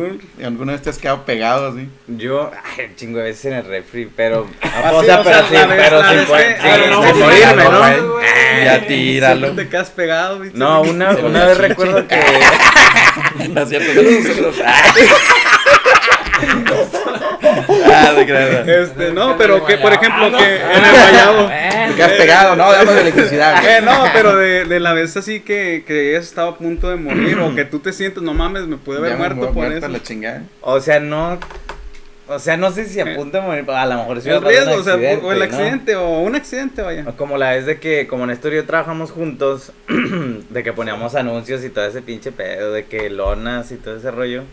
¿Alguna 0.44 0.72
vez 0.72 0.82
te 0.82 0.90
has 0.90 0.98
quedado 0.98 1.24
pegado 1.24 1.68
así? 1.68 1.88
Yo, 2.06 2.50
ay, 2.78 2.86
un 2.86 2.96
chingo 2.96 3.18
de 3.18 3.24
veces 3.24 3.44
en 3.46 3.52
el 3.54 3.64
refri, 3.64 4.08
pero. 4.14 4.46
Ah, 4.62 4.90
o 4.94 5.00
sí, 5.00 5.06
sea, 5.06 5.20
o 5.20 5.24
pero 5.24 5.36
sea, 5.38 5.48
sí, 5.48 5.54
vez- 5.68 5.76
pero 5.76 6.02
sin 6.08 6.18
sí, 6.18 6.26
sin 6.26 6.90
no, 6.90 7.02
sí, 7.02 7.18
morirme, 7.20 7.64
no, 7.64 7.70
¿no? 7.72 8.12
güey. 8.12 8.26
Ah, 8.26 8.64
Ya 8.64 8.86
tíralo. 8.86 9.50
Te 9.52 9.68
quedas 9.68 9.90
pegado, 9.90 10.38
bicho. 10.40 10.56
No, 10.56 10.82
una, 10.82 11.10
una 11.24 11.46
vez 11.46 11.58
recuerdo 11.58 12.06
que. 12.06 12.20
No 13.50 13.62
es 13.62 13.68
cierto. 13.68 13.92
Ah, 17.86 18.12
de 18.12 18.26
creer. 18.26 18.68
Este, 18.68 19.12
no, 19.12 19.36
pero 19.36 19.64
que, 19.64 19.74
Ah, 19.74 19.78
por 19.82 19.92
ejemplo, 19.92 20.30
no. 20.30 20.38
que 20.38 20.56
en 20.56 20.84
el 20.84 20.90
guayabo... 20.90 21.48
Te 21.92 21.96
quedas 21.96 22.12
pegado, 22.12 22.56
no, 22.56 22.72
damos 22.72 22.94
de 22.94 23.00
electricidad. 23.02 23.62
Eh, 23.68 23.82
no, 23.82 24.04
pero 24.14 24.36
de, 24.36 24.64
de 24.64 24.80
la 24.80 24.92
vez 24.94 25.14
así 25.16 25.40
que, 25.40 25.84
que 25.86 26.10
hayas 26.10 26.24
estado 26.24 26.48
a 26.50 26.56
punto 26.56 26.88
de 26.88 26.96
morir 26.96 27.38
o 27.38 27.54
que 27.54 27.64
tú 27.66 27.80
te 27.80 27.92
sientes, 27.92 28.22
no 28.22 28.32
mames, 28.32 28.62
me 28.66 28.76
pude 28.78 28.98
haber 28.98 29.10
Ya 29.10 29.16
me 29.16 29.18
muerto 29.20 29.36
mu- 29.36 29.44
por 29.46 29.54
muerto 29.54 29.76
eso. 29.78 29.88
la 29.88 30.02
chingada. 30.02 30.42
O 30.62 30.80
sea, 30.80 31.00
no. 31.00 31.38
O 32.28 32.38
sea, 32.38 32.56
no 32.56 32.70
sé 32.70 32.86
si 32.86 32.98
a 33.00 33.14
punto 33.16 33.36
de 33.38 33.42
morir. 33.42 33.64
A 33.70 33.84
lo 33.84 33.96
mejor 33.96 34.16
a 34.16 34.20
El 34.20 34.42
riesgo, 34.42 34.74
o 34.76 34.82
sea, 34.82 34.94
accidente, 34.94 35.26
o 35.26 35.32
el 35.32 35.38
¿no? 35.40 35.44
accidente, 35.44 35.96
o 35.96 36.20
un 36.20 36.34
accidente, 36.34 36.80
vaya. 36.82 37.04
O 37.06 37.12
Como 37.16 37.36
la 37.36 37.50
vez 37.50 37.66
de 37.66 37.78
que, 37.78 38.06
como 38.06 38.24
Néstor 38.26 38.52
y 38.54 38.56
yo 38.56 38.64
trabajamos 38.64 39.10
juntos, 39.10 39.72
de 40.48 40.62
que 40.62 40.72
poníamos 40.72 41.14
anuncios 41.14 41.62
y 41.64 41.68
todo 41.68 41.84
ese 41.84 42.00
pinche 42.00 42.32
pedo, 42.32 42.72
de 42.72 42.84
que 42.86 43.10
lonas 43.10 43.70
y 43.72 43.76
todo 43.76 43.96
ese 43.96 44.10
rollo, 44.10 44.44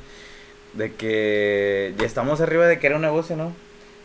de 0.73 0.93
que 0.93 1.93
ya 1.97 2.05
estamos 2.05 2.41
arriba 2.41 2.67
de 2.67 2.79
que 2.79 2.87
era 2.87 2.95
un 2.95 3.01
negocio, 3.01 3.35
¿no? 3.35 3.53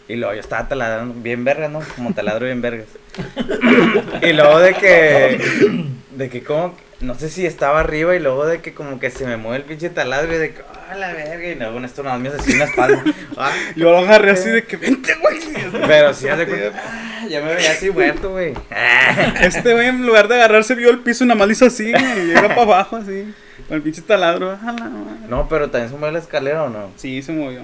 Y 0.06 0.16
luego 0.16 0.34
yo 0.34 0.40
estaba 0.40 0.68
taladrando, 0.68 1.14
bien 1.22 1.44
vergas, 1.44 1.70
¿no? 1.70 1.80
Como 1.96 2.12
taladro 2.12 2.46
bien 2.46 2.60
vergas. 2.60 2.88
y 4.22 4.32
luego 4.32 4.58
de 4.58 4.74
que, 4.74 5.38
de 6.10 6.28
que 6.28 6.42
como, 6.42 6.74
no 7.00 7.14
sé 7.14 7.30
si 7.30 7.46
estaba 7.46 7.80
arriba 7.80 8.14
y 8.14 8.20
luego 8.20 8.46
de 8.46 8.60
que 8.60 8.74
como 8.74 9.00
que 9.00 9.10
se 9.10 9.26
me 9.26 9.36
mueve 9.36 9.58
el 9.58 9.62
pinche 9.64 9.88
taladro 9.88 10.34
y 10.34 10.38
de 10.38 10.52
que, 10.52 10.62
ah, 10.90 10.94
la 10.94 11.12
verga, 11.12 11.46
y 11.48 11.54
luego 11.54 11.80
Néstor 11.80 12.04
nada 12.04 12.18
más 12.18 12.22
me 12.22 12.28
hace 12.28 12.42
así 12.42 12.52
en 12.52 12.58
la 12.58 12.64
espalda. 12.66 13.02
Ah, 13.36 13.52
Yo 13.76 13.90
lo 13.90 13.98
agarré 13.98 14.32
así 14.32 14.48
de 14.50 14.64
que, 14.64 14.76
vente, 14.76 15.14
güey. 15.20 15.40
pero 15.86 16.12
sí, 16.14 16.28
haz 16.28 16.38
de 16.38 16.46
cuenta, 16.46 16.72
ah, 16.76 17.26
ya 17.28 17.40
me 17.40 17.54
veía 17.54 17.72
así 17.72 17.90
muerto, 17.90 18.30
güey. 18.30 18.52
Ah. 18.70 19.34
Este 19.40 19.72
güey, 19.72 19.88
en 19.88 20.06
lugar 20.06 20.28
de 20.28 20.34
agarrarse, 20.36 20.74
vio 20.74 20.90
el 20.90 20.98
piso 20.98 21.24
y 21.24 21.26
nada 21.26 21.38
más 21.38 21.50
hizo 21.50 21.66
así, 21.66 21.90
güey, 21.90 22.20
y 22.20 22.26
llega 22.26 22.48
para 22.48 22.62
abajo, 22.62 22.96
así. 22.96 23.32
Con 23.68 23.76
el 23.76 23.82
pinche 23.82 24.02
taladro. 24.02 24.58
No, 25.28 25.48
pero 25.48 25.70
también 25.70 25.90
se 25.90 25.96
mueve 25.96 26.12
la 26.14 26.18
escalera 26.18 26.64
o 26.64 26.68
no. 26.68 26.90
Sí, 26.96 27.22
se 27.22 27.32
movió. 27.32 27.62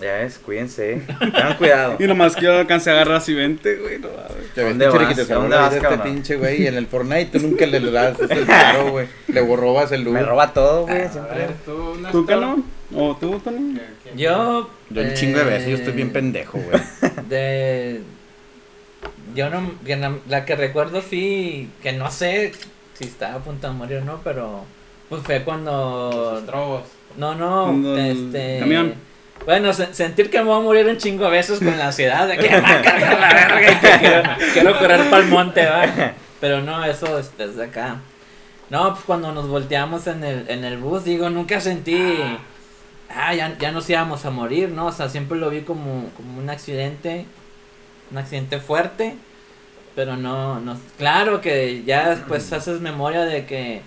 Ya 0.00 0.14
ves, 0.14 0.38
cuídense. 0.44 1.02
Tengan 1.20 1.56
cuidado. 1.56 1.96
Y 2.00 2.06
nomás 2.08 2.34
que 2.34 2.42
yo 2.46 2.58
alcancé 2.58 2.90
a 2.90 2.94
agarrar 2.94 3.16
así, 3.18 3.32
vente, 3.32 3.76
güey. 3.76 3.98
No, 4.00 4.08
ves, 4.08 4.66
¿Dónde 4.66 4.86
vas? 4.88 4.94
¿A 4.96 4.98
dónde 5.06 5.24
salvó 5.24 5.48
vas, 5.48 5.72
este 5.74 5.98
pinche 5.98 6.36
güey 6.36 6.62
y 6.62 6.66
en 6.66 6.74
el 6.74 6.86
Fortnite 6.88 7.26
tú 7.38 7.46
nunca 7.46 7.64
le 7.66 7.78
das 7.92 8.18
el 8.28 8.44
paro, 8.46 8.90
güey. 8.90 9.06
Le 9.28 9.40
robas 9.56 9.92
el 9.92 10.04
Me 10.04 10.18
loot. 10.18 10.28
roba 10.28 10.52
todo, 10.52 10.82
güey, 10.86 11.02
A 11.02 11.12
siempre. 11.12 11.38
ver, 11.38 11.52
tú, 11.64 11.72
¿Tú, 11.94 12.00
Néstor. 12.00 12.26
Cano? 12.26 12.64
¿O 12.96 13.16
tú, 13.16 13.38
Tony? 13.38 13.74
¿Qué- 13.74 14.10
qué- 14.10 14.18
Yo. 14.22 14.68
Yo 14.90 15.02
un 15.02 15.14
chingo 15.14 15.38
de 15.38 15.44
veces, 15.44 15.68
yo 15.68 15.76
estoy 15.76 15.92
bien 15.92 16.08
eh, 16.08 16.12
pendejo, 16.12 16.58
güey. 16.58 16.82
De. 17.28 18.02
Yo 19.36 19.48
no. 19.50 19.70
la 20.28 20.44
que 20.44 20.56
recuerdo 20.56 21.02
sí. 21.02 21.70
Que 21.82 21.92
no 21.92 22.10
sé 22.10 22.52
si 22.94 23.04
estaba 23.04 23.34
a 23.34 23.38
punto 23.38 23.68
de 23.68 23.74
morir 23.74 23.98
o 23.98 24.04
no, 24.04 24.20
pero. 24.24 24.64
Pues 25.08 25.22
fue 25.22 25.42
cuando. 25.42 26.10
Los 26.32 26.40
estrobos. 26.42 26.82
No, 27.16 27.34
no. 27.34 27.64
Cuando 27.66 27.96
Este. 27.98 28.58
camión. 28.60 28.94
Bueno, 29.44 29.72
se- 29.74 29.92
sentir 29.92 30.30
que 30.30 30.38
me 30.38 30.44
voy 30.44 30.58
a 30.58 30.62
morir 30.62 30.86
un 30.86 30.96
chingo 30.96 31.24
de 31.24 31.30
veces 31.32 31.58
con 31.58 31.76
la 31.76 31.86
ansiedad 31.88 32.26
de 32.26 32.38
que 32.38 32.48
me 32.50 32.60
va 32.60 32.70
a 32.70 32.82
cargar 32.82 33.20
la 33.20 33.34
verga 33.34 33.72
y 33.72 33.76
que 33.76 33.98
quiero, 33.98 34.22
quiero 34.54 34.78
correr 34.78 35.10
para 35.10 35.22
el 35.22 35.28
monte, 35.28 35.66
¿va? 35.66 35.84
Pero 36.40 36.62
no, 36.62 36.82
eso 36.84 37.18
es 37.18 37.36
desde 37.36 37.64
acá. 37.64 37.96
No, 38.70 38.90
pues 38.94 39.04
cuando 39.04 39.32
nos 39.32 39.46
volteamos 39.48 40.06
en 40.06 40.24
el, 40.24 40.48
en 40.48 40.64
el 40.64 40.78
bus, 40.78 41.04
digo, 41.04 41.28
nunca 41.30 41.60
sentí. 41.60 42.16
Ah, 43.14 43.34
ya, 43.34 43.56
ya 43.58 43.70
nos 43.70 43.88
íbamos 43.90 44.24
a 44.24 44.30
morir, 44.30 44.70
¿no? 44.70 44.86
O 44.86 44.92
sea, 44.92 45.08
siempre 45.08 45.38
lo 45.38 45.50
vi 45.50 45.60
como, 45.60 46.08
como 46.16 46.38
un 46.38 46.48
accidente. 46.48 47.26
Un 48.10 48.18
accidente 48.18 48.58
fuerte. 48.58 49.14
Pero 49.94 50.16
no, 50.16 50.58
no. 50.60 50.76
Claro 50.96 51.40
que 51.40 51.82
ya 51.84 52.10
después 52.10 52.50
haces 52.52 52.80
memoria 52.80 53.20
de 53.26 53.44
que 53.46 53.82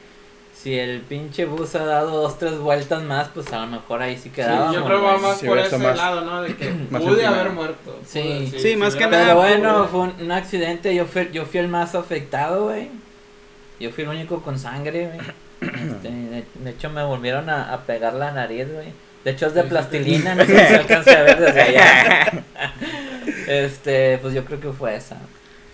si 0.62 0.78
el 0.78 1.02
pinche 1.02 1.46
bus 1.46 1.76
ha 1.76 1.86
dado 1.86 2.22
dos, 2.22 2.40
tres 2.40 2.58
vueltas 2.58 3.04
más, 3.04 3.28
pues 3.34 3.52
a 3.54 3.60
lo 3.60 3.68
mejor 3.68 4.02
ahí 4.02 4.16
sí 4.16 4.24
Sí, 4.24 4.30
quedábamos. 4.32 4.76
yo 4.76 4.84
creo 4.86 5.00
que 5.00 5.06
va 5.06 5.12
güey. 5.14 5.24
más 5.24 5.40
Sí, 5.40 5.46
por 5.46 5.60
ese 5.60 5.78
más- 5.78 5.98
lado, 5.98 6.22
¿no? 6.22 6.42
De 6.42 6.56
que 6.56 6.70
más 6.90 7.02
pude 7.02 7.26
haber 7.26 7.50
muerto. 7.52 8.00
Sí. 8.06 8.50
Pude- 8.52 8.60
Sí, 8.60 8.76
más 8.76 8.96
que 8.96 9.06
nada, 9.08 9.24
Pero 9.26 9.36
bueno, 9.36 9.88
fue 9.90 10.00
un, 10.02 10.14
un 10.22 10.32
accidente, 10.32 10.94
yo 10.96 11.06
fui, 11.06 11.30
yo 11.32 11.46
fui 11.46 11.60
el 11.60 11.68
más 11.68 11.94
afectado, 11.96 12.66
güey. 12.66 12.90
Yo 13.80 13.92
fui 13.92 14.04
el 14.04 14.10
único 14.10 14.42
con 14.42 14.58
sangre, 14.58 15.08
güey. 15.14 15.20
Este, 15.62 16.10
de, 16.10 16.44
de 16.56 16.70
hecho, 16.72 16.90
me 16.90 17.04
volvieron 17.04 17.50
a, 17.50 17.74
a 17.74 17.82
pegar 17.86 18.14
la 18.14 18.32
nariz, 18.32 18.68
güey. 18.72 18.88
De 19.24 19.32
hecho, 19.32 19.48
es 19.48 19.54
de 19.54 19.64
plastilina, 19.64 20.36
no 20.36 20.44
sé 20.46 20.52
si 20.58 20.66
se 20.68 20.76
alcanza 20.76 21.12
a 21.20 21.24
ver 21.24 21.40
desde 21.40 21.62
allá. 21.62 22.44
Este, 23.48 24.18
pues 24.18 24.34
yo 24.34 24.44
creo 24.46 24.60
que 24.60 24.70
fue 24.72 24.96
esa. 24.96 25.18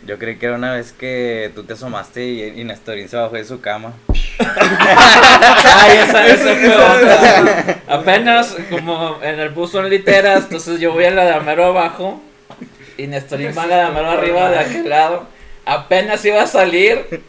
Yo 0.05 0.19
creí 0.19 0.35
que 0.37 0.45
era 0.47 0.55
una 0.55 0.73
vez 0.73 0.91
que 0.91 1.51
tú 1.55 1.63
te 1.63 1.73
asomaste 1.73 2.25
y, 2.25 2.43
y 2.61 2.63
Nestorín 2.63 3.07
se 3.09 3.17
bajó 3.17 3.35
de 3.35 3.45
su 3.45 3.61
cama. 3.61 3.93
Ay, 4.39 5.97
esa, 6.07 6.27
esa 6.27 6.55
fue 6.55 6.75
otra. 6.75 7.81
Apenas, 7.87 8.55
como 8.69 9.19
en 9.21 9.39
el 9.39 9.49
bus 9.49 9.71
son 9.71 9.89
literas, 9.89 10.43
entonces 10.43 10.79
yo 10.79 10.93
voy 10.93 11.05
a 11.05 11.11
la 11.11 11.25
de 11.25 11.33
Amero 11.33 11.65
abajo 11.65 12.21
y 12.97 13.07
Nestorín 13.07 13.51
va 13.57 13.63
a 13.63 13.67
la 13.67 13.75
de 13.75 13.81
Amero 13.83 14.09
arriba 14.09 14.49
de 14.49 14.59
aquel 14.59 14.89
lado. 14.89 15.27
Apenas 15.65 16.25
iba 16.25 16.41
a 16.41 16.47
salir, 16.47 17.21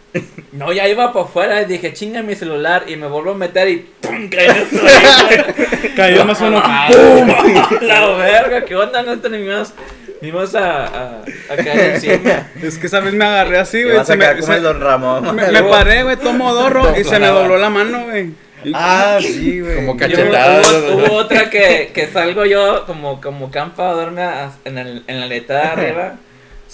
no, 0.51 0.73
ya 0.73 0.89
iba 0.89 1.13
para 1.13 1.25
afuera 1.25 1.63
y 1.63 1.67
dije, 1.67 1.93
chinga 1.93 2.21
mi 2.23 2.35
celular 2.35 2.85
y 2.89 2.97
me 2.97 3.07
vuelvo 3.07 3.31
a 3.31 3.35
meter 3.35 3.69
y 3.69 3.77
¡pum! 4.01 4.29
caí 4.29 4.49
Nestorín. 4.49 5.95
Cayó 5.95 6.25
más 6.25 6.41
uno. 6.41 6.61
¡Pum! 6.89 7.79
La 7.83 8.07
verga, 8.09 8.65
¿qué 8.65 8.75
onda, 8.75 9.03
Nestorín? 9.03 9.49
Ibas 10.29 10.55
a, 10.55 10.87
a, 10.87 11.23
a 11.51 11.57
caer 11.57 11.95
encima. 11.95 12.49
Es 12.63 12.79
que 12.79 12.87
esa 12.87 13.01
vez 13.01 13.15
me 13.15 13.25
agarré 13.25 13.59
así, 13.59 13.83
güey. 13.83 13.97
vas 13.97 14.09
a 14.09 14.13
Se 14.13 14.17
me, 14.17 14.27
como 14.35 14.47
se- 14.47 14.57
el 14.57 14.63
Don 14.63 14.81
Ramón. 14.81 15.35
me- 15.37 15.47
me 15.53 15.63
paré, 15.65 16.03
güey, 16.03 16.17
tomo 16.17 16.53
dorro 16.55 16.99
y 16.99 17.05
se 17.05 17.19
me 17.19 17.27
dobló 17.29 17.59
la 17.59 17.71
mano, 17.71 18.05
güey. 18.05 18.31
Ah, 18.73 19.19
sí, 19.21 19.61
güey. 19.61 19.77
Como 19.77 19.97
cachetada. 19.97 20.61
hubo, 20.63 20.97
hubo 21.05 21.13
otra 21.17 21.51
que, 21.51 21.91
que 21.93 22.07
salgo 22.09 22.47
yo 22.47 22.87
como, 22.87 23.21
como 23.21 23.51
campa 23.51 23.91
a 23.91 23.93
dormir 23.93 24.25
en, 24.65 24.79
el, 24.79 25.05
en 25.07 25.21
la 25.21 25.27
letra 25.27 25.57
de 25.61 25.67
arriba. 25.69 26.15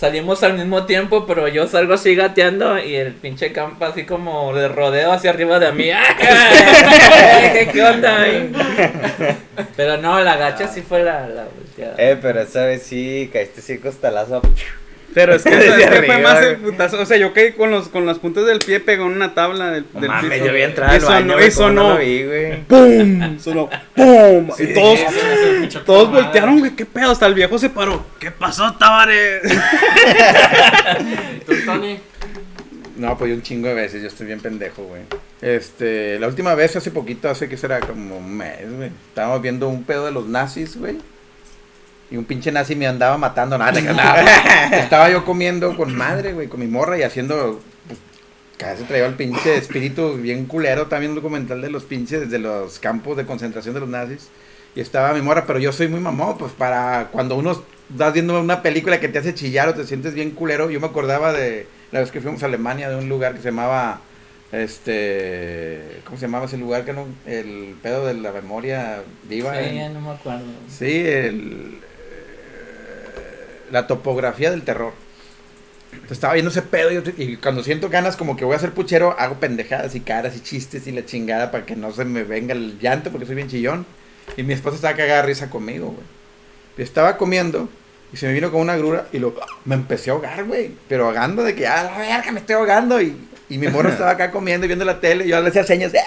Salimos 0.01 0.43
al 0.45 0.55
mismo 0.55 0.87
tiempo, 0.87 1.27
pero 1.27 1.47
yo 1.47 1.69
salgo 1.69 1.93
así 1.93 2.15
gateando 2.15 2.79
y 2.79 2.95
el 2.95 3.13
pinche 3.13 3.53
campa 3.53 3.89
así 3.89 4.07
como 4.07 4.55
de 4.55 4.67
rodeo 4.67 5.13
hacia 5.13 5.29
arriba 5.29 5.59
de 5.59 5.73
mí. 5.73 5.91
¿Qué, 7.53 7.69
qué 7.71 7.83
onda? 7.83 8.23
ahí? 8.23 8.51
Pero 9.77 9.99
no, 9.99 10.19
la 10.21 10.39
gacha 10.39 10.69
sí 10.69 10.81
fue 10.81 11.03
la, 11.03 11.29
la 11.29 11.45
volteada. 11.45 11.97
Eh, 11.99 12.19
pero 12.19 12.41
esa 12.41 12.65
vez 12.65 12.83
sí 12.83 13.29
caíste 13.31 13.61
sí 13.61 13.77
costalazo. 13.77 14.41
Pero 15.13 15.35
es 15.35 15.43
que, 15.43 15.51
Desde 15.57 15.83
es 15.85 15.91
que 15.91 16.03
fue 16.05 16.19
más 16.23 16.43
el 16.43 16.57
güey. 16.59 16.71
putazo. 16.73 17.01
O 17.01 17.05
sea, 17.07 17.17
yo 17.17 17.33
caí 17.33 17.53
con 17.53 17.71
los 17.71 17.89
con 17.89 18.07
las 18.07 18.19
puntas 18.19 18.47
del 18.47 18.61
pie 18.61 18.79
pegó 18.81 19.07
en 19.07 19.13
una 19.13 19.35
tabla 19.35 19.71
del, 19.71 19.85
del 19.95 20.09
mames, 20.09 20.33
piso. 20.33 20.47
yo 20.47 20.53
vi 20.53 20.63
entrar 20.63 20.93
y 20.93 20.95
al 20.97 21.01
baño, 21.03 21.35
sonó, 21.35 21.35
güey, 21.35 21.47
y 21.49 21.51
¿cómo 21.51 21.67
sonó. 21.67 21.83
no 21.83 21.89
lo 21.95 21.99
vi, 21.99 22.25
güey. 22.25 22.63
¡Pum! 22.65 23.39
Sonó 23.41 23.71
¡Pum! 23.97 24.51
y 24.59 24.75
todos, 24.75 24.99
Sí, 25.69 25.79
todos 25.85 26.11
voltearon, 26.13 26.59
güey. 26.61 26.71
¿Qué 26.77 26.87
pedo? 26.87 27.11
Hasta 27.11 27.27
el 27.27 27.35
viejo 27.35 27.59
se 27.59 27.71
paró. 27.71 28.05
¿Qué 28.19 28.31
pasó, 28.31 28.73
Tavares? 28.75 29.43
¿Y 31.37 31.41
tú, 31.45 31.53
Tony? 31.65 31.99
No, 32.97 33.17
pues 33.17 33.31
yo 33.31 33.37
un 33.37 33.43
chingo 33.43 33.67
de 33.69 33.75
veces, 33.75 34.03
yo 34.03 34.09
estoy 34.09 34.27
bien 34.27 34.41
pendejo, 34.41 34.83
güey. 34.85 35.03
Este, 35.41 36.19
la 36.19 36.27
última 36.29 36.55
vez 36.55 36.77
hace 36.77 36.91
poquito, 36.91 37.31
hace 37.31 37.49
que 37.49 37.57
será 37.57 37.81
como 37.81 38.19
un 38.19 38.37
mes, 38.37 38.59
güey. 38.77 38.91
Estábamos 39.09 39.41
viendo 39.41 39.69
un 39.69 39.85
pedo 39.85 40.05
de 40.05 40.13
los 40.13 40.27
nazis, 40.27 40.77
güey. 40.77 40.99
Y 42.11 42.17
un 42.17 42.25
pinche 42.25 42.51
nazi 42.51 42.75
me 42.75 42.87
andaba 42.87 43.17
matando, 43.19 43.57
nada. 43.57 43.73
Estaba 44.79 45.11
yo 45.11 45.25
comiendo 45.25 45.77
con 45.77 45.95
madre, 45.97 46.33
güey, 46.33 46.49
con 46.49 46.59
mi 46.61 46.67
morra 46.67 46.99
y 46.99 47.03
haciendo. 47.03 47.61
Pues, 47.87 47.99
cada 48.59 48.73
vez 48.73 48.81
se 48.81 48.87
traía 48.87 49.07
el 49.07 49.15
pinche 49.15 49.57
espíritu 49.57 50.15
bien 50.15 50.47
culero. 50.47 50.87
También 50.87 51.11
un 51.13 51.17
documental 51.17 51.61
de 51.63 51.71
los 51.71 51.85
pinches, 51.85 52.29
de 52.31 52.39
los 52.41 52.79
campos 52.81 53.17
de 53.17 53.25
concentración 53.27 53.75
de 53.75 53.81
los 53.81 53.89
nazis. 53.89 54.29
Y 54.75 54.81
estaba 54.81 55.13
mi 55.13 55.23
morra, 55.23 55.47
pero 55.47 55.59
yo 55.59 55.73
soy 55.73 55.89
muy 55.89 56.01
mamón, 56.01 56.37
pues 56.39 56.53
para 56.53 57.09
cuando 57.13 57.37
uno 57.37 57.63
estás 57.91 58.13
viendo 58.13 58.39
una 58.41 58.63
película 58.63 59.01
que 59.01 59.09
te 59.09 59.19
hace 59.19 59.35
chillar 59.35 59.69
o 59.69 59.75
te 59.75 59.85
sientes 59.87 60.15
bien 60.15 60.31
culero. 60.33 60.71
Yo 60.71 60.81
me 60.81 60.87
acordaba 60.89 61.33
de 61.33 61.67
la 61.93 62.01
vez 62.01 62.11
que 62.11 62.21
fuimos 62.21 62.43
a 62.43 62.47
Alemania, 62.47 62.89
de 62.89 62.97
un 62.97 63.09
lugar 63.09 63.35
que 63.35 63.39
se 63.41 63.51
llamaba. 63.51 64.01
Este. 64.53 66.01
¿Cómo 66.05 66.19
se 66.19 66.27
llamaba 66.27 66.47
ese 66.47 66.57
lugar? 66.59 66.85
que 66.85 66.93
no 66.93 67.07
El 67.27 67.77
pedo 67.83 68.07
de 68.07 68.15
la 68.15 68.33
memoria 68.33 69.03
viva. 69.29 69.53
Sí, 69.55 69.65
en- 69.69 69.75
ya 69.77 69.89
no 69.91 70.01
me 70.01 70.11
acuerdo. 70.11 70.45
Sí, 70.69 71.03
el, 71.07 71.79
la 73.71 73.87
topografía 73.87 74.51
del 74.51 74.63
terror. 74.63 74.93
Entonces, 75.93 76.13
estaba 76.19 76.35
viendo 76.35 76.51
ese 76.51 76.63
pedo 76.63 76.93
y, 76.93 77.03
y 77.23 77.37
cuando 77.37 77.63
siento 77.65 77.89
ganas 77.89 78.17
como 78.17 78.37
que 78.37 78.45
voy 78.45 78.55
a 78.55 78.61
ser 78.61 78.71
puchero, 78.73 79.17
hago 79.19 79.37
pendejadas 79.41 79.95
y 79.97 80.01
caras 80.01 80.37
y 80.37 80.41
chistes 80.41 80.87
y 80.87 80.93
la 80.93 81.05
chingada 81.05 81.51
para 81.51 81.67
que 81.67 81.75
no 81.75 81.91
se 81.93 82.05
me 82.05 82.23
venga 82.23 82.53
el 82.55 82.79
llanto 82.79 83.11
porque 83.11 83.27
soy 83.27 83.35
bien 83.35 83.49
chillón. 83.49 83.85
Y 84.37 84.45
mi 84.45 84.55
esposa 84.55 84.77
estaba 84.77 84.97
cagada 84.97 85.23
risa 85.23 85.51
conmigo, 85.51 85.87
güey. 85.87 86.07
Yo 86.77 86.85
estaba 86.85 87.17
comiendo 87.17 87.69
y 88.13 88.17
se 88.17 88.27
me 88.27 88.33
vino 88.33 88.53
con 88.53 88.61
una 88.61 88.77
grura 88.77 89.09
y 89.13 89.19
lo, 89.19 89.35
me 89.65 89.75
empecé 89.75 90.11
a 90.11 90.13
ahogar, 90.15 90.45
güey. 90.45 90.71
Pero 90.89 91.07
ahogando 91.07 91.43
de 91.43 91.55
que, 91.57 91.67
ah, 91.67 91.83
la 91.85 91.99
verga, 91.99 92.31
me 92.31 92.39
estoy 92.41 92.55
ahogando. 92.55 93.03
Y, 93.03 93.17
y 93.49 93.59
mi 93.59 93.67
morro 93.67 93.89
estaba 93.91 94.11
acá 94.11 94.31
comiendo 94.31 94.67
y 94.67 94.69
viendo 94.69 94.85
la 94.85 95.01
tele 95.01 95.25
y 95.25 95.29
yo 95.29 95.41
le 95.41 95.49
hacía 95.49 95.65
señas, 95.65 95.93
"Eh", 95.93 96.01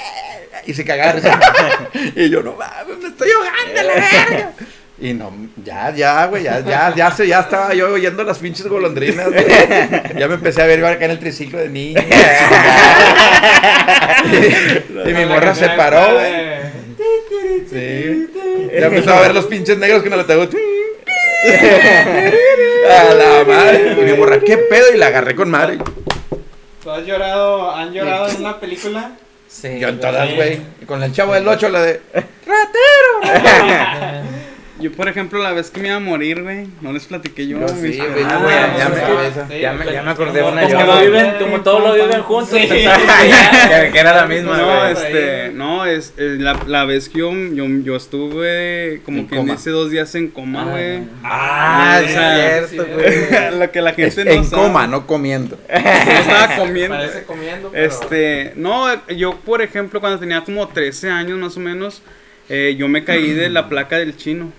y 0.65 0.73
se 0.73 0.85
cagaba 0.85 1.19
y 2.15 2.29
yo, 2.29 2.41
no 2.41 2.53
mames, 2.55 2.97
me 2.99 3.09
estoy 3.09 3.29
ahogando, 3.31 3.83
la 3.83 3.93
verga. 3.95 4.53
Y 5.03 5.13
no, 5.13 5.33
ya, 5.61 5.93
ya, 5.93 6.25
güey, 6.27 6.43
ya, 6.43 6.61
ya, 6.61 6.93
ya, 6.95 7.11
se, 7.11 7.27
ya 7.27 7.41
estaba 7.41 7.73
yo 7.73 7.91
oyendo 7.91 8.23
las 8.23 8.37
pinches 8.37 8.65
golondrinas, 8.67 9.29
güey. 9.29 9.45
Ya 10.17 10.29
me 10.29 10.35
empecé 10.35 10.61
a 10.61 10.65
ver 10.65 10.85
acá 10.85 11.03
en 11.03 11.11
el 11.11 11.19
triciclo 11.19 11.59
de 11.59 11.67
niños. 11.67 12.01
y, 14.31 15.09
y 15.09 15.13
mi 15.13 15.25
morra 15.25 15.53
se 15.55 15.67
paró, 15.71 16.13
güey. 16.13 16.31
Sí. 17.69 18.29
Ya 18.79 18.85
empezaba 18.85 19.17
a 19.17 19.21
ver 19.23 19.35
los 19.35 19.45
pinches 19.47 19.77
negros 19.77 20.03
que 20.03 20.09
no 20.09 20.15
le 20.15 20.23
tengo. 20.23 20.43
A 22.89 23.13
la 23.13 23.43
madre. 23.45 23.97
Y 23.99 24.03
mi 24.05 24.13
morra, 24.13 24.39
¿qué 24.39 24.57
pedo? 24.57 24.85
Y 24.93 24.97
la 24.97 25.07
agarré 25.07 25.35
con 25.35 25.49
madre. 25.49 25.79
¿Tú 26.81 26.91
has 26.91 27.05
llorado, 27.05 27.75
han 27.75 27.91
llorado 27.91 28.29
en 28.29 28.37
una 28.37 28.57
película? 28.57 29.11
Sí, 29.49 29.79
Yo 29.79 29.89
en 29.89 29.99
todas, 29.99 30.33
güey. 30.33 30.61
Con 30.85 31.03
el 31.03 31.11
chavo 31.11 31.33
del 31.33 31.45
8, 31.45 31.67
la 31.67 31.81
de. 31.81 31.99
Yo, 34.79 34.91
por 34.91 35.07
ejemplo, 35.07 35.41
la 35.41 35.51
vez 35.53 35.69
que 35.69 35.79
me 35.79 35.87
iba 35.89 35.97
a 35.97 35.99
morir, 35.99 36.41
güey, 36.41 36.65
no 36.81 36.91
les 36.91 37.05
platiqué 37.05 37.47
yo. 37.47 37.59
Yo 37.59 37.67
sí, 37.67 37.75
güey. 37.97 38.23
Ah, 38.25 38.73
ya 38.75 38.77
ya 38.77 38.89
me 38.89 39.59
Ya 39.61 39.73
me, 39.73 39.85
ya 39.93 40.01
me 40.01 40.11
acordé 40.11 40.41
de 40.41 40.47
una 40.47 40.61
Como, 40.63 40.73
llamada. 40.73 40.95
lo 40.99 41.05
viven, 41.05 41.31
como 41.39 41.61
todos 41.61 41.83
lo 41.83 41.93
viven 41.93 42.21
juntos. 42.23 42.49
Sí. 42.59 42.67
que 42.67 43.89
que, 43.91 43.99
era 43.99 44.15
la 44.15 44.25
misma, 44.25 44.57
No, 44.57 44.79
güey. 44.79 44.91
este, 44.93 45.51
no, 45.53 45.85
es, 45.85 46.13
es 46.17 46.39
la, 46.39 46.59
la 46.65 46.85
vez 46.85 47.07
que 47.07 47.19
yo, 47.19 47.31
yo, 47.53 47.65
yo 47.83 47.95
estuve 47.95 49.01
como 49.05 49.19
En 49.19 49.27
que 49.27 49.35
coma. 49.35 49.53
hice 49.53 49.69
dos 49.69 49.91
días 49.91 50.13
en 50.15 50.29
coma, 50.29 50.65
güey. 50.65 51.01
Ah, 51.23 51.99
O 52.03 52.07
sí, 52.07 52.13
sea, 52.13 52.57
es 52.59 52.69
cierto, 52.71 52.91
güey. 52.93 53.59
Lo 53.59 53.71
que 53.71 53.81
la 53.81 53.89
Es 53.91 54.15
gente 54.15 54.25
no 54.25 54.31
en 54.31 54.45
sabe. 54.45 54.61
coma, 54.63 54.87
no 54.87 55.05
comiendo. 55.05 55.55
Yo 55.69 55.75
estaba 56.19 56.55
comiendo. 56.57 56.97
Parece 56.97 57.23
comiendo, 57.23 57.69
pero... 57.71 57.85
Este, 57.85 58.53
no, 58.55 58.87
yo 59.15 59.35
por 59.35 59.61
ejemplo 59.61 59.99
cuando 59.99 60.19
tenía 60.19 60.43
como 60.43 60.67
13 60.67 61.09
años 61.11 61.37
más 61.37 61.55
o 61.57 61.59
menos, 61.59 62.01
eh, 62.49 62.75
yo 62.77 62.87
me 62.87 63.03
caí 63.03 63.31
de 63.33 63.49
la 63.49 63.69
placa 63.69 63.97
del 63.97 64.17
chino. 64.17 64.51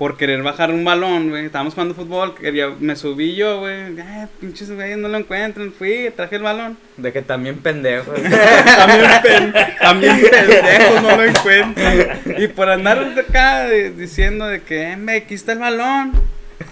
Por 0.00 0.16
querer 0.16 0.42
bajar 0.42 0.70
un 0.70 0.82
balón, 0.82 1.28
güey. 1.28 1.44
Estábamos 1.44 1.74
jugando 1.74 1.94
fútbol, 1.94 2.34
quería, 2.34 2.70
me 2.80 2.96
subí 2.96 3.34
yo, 3.34 3.60
güey. 3.60 3.98
Eh, 3.98 4.26
pinches 4.40 4.70
güeyes 4.74 4.96
no 4.96 5.08
lo 5.08 5.18
encuentran. 5.18 5.72
Fui, 5.72 6.10
traje 6.16 6.36
el 6.36 6.42
balón. 6.42 6.78
De 6.96 7.12
que 7.12 7.20
también 7.20 7.58
pendejo. 7.58 8.10
También, 8.76 9.10
pen- 9.22 9.54
también 9.78 10.20
pendejos 10.22 11.02
no 11.02 11.16
lo 11.16 11.22
encuentran. 11.24 12.18
Y 12.38 12.48
por 12.48 12.70
andar 12.70 13.14
de 13.14 13.20
acá 13.20 13.64
de- 13.68 13.90
diciendo 13.90 14.46
de 14.46 14.62
que, 14.62 14.96
me, 14.96 15.16
aquí 15.16 15.34
está 15.34 15.52
el 15.52 15.58
balón. 15.58 16.12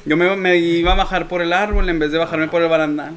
Yo 0.06 0.16
me, 0.16 0.34
me 0.36 0.56
iba 0.56 0.92
a 0.92 0.96
bajar 0.96 1.28
por 1.28 1.42
el 1.42 1.52
árbol 1.52 1.86
en 1.90 1.98
vez 1.98 2.10
de 2.12 2.16
bajarme 2.18 2.48
por 2.48 2.62
el 2.62 2.68
barandal. 2.70 3.12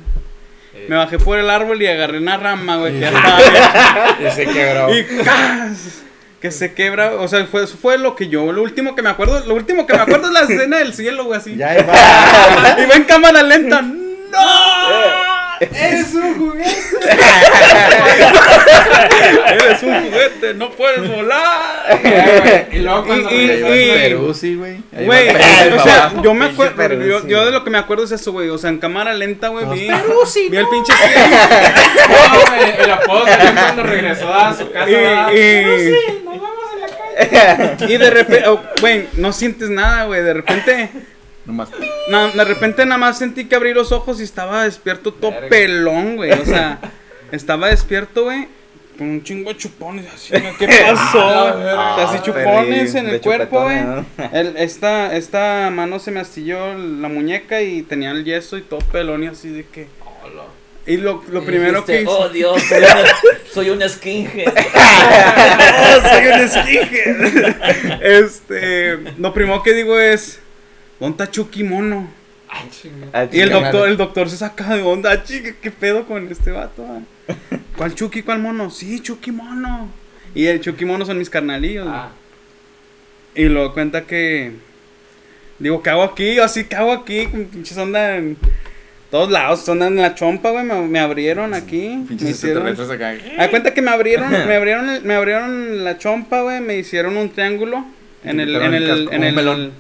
Eh, 0.74 0.88
Me 0.90 0.98
bajé 0.98 1.20
por 1.20 1.40
el 1.40 1.50
árbol 1.50 1.82
y 1.82 1.88
agarré 1.88 2.18
una 2.18 2.36
rama, 2.36 2.76
güey, 2.78 2.94
que 2.94 3.00
ya 3.00 3.10
estaba. 3.12 4.18
Y 4.28 4.32
se 4.32 4.46
quebró. 4.46 4.94
Y 4.94 5.04
¡cas! 5.24 6.04
Que 6.42 6.50
se 6.50 6.74
quebra, 6.74 7.18
o 7.18 7.28
sea, 7.28 7.46
fue, 7.46 7.64
eso 7.64 7.78
fue 7.80 8.00
lo 8.00 8.16
que 8.16 8.28
yo, 8.28 8.52
lo 8.52 8.64
último 8.64 8.96
que 8.96 9.04
me 9.04 9.10
acuerdo, 9.10 9.40
lo 9.46 9.54
último 9.54 9.86
que 9.86 9.94
me 9.94 10.02
acuerdo 10.02 10.28
es 10.28 10.34
la 10.34 10.42
escena 10.42 10.80
del 10.80 10.96
cielo, 10.96 11.26
güey, 11.26 11.40
así. 11.40 11.56
Ya 11.56 11.76
va. 11.84 12.82
Y 12.84 12.86
va 12.88 12.96
en 12.96 13.04
cámara 13.04 13.44
lenta. 13.44 13.82
¡No! 13.82 14.00
¡Es 15.60 16.16
un 16.16 16.40
juguete! 16.40 16.76
¡Eres 19.52 19.84
un 19.84 19.94
juguete! 20.04 20.54
¡No 20.56 20.70
puedes 20.72 21.08
volar! 21.10 22.00
Y 22.72 22.80
luego 22.80 23.06
cuando 23.06 23.32
Y- 23.32 23.52
y- 23.52 23.92
Perú, 23.94 24.34
sí, 24.34 24.56
güey. 24.56 24.78
Güey, 24.92 25.34
Perú, 25.34 25.76
o 25.78 25.84
sea, 25.84 26.14
yo 26.24 26.34
me 26.34 26.46
acuerdo, 26.46 26.94
yo, 27.04 27.28
yo 27.28 27.46
de 27.46 27.52
lo 27.52 27.64
que 27.64 27.70
me 27.70 27.78
acuerdo 27.78 28.04
es 28.06 28.12
eso, 28.12 28.32
güey, 28.32 28.50
o 28.50 28.58
sea, 28.58 28.70
en 28.70 28.78
cámara 28.80 29.14
lenta, 29.14 29.50
güey, 29.50 29.66
Todos, 29.66 29.78
vi, 29.80 29.88
Peruzzi, 29.88 30.50
vi 30.50 30.58
el 30.58 30.64
no. 30.64 30.70
pinche 30.70 30.94
cielo. 30.98 31.38
No, 32.10 32.40
güey, 32.52 32.84
el 32.84 32.92
apodo 32.92 33.26
cuando 33.54 33.84
regresó 33.84 34.34
a 34.34 34.54
su 34.58 34.72
casa. 34.72 34.90
Y- 34.90 35.38
y- 35.38 35.64
No, 35.64 35.78
sí, 35.78 36.22
nos 36.24 36.34
vemos 36.34 36.52
en 36.74 36.82
la 36.82 37.78
calle. 37.78 37.94
Y 37.94 37.98
de 37.98 38.10
repente, 38.10 38.48
oh, 38.48 38.62
güey, 38.80 39.08
no 39.14 39.34
sientes 39.34 39.70
nada, 39.70 40.06
güey, 40.06 40.22
de 40.24 40.34
repente... 40.34 40.90
Nomás. 41.46 41.70
Na- 42.10 42.28
de 42.28 42.44
repente 42.46 42.86
nada 42.86 43.00
más 43.00 43.18
sentí 43.18 43.46
que 43.46 43.56
abrí 43.56 43.74
los 43.74 43.92
ojos 43.92 44.20
y 44.20 44.24
estaba 44.24 44.64
despierto 44.64 45.12
todo 45.12 45.32
Verga. 45.32 45.50
pelón, 45.50 46.16
güey. 46.16 46.32
O 46.34 46.46
sea, 46.46 46.78
estaba 47.32 47.68
despierto, 47.70 48.26
güey, 48.26 48.48
con 49.02 49.10
un 49.10 49.24
chingo 49.24 49.50
de 49.52 49.58
chupones. 49.58 50.06
Así. 50.14 50.32
¿qué 50.60 50.68
pasó? 50.68 51.20
Ah, 51.20 51.96
sea, 51.98 52.06
así 52.08 52.18
Ah, 52.18 52.22
chupones 52.24 52.94
en 52.94 53.10
el 53.10 53.20
cuerpo, 53.20 53.64
güey. 53.64 53.80
Esta, 54.58 55.16
esta 55.16 55.72
mano 55.72 55.98
se 55.98 56.12
me 56.12 56.20
astilló 56.20 56.76
la 56.76 57.08
muñeca 57.10 57.64
y 57.64 57.82
tenía 57.82 58.12
el 58.12 58.24
yeso 58.24 58.60
y 58.60 58.62
todo 58.62 58.80
pelón 58.92 59.24
y 59.24 59.28
así 59.28 59.50
de 59.50 59.66
que... 59.66 59.88
Hola. 60.24 60.44
Y 60.86 60.98
lo, 60.98 61.24
lo 61.32 61.44
primero 61.44 61.84
que 61.84 62.04
hice... 62.04 62.12
Oh 62.12 62.30
Dios, 62.30 62.62
soy 62.62 62.78
una, 62.78 63.06
soy 63.52 63.70
una 63.72 63.90
skinhead. 63.90 64.54
soy 66.12 66.28
un 66.28 66.50
skinhead. 66.50 68.02
este, 68.04 68.98
lo 69.18 69.34
primero 69.34 69.64
que 69.64 69.74
digo 69.74 69.98
es... 69.98 70.40
¿Dónde 71.00 71.24
está 71.24 71.32
Chucky 71.32 71.64
Mono? 71.64 72.08
Ay. 72.48 72.70
Ah, 73.14 73.28
Y 73.32 73.40
el 73.40 73.50
doctor, 73.50 73.90
el 73.90 73.98
doctor 73.98 74.30
se 74.30 74.38
saca 74.38 74.76
de 74.76 74.84
onda, 74.84 75.24
chica, 75.24 75.56
¿qué 75.60 75.72
pedo 75.72 76.06
con 76.06 76.32
este 76.32 76.52
vato? 76.52 76.86
ah? 76.88 77.02
¿Cuál 77.78 77.96
Chucky, 77.96 78.22
cuál 78.24 78.40
mono? 78.40 78.70
Sí, 78.70 79.00
Chucky 79.00 79.32
mono. 79.32 79.90
Y 80.36 80.46
el 80.46 80.62
Chucky 80.62 80.86
mono 80.86 81.06
son 81.06 81.18
mis 81.18 81.30
carnalillos. 81.30 81.88
Ah, 81.90 82.10
Y 83.36 83.46
luego 83.46 83.74
cuenta 83.74 84.02
que. 84.04 84.52
Digo, 85.60 85.82
¿qué 85.84 85.90
hago 85.92 86.04
aquí? 86.04 86.36
Yo 86.36 86.44
así, 86.44 86.64
¿qué 86.66 86.76
hago 86.76 86.92
aquí? 86.92 87.28
Pinches 87.28 87.78
onda 87.78 88.18
en 88.18 88.38
todos 89.12 89.30
lados. 89.30 89.68
Onda 89.70 89.88
en 89.88 89.96
la 89.98 90.16
chompa, 90.16 90.50
güey. 90.52 90.64
Me, 90.66 90.76
me 90.88 91.00
abrieron 91.00 91.54
aquí. 91.54 91.98
Me 91.98 92.06
Pinches 92.08 92.30
hicieron. 92.32 92.68
extraterrestres 92.68 93.22
acá. 93.38 93.50
Cuenta 93.50 93.74
que 93.74 93.82
me 93.82 93.92
abrieron, 93.92 94.32
me 94.48 94.56
abrieron, 94.56 94.90
el- 94.90 95.04
me 95.04 95.14
abrieron 95.16 95.84
la 95.84 95.98
chompa, 95.98 96.42
güey. 96.42 96.62
Me 96.62 96.78
hicieron 96.78 97.16
un 97.18 97.30
triángulo 97.30 97.86
en 98.24 98.40
el, 98.40 98.48
quitaron 98.48 98.68
en 98.68 98.74
el 98.76 98.84
el, 98.84 98.90
casco 98.90 99.02
en 99.02 99.06
como 99.08 99.18
un 99.20 99.24
el, 99.26 99.36
melón. 99.36 99.72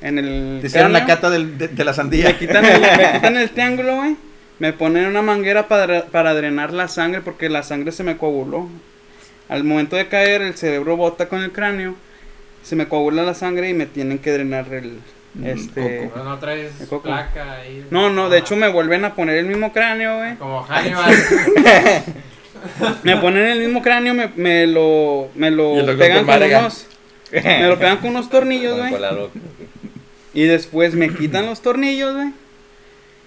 en 0.00 0.18
el. 0.18 0.58
Te 0.62 0.66
hicieron 0.68 0.92
la 0.92 1.04
cata 1.04 1.28
del- 1.30 1.58
de, 1.58 1.68
de 1.68 1.84
la 1.84 1.92
sandía. 1.92 2.26
Me 2.28 2.36
quitan 2.36 2.64
el, 2.64 2.80
me 2.80 3.12
quitan 3.12 3.36
el 3.36 3.50
triángulo, 3.54 3.96
güey. 3.96 4.16
Me 4.58 4.72
ponen 4.72 5.06
una 5.06 5.22
manguera 5.22 5.68
para, 5.68 6.06
para 6.06 6.34
drenar 6.34 6.72
la 6.72 6.88
sangre 6.88 7.20
porque 7.20 7.48
la 7.48 7.62
sangre 7.62 7.92
se 7.92 8.02
me 8.04 8.16
coaguló. 8.16 8.68
Al 9.48 9.64
momento 9.64 9.96
de 9.96 10.08
caer, 10.08 10.42
el 10.42 10.54
cerebro 10.54 10.96
bota 10.96 11.28
con 11.28 11.42
el 11.42 11.52
cráneo. 11.52 11.94
Se 12.62 12.74
me 12.74 12.88
coagula 12.88 13.22
la 13.22 13.34
sangre 13.34 13.68
y 13.68 13.74
me 13.74 13.86
tienen 13.86 14.18
que 14.18 14.32
drenar 14.32 14.72
el. 14.72 14.98
Mm, 15.34 15.46
Este. 15.46 16.08
coco. 16.12 16.24
no 16.24 16.38
traes 16.38 16.80
El 16.80 16.88
coco. 16.88 17.02
placa 17.04 17.52
ahí. 17.52 17.86
No, 17.90 18.10
no, 18.10 18.28
de 18.30 18.38
hecho 18.38 18.56
me 18.56 18.68
vuelven 18.68 19.04
a 19.04 19.14
poner 19.14 19.36
el 19.36 19.46
mismo 19.46 19.72
cráneo, 19.72 20.16
güey. 20.18 20.36
Como 20.36 20.62
Hannibal. 20.62 21.14
Me 23.04 23.16
ponen 23.18 23.46
el 23.46 23.60
mismo 23.60 23.82
cráneo, 23.82 24.14
me, 24.14 24.28
me 24.34 24.66
lo, 24.66 25.28
me 25.36 25.50
lo 25.50 25.74
pegan 25.96 26.24
con 26.24 26.42
unos. 26.42 26.86
Me 27.30 27.68
lo 27.68 27.78
pegan 27.78 27.98
con 27.98 28.10
unos 28.10 28.28
tornillos, 28.30 28.76
güey. 28.78 28.94
Y 30.34 30.44
después 30.44 30.94
me 30.94 31.14
quitan 31.14 31.46
los 31.46 31.60
tornillos, 31.60 32.14
güey. 32.16 32.30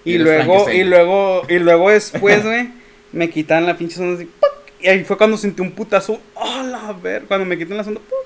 Y, 0.04 0.18
luego, 0.18 0.70
y 0.70 0.84
luego, 0.84 1.42
y 1.48 1.58
luego 1.58 1.90
después, 1.90 2.42
güey, 2.42 2.70
me 3.12 3.28
quitan 3.30 3.66
la 3.66 3.76
pinche 3.76 3.96
sonda 3.96 4.16
así, 4.16 4.24
¡puc! 4.24 4.50
Y 4.80 4.88
ahí 4.88 5.04
fue 5.04 5.18
cuando 5.18 5.36
sentí 5.36 5.60
un 5.60 5.72
putazo. 5.72 6.20
¡Ah, 6.36 6.62
la 6.62 6.92
ver! 6.92 7.24
Cuando 7.24 7.44
me 7.44 7.58
quitan 7.58 7.76
la 7.76 7.84
sonda, 7.84 8.00
¡puc! 8.00 8.18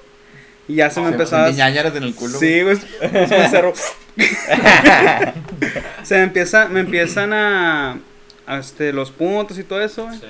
Y 0.68 0.76
ya 0.76 0.88
se 0.90 1.00
me 1.00 1.08
empezaba. 1.08 1.50
Ñañaras 1.50 1.94
en 1.96 2.04
el 2.04 2.14
culo. 2.14 2.38
Sí, 2.38 2.62
güey. 2.62 2.76
Se 2.76 3.08
me 3.10 3.48
cerró. 3.48 3.74
se 6.04 6.14
me 6.14 6.22
empieza, 6.22 6.68
me 6.68 6.80
empiezan 6.80 7.32
a, 7.32 7.98
a, 8.46 8.58
este, 8.58 8.92
los 8.92 9.10
puntos 9.10 9.58
y 9.58 9.64
todo 9.64 9.82
eso, 9.82 10.06
güey. 10.06 10.18
Sí. 10.18 10.26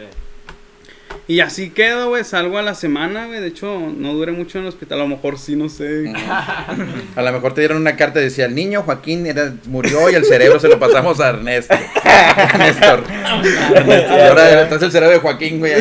Y 1.26 1.40
así 1.40 1.70
quedo, 1.70 2.08
güey, 2.10 2.22
salgo 2.24 2.58
a 2.58 2.62
la 2.62 2.74
semana, 2.74 3.26
güey. 3.26 3.40
De 3.40 3.46
hecho, 3.48 3.78
no 3.96 4.12
duré 4.12 4.32
mucho 4.32 4.58
en 4.58 4.64
el 4.64 4.68
hospital. 4.68 5.00
A 5.00 5.02
lo 5.04 5.08
mejor 5.08 5.38
sí, 5.38 5.56
no 5.56 5.68
sé. 5.68 6.12
A 7.16 7.22
lo 7.22 7.32
mejor 7.32 7.54
te 7.54 7.60
dieron 7.62 7.78
una 7.78 7.96
carta 7.96 8.20
y 8.20 8.24
decía, 8.24 8.44
el 8.46 8.54
niño 8.54 8.82
Joaquín 8.82 9.26
era- 9.26 9.54
murió 9.66 10.10
y 10.10 10.14
el 10.14 10.24
cerebro 10.24 10.60
se 10.60 10.68
lo 10.68 10.78
pasamos 10.78 11.20
a 11.20 11.30
Ernesto. 11.30 11.74
Néstor. 12.58 13.04
Ernesto. 13.74 14.16
Y 14.16 14.20
ahora 14.20 14.62
estás 14.62 14.82
el 14.82 14.92
cerebro 14.92 15.14
de 15.14 15.20
Joaquín, 15.20 15.58
güey. 15.60 15.72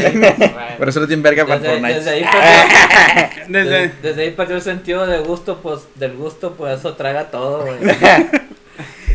Por 0.78 0.88
eso 0.90 1.00
no 1.02 1.08
tiene 1.08 1.22
verga 1.24 1.46
para 1.46 1.60
Desde, 1.60 1.72
Fortnite. 1.74 2.00
desde 2.00 2.10
ahí 2.12 2.24
perdió, 2.24 3.44
Desde... 3.50 3.92
desde, 4.02 4.22
ahí 4.24 4.32
perdió 4.32 4.56
el 4.56 4.62
sentido 4.62 5.06
de 5.06 5.20
gusto, 5.20 5.60
pues, 5.62 5.82
del 5.96 6.14
gusto, 6.14 6.54
pues 6.58 6.80
eso 6.80 6.94
traga 6.94 7.30
todo, 7.32 7.66
güey. 7.66 7.78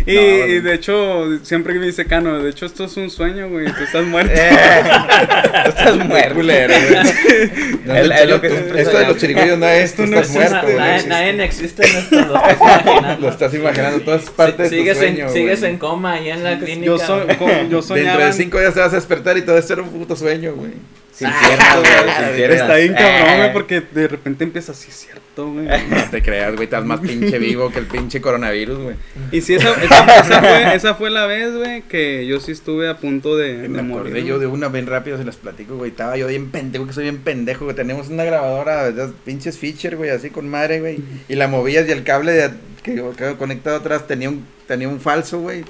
Y, 0.06 0.14
No, 0.14 0.20
y 0.22 0.38
güey. 0.38 0.60
de 0.60 0.74
hecho, 0.74 1.44
siempre 1.44 1.74
que 1.74 1.80
me 1.80 1.86
dice 1.86 2.06
Cano, 2.06 2.38
de 2.42 2.48
hecho 2.50 2.64
esto 2.66 2.84
es 2.84 2.96
un 2.96 3.10
sueño, 3.10 3.48
güey, 3.48 3.66
tú 3.66 3.82
estás 3.84 4.04
muerto. 4.06 4.32
Estás 5.66 5.96
muerto. 5.96 6.34
Culero, 6.34 6.74
güey. 6.74 7.78
No, 7.84 7.94
es 7.96 8.28
lo 8.28 8.40
que 8.40 8.48
esto 8.48 8.98
de 8.98 9.06
los 9.06 9.16
chirigüillos 9.16 9.58
no 9.58 9.66
es, 9.66 9.94
tú 9.94 10.02
Esto 10.04 10.14
no 10.14 10.20
estás 10.20 10.50
muerto, 10.50 10.68
nadie, 10.78 11.06
nadie 11.06 11.44
existe 11.44 11.86
en 11.86 11.96
esto, 11.96 12.16
lo 12.26 12.36
estás 12.48 12.60
imaginando. 12.60 13.20
Lo 13.20 13.28
estás 13.32 13.54
imaginando, 13.54 14.00
todo 14.00 14.14
es 14.16 14.30
parte 14.30 14.62
de 14.64 14.68
tu 14.68 14.74
sigues, 14.76 14.98
sueño, 14.98 15.26
en, 15.26 15.32
sigues 15.32 15.62
en 15.62 15.78
coma 15.78 16.12
ahí 16.14 16.30
en 16.30 16.44
la 16.44 16.58
clínica. 16.58 16.84
Yo, 16.86 16.98
como- 17.38 17.68
yo 17.70 17.80
soñaba... 17.82 18.08
Dentro 18.10 18.26
de 18.26 18.32
cinco 18.34 18.60
días 18.60 18.74
te 18.74 18.80
vas 18.80 18.92
a 18.92 18.96
despertar 18.96 19.38
y 19.38 19.42
todo 19.42 19.56
esto 19.58 19.72
era 19.72 19.82
un 19.82 19.88
puto 19.90 20.16
sueño, 20.16 20.54
güey. 20.54 20.72
Sin 21.18 21.28
piernas, 21.30 21.78
güey. 21.80 21.92
Sin 22.26 22.36
piernas. 22.36 22.60
Está 22.60 22.74
bien 22.76 22.94
cabrón, 22.94 23.28
Eh. 23.28 23.36
güey, 23.38 23.52
porque 23.52 23.80
de 23.80 24.06
repente 24.08 24.44
empieza 24.44 24.70
así, 24.72 24.88
es 24.90 24.94
cierto, 24.94 25.50
güey. 25.52 25.66
No 25.66 26.10
te 26.10 26.22
creas, 26.22 26.52
güey, 26.52 26.64
estás 26.64 26.84
más 26.84 27.00
pinche 27.00 27.38
vivo 27.40 27.70
que 27.72 27.80
el 27.80 27.86
pinche 27.86 28.20
coronavirus, 28.20 28.78
güey. 28.78 28.96
Y 29.32 29.40
sí, 29.40 29.54
esa, 29.54 29.72
esa, 29.82 30.20
esa 30.20 30.40
fue, 30.40 30.74
esa 30.76 30.94
fue 30.94 31.10
la 31.10 31.26
vez, 31.26 31.52
güey, 31.56 31.82
que 31.82 32.24
yo 32.26 32.38
sí 32.38 32.52
estuve 32.52 32.88
a 32.88 32.98
punto 32.98 33.36
de, 33.36 33.56
de 33.58 33.68
Me 33.68 33.82
morir. 33.82 34.12
acordé 34.12 34.24
yo 34.24 34.38
de 34.38 34.46
una 34.46 34.68
bien 34.68 34.86
rápido, 34.86 35.18
se 35.18 35.24
las 35.24 35.36
platico, 35.36 35.76
güey. 35.76 35.90
Estaba 35.90 36.16
yo 36.16 36.28
bien 36.28 36.50
pendejo, 36.50 36.86
que 36.86 36.92
soy 36.92 37.02
bien 37.04 37.18
pendejo, 37.18 37.64
güey. 37.64 37.74
Tenemos 37.74 38.08
una 38.08 38.22
grabadora, 38.24 38.92
de 38.92 39.08
pinches 39.24 39.58
feature, 39.58 39.96
güey, 39.96 40.10
así 40.10 40.30
con 40.30 40.48
madre, 40.48 40.78
güey. 40.80 41.00
Y 41.28 41.34
la 41.34 41.48
movías 41.48 41.88
y 41.88 41.90
el 41.90 42.04
cable 42.04 42.32
de- 42.32 42.50
que 42.82 42.94
que 43.16 43.34
conectado 43.36 43.76
atrás 43.78 44.06
tenía 44.06 44.28
un, 44.28 44.46
tenía 44.68 44.88
un 44.88 45.00
falso, 45.00 45.40
güey. 45.40 45.64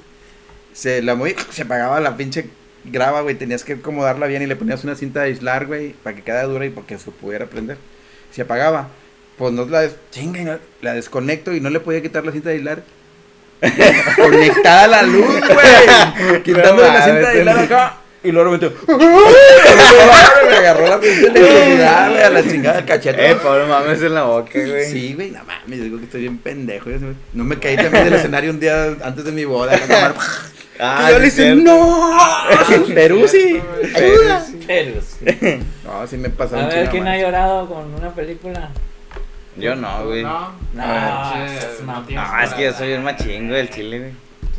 Se 0.75 1.01
la 1.03 1.15
moví, 1.15 1.35
se 1.51 1.63
apagaba 1.63 1.99
la 2.01 2.17
pinche 2.17 2.47
graba, 2.85 3.21
güey. 3.23 3.35
Tenías 3.35 3.65
que 3.65 3.75
acomodarla 3.75 4.27
bien 4.27 4.43
y 4.43 4.47
le 4.47 4.57
ponías 4.57 4.85
una 4.85 4.95
cinta 4.95 5.21
de 5.21 5.27
aislar, 5.27 5.67
güey, 5.67 5.93
para 5.93 6.17
que 6.17 6.23
quedara 6.23 6.47
dura 6.47 6.67
y 6.67 6.71
para 6.71 6.87
que 6.87 6.99
se 6.99 7.11
pudiera 7.11 7.47
prender. 7.47 7.79
Se 8.31 8.43
apagaba. 8.43 8.89
Pues 9.37 9.53
no 9.53 9.65
la 9.67 9.83
des 9.83 9.97
chinga 10.11 10.59
la 10.83 10.95
desconecto 10.95 11.55
y 11.55 11.61
no 11.61 11.71
le 11.71 11.81
podía 11.81 12.03
quitar 12.03 12.25
la 12.25 12.33
cinta 12.33 12.49
de 12.49 12.57
aislar. 12.57 12.83
Conectada 14.17 14.85
a 14.85 14.89
la 14.89 15.03
luz, 15.03 15.41
güey. 15.41 16.43
Quitándole 16.43 16.89
la 16.89 17.05
cinta 17.05 17.21
de 17.21 17.39
aislar 17.39 17.59
acá. 17.59 17.97
Y 18.25 18.33
luego 18.33 18.51
me 18.51 18.59
metió. 18.59 18.73
me 20.49 20.57
agarró 20.57 20.87
la 20.89 21.01
pinche 21.01 21.21
electricidad, 21.27 22.11
güey, 22.11 22.23
a 22.23 22.31
la 22.31 22.43
chingada 22.43 22.77
del 22.77 22.85
cachete. 22.85 23.31
Eh, 23.31 23.35
Pablo, 23.37 23.67
mames 23.69 24.03
en 24.03 24.15
la 24.15 24.23
boca, 24.25 24.51
güey. 24.55 24.85
Sí, 24.91 25.15
güey, 25.15 25.31
no 25.31 25.45
mames, 25.45 25.83
digo 25.83 25.99
que 25.99 26.05
estoy 26.05 26.23
bien 26.23 26.39
pendejo. 26.39 26.91
yo 26.91 26.99
No 27.33 27.45
me 27.45 27.59
caí 27.59 27.77
también 27.77 28.05
del 28.05 28.15
escenario 28.15 28.51
un 28.51 28.59
día 28.61 28.97
antes 29.03 29.25
de 29.25 29.33
mi 29.33 29.45
boda. 29.45 29.79
Ah, 30.81 31.09
y 31.09 31.13
yo 31.13 31.19
le 31.19 31.27
hice, 31.27 31.43
cierto. 31.43 31.63
¡No! 31.65 32.15
Perú 32.95 33.27
sí, 33.27 33.61
ayuda. 33.97 34.47
Pero 34.65 35.01
sí. 35.01 35.59
No, 35.85 36.07
sí 36.07 36.17
me 36.17 36.29
pasó 36.31 36.55
A 36.55 36.61
un 36.61 36.69
ver, 36.69 36.75
chingo 36.79 36.91
¿quién 36.93 37.09
ha 37.09 37.19
llorado 37.19 37.67
con 37.69 37.93
una 37.95 38.15
película? 38.15 38.69
Yo 39.57 39.75
no, 39.75 40.07
güey. 40.07 40.23
No, 40.23 40.31
No. 40.31 40.49
No, 40.75 40.83
Ah, 40.85 41.47
es 41.49 41.81
no 41.85 42.03
tienes 42.07 42.25
es 42.45 42.55
que 42.55 42.63
yo 42.63 42.73
soy 42.75 42.93
un 42.93 43.03
machingo 43.03 43.55
del 43.55 43.71
chile, 43.71 43.99
güey. 43.99 44.13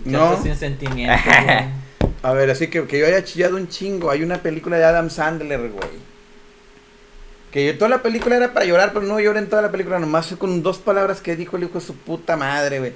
No. 0.03 0.38
Sin 0.44 0.57
sentimientos, 0.57 1.23
güey. 1.26 1.57
A 2.21 2.33
ver, 2.33 2.49
así 2.49 2.67
que, 2.67 2.85
que 2.85 2.99
yo 2.99 3.05
haya 3.07 3.23
chillado 3.23 3.55
un 3.55 3.67
chingo. 3.69 4.11
Hay 4.11 4.23
una 4.23 4.41
película 4.41 4.77
de 4.77 4.83
Adam 4.83 5.09
Sandler, 5.09 5.59
güey. 5.69 6.09
Que 7.51 7.65
yo, 7.65 7.77
toda 7.77 7.89
la 7.89 8.01
película 8.03 8.35
era 8.35 8.53
para 8.53 8.65
llorar, 8.65 8.91
pero 8.93 9.05
no 9.05 9.19
lloré 9.19 9.39
en 9.39 9.49
toda 9.49 9.61
la 9.61 9.71
película. 9.71 9.99
Nomás 9.99 10.27
fue 10.27 10.37
con 10.37 10.61
dos 10.61 10.77
palabras 10.79 11.21
que 11.21 11.35
dijo 11.35 11.57
el 11.57 11.63
hijo 11.63 11.79
de 11.79 11.85
su 11.85 11.95
puta 11.95 12.35
madre, 12.35 12.79
güey. 12.79 12.93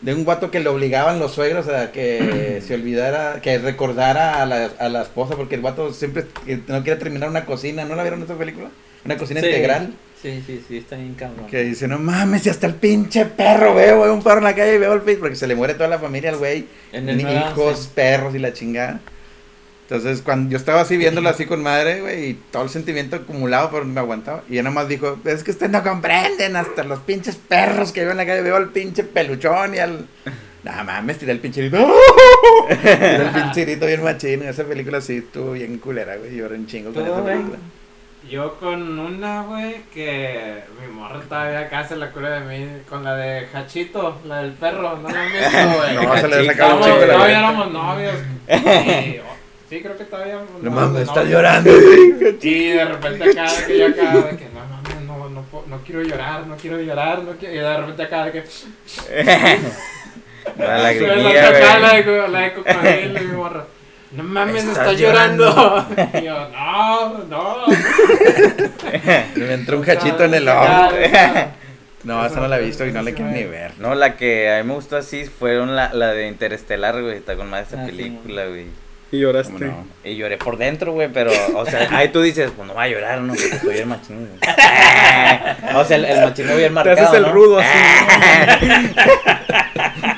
De 0.00 0.14
un 0.14 0.24
guato 0.24 0.50
que 0.52 0.60
le 0.60 0.68
obligaban 0.68 1.18
los 1.18 1.32
suegros 1.32 1.66
a 1.68 1.90
que 1.90 2.62
se 2.66 2.74
olvidara, 2.74 3.40
que 3.40 3.58
recordara 3.58 4.40
a 4.42 4.46
la, 4.46 4.70
a 4.78 4.88
la 4.88 5.02
esposa, 5.02 5.34
porque 5.34 5.56
el 5.56 5.62
guato 5.62 5.92
siempre 5.92 6.26
no 6.68 6.82
quiere 6.84 6.98
terminar 7.00 7.28
una 7.28 7.44
cocina. 7.46 7.84
¿No 7.84 7.96
la 7.96 8.02
vieron 8.02 8.22
esa 8.22 8.36
película? 8.36 8.68
Una 9.04 9.16
cocina 9.16 9.40
Sí. 9.40 9.46
integral. 9.46 9.94
Sí, 10.20 10.42
sí, 10.44 10.64
sí, 10.66 10.78
está 10.78 10.96
bien 10.96 11.14
cabrón. 11.14 11.46
Que 11.46 11.62
dice, 11.62 11.86
no 11.86 11.98
mames, 11.98 12.42
si 12.42 12.50
hasta 12.50 12.66
el 12.66 12.74
pinche 12.74 13.24
perro 13.24 13.74
veo, 13.74 14.02
veo 14.02 14.12
un 14.12 14.22
perro 14.22 14.38
en 14.38 14.44
la 14.44 14.54
calle 14.54 14.74
y 14.74 14.78
veo 14.78 14.92
el 14.92 15.02
pinche, 15.02 15.20
porque 15.20 15.36
se 15.36 15.46
le 15.46 15.54
muere 15.54 15.74
toda 15.74 15.88
la 15.88 15.98
familia 15.98 16.30
al 16.30 16.36
güey. 16.36 16.66
Hijos, 16.92 17.78
sí. 17.84 17.90
perros 17.94 18.34
y 18.34 18.38
la 18.40 18.52
chingada. 18.52 19.00
Entonces, 19.82 20.20
cuando 20.20 20.50
yo 20.50 20.58
estaba 20.58 20.82
así 20.82 20.96
viéndolo 20.96 21.30
así 21.30 21.46
con 21.46 21.62
madre, 21.62 22.02
güey, 22.02 22.30
y 22.30 22.34
todo 22.34 22.64
el 22.64 22.68
sentimiento 22.68 23.16
acumulado, 23.16 23.70
pero 23.70 23.84
me 23.84 24.00
aguantaba. 24.00 24.42
Y 24.48 24.54
ella 24.54 24.64
nomás 24.64 24.86
dijo, 24.88 25.18
es 25.24 25.44
que 25.44 25.52
ustedes 25.52 25.72
no 25.72 25.82
comprenden, 25.82 26.56
hasta 26.56 26.84
los 26.84 26.98
pinches 26.98 27.36
perros 27.36 27.92
que 27.92 28.02
veo 28.02 28.10
en 28.10 28.18
la 28.18 28.26
calle, 28.26 28.42
veo 28.42 28.56
al 28.56 28.70
pinche 28.70 29.04
peluchón 29.04 29.74
y 29.74 29.78
al... 29.78 30.06
No 30.64 30.72
mames, 30.84 31.18
tiré 31.18 31.30
el 31.30 31.38
pinche 31.38 31.60
grito. 31.60 31.78
tiré 32.68 33.14
el 33.14 33.30
pinche 33.30 33.64
grito 33.64 33.86
bien 33.86 34.02
machín. 34.02 34.42
Esa 34.42 34.64
película 34.64 35.00
sí 35.00 35.18
estuvo 35.18 35.52
bien 35.52 35.78
culera, 35.78 36.16
güey. 36.16 36.34
Lloré 36.34 36.56
un 36.56 36.66
chingo 36.66 36.92
con 36.92 37.04
¿Tú, 37.04 37.12
esa 37.12 37.24
película. 37.24 37.58
Yo 38.28 38.54
con 38.58 38.98
una, 38.98 39.42
güey, 39.42 39.82
que 39.94 40.62
mi 40.80 40.88
morra 40.92 41.20
todavía 41.28 41.60
acá 41.60 41.86
se 41.86 41.96
la 41.96 42.10
cura 42.10 42.40
de 42.40 42.40
mí, 42.40 42.68
con 42.88 43.02
la 43.02 43.14
de 43.16 43.46
Hachito, 43.54 44.18
la 44.26 44.42
del 44.42 44.52
perro, 44.52 44.96
no 44.96 45.08
la 45.08 45.22
visto, 45.24 45.78
güey. 45.78 46.06
No, 46.06 46.16
se 46.18 46.28
le 46.28 46.46
sacaba 46.46 46.74
un 46.74 46.80
la 46.80 47.06
todavía 47.14 47.38
éramos 47.38 47.72
novios. 47.72 48.14
Y, 48.48 49.18
oh, 49.20 49.36
sí, 49.70 49.80
creo 49.82 49.96
que 49.96 50.04
todavía. 50.04 50.34
No 50.34 50.58
no, 50.62 50.70
mames, 50.70 51.02
estás 51.08 51.26
llorando, 51.26 51.70
güey. 51.70 52.36
Y 52.42 52.68
de 52.68 52.84
repente 52.84 53.30
acá, 53.30 53.52
de 53.52 53.66
que 53.66 53.78
yo 53.78 53.86
acá, 53.86 54.12
de 54.12 54.36
que 54.36 54.46
no 54.52 54.60
mames, 54.66 55.00
no, 55.06 55.28
no, 55.30 55.42
puedo- 55.42 55.64
no 55.68 55.78
quiero 55.78 56.02
llorar, 56.02 56.46
no 56.46 56.56
quiero 56.56 56.80
llorar, 56.80 57.22
no 57.22 57.32
quiero. 57.32 57.54
Y 57.54 57.58
de 57.58 57.76
repente 57.76 58.02
acá, 58.02 58.24
de 58.26 58.32
que. 58.32 58.44
La 60.58 60.78
lagrimilla, 60.78 61.50
de, 61.52 62.04
co- 62.04 62.26
la 62.28 62.40
de 62.40 62.52
cocodrilo 62.54 63.20
y 63.22 63.24
mi 63.26 63.32
morra. 63.36 63.64
No 64.12 64.22
mames, 64.24 64.64
está 64.64 64.92
llorando. 64.92 65.86
Y 66.14 66.22
yo, 66.24 66.48
no, 66.50 67.18
no. 67.24 67.56
Me 69.36 69.52
entró 69.54 69.76
un 69.78 69.84
cachito 69.84 70.24
en 70.24 70.34
el 70.34 70.48
ojo. 70.48 70.66
No, 72.04 72.24
esa 72.24 72.38
no 72.38 72.46
la 72.46 72.58
he 72.58 72.62
visto 72.62 72.86
y 72.86 72.92
no 72.92 73.02
la 73.02 73.10
quiero 73.10 73.32
ni 73.32 73.42
ver. 73.42 73.72
No, 73.78 73.94
la 73.96 74.16
que 74.16 74.50
a 74.54 74.62
mí 74.62 74.68
me 74.68 74.74
gustó 74.74 74.96
así 74.96 75.24
fueron 75.24 75.74
la, 75.74 75.92
la 75.92 76.12
de 76.12 76.28
Interestelar, 76.28 77.02
güey. 77.02 77.16
Está 77.16 77.34
con 77.34 77.50
más 77.50 77.66
esa 77.66 77.82
Ah, 77.82 77.86
sí, 77.86 77.90
película, 77.90 78.46
güey. 78.46 78.66
Y 79.10 79.18
lloraste. 79.18 79.72
Y 80.04 80.14
lloré 80.16 80.36
por 80.38 80.56
dentro, 80.58 80.92
güey, 80.92 81.08
pero, 81.12 81.32
o 81.56 81.66
sea, 81.66 81.88
ahí 81.90 82.08
tú 82.10 82.22
dices, 82.22 82.52
pues 82.56 82.68
no 82.68 82.74
va 82.74 82.84
a 82.84 82.88
llorar, 82.88 83.20
¿no? 83.20 83.34
Porque 83.34 83.58
soy 83.58 83.78
el 83.78 83.86
machín, 83.86 84.28
güey. 84.28 84.54
O 85.76 85.84
sea, 85.84 85.96
el, 85.96 86.04
el 86.04 86.24
machismo 86.24 86.54
bien 86.54 86.68
Te 86.68 86.74
marcado, 86.74 87.02
haces 87.08 87.14
el 87.16 87.22
¿no? 87.22 87.32
rudo 87.32 87.58
así. 87.58 87.78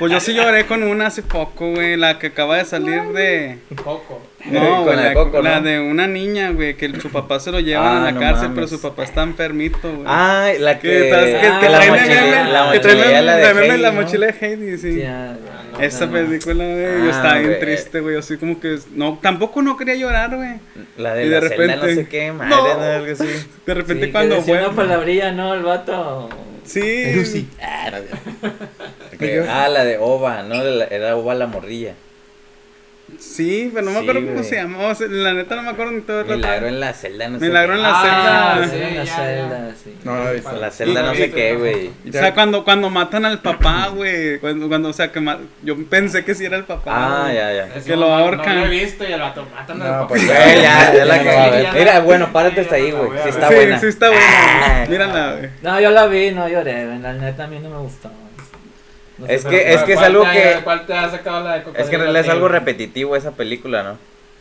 Pues 0.01 0.10
yo 0.12 0.18
sí 0.18 0.35
lloré 0.35 0.66
con 0.66 0.82
una 0.82 1.06
hace 1.06 1.22
poco, 1.22 1.70
güey, 1.70 1.97
la 1.97 2.18
que 2.18 2.28
acaba 2.28 2.56
de 2.56 2.64
salir 2.64 3.02
de... 3.12 3.59
Coco. 3.77 4.20
No, 4.47 4.60
Con 4.60 4.85
güey, 4.85 4.97
la 4.97 5.02
la, 5.02 5.09
de 5.10 5.14
Coco, 5.14 5.43
la 5.43 5.60
¿no? 5.60 5.66
de 5.68 5.78
una 5.81 6.06
niña, 6.06 6.51
güey, 6.51 6.74
que 6.74 6.86
el- 6.86 7.01
su 7.02 7.10
papá 7.10 7.39
se 7.39 7.52
lo 7.52 7.60
llevan 7.60 7.86
Ah, 7.86 8.01
a 8.01 8.05
la 8.06 8.12
no 8.12 8.20
cárcel, 8.20 8.48
mames. 8.48 8.55
pero 8.55 8.66
su 8.68 8.81
papá 8.81 9.05
está 9.05 9.22
enfermito, 9.22 9.78
güey. 9.93 10.05
Ay, 10.06 10.59
la 10.59 10.78
que... 10.78 10.89
que, 10.89 10.98
que, 11.09 11.12
Ah, 11.14 11.59
que 11.60 11.68
la 11.68 11.78
mochila- 11.81 12.48
la 12.48 12.70
que 12.72 12.77
el 12.78 12.82
mochila 12.97 13.36
de 13.36 13.66
Heidi, 13.68 13.82
la 13.82 13.90
¿no? 13.93 14.01
mochila 14.01 14.27
de 14.27 14.35
Heidi, 14.40 14.78
sí. 14.78 14.97
Ya, 15.02 15.36
no, 15.72 15.81
Esa 15.81 16.06
no, 16.06 16.12
película, 16.12 16.64
güey, 16.64 16.82
yo 16.82 17.05
Ah, 17.05 17.10
estaba 17.10 17.35
bien 17.35 17.47
güey. 17.48 17.60
triste, 17.60 18.01
güey, 18.01 18.16
así 18.16 18.36
como 18.39 18.59
que, 18.59 18.78
no, 18.94 19.18
tampoco 19.20 19.60
no 19.60 19.77
quería 19.77 19.97
llorar, 19.97 20.35
güey. 20.35 20.55
La 20.97 21.12
de 21.14 21.27
Y 21.27 21.28
la 21.28 21.40
de 21.40 21.48
celda, 21.51 21.66
no 21.77 21.82
repente- 21.82 21.94
sé 22.02 22.09
qué, 22.09 22.32
madre, 22.32 22.48
No. 22.56 22.74
¿no? 22.78 22.82
algo 22.82 23.12
así. 23.12 23.27
De 23.66 23.74
repente 23.74 24.06
Sí, 24.06 24.12
cuando 24.12 24.35
que 24.36 24.40
decía 24.40 24.55
fue... 24.60 24.66
una 24.66 24.77
palabrilla, 24.77 25.32
¿no? 25.32 25.52
El 25.52 25.62
vato. 25.62 26.31
Sí. 26.64 27.12
Lucy. 27.14 27.48
Ah, 29.20 29.44
no, 29.47 29.52
ah, 29.52 29.68
la 29.68 29.84
de 29.84 29.98
Ova, 29.98 30.42
¿no? 30.42 30.55
Era 30.62 31.16
Ova 31.16 31.34
la 31.34 31.47
morrilla. 31.47 31.94
Sí, 33.18 33.72
pero 33.74 33.86
no 33.86 33.90
me 33.90 33.98
Sí, 33.98 34.09
acuerdo 34.09 34.28
cómo 34.28 34.42
se 34.44 34.62
o 34.64 34.94
sea, 34.94 35.09
la 35.09 35.34
neta 35.34 35.56
no 35.56 35.62
me 35.62 35.70
acuerdo 35.70 35.90
ni 35.94 36.01
todo 36.02 36.20
el 36.20 36.26
Milagro 36.28 36.68
en 36.68 36.78
la 36.78 36.92
celda, 36.92 37.26
no 37.28 37.40
sé 37.40 37.47
Milagro 37.47 37.72
qué. 37.72 37.76
en 37.78 37.82
la 37.82 37.90
Ah, 37.92 38.55
celda. 38.60 38.68
Sí, 38.70 38.82
en 38.88 38.97
la 38.97 39.06
celda, 39.06 39.74
sí. 39.82 39.94
No 40.05 40.32
visto. 40.32 40.52
La 40.56 40.70
celda 40.70 41.02
no 41.02 41.14
sé 41.16 41.30
qué, 41.32 41.56
güey. 41.56 41.88
O 42.09 42.12
sea, 42.12 42.32
cuando, 42.34 42.62
cuando 42.62 42.88
matan 42.88 43.24
al 43.24 43.40
papá, 43.40 43.88
güey. 43.88 44.38
Cuando, 44.38 44.68
cuando, 44.68 44.90
o 44.90 44.92
sea, 44.92 45.10
que 45.10 45.20
ma- 45.20 45.40
yo 45.64 45.74
pensé 45.88 46.24
que 46.24 46.36
sí 46.36 46.44
era 46.44 46.56
el 46.56 46.62
papá. 46.62 46.92
Ah, 46.94 47.22
güey. 47.24 47.34
ya, 47.34 47.52
ya. 47.52 47.62
Decimos, 47.64 47.84
Que 47.84 47.97
lo 47.97 48.06
no- 48.06 48.16
ahorcan. 48.16 48.55
No 48.55 48.60
lo 48.60 48.66
he 48.72 48.78
visto 48.80 49.02
y 49.09 49.12
el 49.12 49.20
vato 49.20 49.44
matan 49.52 49.78
No, 49.80 49.84
al 49.86 49.90
papá. 49.90 50.09
pues 50.09 50.24
Güey, 50.26 50.62
ya, 50.62 50.94
ya 50.94 51.05
la 51.05 51.16
no 51.16 51.24
cagué. 51.24 51.68
Mira, 51.80 52.01
bueno, 52.01 52.32
párate 52.32 52.60
hasta 52.60 52.76
ahí, 52.76 52.92
no 52.92 53.06
güey. 53.06 53.18
Sí 53.24 53.28
está 53.30 53.48
sí, 53.48 53.55
buena. 53.56 53.80
sí 53.80 53.86
está 53.88 54.09
buena. 54.09 54.24
Ah. 54.24 54.86
Mírala, 54.88 55.32
güey. 55.36 55.51
No, 55.62 55.80
yo 55.80 55.90
la 55.90 56.06
vi, 56.06 56.30
no 56.30 56.48
lloré, 56.48 56.86
güey, 56.86 56.98
la 57.01 57.12
neta 57.14 57.42
a 57.42 57.47
mí 57.48 57.59
no 57.59 57.70
me 57.70 57.78
gustó. 57.78 58.09
No 59.20 59.26
Es 59.26 59.44
que- 59.44 59.51
qué. 59.51 59.74
es 59.74 59.82
que 59.82 59.92
es 59.92 59.98
¿Cuál 59.98 60.10
algo 60.10 60.22
te- 60.24 60.32
que- 60.32 60.60
¿Cuál 60.64 60.86
te 60.86 60.94
ha 60.94 61.10
sacado 61.10 61.44
la 61.44 61.55
de 61.59 61.62
Coco? 61.62 61.76
Es 61.78 61.88
que 61.88 61.94
en 61.97 62.01
realidad 62.02 62.22
es 62.24 62.28
algo 62.30 62.48
repetitivo 62.48 63.14
esa 63.16 63.32
película, 63.32 63.82
¿no? 63.82 63.98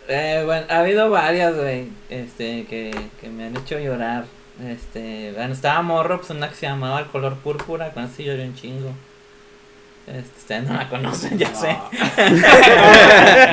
Eh, 0.07 0.41
bueno, 0.45 0.65
ha 0.69 0.79
habido 0.79 1.09
varias, 1.09 1.55
güey, 1.55 1.89
este, 2.09 2.65
que, 2.65 2.91
que 3.21 3.29
me 3.29 3.45
han 3.45 3.57
hecho 3.57 3.77
llorar. 3.77 4.23
Este, 4.67 5.31
bueno, 5.35 5.53
estaba 5.53 5.81
morro, 5.81 6.17
pues 6.17 6.29
una 6.31 6.49
que 6.49 6.55
se 6.55 6.65
llamaba 6.65 6.99
El 6.99 7.05
color 7.07 7.35
púrpura, 7.37 7.91
con 7.91 8.03
eso 8.05 8.13
sí 8.17 8.23
lloré 8.23 8.43
un 8.45 8.55
chingo. 8.55 8.91
Este, 10.09 10.39
ustedes 10.39 10.63
no 10.63 10.73
la 10.73 10.89
conocen, 10.89 11.37
ya 11.37 11.53
sé. 11.53 11.77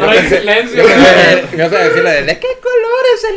No 0.01 0.09
hay 0.09 0.19
silencio, 0.29 0.85
Me 1.53 1.63
vas 1.63 1.73
a 1.73 1.79
decir 1.79 2.03
la 2.03 2.11
de 2.13 2.23
¿de 2.23 2.39
qué 2.39 2.49
color 2.63 3.05
es 3.15 3.25
el 3.25 3.37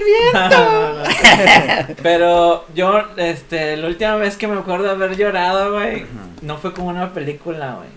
viento? 1.84 1.96
Pero 2.04 2.66
yo, 2.74 3.04
este, 3.18 3.76
la 3.76 3.88
última 3.88 4.16
vez 4.16 4.38
que 4.38 4.48
me 4.48 4.58
acuerdo 4.58 4.86
de 4.86 4.92
haber 4.92 5.18
llorado, 5.18 5.74
güey, 5.74 6.06
no 6.42 6.58
fue 6.58 6.74
como 6.74 6.88
una 6.88 7.14
película, 7.14 7.76
güey. 7.76 7.90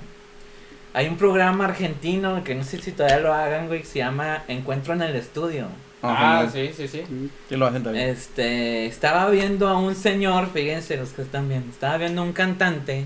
Hay 0.94 1.06
un 1.06 1.16
programa 1.16 1.66
argentino 1.66 2.42
que 2.42 2.56
no 2.56 2.64
sé 2.64 2.80
si 2.82 2.90
todavía 2.90 3.20
lo 3.20 3.32
hagan, 3.32 3.68
güey, 3.68 3.80
que 3.80 3.86
se 3.86 4.00
llama 4.00 4.42
Encuentro 4.48 4.92
en 4.94 5.02
el 5.02 5.14
Estudio. 5.14 5.68
Ah, 6.02 6.48
sí, 6.52 6.72
sí, 6.76 6.88
sí. 6.88 7.04
Sí 7.48 7.56
lo 7.56 7.66
hacen 7.66 7.84
también. 7.84 8.08
Este, 8.08 8.86
estaba 8.86 9.30
viendo 9.30 9.68
a 9.68 9.78
un 9.78 9.94
señor, 9.94 10.48
fíjense 10.52 10.96
los 10.96 11.10
que 11.10 11.22
están 11.22 11.48
viendo, 11.48 11.70
estaba 11.70 11.96
viendo 11.96 12.22
a 12.22 12.24
un 12.24 12.32
cantante 12.32 13.04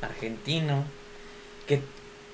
argentino 0.00 0.84
que, 1.68 1.80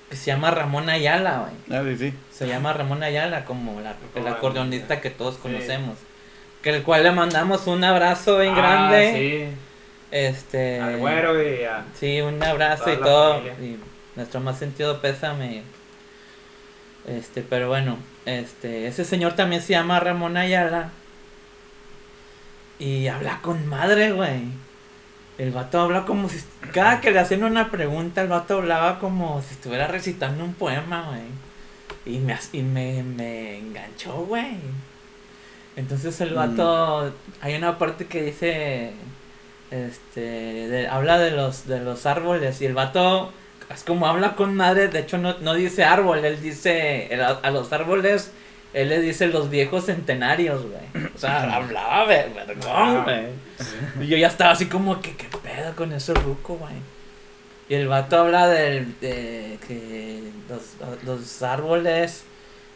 que 0.09 0.15
se 0.15 0.25
llama 0.27 0.49
Ramón 0.49 0.89
Ayala, 0.89 1.45
güey. 1.67 1.79
Ah, 1.79 1.83
sí, 1.85 1.97
sí. 1.97 2.13
Se 2.31 2.47
llama 2.47 2.73
Ramón 2.73 3.03
Ayala, 3.03 3.45
como 3.45 3.79
la- 3.81 3.95
el 4.15 4.27
acordeonista 4.27 4.99
que 5.01 5.11
todos 5.11 5.35
Sí. 5.35 5.41
conocemos. 5.43 5.97
Que 6.63 6.71
el 6.71 6.81
cual 6.83 7.03
le 7.03 7.11
mandamos 7.11 7.67
un 7.67 7.83
abrazo 7.83 8.39
bien 8.39 8.53
Ah, 8.55 8.57
grande. 8.57 9.13
Sí. 9.51 9.57
Este. 10.11 10.79
Al 10.79 10.97
güero 10.97 11.41
y 11.43 11.63
a. 11.65 11.85
Sí, 11.99 12.21
un 12.21 12.41
abrazo 12.41 12.91
y 12.91 12.97
todo. 12.97 13.39
Y 13.61 13.77
nuestro 14.15 14.39
más 14.39 14.57
sentido 14.57 15.01
pésame. 15.01 15.61
Este, 17.07 17.41
pero 17.43 17.67
bueno, 17.67 17.97
este, 18.25 18.87
ese 18.87 19.05
señor 19.05 19.33
también 19.33 19.61
se 19.61 19.73
llama 19.73 19.99
Ramón 19.99 20.37
Ayala. 20.37 20.89
Y 22.79 23.07
habla 23.07 23.39
con 23.41 23.67
madre, 23.67 24.11
güey. 24.11 24.41
El 25.37 25.51
vato 25.51 25.79
habla 25.81 26.05
como 26.05 26.29
si. 26.29 26.41
Cada 26.73 27.01
que 27.01 27.11
le 27.11 27.19
hacían 27.19 27.43
una 27.43 27.69
pregunta, 27.71 28.21
el 28.21 28.29
vato 28.29 28.57
hablaba 28.57 28.99
como 28.99 29.41
si 29.41 29.53
estuviera 29.55 29.87
recitando 29.87 30.43
un 30.43 30.53
poema, 30.53 31.07
güey. 31.09 32.15
Y 32.15 32.19
me, 32.19 32.37
y 32.53 32.61
me, 32.61 33.03
me 33.03 33.57
enganchó, 33.57 34.13
güey. 34.25 34.57
Entonces 35.75 36.19
el 36.21 36.31
Mm. 36.31 36.35
vato. 36.35 37.13
Hay 37.41 37.55
una 37.55 37.77
parte 37.77 38.05
que 38.07 38.21
dice. 38.23 38.93
Este. 39.71 40.21
de- 40.21 40.87
habla 40.87 41.17
de 41.19 41.31
los, 41.31 41.67
de 41.67 41.79
los 41.81 42.05
árboles. 42.05 42.61
Y 42.61 42.65
el 42.65 42.73
vato. 42.73 43.31
Es 43.73 43.83
como 43.83 44.07
habla 44.07 44.35
con 44.35 44.55
madre. 44.55 44.87
De 44.87 44.99
hecho, 44.99 45.17
no, 45.17 45.37
no 45.39 45.53
dice 45.53 45.83
árbol. 45.83 46.23
Él 46.23 46.41
dice. 46.41 47.13
el- 47.13 47.21
a 47.21 47.51
los 47.51 47.73
árboles. 47.73 48.31
Él 48.75 48.89
le 48.89 48.99
dice 49.01 49.27
los 49.27 49.49
viejos 49.49 49.85
centenarios, 49.85 50.61
güey. 50.63 51.05
O 51.15 51.17
sea, 51.17 51.55
hablaba 51.55 52.05
ver- 52.05 52.29
vergón, 52.33 53.03
güey. 53.05 53.25
Y 54.01 54.07
yo 54.07 54.17
ya 54.17 54.27
estaba 54.27 54.51
así 54.51 54.65
como 54.65 55.01
que, 55.01 55.15
¿qué 55.15 55.27
pedo 55.41 55.73
con 55.75 55.93
ese 55.93 56.13
ruco, 56.13 56.55
güey? 56.57 56.73
Y 57.69 57.73
el 57.75 57.87
vato 57.87 58.19
habla 58.19 58.47
del, 58.47 58.99
de 58.99 59.57
que 59.67 60.21
los, 60.49 61.03
los 61.05 61.41
árboles 61.41 62.23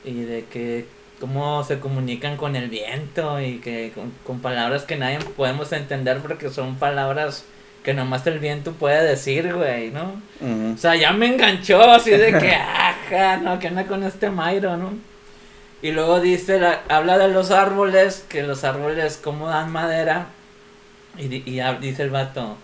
y 0.05 0.21
de 0.21 0.45
que 0.45 0.85
cómo 1.19 1.63
se 1.65 1.79
comunican 1.79 2.37
con 2.37 2.55
el 2.55 2.69
viento 2.69 3.41
y 3.41 3.57
que 3.59 3.91
con, 3.93 4.11
con 4.25 4.39
palabras 4.39 4.83
que 4.83 4.95
nadie 4.95 5.19
podemos 5.35 5.71
entender 5.73 6.19
porque 6.19 6.49
son 6.49 6.77
palabras 6.77 7.43
que 7.83 7.93
nomás 7.93 8.25
el 8.25 8.39
viento 8.39 8.71
puede 8.71 9.03
decir, 9.03 9.53
güey, 9.53 9.91
¿no? 9.91 10.21
O 10.73 10.77
sea, 10.77 10.95
ya 10.95 11.11
me 11.11 11.27
enganchó 11.27 11.81
así 11.91 12.11
de 12.11 12.31
que, 12.39 12.51
ajá, 12.55 13.37
no, 13.37 13.59
que 13.59 13.67
anda 13.67 13.85
con 13.85 14.03
este 14.03 14.29
Mairo, 14.29 14.77
¿no? 14.77 14.93
Y 15.81 15.91
luego 15.91 16.19
dice, 16.19 16.59
la- 16.59 16.81
habla 16.89 17.17
de 17.17 17.29
los 17.29 17.51
árboles, 17.51 18.25
que 18.27 18.43
los 18.43 18.63
árboles 18.63 19.17
como 19.23 19.47
dan 19.47 19.71
madera. 19.71 20.27
Y, 21.17 21.23
y 21.49 21.61
dice 21.81 22.03
el 22.03 22.09
vato, 22.09 22.57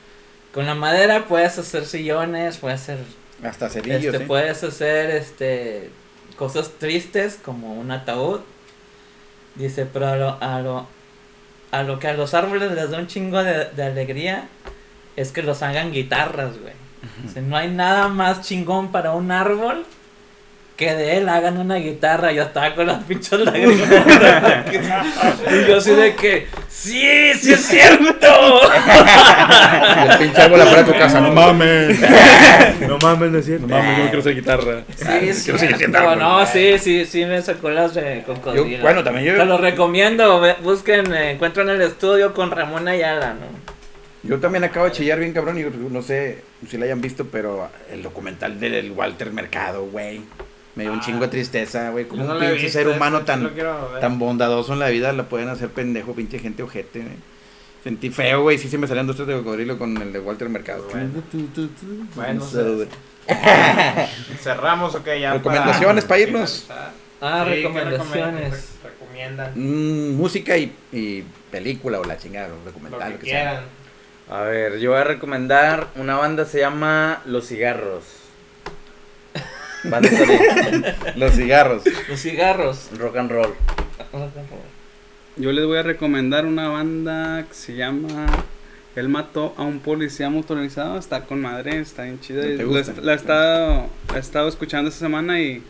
con 0.53 0.65
la 0.65 0.75
madera 0.75 1.25
puedes 1.25 1.57
hacer 1.57 1.85
sillones, 1.85 2.57
puedes 2.57 2.81
hacer, 2.81 2.99
Hasta 3.43 3.69
cerillos, 3.69 4.13
este, 4.13 4.25
puedes 4.25 4.63
hacer, 4.63 5.09
este, 5.11 5.89
cosas 6.37 6.71
tristes 6.79 7.39
como 7.43 7.73
un 7.73 7.91
ataúd. 7.91 8.41
Dice, 9.55 9.85
pero 9.85 10.07
a 10.07 10.15
lo, 10.17 10.37
a 10.41 10.59
lo, 10.61 10.87
a 11.71 11.83
lo 11.83 11.99
que 11.99 12.07
a 12.09 12.13
los 12.13 12.33
árboles 12.33 12.71
les 12.73 12.89
da 12.91 12.97
un 12.97 13.07
chingo 13.07 13.41
de, 13.43 13.65
de 13.71 13.83
alegría 13.83 14.47
es 15.15 15.31
que 15.31 15.41
los 15.41 15.61
hagan 15.63 15.91
guitarras, 15.93 16.59
güey. 16.59 16.73
O 17.25 17.31
sea, 17.31 17.41
no 17.41 17.55
hay 17.55 17.69
nada 17.69 18.07
más 18.09 18.41
chingón 18.41 18.91
para 18.91 19.11
un 19.13 19.31
árbol 19.31 19.85
que 20.75 20.93
de 20.93 21.17
él 21.17 21.29
hagan 21.29 21.57
una 21.57 21.75
guitarra. 21.75 22.31
Yo 22.33 22.43
estaba 22.43 22.75
con 22.75 22.87
las 22.87 23.03
pinches 23.03 23.39
lágrimas. 23.39 23.89
y 25.51 25.67
yo 25.69 25.77
así 25.77 25.91
de 25.91 26.15
que, 26.15 26.47
sí, 26.69 27.33
sí 27.39 27.53
es 27.53 27.65
cierto. 27.65 28.61
Y 29.95 30.11
el 30.11 30.17
pinche 30.17 30.41
árbol 30.41 30.61
afuera 30.61 30.83
de 30.83 30.91
tu 30.93 30.99
casa, 30.99 31.21
no 31.21 31.31
mames. 31.31 31.99
No 32.81 32.97
mames, 32.99 33.31
no 33.31 33.37
es 33.39 33.45
cierto. 33.45 33.67
No 33.67 33.77
mames, 33.77 33.97
yo 33.97 34.03
no 34.03 34.09
quiero 34.09 34.21
ser 34.23 34.35
guitarra. 34.35 34.83
Sí, 34.95 35.29
es 35.29 35.43
quiero 35.43 35.59
seguir 35.59 35.77
siendo 35.77 35.97
cierto. 35.97 36.09
árbol. 36.11 36.19
No, 36.19 36.45
sí, 36.45 36.77
sí, 36.77 37.05
sí 37.05 37.25
me 37.25 37.41
sacó 37.41 37.69
las 37.69 37.93
de 37.93 38.23
cocodrilo. 38.25 38.81
Bueno, 38.83 39.03
también 39.03 39.25
yo- 39.27 39.37
Te 39.37 39.45
lo 39.45 39.57
recomiendo. 39.57 40.41
Busquen, 40.61 41.13
eh, 41.13 41.31
encuentro 41.31 41.63
en 41.63 41.69
el 41.69 41.81
estudio 41.81 42.33
con 42.33 42.51
Ramón 42.51 42.87
Ayala, 42.87 43.33
¿no? 43.33 43.65
Yo 44.23 44.39
también 44.39 44.63
acabo 44.63 44.87
de 44.87 44.91
chillar 44.91 45.19
bien 45.19 45.33
cabrón 45.33 45.57
y 45.59 45.63
no 45.91 46.01
sé 46.01 46.43
si 46.67 46.77
lo 46.77 46.85
hayan 46.85 46.99
visto, 46.99 47.25
pero 47.31 47.69
el 47.91 48.01
documental 48.01 48.59
del 48.59 48.91
Walter 48.91 49.31
Mercado, 49.31 49.85
güey. 49.85 50.21
Me 50.75 50.83
dio 50.83 50.91
un 50.93 50.99
Ah. 50.99 51.03
chingo 51.05 51.21
de 51.21 51.27
tristeza, 51.29 51.89
güey. 51.91 52.05
Como 52.07 52.23
no 52.25 52.33
un 52.33 52.39
pinche 52.39 52.69
ser 52.69 52.87
humano 52.87 53.21
tan, 53.21 53.49
tan 54.01 54.19
bondadoso 54.19 54.73
en 54.73 54.79
la 54.79 54.89
vida 54.89 55.13
la 55.13 55.23
pueden 55.23 55.47
hacer 55.49 55.69
pendejo, 55.69 56.13
pinche 56.13 56.37
gente 56.39 56.63
ojete, 56.63 56.99
güey. 56.99 57.13
Sentí 57.83 58.09
feo, 58.09 58.41
güey. 58.41 58.57
Sí 58.57 58.67
se 58.67 58.77
me 58.77 58.87
salían 58.87 59.05
dos 59.07 59.15
tres 59.15 59.27
de 59.27 59.35
cocodrilo 59.35 59.77
con 59.77 59.95
el 60.01 60.11
de 60.11 60.19
Walter 60.19 60.49
Mercado. 60.49 60.87
Bueno. 60.91 61.09
Bueno, 62.15 62.45
güey. 62.51 62.87
Cerramos, 64.41 64.95
ok, 64.95 65.05
ya. 65.19 65.33
Recomendaciones 65.33 66.05
para 66.05 66.19
irnos. 66.21 66.67
Ah, 67.21 67.43
Sí, 67.45 67.51
¿qué 67.51 67.55
recomendaciones. 67.57 68.53
recomen- 68.53 68.75
Recomiendan 68.83 69.51
Mm, 69.55 70.15
música 70.17 70.57
y, 70.57 70.73
y 70.91 71.23
película 71.51 71.99
o 71.99 72.03
la 72.03 72.17
chingada, 72.17 72.47
o 72.53 72.57
lo 72.57 72.63
documental, 72.65 73.07
que 73.07 73.13
lo 73.13 73.19
que 73.19 73.25
sea. 73.29 73.41
quieran. 73.49 73.63
A 74.29 74.41
ver, 74.41 74.79
yo 74.79 74.91
voy 74.91 74.99
a 74.99 75.03
recomendar 75.05 75.87
una 75.95 76.17
banda 76.17 76.45
se 76.45 76.59
llama 76.59 77.21
Los 77.25 77.47
Cigarros. 77.47 78.03
Los 81.15 81.33
cigarros. 81.33 81.83
Los 82.09 82.19
cigarros. 82.21 82.89
rock 82.97 83.17
and 83.17 83.31
roll. 83.31 83.53
Yo 85.37 85.51
les 85.51 85.65
voy 85.65 85.77
a 85.77 85.83
recomendar 85.83 86.45
una 86.45 86.69
banda 86.69 87.45
que 87.47 87.53
se 87.53 87.75
llama 87.75 88.25
Él 88.95 89.09
mató 89.09 89.53
a 89.57 89.63
un 89.63 89.79
policía 89.79 90.29
motorizado. 90.29 90.97
Está 90.97 91.25
con 91.25 91.41
madre, 91.41 91.79
está 91.79 92.03
bien 92.03 92.19
chida. 92.19 92.45
¿No 92.45 92.57
La, 92.57 92.63
gusta? 92.63 93.01
la 93.01 93.13
he 93.13 93.15
estado, 93.15 93.89
la 94.09 94.15
he 94.17 94.19
estado 94.19 94.47
escuchando 94.47 94.89
esta 94.89 94.99
semana 95.05 95.39
y 95.41 95.61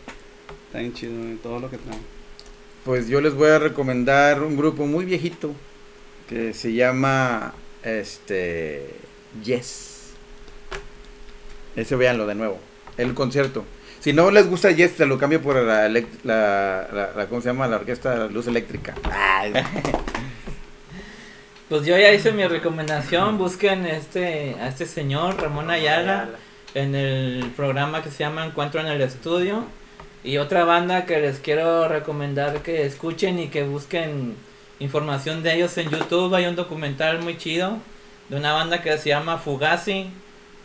está 0.66 0.78
bien 0.78 0.94
chido 0.94 1.12
todo 1.42 1.58
lo 1.58 1.68
que 1.70 1.78
trae. 1.78 1.98
Pues 2.84 3.08
yo 3.08 3.20
les 3.20 3.34
voy 3.34 3.50
a 3.50 3.58
recomendar 3.58 4.42
un 4.42 4.56
grupo 4.56 4.86
muy 4.86 5.04
viejito 5.04 5.52
que 6.28 6.54
se 6.54 6.72
llama 6.72 7.54
este 7.82 8.86
Yes. 9.44 10.12
Ese 11.74 11.96
véanlo 11.96 12.26
de 12.26 12.36
nuevo. 12.36 12.60
El 12.96 13.12
concierto. 13.14 13.64
Si 14.06 14.12
no 14.12 14.30
les 14.30 14.48
gusta 14.48 14.70
Yes, 14.70 14.94
te 14.94 15.04
lo 15.04 15.18
cambio 15.18 15.42
por 15.42 15.56
la, 15.56 15.88
la, 15.88 17.10
la, 17.16 17.26
¿cómo 17.28 17.40
se 17.40 17.48
llama? 17.48 17.66
La 17.66 17.74
orquesta 17.74 18.28
Luz 18.28 18.46
Eléctrica. 18.46 18.94
Pues 21.68 21.84
yo 21.84 21.98
ya 21.98 22.12
hice 22.12 22.30
mi 22.30 22.46
recomendación. 22.46 23.36
Busquen 23.36 23.84
este, 23.84 24.54
a 24.60 24.68
este 24.68 24.86
señor, 24.86 25.42
Ramón 25.42 25.72
Ayala, 25.72 26.28
en 26.74 26.94
el 26.94 27.50
programa 27.56 28.04
que 28.04 28.12
se 28.12 28.18
llama 28.18 28.46
Encuentro 28.46 28.80
en 28.80 28.86
el 28.86 29.00
Estudio. 29.00 29.64
Y 30.22 30.36
otra 30.36 30.64
banda 30.64 31.04
que 31.04 31.18
les 31.18 31.40
quiero 31.40 31.88
recomendar 31.88 32.62
que 32.62 32.86
escuchen 32.86 33.40
y 33.40 33.48
que 33.48 33.64
busquen 33.64 34.36
información 34.78 35.42
de 35.42 35.54
ellos 35.54 35.76
en 35.78 35.90
YouTube. 35.90 36.32
Hay 36.32 36.46
un 36.46 36.54
documental 36.54 37.22
muy 37.22 37.36
chido 37.38 37.78
de 38.28 38.36
una 38.36 38.52
banda 38.52 38.82
que 38.82 38.96
se 38.98 39.08
llama 39.08 39.38
Fugazi. 39.38 40.10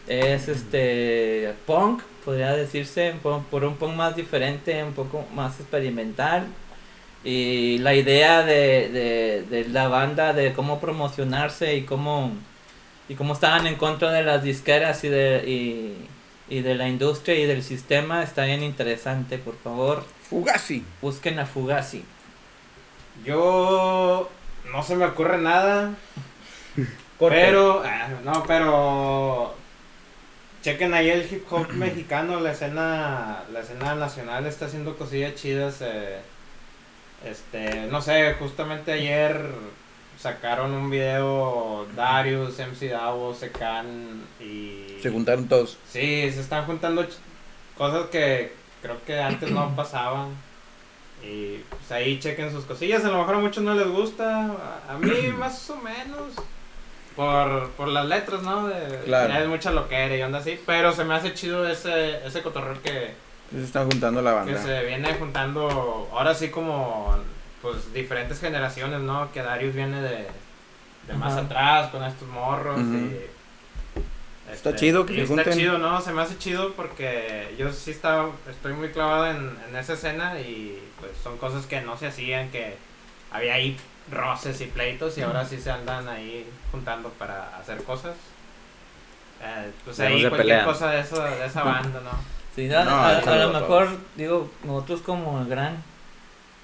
Es 0.05 0.47
este 0.47 1.55
punk, 1.65 2.03
podría 2.25 2.53
decirse, 2.53 3.15
por, 3.21 3.43
por 3.45 3.63
un 3.65 3.77
punk 3.77 3.95
más 3.95 4.15
diferente, 4.15 4.83
un 4.83 4.93
poco 4.93 5.25
más 5.33 5.59
experimental. 5.59 6.47
Y 7.23 7.77
la 7.79 7.93
idea 7.95 8.43
de, 8.43 8.89
de, 8.89 9.43
de 9.49 9.69
la 9.69 9.87
banda 9.87 10.33
de 10.33 10.53
cómo 10.53 10.79
promocionarse 10.79 11.75
y 11.75 11.83
cómo 11.85 12.31
y 13.07 13.15
cómo 13.15 13.33
estaban 13.33 13.67
en 13.67 13.75
contra 13.75 14.11
de 14.11 14.23
las 14.23 14.43
disqueras 14.43 15.03
y 15.03 15.09
de 15.09 15.43
y, 15.47 16.09
y 16.55 16.61
de 16.61 16.75
la 16.75 16.87
industria 16.87 17.35
y 17.39 17.45
del 17.45 17.63
sistema 17.63 18.23
está 18.23 18.45
bien 18.45 18.63
interesante, 18.63 19.37
por 19.37 19.57
favor, 19.57 20.05
Fugazi. 20.29 20.85
busquen 21.01 21.39
a 21.39 21.45
Fugazi. 21.45 22.05
Yo 23.23 24.29
no 24.71 24.83
se 24.83 24.95
me 24.95 25.05
ocurre 25.05 25.37
nada. 25.37 25.95
Pero, 27.27 27.83
ah, 27.85 28.09
no, 28.23 28.43
pero 28.47 29.55
chequen 30.61 30.93
ahí 30.93 31.09
el 31.09 31.31
hip 31.31 31.45
hop 31.51 31.69
mexicano, 31.73 32.39
la 32.39 32.51
escena, 32.51 33.43
la 33.51 33.59
escena 33.61 33.95
nacional 33.95 34.45
está 34.45 34.65
haciendo 34.65 34.97
cosillas 34.97 35.35
chidas. 35.35 35.81
eh, 35.81 36.19
este, 37.25 37.87
no 37.87 38.01
sé, 38.01 38.33
justamente 38.39 38.91
ayer 38.91 39.51
sacaron 40.17 40.73
un 40.73 40.89
video 40.89 41.87
Darius, 41.95 42.57
MC 42.59 42.89
Davo, 42.89 43.33
Secan 43.33 44.23
y... 44.39 44.97
Se 45.01 45.09
juntaron 45.09 45.47
todos. 45.47 45.77
Sí, 45.87 46.31
se 46.31 46.41
están 46.41 46.65
juntando 46.65 47.05
cosas 47.77 48.07
que 48.09 48.53
creo 48.81 49.03
que 49.05 49.19
antes 49.19 49.49
no 49.51 49.75
pasaban. 49.75 50.29
Y 51.23 51.57
pues 51.69 51.91
ahí 51.91 52.19
chequen 52.19 52.51
sus 52.51 52.65
cosillas. 52.65 53.05
A 53.05 53.09
lo 53.09 53.19
mejor 53.19 53.35
a 53.35 53.39
muchos 53.39 53.63
no 53.63 53.75
les 53.75 53.87
gusta. 53.87 54.51
A 54.89 54.97
mí 54.97 55.11
más 55.37 55.69
o 55.69 55.77
menos. 55.77 56.33
Por, 57.15 57.69
por 57.71 57.87
las 57.89 58.05
letras, 58.05 58.41
¿no? 58.41 58.67
De, 58.67 58.99
Claro. 59.05 59.33
Es 59.33 59.47
mucha 59.47 59.71
loquera 59.71 60.15
y 60.15 60.21
onda 60.21 60.39
así. 60.39 60.59
Pero 60.65 60.91
se 60.93 61.03
me 61.03 61.13
hace 61.13 61.33
chido 61.33 61.67
ese, 61.67 62.25
ese 62.25 62.41
cotorreo 62.41 62.81
que, 62.81 63.13
Se 63.51 63.63
están 63.63 63.89
juntando 63.89 64.21
la 64.21 64.31
que 64.45 64.53
banda. 64.53 64.63
se 64.63 64.85
viene 64.85 65.13
juntando. 65.15 66.09
Ahora 66.13 66.33
sí 66.33 66.49
como 66.49 67.15
pues 67.61 67.93
diferentes 67.93 68.39
generaciones, 68.39 69.01
¿no? 69.01 69.31
Que 69.33 69.41
Darius 69.43 69.75
viene 69.75 70.01
de, 70.01 70.27
de 71.07 71.13
más 71.13 71.33
Ajá. 71.33 71.41
atrás 71.41 71.89
con 71.91 72.03
estos 72.03 72.27
morros 72.29 72.79
y... 72.79 73.17
Está 74.51 74.75
chido 74.75 75.05
que 75.05 75.13
y 75.13 75.15
se 75.17 75.21
Está 75.23 75.35
junten. 75.35 75.53
chido, 75.53 75.77
¿no? 75.77 76.01
Se 76.01 76.11
me 76.11 76.21
hace 76.23 76.37
chido 76.37 76.73
porque 76.73 77.53
yo 77.57 77.71
sí 77.71 77.91
estaba, 77.91 78.31
estoy 78.49 78.73
muy 78.73 78.89
clavado 78.89 79.27
en, 79.27 79.57
en 79.69 79.75
esa 79.77 79.93
escena 79.93 80.39
y 80.41 80.77
pues 80.99 81.11
son 81.23 81.37
cosas 81.37 81.65
que 81.67 81.79
no 81.81 81.97
se 81.97 82.07
hacían, 82.07 82.49
que 82.49 82.75
había 83.31 83.53
ahí 83.53 83.77
roces 84.09 84.59
y 84.61 84.65
pleitos 84.65 85.17
y 85.17 85.21
ahora 85.21 85.45
sí 85.45 85.57
se 85.59 85.71
andan 85.71 86.07
ahí 86.07 86.49
juntando 86.71 87.09
para 87.09 87.57
hacer 87.57 87.83
cosas. 87.83 88.15
Eh, 89.43 89.71
pues 89.85 89.99
ahí 89.99 90.21
cualquier 90.21 90.31
pelean. 90.37 90.65
cosa 90.65 90.89
de, 90.91 91.01
eso, 91.01 91.21
de 91.21 91.45
esa 91.45 91.63
banda, 91.63 91.99
¿no? 92.01 92.11
Sí, 92.55 92.71
a, 92.73 92.83
No, 92.83 92.91
a- 92.91 93.09
a 93.09 93.15
déjalo 93.15 93.37
lo 93.37 93.51
todos. 93.51 93.61
mejor, 93.61 93.97
digo, 94.15 94.51
nosotros 94.63 95.01
como 95.01 95.43
gran, 95.45 95.81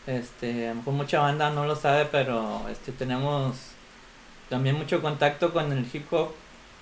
este, 0.05 0.67
a 0.67 0.69
lo 0.71 0.75
mejor 0.75 0.93
mucha 0.93 1.19
banda 1.19 1.49
no 1.49 1.65
lo 1.65 1.75
sabe, 1.75 2.05
pero 2.05 2.61
este, 2.69 2.91
tenemos 2.91 3.55
también 4.49 4.75
mucho 4.77 5.01
contacto 5.01 5.51
con 5.53 5.71
el 5.71 5.87
hip 5.91 6.11
hop, 6.11 6.33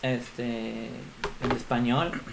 este, 0.02 0.88
en 1.44 1.52
español. 1.56 2.12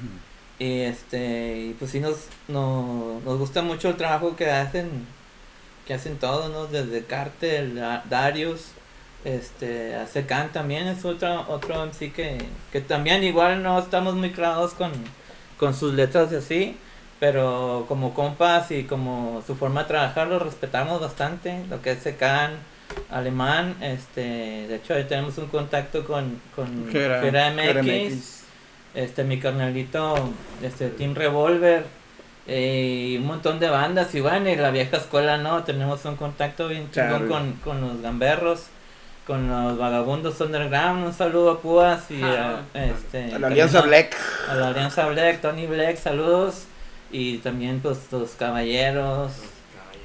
Y 0.59 0.83
este, 0.83 1.57
y 1.71 1.77
pues 1.77 1.91
sí 1.91 1.99
nos, 1.99 2.27
no- 2.47 3.21
nos 3.25 3.39
gusta 3.39 3.63
mucho 3.63 3.89
el 3.89 3.97
trabajo 3.97 4.37
que 4.37 4.49
hacen, 4.49 5.07
que 5.87 5.95
hacen 5.95 6.17
todos, 6.19 6.51
¿no? 6.51 6.67
Desde 6.67 7.05
Cartel, 7.05 7.75
Da- 7.77 8.03
Darius, 8.09 8.67
este, 9.25 9.95
Secan 10.07 10.51
también 10.53 10.87
es 10.89 11.05
otro, 11.05 11.45
otro 11.49 11.83
MC 11.87 12.13
que, 12.13 12.39
que 12.73 12.81
también 12.81 13.23
igual 13.25 13.63
no 13.63 13.79
estamos 13.79 14.15
muy 14.15 14.31
clavados 14.33 14.75
con, 14.75 14.93
con 15.59 15.75
sus 15.75 15.95
letras 15.95 16.33
y 16.33 16.37
así, 16.37 16.77
pero 17.21 17.85
como 17.89 18.15
compas 18.15 18.71
y 18.73 18.85
como 18.85 19.43
su 19.47 19.55
forma 19.55 19.83
de 19.83 19.89
trabajar 19.89 20.27
lo 20.27 20.39
respetamos 20.41 21.01
bastante, 21.01 21.65
lo 21.71 21.81
que 21.83 21.93
es 21.93 22.01
Secan, 22.01 22.53
alemán, 23.11 23.77
este, 23.81 24.67
de 24.69 24.75
hecho 24.77 24.95
ahí 24.95 25.05
tenemos 25.05 25.39
un 25.39 25.47
contacto 25.47 26.05
con, 26.05 26.41
con 26.55 26.91
Jera 26.91 27.21
MX, 27.51 27.63
Jera 27.63 27.83
MX. 27.83 28.43
este 28.95 29.25
mi 29.25 29.39
carnalito, 29.39 30.15
este 30.63 30.89
Team 30.89 31.15
Revolver, 31.15 31.87
eh, 32.55 33.09
y 33.13 33.17
un 33.17 33.27
montón 33.27 33.59
de 33.61 33.69
bandas 33.71 34.15
y 34.15 34.21
bueno, 34.21 34.49
y 34.51 34.57
la 34.57 34.71
vieja 34.71 34.97
escuela 34.99 35.39
no, 35.39 35.63
tenemos 35.65 36.05
un 36.05 36.17
contacto 36.17 36.69
bien 36.69 36.91
chingón 36.91 37.27
Claro. 37.27 37.29
con, 37.29 37.53
con 37.65 37.81
los 37.81 38.01
gamberros, 38.03 38.65
con 39.27 39.49
los 39.49 39.79
vagabundos 39.79 40.41
underground, 40.41 41.07
un 41.07 41.13
saludo 41.13 41.53
a 41.53 41.61
Púas 41.61 42.11
y 42.11 42.23
a, 42.23 42.61
este 42.75 43.35
A 43.35 43.39
la 43.39 43.47
Alianza 43.47 43.81
también 43.81 44.07
Black. 44.11 44.17
a 44.51 44.55
la 44.55 44.69
Alianza 44.69 45.07
Black, 45.07 45.41
Tony 45.41 45.67
Black, 45.67 45.97
saludos. 45.97 46.65
Y 47.15 47.39
también 47.39 47.81
pues 47.81 47.99
los 48.11 48.31
caballeros, 48.31 49.33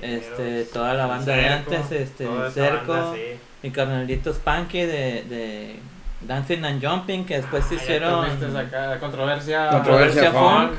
este, 0.01 0.65
toda 0.65 0.93
la 0.93 1.05
banda 1.07 1.35
de 1.35 1.47
antes, 1.47 1.91
este, 1.91 2.27
Cerco, 2.53 2.91
banda, 2.93 3.13
sí. 3.15 3.39
mi 3.63 3.71
carnalito 3.71 4.33
Spanky 4.33 4.81
de, 4.81 5.23
de 5.23 5.75
Dancing 6.21 6.63
and 6.65 6.85
Jumping, 6.85 7.25
que 7.25 7.37
después 7.37 7.63
se 7.65 7.75
Ah, 7.75 7.77
ya 7.77 7.83
hicieron 7.83 8.57
acá 8.57 8.99
controversia. 8.99 9.69
Controversia 9.69 10.31
funk. 10.31 10.71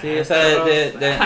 Sí, 0.00 0.08
Ah, 0.18 0.20
o 0.20 0.24
sea, 0.24 0.44
de, 0.44 0.64
de, 0.64 0.92
de- 0.98 1.18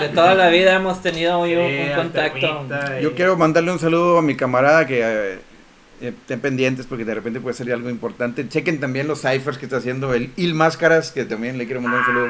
de 0.00 0.08
toda 0.14 0.34
la 0.34 0.48
vida 0.48 0.74
hemos 0.74 1.00
tenido 1.02 1.38
muy 1.38 1.54
un, 1.54 1.62
un 1.64 1.94
contacto. 1.96 2.66
Yo 3.00 3.14
quiero 3.14 3.36
mandarle 3.36 3.72
un 3.72 3.78
saludo 3.78 4.18
a 4.18 4.22
mi 4.22 4.36
camarada 4.36 4.86
que 4.86 5.00
eh, 5.00 5.38
eh, 6.02 6.12
estén 6.20 6.40
pendientes 6.40 6.86
porque 6.86 7.04
de 7.04 7.14
repente 7.14 7.40
puede 7.40 7.54
salir 7.54 7.72
algo 7.74 7.88
importante. 7.90 8.46
Chequen 8.48 8.78
también 8.80 9.08
los 9.08 9.20
ciphers 9.22 9.56
que 9.58 9.66
está 9.66 9.78
haciendo 9.78 10.12
el 10.14 10.30
Il 10.36 10.54
Máscaras, 10.54 11.12
que 11.12 11.24
también 11.24 11.56
le 11.58 11.64
quiero 11.66 11.80
mandar 11.80 12.00
un 12.00 12.06
saludo. 12.06 12.28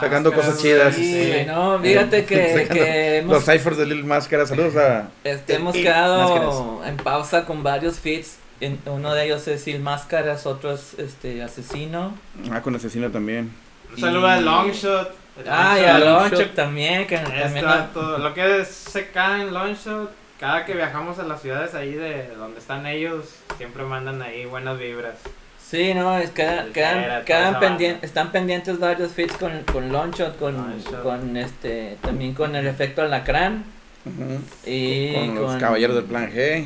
Sacando 0.00 0.32
cosas 0.32 0.58
chidas. 0.60 0.94
Sí, 0.94 1.32
no, 1.46 1.78
fíjate 1.80 2.24
que, 2.24 2.52
Sacando 2.54 2.74
que 2.84 3.16
hemos 3.18 3.32
Los 3.34 3.44
ciphers 3.44 3.76
del 3.76 3.92
Il 3.92 4.04
Máscaras. 4.04 4.48
Saludos 4.48 4.76
a. 4.76 5.08
Este, 5.24 5.54
hemos 5.56 5.74
quedado 5.74 6.18
Máscaras. 6.74 6.88
en 6.90 6.96
pausa 7.04 7.44
con 7.44 7.62
varios 7.62 7.98
feats. 8.00 8.36
En- 8.60 8.78
uno 8.86 9.12
de 9.12 9.26
ellos 9.26 9.46
es 9.48 9.66
Il 9.68 9.80
Máscaras, 9.80 10.46
otro 10.46 10.72
es 10.72 10.94
este 10.98 11.42
Asesino. 11.42 12.14
Ah, 12.50 12.62
con 12.62 12.74
Asesino 12.74 13.10
también. 13.10 13.50
Un 13.94 14.00
saludo 14.00 14.26
a 14.26 14.40
Longshot. 14.40 15.25
Ah, 15.48 15.78
y 15.80 15.84
a 15.84 15.98
Longshot. 15.98 16.54
También, 16.54 17.06
que 17.06 17.16
Este 17.16 17.30
también 17.40 17.64
no- 17.94 18.18
lo 18.18 18.32
que 18.34 18.60
es 18.60 18.68
CK 18.92 19.16
en 19.42 19.52
Longshot, 19.54 20.10
cada 20.40 20.64
que 20.64 20.74
viajamos 20.74 21.18
a 21.18 21.24
las 21.24 21.42
ciudades 21.42 21.74
ahí 21.74 21.92
de 21.92 22.28
donde 22.36 22.58
están 22.58 22.86
ellos, 22.86 23.34
siempre 23.58 23.82
mandan 23.84 24.22
ahí 24.22 24.44
buenas 24.46 24.78
vibras. 24.78 25.16
Sí, 25.62 25.94
no, 25.94 26.16
es 26.16 26.30
que 26.30 26.46
El 26.46 26.72
quedan, 26.72 27.24
quedan 27.24 27.54
pendien- 27.60 27.98
están 28.02 28.30
pendientes 28.30 28.78
varios 28.78 29.12
feats 29.12 29.36
con, 29.36 29.62
con 29.64 29.90
Longshot, 29.92 30.38
con, 30.38 30.54
Longshot. 30.56 31.02
con 31.02 31.36
este, 31.36 31.98
también 32.02 32.34
con 32.34 32.54
el 32.54 32.66
efecto 32.68 33.02
alacrán 33.02 33.64
y 34.64 35.12
con 35.12 35.34
los 35.34 35.50
con- 35.52 35.60
Caballeros 35.60 35.96
del 35.96 36.04
Plan 36.04 36.30
G. 36.32 36.64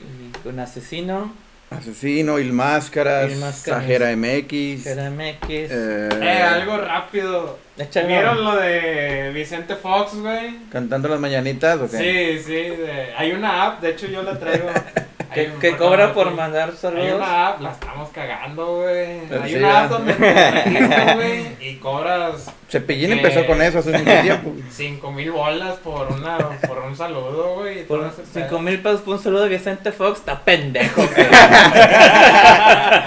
y 0.00 0.38
con 0.42 0.58
Asesino, 0.58 1.32
Asesino, 1.70 2.38
Il 2.38 2.52
Máscaras, 2.52 3.30
Il 3.30 3.36
Máscaras. 3.38 3.82
Sajera 3.82 4.10
MX. 4.16 4.84
Jera 4.84 5.10
MX. 5.10 5.48
eh, 5.50 6.08
Eh, 6.22 6.42
algo 6.42 6.78
rápido. 6.78 7.58
Échale. 7.76 8.08
¿Vieron 8.08 8.42
lo 8.44 8.56
de 8.56 9.30
Vicente 9.34 9.76
Fox, 9.76 10.14
güey? 10.16 10.56
Cantando 10.72 11.08
las 11.08 11.20
mañanitas, 11.20 11.78
¿o 11.80 11.90
qué? 11.90 11.96
Sí, 12.38 12.42
sí, 12.44 12.52
de- 12.52 13.12
hay 13.16 13.32
una 13.32 13.66
app, 13.66 13.80
de 13.82 13.90
hecho 13.90 14.06
yo 14.06 14.22
la 14.22 14.38
traigo. 14.38 14.68
que, 15.60 15.66
Hay- 15.68 15.74
cobra 15.74 16.12
por 16.12 16.30
mandar 16.34 16.70
Hay 16.70 16.76
saludos. 16.76 17.14
una 17.16 17.48
app, 17.48 17.60
la 17.60 17.70
estamos 17.72 18.08
cagando, 18.10 18.76
güey. 18.82 19.20
Hay 19.42 19.50
Sí, 19.50 19.54
una 19.56 19.84
app 19.84 19.90
donde 19.90 20.12
te 20.14 21.14
güey, 21.14 21.46
y 21.60 21.76
cobras 21.76 22.52
Cepillín 22.70 23.12
empezó 23.12 23.46
con 23.46 23.62
eso 23.62 23.78
hace 23.78 23.92
mucho 23.96 24.20
tiempo. 24.22 24.52
cinco 24.70 25.10
mil 25.12 25.30
bolas 25.30 25.76
por 25.76 26.08
una 26.12 26.36
por 26.66 26.78
un 26.78 26.94
saludo, 26.96 27.54
güey. 27.56 27.80
y 27.80 27.84
Por 27.84 27.98
todo 28.00 28.08
ese 28.10 28.22
5 28.32 28.48
pedo. 28.48 28.58
mil 28.60 28.80
pesos 28.80 29.00
por 29.00 29.14
un 29.16 29.22
saludo 29.22 29.42
de 29.44 29.48
Vicente 29.48 29.90
Fox, 29.92 30.18
está 30.20 30.40
pendejo. 30.40 31.02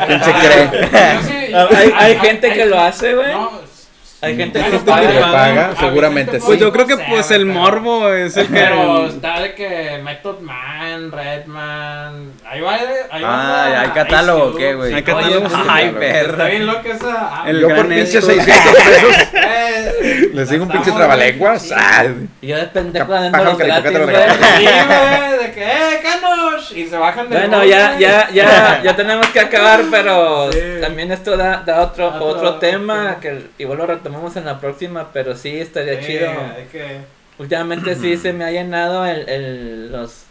¿Quién 0.07 0.23
se 0.23 0.31
cree? 0.33 0.69
Yo 1.51 1.67
sí- 1.69 1.75
hay, 1.75 1.93
hay 1.97 2.15
gente 2.19 2.53
que 2.53 2.65
lo 2.65 2.79
hace, 2.79 3.13
güey. 3.13 3.31
No, 3.33 3.51
Hay 4.21 4.35
gente 4.37 4.59
que 4.59 4.69
bien, 4.69 4.85
le 4.85 5.19
paga. 5.19 5.31
paga, 5.31 5.69
a 5.71 5.75
seguramente 5.75 6.39
sí. 6.39 6.43
Pues 6.45 6.59
yo 6.59 6.71
creo 6.71 6.85
que 6.85 6.97
pues 6.97 7.31
el 7.31 7.47
pero- 7.47 7.59
morbo 7.59 8.09
es 8.13 8.37
el 8.37 8.47
que... 8.47 8.53
Pero 8.53 9.07
está 9.07 9.39
de 9.41 9.55
que 9.55 9.99
Method 10.03 10.39
Man, 10.41 11.11
Redman. 11.11 12.31
Ahí 12.51 12.59
va, 12.59 12.73
ahí 13.09 13.21
va. 13.23 13.77
Ah, 13.77 13.81
¿hay 13.81 13.89
catálogo 13.91 14.43
o 14.47 14.55
qué, 14.57 14.73
güey? 14.73 14.93
Hay 14.93 15.03
catálogo. 15.03 15.47
Ay, 15.69 15.85
Está 15.85 15.99
perro. 15.99 16.45
bien 16.47 16.65
loca 16.65 16.89
esa. 16.89 17.39
app. 17.41 17.47
El 17.47 17.61
Yo 17.61 17.69
por 17.73 17.93
esto. 17.93 18.21
600 18.21 18.75
pesos 18.75 19.15
Eh, 19.33 20.29
les 20.33 20.49
digo 20.49 20.63
un 20.65 20.69
pinche 20.69 20.91
trabalenguas. 20.91 21.71
Ah, 21.73 22.03
Y 22.41 22.47
yo 22.47 22.57
de 22.57 22.63
pendejo 22.67 23.07
pájaro 23.07 23.43
los 23.45 23.57
que 23.57 23.63
le 23.63 23.69
gratis, 23.69 23.91
güey. 23.99 24.15
los 24.15 24.35
Sí, 24.35 24.65
güey, 24.65 25.39
de 25.47 25.51
que, 25.53 25.63
eh, 25.63 25.99
Canos. 26.03 26.71
Y 26.75 26.87
se 26.87 26.97
bajan 26.97 27.29
de 27.29 27.37
Bueno, 27.37 27.63
ya, 27.63 27.97
ya, 27.97 28.29
ya, 28.31 28.81
ya 28.83 28.95
tenemos 28.97 29.27
que 29.27 29.39
acabar, 29.39 29.83
pero 29.89 30.49
también 30.81 31.09
esto 31.13 31.37
da, 31.37 31.63
da 31.65 31.81
otro, 31.83 32.13
Otro- 32.19 32.55
tema 32.55 33.17
que 33.21 33.45
igual 33.59 33.77
lo 33.77 33.85
retomamos 33.85 34.35
en 34.35 34.43
la 34.45 34.59
próxima, 34.59 35.07
pero 35.13 35.37
sí 35.37 35.57
estaría 35.57 36.01
chido. 36.01 36.29
Últimamente 37.37 37.95
sí 37.95 38.17
se 38.17 38.33
me 38.33 38.43
ha 38.43 38.51
llenado 38.51 39.05
el, 39.05 39.27
el, 39.29 39.91
los, 39.91 40.25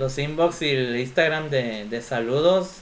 los 0.00 0.18
inbox 0.18 0.62
y 0.62 0.70
el 0.70 0.96
Instagram 0.98 1.50
de, 1.50 1.84
de 1.88 2.02
saludos. 2.02 2.78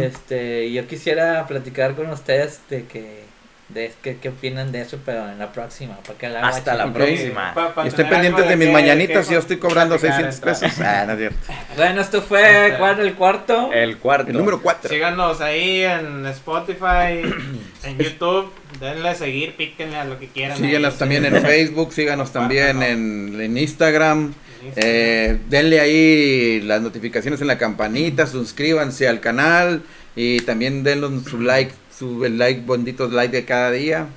este, 0.00 0.72
yo 0.72 0.86
quisiera 0.86 1.46
platicar 1.46 1.94
con 1.94 2.08
ustedes 2.10 2.60
de 2.70 2.86
que, 2.86 3.24
de 3.68 3.92
que, 4.02 4.16
qué 4.16 4.30
opinan 4.30 4.72
de 4.72 4.80
eso, 4.80 4.98
pero 5.04 5.28
en 5.30 5.38
la 5.38 5.52
próxima, 5.52 5.98
porque 6.06 6.28
la 6.30 6.40
Hasta 6.48 6.74
la 6.74 6.90
próxima. 6.92 7.52
Pa- 7.54 7.74
pa 7.74 7.84
Y 7.84 7.88
Estoy 7.88 8.06
pendiente 8.06 8.42
de 8.42 8.56
mis 8.56 8.68
qué- 8.68 8.72
mañanitas 8.72 9.26
qué 9.26 9.32
y 9.32 9.34
yo 9.34 9.40
estoy 9.40 9.58
cobrando 9.58 9.98
platicar 9.98 10.32
600 10.32 10.34
esta- 10.54 10.68
pesos. 10.68 10.80
Ah, 10.86 11.04
no 11.06 11.12
es 11.12 11.18
cierto. 11.18 11.38
Bueno, 11.76 12.00
esto 12.00 12.22
fue 12.22 12.74
¿cuál, 12.78 13.00
el 13.00 13.14
cuarto. 13.14 13.70
El 13.72 13.98
cuarto. 13.98 14.30
El 14.30 14.38
número 14.38 14.62
4. 14.62 14.88
Síganos 14.90 15.40
ahí 15.42 15.82
en 15.84 16.24
Spotify, 16.26 17.20
en 17.84 17.98
YouTube. 17.98 18.50
Denle 18.80 19.10
a 19.10 19.14
seguir, 19.14 19.56
píquenle 19.56 19.96
a 19.96 20.04
lo 20.04 20.18
que 20.18 20.28
quieran. 20.28 20.56
Síguenos 20.56 20.94
ahí. 20.94 20.98
también 20.98 21.26
en 21.26 21.42
Facebook, 21.42 21.92
síganos 21.92 22.32
también 22.32 22.82
en, 22.82 23.38
en 23.40 23.58
Instagram. 23.58 24.32
Eh, 24.76 25.38
denle 25.48 25.80
ahí 25.80 26.60
las 26.62 26.80
notificaciones 26.82 27.40
en 27.40 27.46
la 27.46 27.58
campanita, 27.58 28.26
suscríbanse 28.26 29.08
al 29.08 29.20
canal 29.20 29.82
y 30.16 30.40
también 30.40 30.82
denle 30.82 31.08
su 31.28 31.40
like, 31.40 31.72
su 31.96 32.24
el 32.24 32.38
like, 32.38 32.62
bonditos 32.62 33.12
like 33.12 33.34
de 33.34 33.44
cada 33.44 33.70
día. 33.70 34.08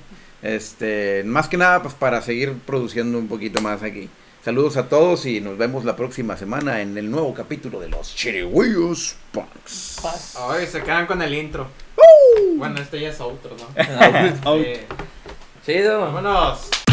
Este, 0.42 1.22
más 1.24 1.48
que 1.48 1.56
nada 1.56 1.82
pues 1.82 1.94
para 1.94 2.20
seguir 2.20 2.52
produciendo 2.66 3.18
un 3.18 3.28
poquito 3.28 3.60
más 3.60 3.82
aquí. 3.82 4.08
Saludos 4.44 4.76
a 4.76 4.90
todos 4.90 5.24
y 5.24 5.40
nos 5.40 5.56
vemos 5.56 5.86
la 5.86 5.96
próxima 5.96 6.36
semana 6.36 6.82
en 6.82 6.98
el 6.98 7.10
nuevo 7.10 7.32
capítulo 7.32 7.80
de 7.80 7.88
los 7.88 8.14
Chirigüeyos 8.14 9.16
Punks. 9.32 10.02
Ay, 10.38 10.66
se 10.66 10.82
quedan 10.82 11.06
con 11.06 11.22
el 11.22 11.32
intro. 11.32 11.68
Bueno, 12.56 12.78
este 12.78 13.00
ya 13.00 13.08
es 13.08 13.20
otro, 13.20 13.56
¿no? 13.56 13.82
Out. 14.44 14.62
Eh, 14.66 14.86
Chido. 15.64 15.98
vámonos. 15.98 16.83